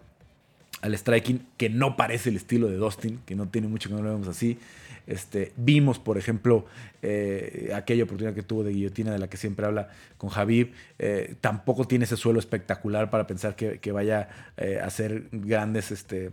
al 0.81 0.95
striking, 0.95 1.45
que 1.57 1.69
no 1.69 1.97
parece 1.97 2.29
el 2.29 2.35
estilo 2.35 2.67
de 2.67 2.75
Dustin, 2.75 3.19
que 3.25 3.35
no 3.35 3.47
tiene 3.47 3.67
mucho 3.67 3.89
que 3.89 3.95
no 3.95 4.01
lo 4.01 4.11
vemos 4.11 4.27
así. 4.27 4.59
Este, 5.07 5.53
vimos, 5.55 5.99
por 5.99 6.17
ejemplo, 6.17 6.65
eh, 7.01 7.71
aquella 7.73 8.03
oportunidad 8.03 8.35
que 8.35 8.43
tuvo 8.43 8.63
de 8.63 8.73
guillotina 8.73 9.13
de 9.13 9.19
la 9.19 9.29
que 9.29 9.37
siempre 9.37 9.65
habla 9.65 9.89
con 10.17 10.29
Javib. 10.29 10.73
Eh, 10.99 11.35
tampoco 11.39 11.85
tiene 11.85 12.03
ese 12.03 12.17
suelo 12.17 12.39
espectacular 12.39 13.09
para 13.09 13.25
pensar 13.25 13.55
que, 13.55 13.91
vaya 13.91 14.29
eh, 14.57 14.79
a 14.83 14.89
ser 14.89 15.29
grandes, 15.31 15.91
este, 15.91 16.31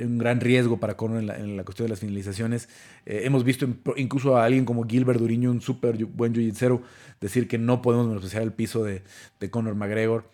un 0.00 0.18
gran 0.18 0.40
riesgo 0.40 0.78
para 0.78 0.96
Conor 0.96 1.18
en 1.18 1.56
la, 1.56 1.64
cuestión 1.64 1.86
de 1.86 1.90
las 1.90 2.00
finalizaciones. 2.00 2.68
hemos 3.04 3.42
visto 3.44 3.66
incluso 3.96 4.36
a 4.36 4.44
alguien 4.44 4.64
como 4.64 4.86
Gilbert 4.86 5.18
Duriño, 5.18 5.50
un 5.50 5.60
súper 5.60 6.04
buen 6.04 6.32
jiu 6.34 6.82
decir 7.20 7.48
que 7.48 7.58
no 7.58 7.82
podemos 7.82 8.06
menospreciar 8.06 8.42
el 8.42 8.52
piso 8.52 8.84
de, 8.84 9.02
de 9.40 9.50
Conor 9.50 9.74
McGregor 9.74 10.24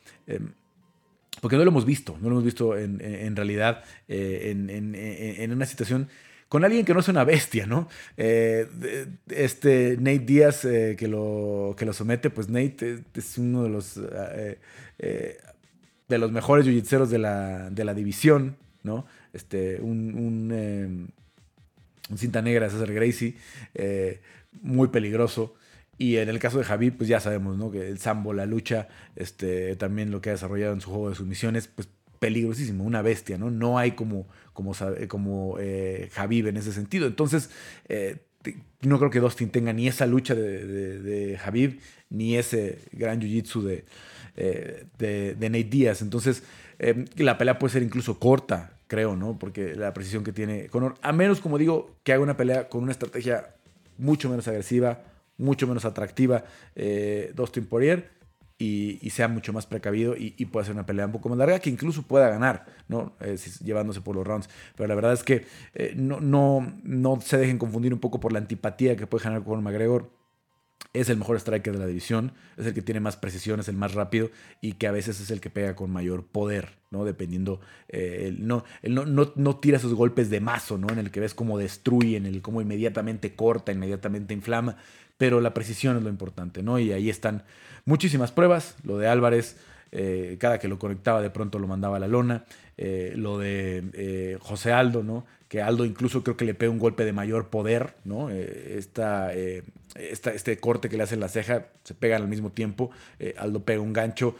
porque 1.40 1.56
no 1.56 1.64
lo 1.64 1.70
hemos 1.70 1.84
visto, 1.84 2.16
no 2.20 2.28
lo 2.28 2.36
hemos 2.36 2.44
visto 2.44 2.76
en, 2.76 3.36
realidad 3.36 3.84
en, 4.08 5.52
una 5.52 5.66
situación 5.66 6.08
con 6.48 6.64
alguien 6.64 6.84
que 6.84 6.94
no 6.94 7.00
es 7.00 7.08
una 7.08 7.24
bestia, 7.24 7.66
¿no? 7.66 7.88
Eh, 8.16 8.66
este 9.28 9.96
Nate 9.98 10.20
Díaz 10.20 10.64
eh, 10.64 10.94
que, 10.96 11.08
lo, 11.08 11.74
que 11.76 11.84
lo 11.84 11.92
somete, 11.92 12.30
pues 12.30 12.48
Nate 12.48 13.02
es 13.14 13.38
uno 13.38 13.64
de 13.64 13.68
los, 13.68 13.98
eh, 13.98 15.38
de 16.08 16.18
los 16.18 16.30
mejores 16.30 16.64
jiu 16.66 17.06
de 17.06 17.18
la, 17.18 17.70
de 17.70 17.84
la 17.84 17.94
división, 17.94 18.56
¿no? 18.82 19.06
Este, 19.32 19.80
un, 19.80 20.14
un, 20.14 21.12
un 22.10 22.18
cinta 22.18 22.42
negra, 22.42 22.70
César 22.70 22.92
Gracie, 22.92 23.34
muy 24.62 24.88
peligroso. 24.88 25.54
Y 25.98 26.18
en 26.18 26.28
el 26.28 26.38
caso 26.38 26.58
de 26.58 26.64
Javi, 26.64 26.90
pues 26.90 27.08
ya 27.08 27.20
sabemos, 27.20 27.56
¿no? 27.56 27.70
Que 27.70 27.88
el 27.88 27.98
sambo, 27.98 28.34
la 28.34 28.44
lucha, 28.44 28.88
este, 29.16 29.76
también 29.76 30.10
lo 30.10 30.20
que 30.20 30.28
ha 30.28 30.32
desarrollado 30.32 30.74
en 30.74 30.82
su 30.82 30.90
juego 30.90 31.08
de 31.08 31.16
sumisiones, 31.16 31.68
pues 31.68 31.88
peligrosísimo, 32.18 32.84
una 32.84 33.02
bestia, 33.02 33.38
¿no? 33.38 33.50
No 33.50 33.78
hay 33.78 33.92
como, 33.92 34.26
como, 34.52 34.72
como 35.08 35.56
eh, 35.58 36.10
en 36.16 36.56
ese 36.56 36.72
sentido. 36.72 37.06
Entonces, 37.06 37.50
eh, 37.88 38.18
no 38.82 38.98
creo 38.98 39.10
que 39.10 39.20
Dustin 39.20 39.50
tenga 39.50 39.72
ni 39.72 39.88
esa 39.88 40.06
lucha 40.06 40.34
de, 40.34 41.00
de, 41.00 41.78
ni 42.10 42.36
ese 42.36 42.78
gran 42.92 43.20
jiu-jitsu 43.20 43.82
eh, 44.36 44.86
de, 44.98 45.34
de, 45.34 45.50
Nate 45.50 45.64
Díaz. 45.64 46.02
Entonces, 46.02 46.42
eh, 46.78 47.04
la 47.16 47.38
pelea 47.38 47.58
puede 47.58 47.72
ser 47.72 47.82
incluso 47.82 48.18
corta, 48.18 48.78
creo, 48.86 49.16
¿no? 49.16 49.38
Porque 49.38 49.74
la 49.74 49.92
precisión 49.92 50.24
que 50.24 50.32
tiene 50.32 50.68
Conor, 50.68 50.94
a 51.02 51.12
menos, 51.12 51.40
como 51.40 51.58
digo, 51.58 51.96
que 52.02 52.12
haga 52.12 52.22
una 52.22 52.36
pelea 52.36 52.68
con 52.68 52.82
una 52.82 52.92
estrategia 52.92 53.54
mucho 53.98 54.28
menos 54.28 54.46
agresiva, 54.46 55.02
mucho 55.38 55.66
menos 55.66 55.84
atractiva, 55.84 56.44
Dustin 57.34 57.66
Poirier 57.66 58.16
y, 58.58 59.10
sea 59.10 59.28
mucho 59.28 59.52
más 59.52 59.66
precavido 59.66 60.14
y, 60.16 60.30
pueda 60.46 60.64
ser 60.64 60.74
una 60.74 60.86
pelea 60.86 61.06
un 61.06 61.12
poco 61.12 61.28
más 61.28 61.38
larga 61.38 61.58
que 61.58 61.70
incluso 61.70 62.02
pueda 62.02 62.28
ganar, 62.28 62.66
¿no? 62.88 63.14
Llevándose 63.62 64.00
por 64.00 64.16
los 64.16 64.26
rounds. 64.26 64.48
Pero 64.74 64.88
la 64.88 64.94
verdad 64.94 65.12
es 65.12 65.22
que 65.22 65.46
eh, 65.74 65.92
no, 65.96 66.20
no, 66.20 66.74
no 66.82 67.20
se 67.20 67.36
dejen 67.38 67.58
confundir 67.58 67.92
un 67.92 68.00
poco 68.00 68.20
por 68.20 68.32
la 68.32 68.38
antipatía 68.38 68.96
que 68.96 69.06
puede 69.06 69.24
generar 69.24 69.44
con 69.44 69.62
McGregor. 69.62 70.10
Es 70.92 71.10
el 71.10 71.18
mejor 71.18 71.36
striker 71.36 71.74
de 71.74 71.78
la 71.78 71.86
división, 71.86 72.32
es 72.56 72.64
el 72.64 72.72
que 72.72 72.80
tiene 72.80 73.00
más 73.00 73.16
precisión, 73.16 73.60
es 73.60 73.68
el 73.68 73.76
más 73.76 73.92
rápido 73.92 74.30
y 74.62 74.74
que 74.74 74.86
a 74.86 74.92
veces 74.92 75.20
es 75.20 75.30
el 75.30 75.42
que 75.42 75.50
pega 75.50 75.74
con 75.74 75.90
mayor 75.90 76.26
poder, 76.26 76.78
¿no? 76.90 77.04
Dependiendo, 77.04 77.60
eh, 77.88 78.34
no, 78.38 78.64
no, 78.82 79.04
no, 79.04 79.32
no, 79.34 79.56
tira 79.56 79.76
esos 79.76 79.92
golpes 79.92 80.30
de 80.30 80.40
mazo, 80.40 80.78
¿no? 80.78 80.88
En 80.88 80.98
el 80.98 81.10
que 81.10 81.20
ves 81.20 81.34
cómo 81.34 81.58
destruye, 81.58 82.16
en 82.16 82.24
el 82.24 82.40
cómo 82.40 82.62
inmediatamente 82.62 83.34
corta, 83.34 83.72
inmediatamente 83.72 84.32
inflama, 84.32 84.78
pero 85.18 85.40
la 85.40 85.54
precisión 85.54 85.96
es 85.96 86.02
lo 86.02 86.08
importante, 86.08 86.62
¿no? 86.62 86.78
Y 86.78 86.92
ahí 86.92 87.10
están 87.10 87.44
muchísimas 87.84 88.32
pruebas, 88.32 88.76
lo 88.84 88.98
de 88.98 89.08
Álvarez, 89.08 89.56
eh, 89.92 90.36
cada 90.40 90.58
que 90.58 90.68
lo 90.68 90.78
conectaba 90.78 91.22
de 91.22 91.30
pronto 91.30 91.58
lo 91.58 91.66
mandaba 91.66 91.96
a 91.96 92.00
la 92.00 92.08
lona, 92.08 92.44
eh, 92.76 93.12
lo 93.16 93.38
de 93.38 93.84
eh, 93.94 94.36
José 94.40 94.72
Aldo, 94.72 95.02
¿no? 95.02 95.24
Que 95.48 95.62
Aldo 95.62 95.84
incluso 95.84 96.22
creo 96.22 96.36
que 96.36 96.44
le 96.44 96.54
pega 96.54 96.72
un 96.72 96.78
golpe 96.78 97.04
de 97.04 97.12
mayor 97.12 97.48
poder, 97.48 97.94
¿no? 98.04 98.30
Esta, 98.30 99.32
este 99.32 100.58
corte 100.58 100.88
que 100.88 100.96
le 100.96 101.04
hace 101.04 101.14
en 101.14 101.20
la 101.20 101.28
ceja 101.28 101.68
se 101.84 101.94
pegan 101.94 102.22
al 102.22 102.28
mismo 102.28 102.50
tiempo, 102.50 102.90
Aldo 103.38 103.64
pega 103.64 103.80
un 103.80 103.92
gancho, 103.92 104.34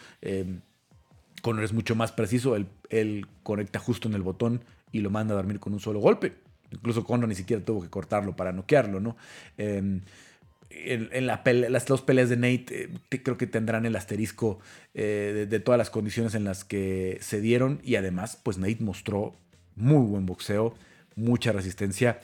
Conor 1.43 1.63
es 1.63 1.73
mucho 1.73 1.95
más 1.95 2.11
preciso, 2.11 2.57
él, 2.57 2.67
él 2.91 3.27
conecta 3.45 3.79
justo 3.79 4.09
en 4.09 4.15
el 4.15 4.23
botón 4.23 4.63
y 4.91 4.99
lo 4.99 5.11
manda 5.11 5.33
a 5.35 5.37
dormir 5.37 5.61
con 5.61 5.73
un 5.73 5.81
solo 5.81 6.01
golpe. 6.01 6.35
Incluso 6.73 7.05
Conor 7.05 7.29
ni 7.29 7.37
siquiera 7.37 7.65
tuvo 7.65 7.81
que 7.83 7.89
cortarlo 7.89 8.35
para 8.35 8.51
noquearlo, 8.51 8.99
¿no? 8.99 9.17
Em, 10.71 11.09
en, 11.13 11.27
las 11.27 11.87
dos 11.87 12.03
peleas 12.03 12.29
de 12.29 12.37
Nate 12.37 12.91
eh, 13.11 13.23
creo 13.23 13.37
que 13.37 13.47
tendrán 13.47 13.87
el 13.87 13.95
asterisco 13.97 14.59
eh, 14.95 15.47
de, 15.49 15.61
todas 15.61 15.79
las 15.79 15.91
condiciones 15.91 16.35
en 16.35 16.45
las 16.45 16.65
que 16.65 17.19
se 17.21 17.41
dieron 17.41 17.81
y 17.85 17.97
además 17.97 18.41
pues 18.43 18.59
Nate 18.59 18.79
mostró 18.81 19.37
muy 19.77 20.07
buen 20.07 20.27
boxeo, 20.27 20.75
mucha 21.15 21.53
resistencia. 21.53 22.21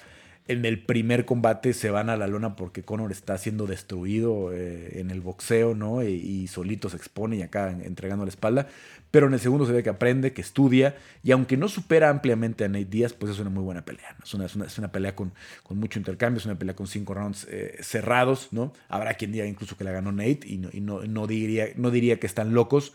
En 0.49 0.64
el 0.64 0.82
primer 0.82 1.24
combate 1.24 1.72
se 1.72 1.90
van 1.90 2.11
a 2.11 2.16
la 2.16 2.26
lona 2.26 2.57
porque 2.57 2.82
Conor 2.82 3.12
está 3.12 3.38
siendo 3.38 3.66
destruido 3.66 4.53
eh, 4.53 5.01
en 5.01 5.11
el 5.11 5.20
boxeo, 5.20 5.74
¿no? 5.74 6.03
Y, 6.03 6.47
solito 6.49 6.88
se 6.88 6.97
expone 6.97 7.36
y 7.36 7.43
acá 7.43 7.70
entregando 7.70 8.24
la 8.24 8.30
espalda 8.30 8.66
pero 9.12 9.26
en 9.26 9.34
el 9.34 9.40
segundo 9.40 9.66
se 9.66 9.72
ve 9.72 9.82
que 9.82 9.90
aprende, 9.90 10.32
que 10.32 10.40
estudia, 10.40 10.97
y 11.22 11.32
aunque 11.32 11.59
no 11.59 11.68
supera 11.68 12.09
ampliamente 12.09 12.64
a 12.64 12.68
Nate 12.68 12.86
Díaz, 12.86 13.12
pues 13.12 13.30
es 13.30 13.38
una 13.38 13.51
muy 13.51 13.62
buena 13.62 13.84
pelea. 13.84 14.16
Es, 14.24 14.32
una, 14.32 14.47
es, 14.47 14.78
una, 14.78 14.90
pelea 14.90 15.14
con, 15.14 15.34
con, 15.62 15.78
mucho 15.78 15.99
intercambio, 15.99 16.38
es 16.38 16.47
una 16.47 16.59
pelea 16.59 16.74
con 16.74 16.86
cinco 16.86 17.12
rounds 17.12 17.47
eh, 17.51 17.76
cerrados, 17.82 18.49
¿no? 18.53 18.72
Habrá 18.88 19.12
quien 19.14 19.30
diga 19.30 19.45
incluso 19.45 19.76
que 19.76 19.84
la 19.84 19.93
ganó 19.93 20.12
Nate, 20.12 20.40
y 20.47 20.57
no, 20.57 20.70
y 20.72 20.80
no, 20.80 21.03
no, 21.03 21.26
diría, 21.26 21.66
no 21.76 21.90
diría 21.90 22.18
que 22.18 22.26
están 22.26 22.55
locos, 22.55 22.95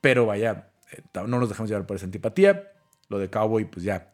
pero 0.00 0.24
vaya, 0.24 0.68
eh, 0.92 1.02
no 1.14 1.40
nos 1.40 1.48
dejamos 1.48 1.68
llevar 1.68 1.84
por 1.84 1.96
esa 1.96 2.06
antipatía. 2.06 2.70
Lo 3.08 3.18
de 3.18 3.28
Cowboy, 3.28 3.64
pues 3.64 3.84
ya, 3.84 4.12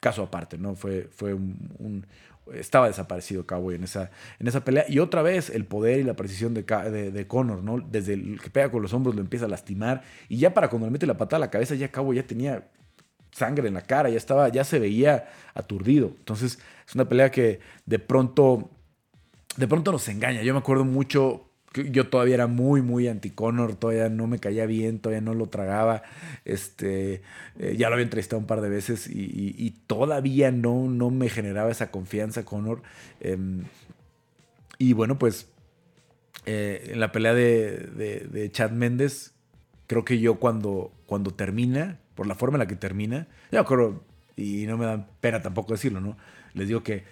caso 0.00 0.22
aparte, 0.22 0.58
¿no? 0.58 0.74
Fue, 0.74 1.08
fue 1.12 1.34
un, 1.34 2.06
estaba 2.52 2.88
desaparecido 2.88 3.46
Cowboy 3.46 3.76
en 3.76 3.84
esa, 3.84 4.10
en 4.38 4.48
esa 4.48 4.64
pelea. 4.64 4.84
Y 4.88 4.98
otra 4.98 5.22
vez 5.22 5.50
el 5.50 5.64
poder 5.64 6.00
y 6.00 6.02
la 6.02 6.14
precisión 6.14 6.54
de, 6.54 6.62
de, 6.62 7.26
Conor, 7.26 7.62
¿no? 7.62 7.78
Desde 7.78 8.14
el 8.14 8.40
que 8.40 8.50
pega 8.50 8.70
con 8.70 8.82
los 8.82 8.92
hombros 8.92 9.14
lo 9.14 9.20
empieza 9.20 9.46
a 9.46 9.48
lastimar. 9.48 10.02
Y 10.28 10.38
ya 10.38 10.54
para 10.54 10.68
cuando 10.68 10.86
le 10.86 10.92
mete 10.92 11.06
la 11.06 11.16
patada 11.16 11.36
a 11.38 11.46
la 11.46 11.50
cabeza, 11.50 11.74
ya 11.74 11.90
Cowboy 11.90 12.16
ya 12.16 12.26
tenía 12.26 12.68
sangre 13.30 13.68
en 13.68 13.74
la 13.74 13.82
cara, 13.82 14.08
ya 14.08 14.16
estaba, 14.16 14.48
ya 14.48 14.64
se 14.64 14.78
veía 14.78 15.28
aturdido. 15.54 16.12
Entonces, 16.18 16.58
es 16.86 16.94
una 16.94 17.08
pelea 17.08 17.30
que 17.30 17.60
de 17.86 17.98
pronto, 17.98 18.70
de 19.56 19.68
pronto 19.68 19.92
nos 19.92 20.08
engaña. 20.08 20.42
Yo 20.42 20.52
me 20.52 20.60
acuerdo 20.60 20.84
mucho 20.84 21.49
yo 21.74 22.08
todavía 22.08 22.34
era 22.34 22.46
muy, 22.48 22.82
muy 22.82 23.06
anti-Conor, 23.06 23.76
todavía 23.76 24.08
no 24.08 24.26
me 24.26 24.40
caía 24.40 24.66
bien, 24.66 24.98
todavía 24.98 25.20
no 25.20 25.34
lo 25.34 25.48
tragaba. 25.48 26.02
Este, 26.44 27.22
eh, 27.58 27.76
ya 27.78 27.88
lo 27.88 27.94
había 27.94 28.04
entrevistado 28.04 28.40
un 28.40 28.46
par 28.46 28.60
de 28.60 28.68
veces 28.68 29.08
y, 29.08 29.70
todavía 29.86 30.50
no, 30.50 30.88
no 30.88 31.10
me 31.10 31.28
generaba 31.28 31.70
esa 31.70 31.90
confianza 31.90 32.44
Conor. 32.44 32.82
Em, 33.20 33.64
y 34.78 34.94
bueno, 34.94 35.18
pues 35.18 35.48
eh, 36.46 36.90
en 36.92 37.00
la 37.00 37.12
pelea 37.12 37.34
de, 37.34 37.76
de, 38.32 38.50
Chad 38.50 38.72
Méndez, 38.72 39.32
creo 39.86 40.04
que 40.04 40.18
yo 40.18 40.36
cuando, 40.36 40.92
cuando 41.06 41.32
termina, 41.32 42.00
por 42.16 42.26
la 42.26 42.34
forma 42.34 42.56
en 42.56 42.60
la 42.60 42.66
que 42.66 42.76
termina, 42.76 43.28
yo 43.52 43.64
creo, 43.64 44.02
y 44.36 44.66
no 44.66 44.76
me 44.76 44.86
da 44.86 45.06
pena 45.20 45.40
tampoco 45.40 45.74
decirlo, 45.74 46.00
¿no? 46.00 46.16
Les 46.54 46.66
digo 46.66 46.82
que 46.82 47.04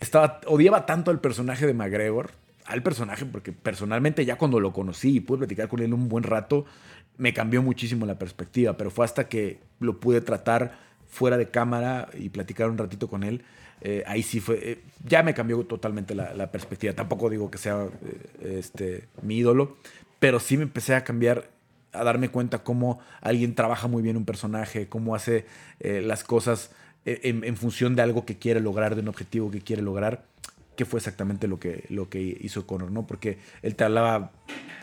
estaba, 0.00 0.40
odiaba 0.46 0.84
tanto 0.84 1.10
al 1.10 1.20
personaje 1.20 1.66
de 1.66 1.72
McGregor, 1.72 2.32
al 2.66 2.82
personaje, 2.82 3.24
porque 3.26 3.52
personalmente 3.52 4.24
ya 4.24 4.36
cuando 4.36 4.60
lo 4.60 4.72
conocí 4.72 5.16
y 5.16 5.20
pude 5.20 5.38
platicar 5.38 5.68
con 5.68 5.80
él 5.80 5.94
un 5.94 6.08
buen 6.08 6.24
rato, 6.24 6.64
me 7.16 7.32
cambió 7.32 7.62
muchísimo 7.62 8.06
la 8.06 8.18
perspectiva, 8.18 8.76
pero 8.76 8.90
fue 8.90 9.04
hasta 9.04 9.28
que 9.28 9.60
lo 9.80 10.00
pude 10.00 10.20
tratar 10.20 10.78
fuera 11.08 11.36
de 11.36 11.48
cámara 11.48 12.08
y 12.18 12.28
platicar 12.28 12.68
un 12.68 12.78
ratito 12.78 13.08
con 13.08 13.22
él, 13.22 13.42
eh, 13.80 14.02
ahí 14.06 14.22
sí 14.22 14.40
fue, 14.40 14.58
eh, 14.62 14.82
ya 15.04 15.22
me 15.22 15.34
cambió 15.34 15.62
totalmente 15.64 16.14
la, 16.14 16.50
perspectiva. 16.50 16.92
Tampoco 16.94 17.28
digo 17.30 17.50
que 17.50 17.58
sea 17.58 17.84
eh, 17.84 18.56
este, 18.58 19.04
mi 19.22 19.36
ídolo, 19.36 19.76
pero 20.18 20.40
sí 20.40 20.56
me 20.56 20.62
empecé 20.62 20.94
a 20.94 21.04
cambiar, 21.04 21.50
a 21.92 22.02
darme 22.04 22.28
cuenta 22.30 22.64
cómo 22.64 23.00
alguien 23.20 23.54
trabaja 23.54 23.86
muy 23.86 24.02
bien 24.02 24.16
un 24.16 24.24
personaje, 24.24 24.88
cómo 24.88 25.14
hace 25.14 25.46
las 25.80 26.24
cosas 26.24 26.70
en, 27.04 27.56
función 27.56 27.96
de 27.96 28.02
algo 28.02 28.26
que 28.26 28.36
quiere 28.36 28.60
lograr, 28.60 28.94
de 28.94 29.02
un 29.02 29.08
objetivo 29.08 29.50
que 29.50 29.60
quiere 29.60 29.82
lograr, 29.82 30.24
que 30.76 30.84
fue 30.84 30.98
exactamente 30.98 31.48
lo 31.48 31.58
que, 31.58 31.84
lo 31.88 32.08
que 32.08 32.20
hizo 32.40 32.66
Connor, 32.66 32.90
¿no? 32.90 33.06
Porque 33.06 33.38
él 33.62 33.74
te 33.74 33.84
hablaba 33.84 34.32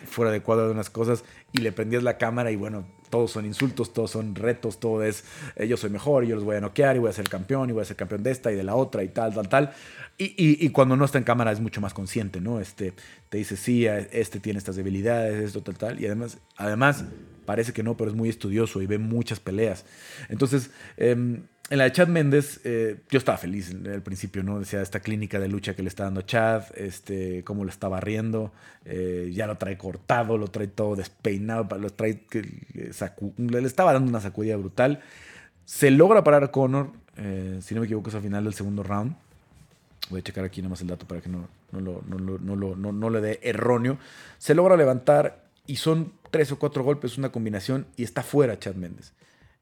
fuera 0.05 0.31
de 0.31 0.41
cuadro 0.41 0.65
de 0.65 0.71
unas 0.71 0.89
cosas 0.89 1.23
y 1.51 1.59
le 1.59 1.71
prendías 1.71 2.03
la 2.03 2.17
cámara 2.17 2.51
y 2.51 2.55
bueno, 2.55 2.85
todos 3.09 3.31
son 3.31 3.45
insultos, 3.45 3.93
todos 3.93 4.11
son 4.11 4.33
retos, 4.33 4.79
todo 4.79 5.03
es 5.03 5.23
eh, 5.55 5.67
yo 5.67 5.77
soy 5.77 5.91
mejor, 5.91 6.25
yo 6.25 6.35
los 6.35 6.43
voy 6.43 6.55
a 6.55 6.61
noquear 6.61 6.95
y 6.95 6.99
voy 6.99 7.09
a 7.09 7.13
ser 7.13 7.29
campeón 7.29 7.69
y 7.69 7.73
voy 7.73 7.83
a 7.83 7.85
ser 7.85 7.95
campeón 7.95 8.23
de 8.23 8.31
esta 8.31 8.51
y 8.51 8.55
de 8.55 8.63
la 8.63 8.75
otra 8.75 9.03
y 9.03 9.09
tal, 9.09 9.33
tal, 9.33 9.47
tal. 9.47 9.71
Y, 10.17 10.33
y, 10.37 10.69
cuando 10.69 10.95
no 10.95 11.05
está 11.05 11.17
en 11.17 11.23
cámara 11.23 11.51
es 11.51 11.59
mucho 11.59 11.81
más 11.81 11.93
consciente, 11.93 12.39
¿no? 12.39 12.59
Este, 12.59 12.93
te 13.29 13.39
dice, 13.39 13.57
sí, 13.57 13.87
este 13.87 14.39
tiene 14.39 14.59
estas 14.59 14.75
debilidades, 14.75 15.43
esto, 15.43 15.63
tal, 15.63 15.75
tal. 15.75 15.99
Y 15.99 16.05
además, 16.05 16.37
además 16.55 17.05
parece 17.45 17.73
que 17.73 17.81
no, 17.81 17.97
pero 17.97 18.11
es 18.11 18.15
muy 18.15 18.29
estudioso 18.29 18.81
y 18.81 18.85
ve 18.85 18.99
muchas 18.99 19.39
peleas. 19.39 19.85
Entonces, 20.29 20.69
eh, 20.97 21.41
en 21.69 21.77
la 21.77 21.85
de 21.85 21.91
Chad 21.93 22.07
Méndez, 22.07 22.59
eh, 22.65 22.99
yo 23.09 23.17
estaba 23.17 23.37
feliz 23.37 23.71
al 23.71 24.01
principio, 24.01 24.43
¿no? 24.43 24.59
Decía, 24.59 24.81
esta 24.81 24.99
clínica 24.99 25.39
de 25.39 25.47
lucha 25.47 25.75
que 25.75 25.81
le 25.81 25.87
está 25.87 26.03
dando 26.03 26.21
Chad, 26.21 26.63
este, 26.75 27.43
cómo 27.43 27.63
lo 27.63 27.69
está 27.69 27.87
barriendo, 27.87 28.51
eh, 28.85 29.31
ya 29.33 29.47
lo 29.47 29.57
trae 29.57 29.77
cortado, 29.77 30.37
lo 30.37 30.49
trae 30.49 30.67
todo 30.67 30.95
despeinado, 30.95 31.77
lo 31.77 31.89
trae, 31.89 32.21
le 33.37 33.59
estaba 33.61 33.93
dando 33.93 34.09
una 34.09 34.19
sacudida 34.19 34.57
brutal. 34.57 35.01
Se 35.65 35.89
logra 35.89 36.23
parar 36.23 36.43
a 36.43 36.51
Connor, 36.51 36.91
eh, 37.15 37.59
si 37.61 37.73
no 37.73 37.81
me 37.81 37.85
equivoco 37.85 38.09
es 38.09 38.15
al 38.15 38.21
final 38.21 38.43
del 38.43 38.53
segundo 38.53 38.83
round. 38.83 39.15
Voy 40.09 40.19
a 40.19 40.23
checar 40.23 40.43
aquí 40.43 40.61
nomás 40.61 40.81
el 40.81 40.87
dato 40.87 41.07
para 41.07 41.21
que 41.21 41.29
no, 41.29 41.47
no, 41.71 41.79
lo, 41.79 42.03
no, 42.05 42.75
no 42.75 43.09
le 43.09 43.21
dé 43.21 43.39
erróneo. 43.41 43.97
Se 44.37 44.53
logra 44.53 44.75
levantar 44.75 45.45
y 45.65 45.77
son 45.77 46.11
tres 46.29 46.51
o 46.51 46.59
cuatro 46.59 46.83
golpes, 46.83 47.17
una 47.17 47.31
combinación, 47.31 47.87
y 47.95 48.03
está 48.03 48.21
fuera 48.21 48.59
Chad 48.59 48.75
Méndez. 48.75 49.13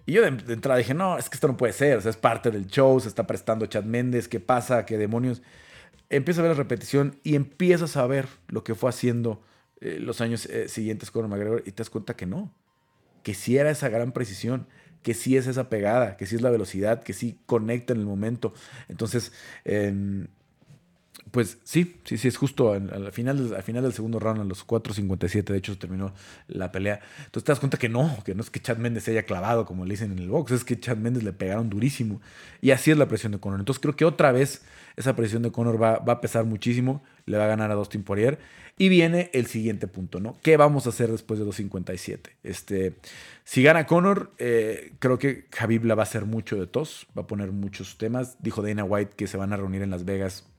Y 0.05 0.13
yo 0.13 0.21
de, 0.21 0.53
entrada 0.53 0.77
dije, 0.77 0.93
no, 0.93 1.17
es 1.17 1.29
que 1.29 1.35
esto 1.35 1.47
no 1.47 1.57
puede 1.57 1.73
ser, 1.73 1.97
o 1.97 2.01
sea, 2.01 2.11
es 2.11 2.17
parte 2.17 2.51
del 2.51 2.67
show, 2.67 2.99
se 2.99 3.07
está 3.07 3.27
prestando 3.27 3.65
Chad 3.65 3.83
Méndez, 3.83 4.27
¿qué 4.27 4.39
pasa? 4.39 4.85
¿Qué 4.85 4.97
demonios? 4.97 5.41
Empieza 6.09 6.41
a 6.41 6.43
ver 6.43 6.51
la 6.51 6.57
repetición 6.57 7.19
y 7.23 7.35
empiezas 7.35 7.95
a 7.97 8.05
ver 8.07 8.27
lo 8.47 8.63
que 8.63 8.75
fue 8.75 8.89
haciendo 8.89 9.41
eh, 9.79 9.97
los 9.99 10.21
años 10.21 10.45
eh, 10.47 10.67
siguientes 10.67 11.11
con 11.11 11.29
McGregor 11.29 11.63
y 11.65 11.71
te 11.71 11.83
das 11.83 11.89
cuenta 11.89 12.15
que 12.15 12.25
no, 12.25 12.53
que 13.23 13.33
sí 13.33 13.57
era 13.57 13.69
esa 13.69 13.89
gran 13.89 14.11
precisión, 14.11 14.67
que 15.03 15.13
sí 15.13 15.37
es 15.37 15.47
esa 15.47 15.69
pegada, 15.69 16.17
que 16.17 16.25
sí 16.25 16.35
es 16.35 16.41
la 16.41 16.49
velocidad, 16.49 17.03
que 17.03 17.13
sí 17.13 17.39
conecta 17.45 17.93
en 17.93 17.99
el 17.99 18.05
momento. 18.05 18.53
Entonces, 18.89 19.31
eh, 19.65 20.27
pues 21.31 21.57
sí, 21.63 21.95
sí, 22.03 22.17
sí, 22.17 22.27
es 22.27 22.37
justo 22.37 22.73
al, 22.73 23.11
final, 23.13 23.55
al 23.55 23.63
final 23.63 23.83
del 23.83 23.93
segundo 23.93 24.19
round, 24.19 24.41
a 24.41 24.43
los 24.43 24.67
4.57, 24.67 25.43
de 25.45 25.57
hecho, 25.57 25.77
terminó 25.77 26.13
la 26.47 26.71
pelea. 26.71 26.99
Entonces 27.19 27.45
te 27.45 27.51
das 27.51 27.59
cuenta 27.59 27.77
que 27.77 27.89
no, 27.89 28.17
que 28.25 28.35
no 28.35 28.41
es 28.41 28.49
que 28.49 28.59
Chad 28.59 28.77
Méndez 28.77 29.05
se 29.05 29.11
haya 29.11 29.23
clavado, 29.23 29.65
como 29.65 29.85
le 29.85 29.91
dicen 29.91 30.11
en 30.11 30.19
el 30.19 30.29
box, 30.29 30.51
es 30.51 30.63
que 30.65 30.79
Chad 30.79 30.97
Méndez 30.97 31.23
le 31.23 31.31
pegaron 31.31 31.69
durísimo. 31.69 32.21
Y 32.59 32.71
así 32.71 32.91
es 32.91 32.97
la 32.97 33.07
presión 33.07 33.31
de 33.31 33.39
Conor. 33.39 33.59
Entonces 33.59 33.81
creo 33.81 33.95
que 33.95 34.03
otra 34.03 34.31
vez 34.31 34.63
esa 34.97 35.15
presión 35.15 35.41
de 35.41 35.51
Conor 35.51 35.81
va, 35.81 35.99
va 35.99 36.13
a 36.13 36.21
pesar 36.21 36.43
muchísimo, 36.43 37.01
le 37.25 37.37
va 37.37 37.45
a 37.45 37.47
ganar 37.47 37.71
a 37.71 37.75
Dustin 37.75 38.03
Poirier. 38.03 38.37
Y 38.77 38.89
viene 38.89 39.29
el 39.33 39.45
siguiente 39.45 39.87
punto, 39.87 40.19
¿no? 40.19 40.37
¿Qué 40.41 40.57
vamos 40.57 40.85
a 40.85 40.89
hacer 40.89 41.11
después 41.11 41.39
de 41.39 41.45
2.57? 41.45 42.31
Este, 42.43 42.95
si 43.43 43.63
gana 43.63 43.85
Conor, 43.85 44.31
eh, 44.37 44.93
creo 44.99 45.19
que 45.19 45.45
Javib 45.51 45.85
la 45.85 45.95
va 45.95 46.01
a 46.01 46.05
hacer 46.05 46.25
mucho 46.25 46.55
de 46.55 46.67
tos, 46.67 47.07
va 47.15 47.23
a 47.23 47.27
poner 47.27 47.51
muchos 47.51 47.97
temas. 47.97 48.37
Dijo 48.39 48.61
Dana 48.61 48.83
White 48.83 49.13
que 49.15 49.27
se 49.27 49.37
van 49.37 49.53
a 49.53 49.57
reunir 49.57 49.81
en 49.81 49.91
Las 49.91 50.03
Vegas 50.03 50.50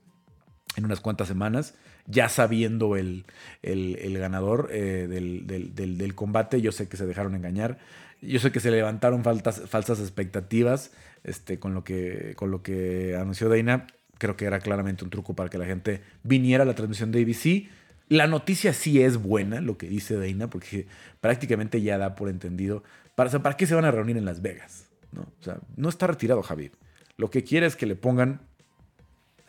en 0.75 0.85
unas 0.85 1.01
cuantas 1.01 1.27
semanas, 1.27 1.75
ya 2.05 2.29
sabiendo 2.29 2.95
el, 2.95 3.25
el, 3.61 4.17
ganador 4.17 4.69
eh, 4.71 5.07
del, 5.07 6.15
combate. 6.15 6.61
Yo 6.61 6.71
sé 6.71 6.87
que 6.87 6.97
se 6.97 7.05
dejaron 7.05 7.35
engañar. 7.35 7.77
Yo 8.21 8.39
sé 8.39 8.51
que 8.51 8.59
se 8.59 8.71
levantaron 8.71 9.23
faltas, 9.23 9.63
falsas 9.67 9.99
expectativas 9.99 10.91
este, 11.23 11.59
con, 11.59 11.73
lo 11.73 11.83
que, 11.83 12.33
con 12.35 12.51
lo 12.51 12.63
que 12.63 13.15
anunció 13.15 13.49
Dana. 13.49 13.87
Creo 14.17 14.37
que 14.37 14.45
era 14.45 14.59
claramente 14.59 15.03
un 15.03 15.09
truco 15.09 15.35
para 15.35 15.49
que 15.49 15.57
la 15.57 15.65
gente 15.65 16.01
viniera 16.23 16.63
a 16.63 16.65
la 16.65 16.75
transmisión 16.75 17.11
de 17.11 17.21
ABC. 17.21 17.69
La 18.09 18.27
noticia 18.27 18.73
sí 18.73 19.01
es 19.01 19.17
buena, 19.17 19.61
lo 19.61 19.77
que 19.77 19.87
dice 19.87 20.17
Dana, 20.17 20.49
porque 20.49 20.87
prácticamente 21.21 21.81
ya 21.81 21.97
da 21.97 22.15
por 22.15 22.29
entendido. 22.29 22.83
Para, 23.15 23.29
¿Para 23.41 23.57
qué 23.57 23.67
se 23.67 23.75
van 23.75 23.85
a 23.85 23.91
reunir 23.91 24.17
en 24.17 24.25
Las 24.25 24.41
Vegas? 24.41 24.87
¿no? 25.11 25.21
O 25.21 25.43
sea, 25.43 25.59
no 25.75 25.89
está 25.89 26.07
retirado 26.07 26.41
Javier. 26.41 26.71
Lo 27.17 27.29
que 27.29 27.43
quiere 27.43 27.67
es 27.67 27.75
que 27.75 27.85
le 27.85 27.95
pongan 27.95 28.41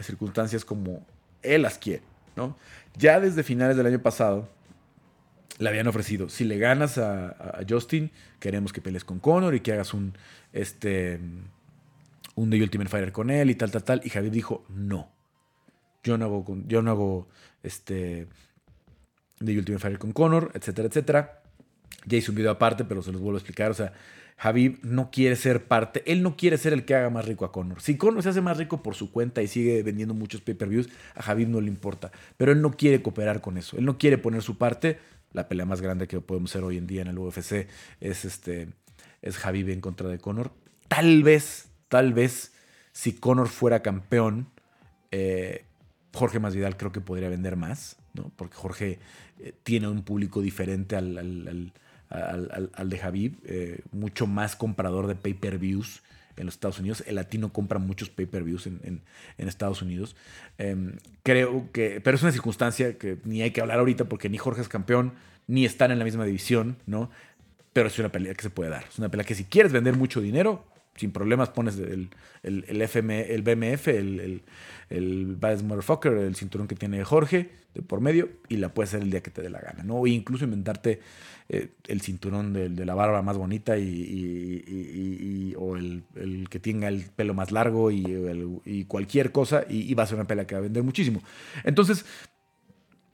circunstancias 0.01 0.65
como 0.65 1.07
él 1.45 1.63
las 1.63 1.79
quiere, 1.79 2.03
¿no? 2.37 2.57
Ya 2.97 3.21
desde 3.21 3.43
finales 3.43 3.77
del 3.77 3.87
año 3.87 4.01
pasado 4.01 4.49
le 5.59 5.69
habían 5.69 5.87
ofrecido, 5.87 6.29
si 6.29 6.45
le 6.45 6.59
ganas 6.59 6.99
a, 6.99 7.61
Justin, 7.69 8.11
queremos 8.41 8.73
que 8.73 8.81
pelees 8.81 9.05
con 9.05 9.21
Conor 9.21 9.55
y 9.55 9.61
que 9.61 9.73
hagas 9.73 9.95
un, 9.95 10.17
este, 10.53 11.21
un 12.35 12.51
The 12.51 12.63
Ultimate 12.63 12.91
Fighter 12.91 13.13
con 13.13 13.31
él 13.31 13.51
y 13.51 13.55
tal, 13.55 13.71
tal, 13.71 13.85
tal. 13.85 14.01
Y 14.05 14.11
Javier 14.11 14.33
dijo, 14.33 14.65
no, 14.69 15.11
yo 16.03 16.19
no 16.19 16.25
hago, 16.25 16.45
yo 16.67 16.83
no 16.83 16.91
hago 16.91 17.29
este, 17.63 18.27
The 19.39 19.59
Ultimate 19.59 19.81
Fighter 19.81 19.99
con 19.99 20.13
Conor, 20.13 20.51
etcétera, 20.55 20.89
etcétera. 20.89 21.43
Ya 22.07 22.19
hice 22.19 22.31
un 22.31 22.37
video 22.37 22.51
aparte, 22.51 22.85
pero 22.85 23.03
se 23.03 23.13
los 23.13 23.21
vuelvo 23.21 23.37
a 23.37 23.41
explicar. 23.41 23.71
O 23.71 23.75
sea, 23.75 23.93
Javib 24.37 24.79
no 24.83 25.11
quiere 25.11 25.37
ser 25.37 25.67
parte, 25.67 26.03
él 26.11 26.23
no 26.23 26.37
quiere 26.37 26.59
ser 26.59 26.73
el 26.73 26.85
que 26.85 26.95
haga 26.95 27.11
más 27.11 27.25
rico 27.25 27.45
a 27.45 27.53
Conor. 27.53 27.81
Si 27.81 27.97
Conor 27.97 28.23
se 28.23 28.31
hace 28.31 28.41
más 28.41 28.59
rico 28.59 28.83
por 28.83 28.95
su 28.95 29.11
cuenta 29.11 29.43
y 29.43 29.47
sigue 29.47 29.83
vendiendo 29.83 30.13
muchos 30.15 30.41
pay-per-views, 30.41 30.89
a 31.15 31.23
Javib 31.23 31.49
no 31.49 31.61
le 31.61 31.69
importa. 31.69 32.11
Pero 32.37 32.53
él 32.53 32.61
no 32.61 32.73
quiere 32.73 33.01
cooperar 33.01 33.41
con 33.41 33.57
eso. 33.57 33.79
Él 33.79 33.85
no 33.85 33.97
quiere 33.97 34.19
poner 34.19 34.43
su 34.43 34.59
parte. 34.59 34.99
La 35.33 35.49
pelea 35.49 35.67
más 35.67 35.81
grande 35.81 36.07
que 36.07 36.21
podemos 36.21 36.51
hacer 36.51 36.65
hoy 36.65 36.79
en 36.79 36.87
día 36.87 37.03
en 37.03 37.09
el 37.09 37.19
UFC 37.19 37.69
es 38.01 38.25
este 38.25 38.69
es 39.23 39.39
Javib 39.39 39.71
en 39.71 39.81
contra 39.81 40.09
de 40.09 40.19
Conor. 40.19 40.53
Tal 40.89 41.23
vez, 41.23 41.71
tal 41.89 42.13
vez, 42.13 42.53
si 42.93 43.13
Conor 43.15 43.49
fuera 43.49 43.81
campeón, 43.81 44.49
eh, 45.11 45.65
Jorge 46.13 46.39
Masvidal 46.39 46.77
creo 46.77 46.93
que 46.93 47.01
podría 47.01 47.31
vender 47.31 47.57
más, 47.57 47.97
¿no? 48.13 48.31
Porque 48.37 48.55
Jorge 48.55 48.99
eh, 49.41 49.55
tiene 49.63 49.89
un 49.89 50.03
público 50.03 50.43
diferente 50.43 50.95
al 50.95 51.17
al, 51.17 51.73
de 52.11 52.99
Javib, 52.99 53.37
eh, 53.45 53.81
mucho 53.93 54.27
más 54.27 54.57
comprador 54.57 55.07
de 55.07 55.15
pay-per-views 55.15 56.03
en 56.37 56.47
los 56.47 56.55
Estados 56.55 56.79
Unidos. 56.79 57.05
El 57.07 57.17
latino 57.17 57.53
compra 57.53 57.79
muchos 57.79 58.11
pay-per-views 58.11 58.67
en, 58.67 59.03
Estados 59.39 59.83
Unidos. 59.83 60.17
Em, 60.59 60.97
creo 61.23 61.71
que, 61.73 62.01
pero 62.03 62.17
es 62.17 62.23
una 62.23 62.33
circunstancia 62.33 62.99
que 62.99 63.19
ni 63.25 63.43
hay 63.43 63.51
que 63.51 63.61
hablar 63.61 63.79
ahorita 63.79 64.07
porque 64.07 64.29
ni 64.29 64.39
Jorge 64.39 64.61
es 64.61 64.69
campeón, 64.69 65.13
ni 65.47 65.65
están 65.65 65.91
en 65.91 65.99
la 65.99 66.05
misma 66.05 66.25
división, 66.25 66.77
¿no? 66.87 67.11
Pero 67.73 67.89
es 67.89 67.99
una 67.99 68.11
pelea 68.11 68.35
que 68.35 68.43
se 68.43 68.51
puede 68.51 68.71
dar. 68.71 68.85
Es 68.89 68.99
una 68.99 69.09
pelea 69.09 69.25
que 69.25 69.35
si 69.35 69.45
quieres 69.45 69.73
vender 69.73 69.97
mucho 69.97 70.21
dinero, 70.21 70.65
sin 70.97 71.11
problemas 71.11 71.51
pones 71.51 71.79
el, 71.79 72.11
el, 72.43 72.83
FM, 72.83 73.35
el 73.35 73.43
BMF, 73.43 73.89
el, 73.89 74.21
el, 74.21 74.43
el 74.91 75.37
Motherfucker, 75.65 76.13
el 76.13 76.37
cinturón 76.37 76.69
que 76.69 76.75
tiene 76.75 77.03
Jorge 77.05 77.51
de 77.75 77.83
por 77.83 78.01
medio, 78.01 78.29
y 78.49 78.57
la 78.57 78.69
puedes 78.69 78.91
hacer 78.91 79.03
el 79.03 79.11
día 79.11 79.23
que 79.23 79.31
te 79.33 79.43
dé 79.43 79.51
la 79.51 79.61
gana, 79.61 79.83
¿no? 79.83 79.97
O 79.97 80.07
incluso 80.07 80.45
inventarte 80.45 81.01
eh, 81.49 81.71
el 81.89 82.01
cinturón 82.01 82.53
de, 82.53 82.87
la 82.87 82.95
barba 82.95 83.21
más 83.21 83.37
bonita 83.37 83.77
y, 83.77 85.55
o 85.59 85.77
el, 85.77 86.05
que 86.49 86.61
tenga 86.61 86.89
el 86.89 87.05
pelo 87.05 87.35
más 87.35 87.51
largo 87.51 87.91
y, 87.91 88.85
cualquier 88.87 89.33
cosa, 89.33 89.65
y, 89.69 89.93
va 89.95 90.05
a 90.05 90.07
ser 90.07 90.17
una 90.17 90.27
pelea 90.27 90.47
que 90.47 90.55
va 90.55 90.61
a 90.61 90.63
vender 90.63 90.85
muchísimo. 90.85 91.21
Entonces, 91.65 92.07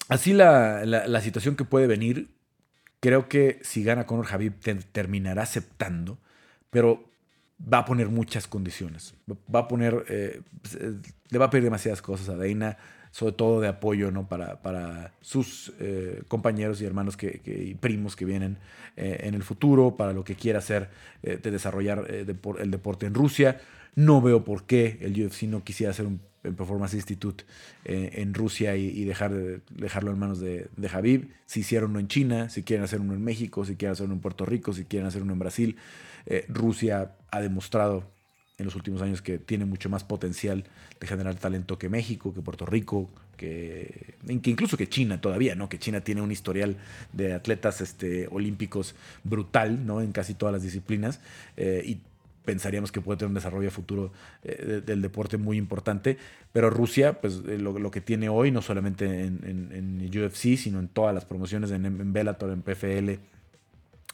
así 0.09 0.35
la, 0.35 0.85
la, 0.85 1.21
situación 1.23 1.57
que 1.57 1.65
puede 1.65 1.87
venir, 1.87 2.29
creo 3.01 3.29
que 3.29 3.59
si 3.63 3.83
gana 3.83 4.07
Conor 4.07 4.27
Javier 4.27 4.53
terminará 4.93 5.43
aceptando, 5.43 6.19
pero 6.71 7.10
va 7.61 7.79
a 7.79 7.85
poner 7.85 8.09
muchas 8.09 8.47
condiciones. 8.47 9.15
Va 9.55 9.61
a 9.61 9.69
poner, 9.69 10.05
eh, 10.09 10.41
le 11.29 11.39
va 11.39 11.47
a 11.47 11.51
pedir 11.51 11.65
demasiadas 11.65 12.03
cosas 12.03 12.29
a 12.29 12.37
Deina, 12.37 12.77
sobre 13.11 13.33
todo 13.33 13.61
de 13.61 13.69
apoyo 13.69 14.11
¿no? 14.11 14.29
para, 14.29 14.63
para 14.63 15.13
sus 15.21 15.73
eh, 15.81 16.23
compañeros 16.29 16.81
y 16.81 16.87
hermanos 16.87 17.17
que, 17.17 17.41
y 17.45 17.75
primos 17.75 18.17
que 18.17 18.25
vienen 18.25 18.59
eh, 18.97 19.21
en 19.25 19.35
el 19.35 19.43
futuro, 19.43 19.97
para 19.97 20.13
lo 20.13 20.25
que 20.25 20.37
quiera 20.37 20.61
hacer 20.61 20.89
de 21.23 21.39
desarrollar 21.39 22.07
el 22.09 22.71
deporte 22.71 23.07
en 23.07 23.15
Rusia. 23.15 23.61
No 23.95 24.23
veo 24.23 24.45
por 24.45 24.65
qué 24.65 24.99
el 25.03 25.21
UFC 25.23 25.43
no 25.43 25.65
quisiera 25.65 25.91
hacer 25.91 26.07
un 26.07 26.21
Performance 26.43 26.95
Institute 26.95 27.45
eh, 27.85 28.13
en 28.15 28.35
Rusia 28.35 28.77
y, 28.77 29.05
dejar 29.05 29.33
dejarlo 29.71 30.11
en 30.11 30.19
manos 30.19 30.41
de, 30.41 30.69
de. 30.77 31.29
Si 31.47 31.61
hicieron 31.61 31.91
uno 31.91 32.01
en 32.01 32.09
China, 32.09 32.49
si 32.49 32.63
quieren 32.63 32.85
hacer 32.85 33.01
uno 33.01 33.15
en 33.15 33.23
México, 33.23 33.65
si 33.65 33.77
quieren 33.77 33.93
hacer 33.93 34.07
uno 34.07 34.15
en 34.15 34.21
Puerto 34.21 34.47
Rico, 34.47 34.73
si 34.73 34.85
quieren 34.85 35.07
hacer 35.07 35.23
uno 35.23 35.33
en 35.33 35.39
Brasil. 35.39 35.77
Eh, 36.27 36.47
Rusia 36.49 37.17
ha 37.31 37.41
demostrado 37.41 38.11
en 38.61 38.67
los 38.67 38.75
últimos 38.75 39.01
años 39.01 39.23
que 39.23 39.39
tiene 39.39 39.65
mucho 39.65 39.89
más 39.89 40.05
potencial 40.05 40.65
de 41.01 41.07
generar 41.07 41.35
talento 41.37 41.79
que 41.79 41.89
México, 41.89 42.35
que 42.35 42.43
Puerto 42.43 42.67
Rico, 42.67 43.11
que, 43.37 44.17
incluso 44.29 44.77
que 44.77 44.87
China 44.87 45.21
todavía, 45.21 45.55
¿no? 45.55 45.71
Que 45.71 45.79
China 45.79 46.03
tiene 46.03 46.21
un 46.21 46.31
historial 46.31 46.77
de 47.15 47.33
atletas 47.33 47.81
este, 47.81 48.29
olímpicos 48.31 48.95
brutal, 49.25 49.87
¿no? 49.87 50.03
En 50.03 50.13
casi 50.13 50.35
todas 50.35 50.53
las 50.53 50.63
disciplinas. 50.63 51.21
Eh, 51.57 51.83
y 51.87 52.01
pensaríamos 52.45 52.93
que 52.93 53.01
puede 53.01 53.19
tener 53.19 53.29
un 53.29 53.35
desarrollo 53.35 53.71
futuro 53.71 54.13
eh, 54.43 54.83
del 54.85 55.03
deporte 55.03 55.37
muy 55.37 55.57
importante. 55.57 56.19
Pero 56.53 56.71
Rusia, 56.71 57.21
pues 57.21 57.43
eh, 57.47 57.59
lo, 57.59 57.91
que 57.91 58.01
tiene 58.01 58.29
hoy, 58.29 58.51
no 58.51 58.63
solamente 58.63 59.25
en, 59.25 60.11
UFC, 60.11 60.57
sino 60.57 60.79
en 60.79 60.89
todas 60.89 61.15
las 61.15 61.25
promociones, 61.25 61.71
en, 61.71 61.87
en 61.87 62.13
Bellator, 62.13 62.51
en 62.51 62.63
PFL, 62.63 63.11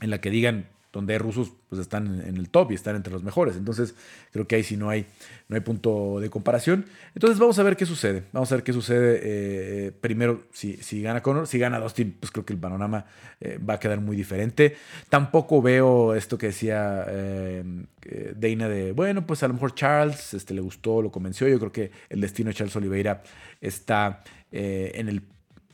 en 0.01 0.11
la 0.11 0.21
que 0.21 0.31
digan 0.31 0.67
donde 0.93 1.19
rusos 1.19 1.53
pues 1.69 1.81
están 1.81 2.23
en 2.23 2.37
el 2.37 2.49
top 2.49 2.73
y 2.73 2.75
están 2.75 2.97
entre 2.97 3.13
los 3.13 3.23
mejores. 3.23 3.57
Entonces 3.57 3.95
creo 4.33 4.47
que 4.47 4.57
ahí 4.57 4.63
sí 4.63 4.77
no 4.77 4.89
hay, 4.89 5.07
no 5.49 5.57
hay 5.57 5.61
punto 5.61 6.21
de 6.21 6.31
comparación. 6.31 6.87
Entonces 7.15 7.39
vamos 7.39 7.59
a 7.59 7.63
ver 7.63 7.77
qué 7.77 7.85
sucede. 7.85 8.25
Vamos 8.33 8.51
a 8.51 8.57
ver 8.57 8.65
qué 8.65 8.73
sucede 8.73 9.21
eh, 9.23 9.93
primero 9.93 10.45
si, 10.53 10.79
si, 10.79 11.03
gana 11.03 11.23
Conor. 11.23 11.47
Si 11.47 11.59
gana 11.59 11.79
Dustin, 11.79 12.17
pues 12.19 12.31
creo 12.31 12.47
que 12.47 12.55
el 12.55 12.59
panorama 12.59 13.05
eh, 13.41 13.59
va 13.59 13.75
a 13.75 13.81
quedar 13.81 14.01
muy 14.01 14.17
diferente. 14.17 14.77
Tampoco 15.11 15.61
veo 15.61 16.15
esto 16.15 16.39
que 16.39 16.47
decía 16.47 17.05
eh, 17.09 17.65
de, 18.37 18.93
bueno, 18.93 19.27
pues 19.27 19.43
a 19.43 19.49
lo 19.49 19.55
mejor 19.55 19.75
Charles 19.75 20.33
este, 20.33 20.55
le 20.55 20.63
gustó, 20.63 21.03
lo 21.03 21.11
convenció. 21.11 21.47
Yo 21.49 21.59
creo 21.59 21.73
que 21.73 21.91
el 22.09 22.21
destino 22.21 22.49
de 22.49 22.55
Charles 22.55 22.77
Oliveira 22.77 23.23
está 23.61 24.23
en, 24.51 25.09
el, 25.09 25.23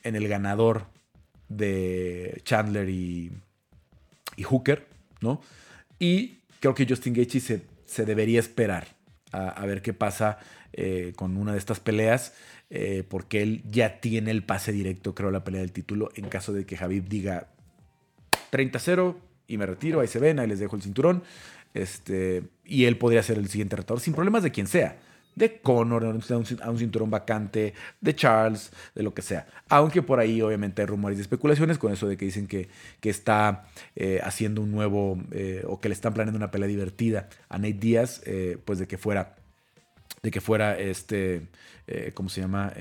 en 0.02 0.16
el 0.16 0.26
ganador 0.26 0.86
de 1.48 2.40
Chandler 2.44 2.88
y, 2.88 3.30
y 4.36 4.42
Hooker. 4.42 4.91
Y 5.98 6.38
creo 6.60 6.74
que 6.74 6.86
Justin 6.86 7.14
Gaethje 7.14 7.40
se, 7.40 7.62
se 7.86 8.04
debería 8.04 8.40
esperar 8.40 8.86
a, 9.32 9.64
ver 9.64 9.80
qué 9.80 9.94
pasa 9.94 10.38
eh, 10.72 11.12
con 11.16 11.36
una 11.36 11.52
de 11.52 11.58
estas 11.58 11.80
peleas, 11.80 12.34
eh, 12.70 13.02
porque 13.08 13.42
él 13.42 13.62
ya 13.64 14.00
tiene 14.00 14.30
el 14.30 14.42
pase 14.42 14.72
directo, 14.72 15.14
creo, 15.14 15.30
a 15.30 15.32
la 15.32 15.44
pelea 15.44 15.62
del 15.62 15.72
título, 15.72 16.10
en 16.14 16.28
caso 16.28 16.52
de 16.52 16.66
que 16.66 16.76
Javib 16.76 17.08
diga 17.08 17.48
30-0 18.50 19.16
y 19.46 19.56
me 19.56 19.66
retiro, 19.66 20.00
ahí 20.00 20.08
se 20.08 20.18
ven, 20.18 20.38
ahí 20.38 20.46
les 20.46 20.58
dejo 20.58 20.76
el 20.76 20.82
cinturón, 20.82 21.22
este, 21.72 22.42
y 22.64 22.84
él 22.84 22.98
podría 22.98 23.22
ser 23.22 23.38
el 23.38 23.48
siguiente 23.48 23.76
retador, 23.76 24.00
sin 24.00 24.12
problemas 24.12 24.42
de 24.42 24.50
quien 24.50 24.66
sea 24.66 24.98
de 25.34 25.60
Conor, 25.60 26.04
a 26.04 26.08
un 26.70 26.78
cinturón 26.78 27.10
vacante, 27.10 27.74
de 28.00 28.14
Charles, 28.14 28.70
de 28.94 29.02
lo 29.02 29.14
que 29.14 29.22
sea. 29.22 29.46
Aunque 29.68 30.02
por 30.02 30.20
ahí 30.20 30.42
obviamente 30.42 30.82
hay 30.82 30.86
rumores 30.86 31.18
y 31.18 31.22
especulaciones 31.22 31.78
con 31.78 31.92
eso 31.92 32.06
de 32.08 32.16
que 32.16 32.24
dicen 32.24 32.46
que, 32.46 32.68
que 33.00 33.10
está 33.10 33.64
eh, 33.96 34.20
haciendo 34.22 34.60
un 34.60 34.70
nuevo, 34.70 35.18
eh, 35.30 35.64
o 35.66 35.80
que 35.80 35.88
le 35.88 35.94
están 35.94 36.14
planeando 36.14 36.36
una 36.36 36.50
pelea 36.50 36.68
divertida 36.68 37.28
a 37.48 37.58
Nate 37.58 37.74
Díaz, 37.74 38.22
eh, 38.26 38.58
pues 38.64 38.78
de 38.78 38.86
que 38.86 38.98
fuera, 38.98 39.36
de 40.22 40.30
que 40.30 40.40
fuera 40.40 40.78
este, 40.78 41.48
¿cómo 42.14 42.28
se 42.28 42.40
llama? 42.40 42.72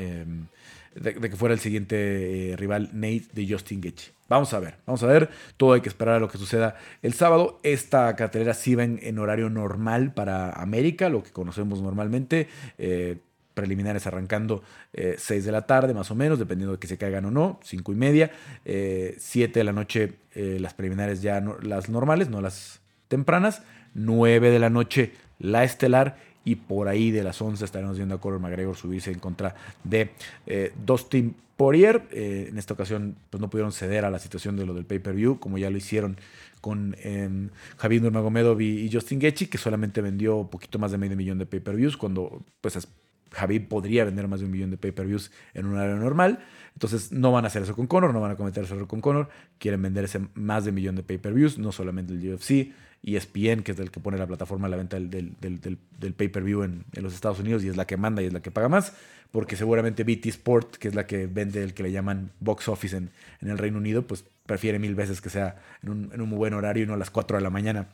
De, 0.95 1.13
que 1.13 1.35
fuera 1.35 1.53
el 1.53 1.59
siguiente 1.61 2.55
rival 2.57 2.89
Nate 2.93 3.27
de 3.33 3.47
Justin 3.47 3.79
Gaethje. 3.81 4.11
Vamos 4.31 4.53
a 4.53 4.59
ver, 4.59 4.75
vamos 4.85 5.03
a 5.03 5.07
ver. 5.07 5.29
Todo 5.57 5.73
hay 5.73 5.81
que 5.81 5.89
esperar 5.89 6.15
a 6.15 6.19
lo 6.19 6.29
que 6.29 6.37
suceda 6.37 6.75
el 7.01 7.13
sábado. 7.13 7.59
Esta 7.63 8.15
cartelera 8.15 8.53
sí 8.53 8.75
va 8.75 8.83
en, 8.83 9.19
horario 9.19 9.49
normal 9.49 10.13
para 10.13 10.51
América, 10.51 11.09
lo 11.09 11.21
que 11.21 11.31
conocemos 11.31 11.81
normalmente. 11.81 12.47
Eh, 12.77 13.17
preliminares 13.53 14.07
arrancando 14.07 14.63
6 14.93 15.29
eh, 15.29 15.41
de 15.41 15.51
la 15.51 15.65
tarde, 15.67 15.93
más 15.93 16.11
o 16.11 16.15
menos, 16.15 16.39
dependiendo 16.39 16.71
de 16.71 16.79
que 16.79 16.87
se 16.87 16.97
caigan 16.97 17.25
o 17.25 17.31
no, 17.31 17.59
5 17.63 17.91
y 17.91 17.95
media. 17.95 18.31
7 18.63 18.65
eh, 18.65 19.49
de 19.53 19.63
la 19.65 19.73
noche, 19.73 20.13
las 20.33 20.73
preliminares 20.73 21.21
ya 21.21 21.43
las 21.61 21.89
normales, 21.89 22.29
no 22.29 22.39
las 22.39 22.81
tempranas. 23.09 23.63
9 23.93 24.49
de 24.49 24.59
la 24.59 24.69
noche, 24.69 25.11
la 25.39 25.65
estelar 25.65 26.15
y 26.43 26.55
por 26.55 26.87
ahí 26.87 27.11
de 27.11 27.23
las 27.23 27.41
11 27.41 27.63
estaremos 27.63 27.97
viendo 27.97 28.15
a 28.15 28.19
Conor 28.19 28.39
McGregor 28.39 28.75
subirse 28.75 29.11
en 29.11 29.19
contra 29.19 29.55
de 29.83 30.11
eh, 30.47 30.73
Dustin 30.85 31.35
Poirier. 31.55 32.07
Eh, 32.11 32.47
en 32.49 32.57
esta 32.57 32.73
ocasión 32.73 33.15
pues 33.29 33.39
no 33.39 33.49
pudieron 33.49 33.71
ceder 33.71 34.05
a 34.05 34.09
la 34.09 34.19
situación 34.19 34.55
de 34.57 34.65
lo 34.65 34.73
del 34.73 34.85
pay-per-view, 34.85 35.39
como 35.39 35.57
ya 35.57 35.69
lo 35.69 35.77
hicieron 35.77 36.17
con 36.59 36.95
eh, 36.99 37.49
Javier 37.77 38.01
Nurmagomedov 38.01 38.61
y, 38.61 38.89
Justin 38.91 39.19
Gaethje, 39.19 39.49
que 39.49 39.57
solamente 39.57 40.01
vendió 40.01 40.37
un 40.37 40.49
poquito 40.49 40.79
más 40.79 40.91
de 40.91 40.97
medio 40.97 41.17
millón 41.17 41.37
de 41.39 41.45
pay-per-views, 41.45 41.97
cuando 41.97 42.43
pues 42.61 42.87
Javier 43.31 43.67
podría 43.67 44.05
vender 44.05 44.27
más 44.27 44.39
de 44.39 44.45
un 44.45 44.51
millón 44.51 44.71
de 44.71 44.77
pay-per-views 44.77 45.31
en 45.53 45.65
un 45.65 45.77
área 45.77 45.95
normal. 45.95 46.39
Entonces 46.73 47.11
no 47.11 47.31
van 47.31 47.45
a 47.45 47.47
hacer 47.47 47.63
eso 47.63 47.75
con 47.75 47.87
Conor, 47.87 48.13
no 48.13 48.21
van 48.21 48.31
a 48.31 48.35
cometer 48.35 48.63
ese 48.63 48.73
error 48.73 48.87
con 48.87 49.01
Conor. 49.01 49.29
Quieren 49.57 49.81
vender 49.81 50.05
ese 50.05 50.19
más 50.35 50.63
de 50.63 50.69
un 50.69 50.75
millón 50.75 50.95
de 50.95 51.03
pay-per-views, 51.03 51.57
no 51.57 51.71
solamente 51.71 52.13
el 52.13 52.33
UFC. 52.33 52.73
ESPN, 53.03 53.63
que 53.63 53.71
es 53.71 53.79
el 53.79 53.91
que 53.91 53.99
pone 53.99 54.17
la 54.17 54.27
plataforma 54.27 54.67
a 54.67 54.69
la 54.69 54.77
venta 54.77 54.99
del, 54.99 55.09
del, 55.39 56.13
pay-per-view 56.13 56.63
en, 56.63 56.85
los 56.93 57.13
Estados 57.13 57.39
Unidos 57.39 57.63
y 57.63 57.69
es 57.69 57.77
la 57.77 57.85
que 57.85 57.97
manda 57.97 58.21
y 58.21 58.25
es 58.25 58.33
la 58.33 58.41
que 58.41 58.51
paga 58.51 58.69
más, 58.69 58.93
porque 59.31 59.55
seguramente 59.55 60.03
BT 60.03 60.27
Sport, 60.27 60.75
que 60.75 60.87
es 60.87 60.95
la 60.95 61.07
que 61.07 61.27
vende 61.27 61.63
el 61.63 61.73
que 61.73 61.83
le 61.83 61.91
llaman 61.91 62.31
box 62.39 62.67
office 62.67 62.95
en, 62.95 63.09
en 63.41 63.49
el 63.49 63.57
Reino 63.57 63.77
Unido, 63.77 64.05
pues 64.05 64.25
prefiere 64.45 64.79
mil 64.79 64.95
veces 64.95 65.21
que 65.21 65.29
sea 65.29 65.61
en 65.81 65.89
un, 65.89 66.11
en 66.13 66.21
un 66.21 66.29
buen 66.29 66.53
horario 66.53 66.83
y 66.83 66.87
no 66.87 66.93
a 66.93 66.97
las 66.97 67.09
4 67.09 67.37
de 67.37 67.43
la 67.43 67.49
mañana 67.49 67.87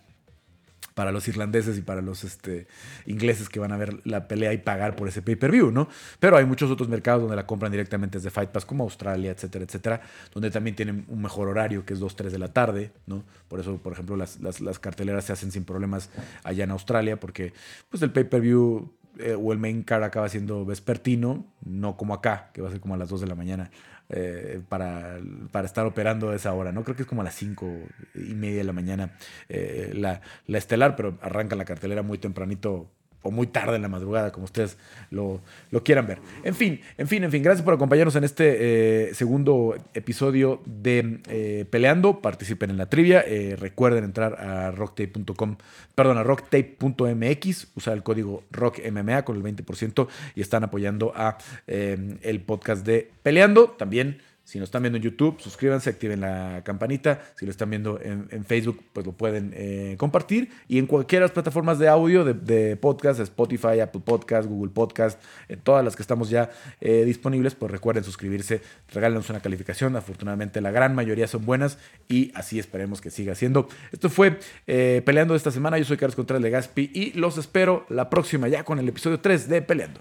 para 0.97 1.11
los 1.11 1.27
irlandeses 1.27 1.77
y 1.77 1.83
para 1.83 2.01
los 2.01 2.23
este, 2.23 2.65
ingleses 3.05 3.49
que 3.49 3.59
van 3.59 3.71
a 3.71 3.77
ver 3.77 3.99
la 4.03 4.27
pelea 4.27 4.51
y 4.51 4.57
pagar 4.57 4.95
por 4.95 5.07
ese 5.07 5.21
pay-per-view, 5.21 5.69
¿no? 5.69 5.87
Pero 6.19 6.37
hay 6.37 6.45
muchos 6.45 6.71
otros 6.71 6.89
mercados 6.89 7.21
donde 7.21 7.35
la 7.35 7.45
compran 7.45 7.71
directamente 7.71 8.17
desde 8.17 8.31
Fight 8.31 8.49
Pass, 8.49 8.65
como 8.65 8.83
Australia, 8.83 9.29
etcétera, 9.29 9.63
etcétera, 9.63 10.01
donde 10.33 10.49
también 10.49 10.75
tienen 10.75 11.05
un 11.07 11.21
mejor 11.21 11.49
horario, 11.49 11.85
que 11.85 11.93
es 11.93 11.99
2, 11.99 12.15
3 12.15 12.31
de 12.31 12.39
la 12.39 12.51
tarde, 12.51 12.93
¿no? 13.05 13.23
Por 13.47 13.59
eso, 13.59 13.77
por 13.77 13.93
ejemplo, 13.93 14.17
las, 14.17 14.39
las, 14.39 14.79
carteleras 14.79 15.23
se 15.25 15.33
hacen 15.33 15.51
sin 15.51 15.65
problemas 15.65 16.09
allá 16.43 16.63
en 16.63 16.71
Australia, 16.71 17.19
porque 17.19 17.53
pues 17.91 18.01
el 18.01 18.09
pay-per-view 18.09 18.91
eh, 19.19 19.37
o 19.39 19.53
el 19.53 19.59
main 19.59 19.83
card 19.83 20.01
acaba 20.01 20.27
siendo 20.29 20.65
vespertino, 20.65 21.45
no 21.63 21.95
como 21.95 22.15
acá, 22.15 22.49
que 22.53 22.63
va 22.63 22.69
a 22.69 22.71
ser 22.71 22.79
como 22.79 22.95
a 22.95 22.97
las 22.97 23.09
2 23.09 23.21
de 23.21 23.27
la 23.27 23.35
mañana 23.35 23.69
eh, 24.09 24.61
para, 24.69 25.19
para, 25.51 25.65
estar 25.65 25.85
operando 25.85 26.29
a 26.29 26.35
esa 26.35 26.53
hora, 26.53 26.71
¿no? 26.71 26.83
Creo 26.83 26.95
que 26.95 27.03
es 27.03 27.07
como 27.07 27.21
a 27.21 27.23
las 27.25 27.35
5 27.35 27.67
y 28.15 28.33
media 28.35 28.59
de 28.59 28.63
la 28.63 28.73
mañana 28.73 29.17
eh, 29.49 29.91
la, 29.93 30.21
la, 30.45 30.57
estelar, 30.57 30.95
pero 30.95 31.17
arranca 31.21 31.55
la 31.55 31.65
cartelera 31.65 32.03
muy 32.03 32.17
tempranito 32.17 32.89
o 33.21 33.31
muy 33.31 33.47
tarde 33.47 33.75
en 33.75 33.81
la 33.81 33.87
madrugada, 33.87 34.31
como 34.31 34.45
ustedes 34.45 34.77
lo, 35.09 35.41
lo, 35.71 35.83
quieran 35.83 36.07
ver. 36.07 36.19
En 36.43 36.55
fin, 36.55 36.81
en 36.97 37.07
fin, 37.07 37.23
en 37.23 37.31
fin, 37.31 37.43
gracias 37.43 37.63
por 37.63 37.73
acompañarnos 37.73 38.15
en 38.15 38.23
este 38.23 39.09
eh, 39.09 39.13
segundo 39.13 39.75
episodio 39.93 40.61
de 40.65 41.19
eh, 41.29 41.65
Peleando. 41.69 42.21
Participen 42.21 42.69
en 42.69 42.77
la 42.77 42.87
trivia. 42.87 43.23
Eh, 43.27 43.55
recuerden 43.59 44.03
entrar 44.03 44.39
a 44.39 44.71
rocktape.com, 44.71 45.57
perdón, 45.95 46.17
a 46.17 46.23
rocktape.mx, 46.23 47.67
usar 47.75 47.93
el 47.93 48.03
código 48.03 48.43
ROCKMMA 48.51 49.23
con 49.23 49.35
el 49.35 49.43
20% 49.43 50.07
y 50.35 50.41
están 50.41 50.63
apoyando 50.63 51.11
a 51.15 51.37
el 51.67 52.41
podcast 52.41 52.85
de 52.85 53.11
Peleando. 53.23 53.71
También 53.71 54.19
si 54.47 54.59
nos 54.59 54.67
están 54.67 54.81
viendo 54.81 54.95
en 54.95 55.03
YouTube, 55.03 55.41
suscríbanse, 55.41 55.89
activen 55.89 56.21
la 56.21 56.61
campanita. 56.63 57.19
Si 57.35 57.45
lo 57.45 57.51
están 57.51 57.69
viendo 57.69 57.99
en, 58.01 58.45
Facebook, 58.45 58.81
pues 58.93 59.05
lo 59.05 59.11
pueden 59.11 59.51
eh, 59.53 59.95
compartir. 59.97 60.49
Y 60.69 60.77
en 60.79 60.87
cualquiera 60.87 61.23
de 61.23 61.27
las 61.27 61.33
plataformas 61.33 61.79
de 61.79 61.89
audio, 61.89 62.23
de, 62.23 62.77
podcast, 62.77 63.19
Spotify, 63.19 63.81
Apple 63.81 63.99
Podcast, 64.05 64.47
Google 64.47 64.71
Podcast, 64.71 65.21
en 65.49 65.59
todas 65.59 65.83
las 65.83 65.97
que 65.97 66.01
estamos 66.01 66.29
ya 66.29 66.49
eh, 66.79 67.03
disponibles, 67.03 67.55
pues 67.55 67.73
recuerden 67.73 68.05
suscribirse, 68.05 68.61
regálenos 68.93 69.29
una 69.29 69.41
calificación. 69.41 69.97
Afortunadamente 69.97 70.61
la 70.61 70.71
gran 70.71 70.95
mayoría 70.95 71.27
son 71.27 71.45
buenas 71.45 71.77
y 72.07 72.31
así 72.33 72.57
esperemos 72.57 73.01
que 73.01 73.09
siga 73.09 73.35
siendo. 73.35 73.67
Esto 73.91 74.09
fue 74.09 74.39
eh, 74.65 75.01
Peleando 75.03 75.35
esta 75.35 75.51
semana. 75.51 75.77
Yo 75.77 75.83
soy 75.83 75.97
Carlos 75.97 76.15
Contreras 76.15 76.41
de 76.41 76.49
Gaspi 76.51 76.89
y 76.93 77.11
los 77.19 77.37
espero 77.37 77.85
la 77.89 78.09
próxima 78.09 78.47
ya 78.47 78.63
con 78.63 78.79
el 78.79 78.87
episodio 78.87 79.19
3 79.19 79.49
de 79.49 79.61
Peleando. 79.61 79.99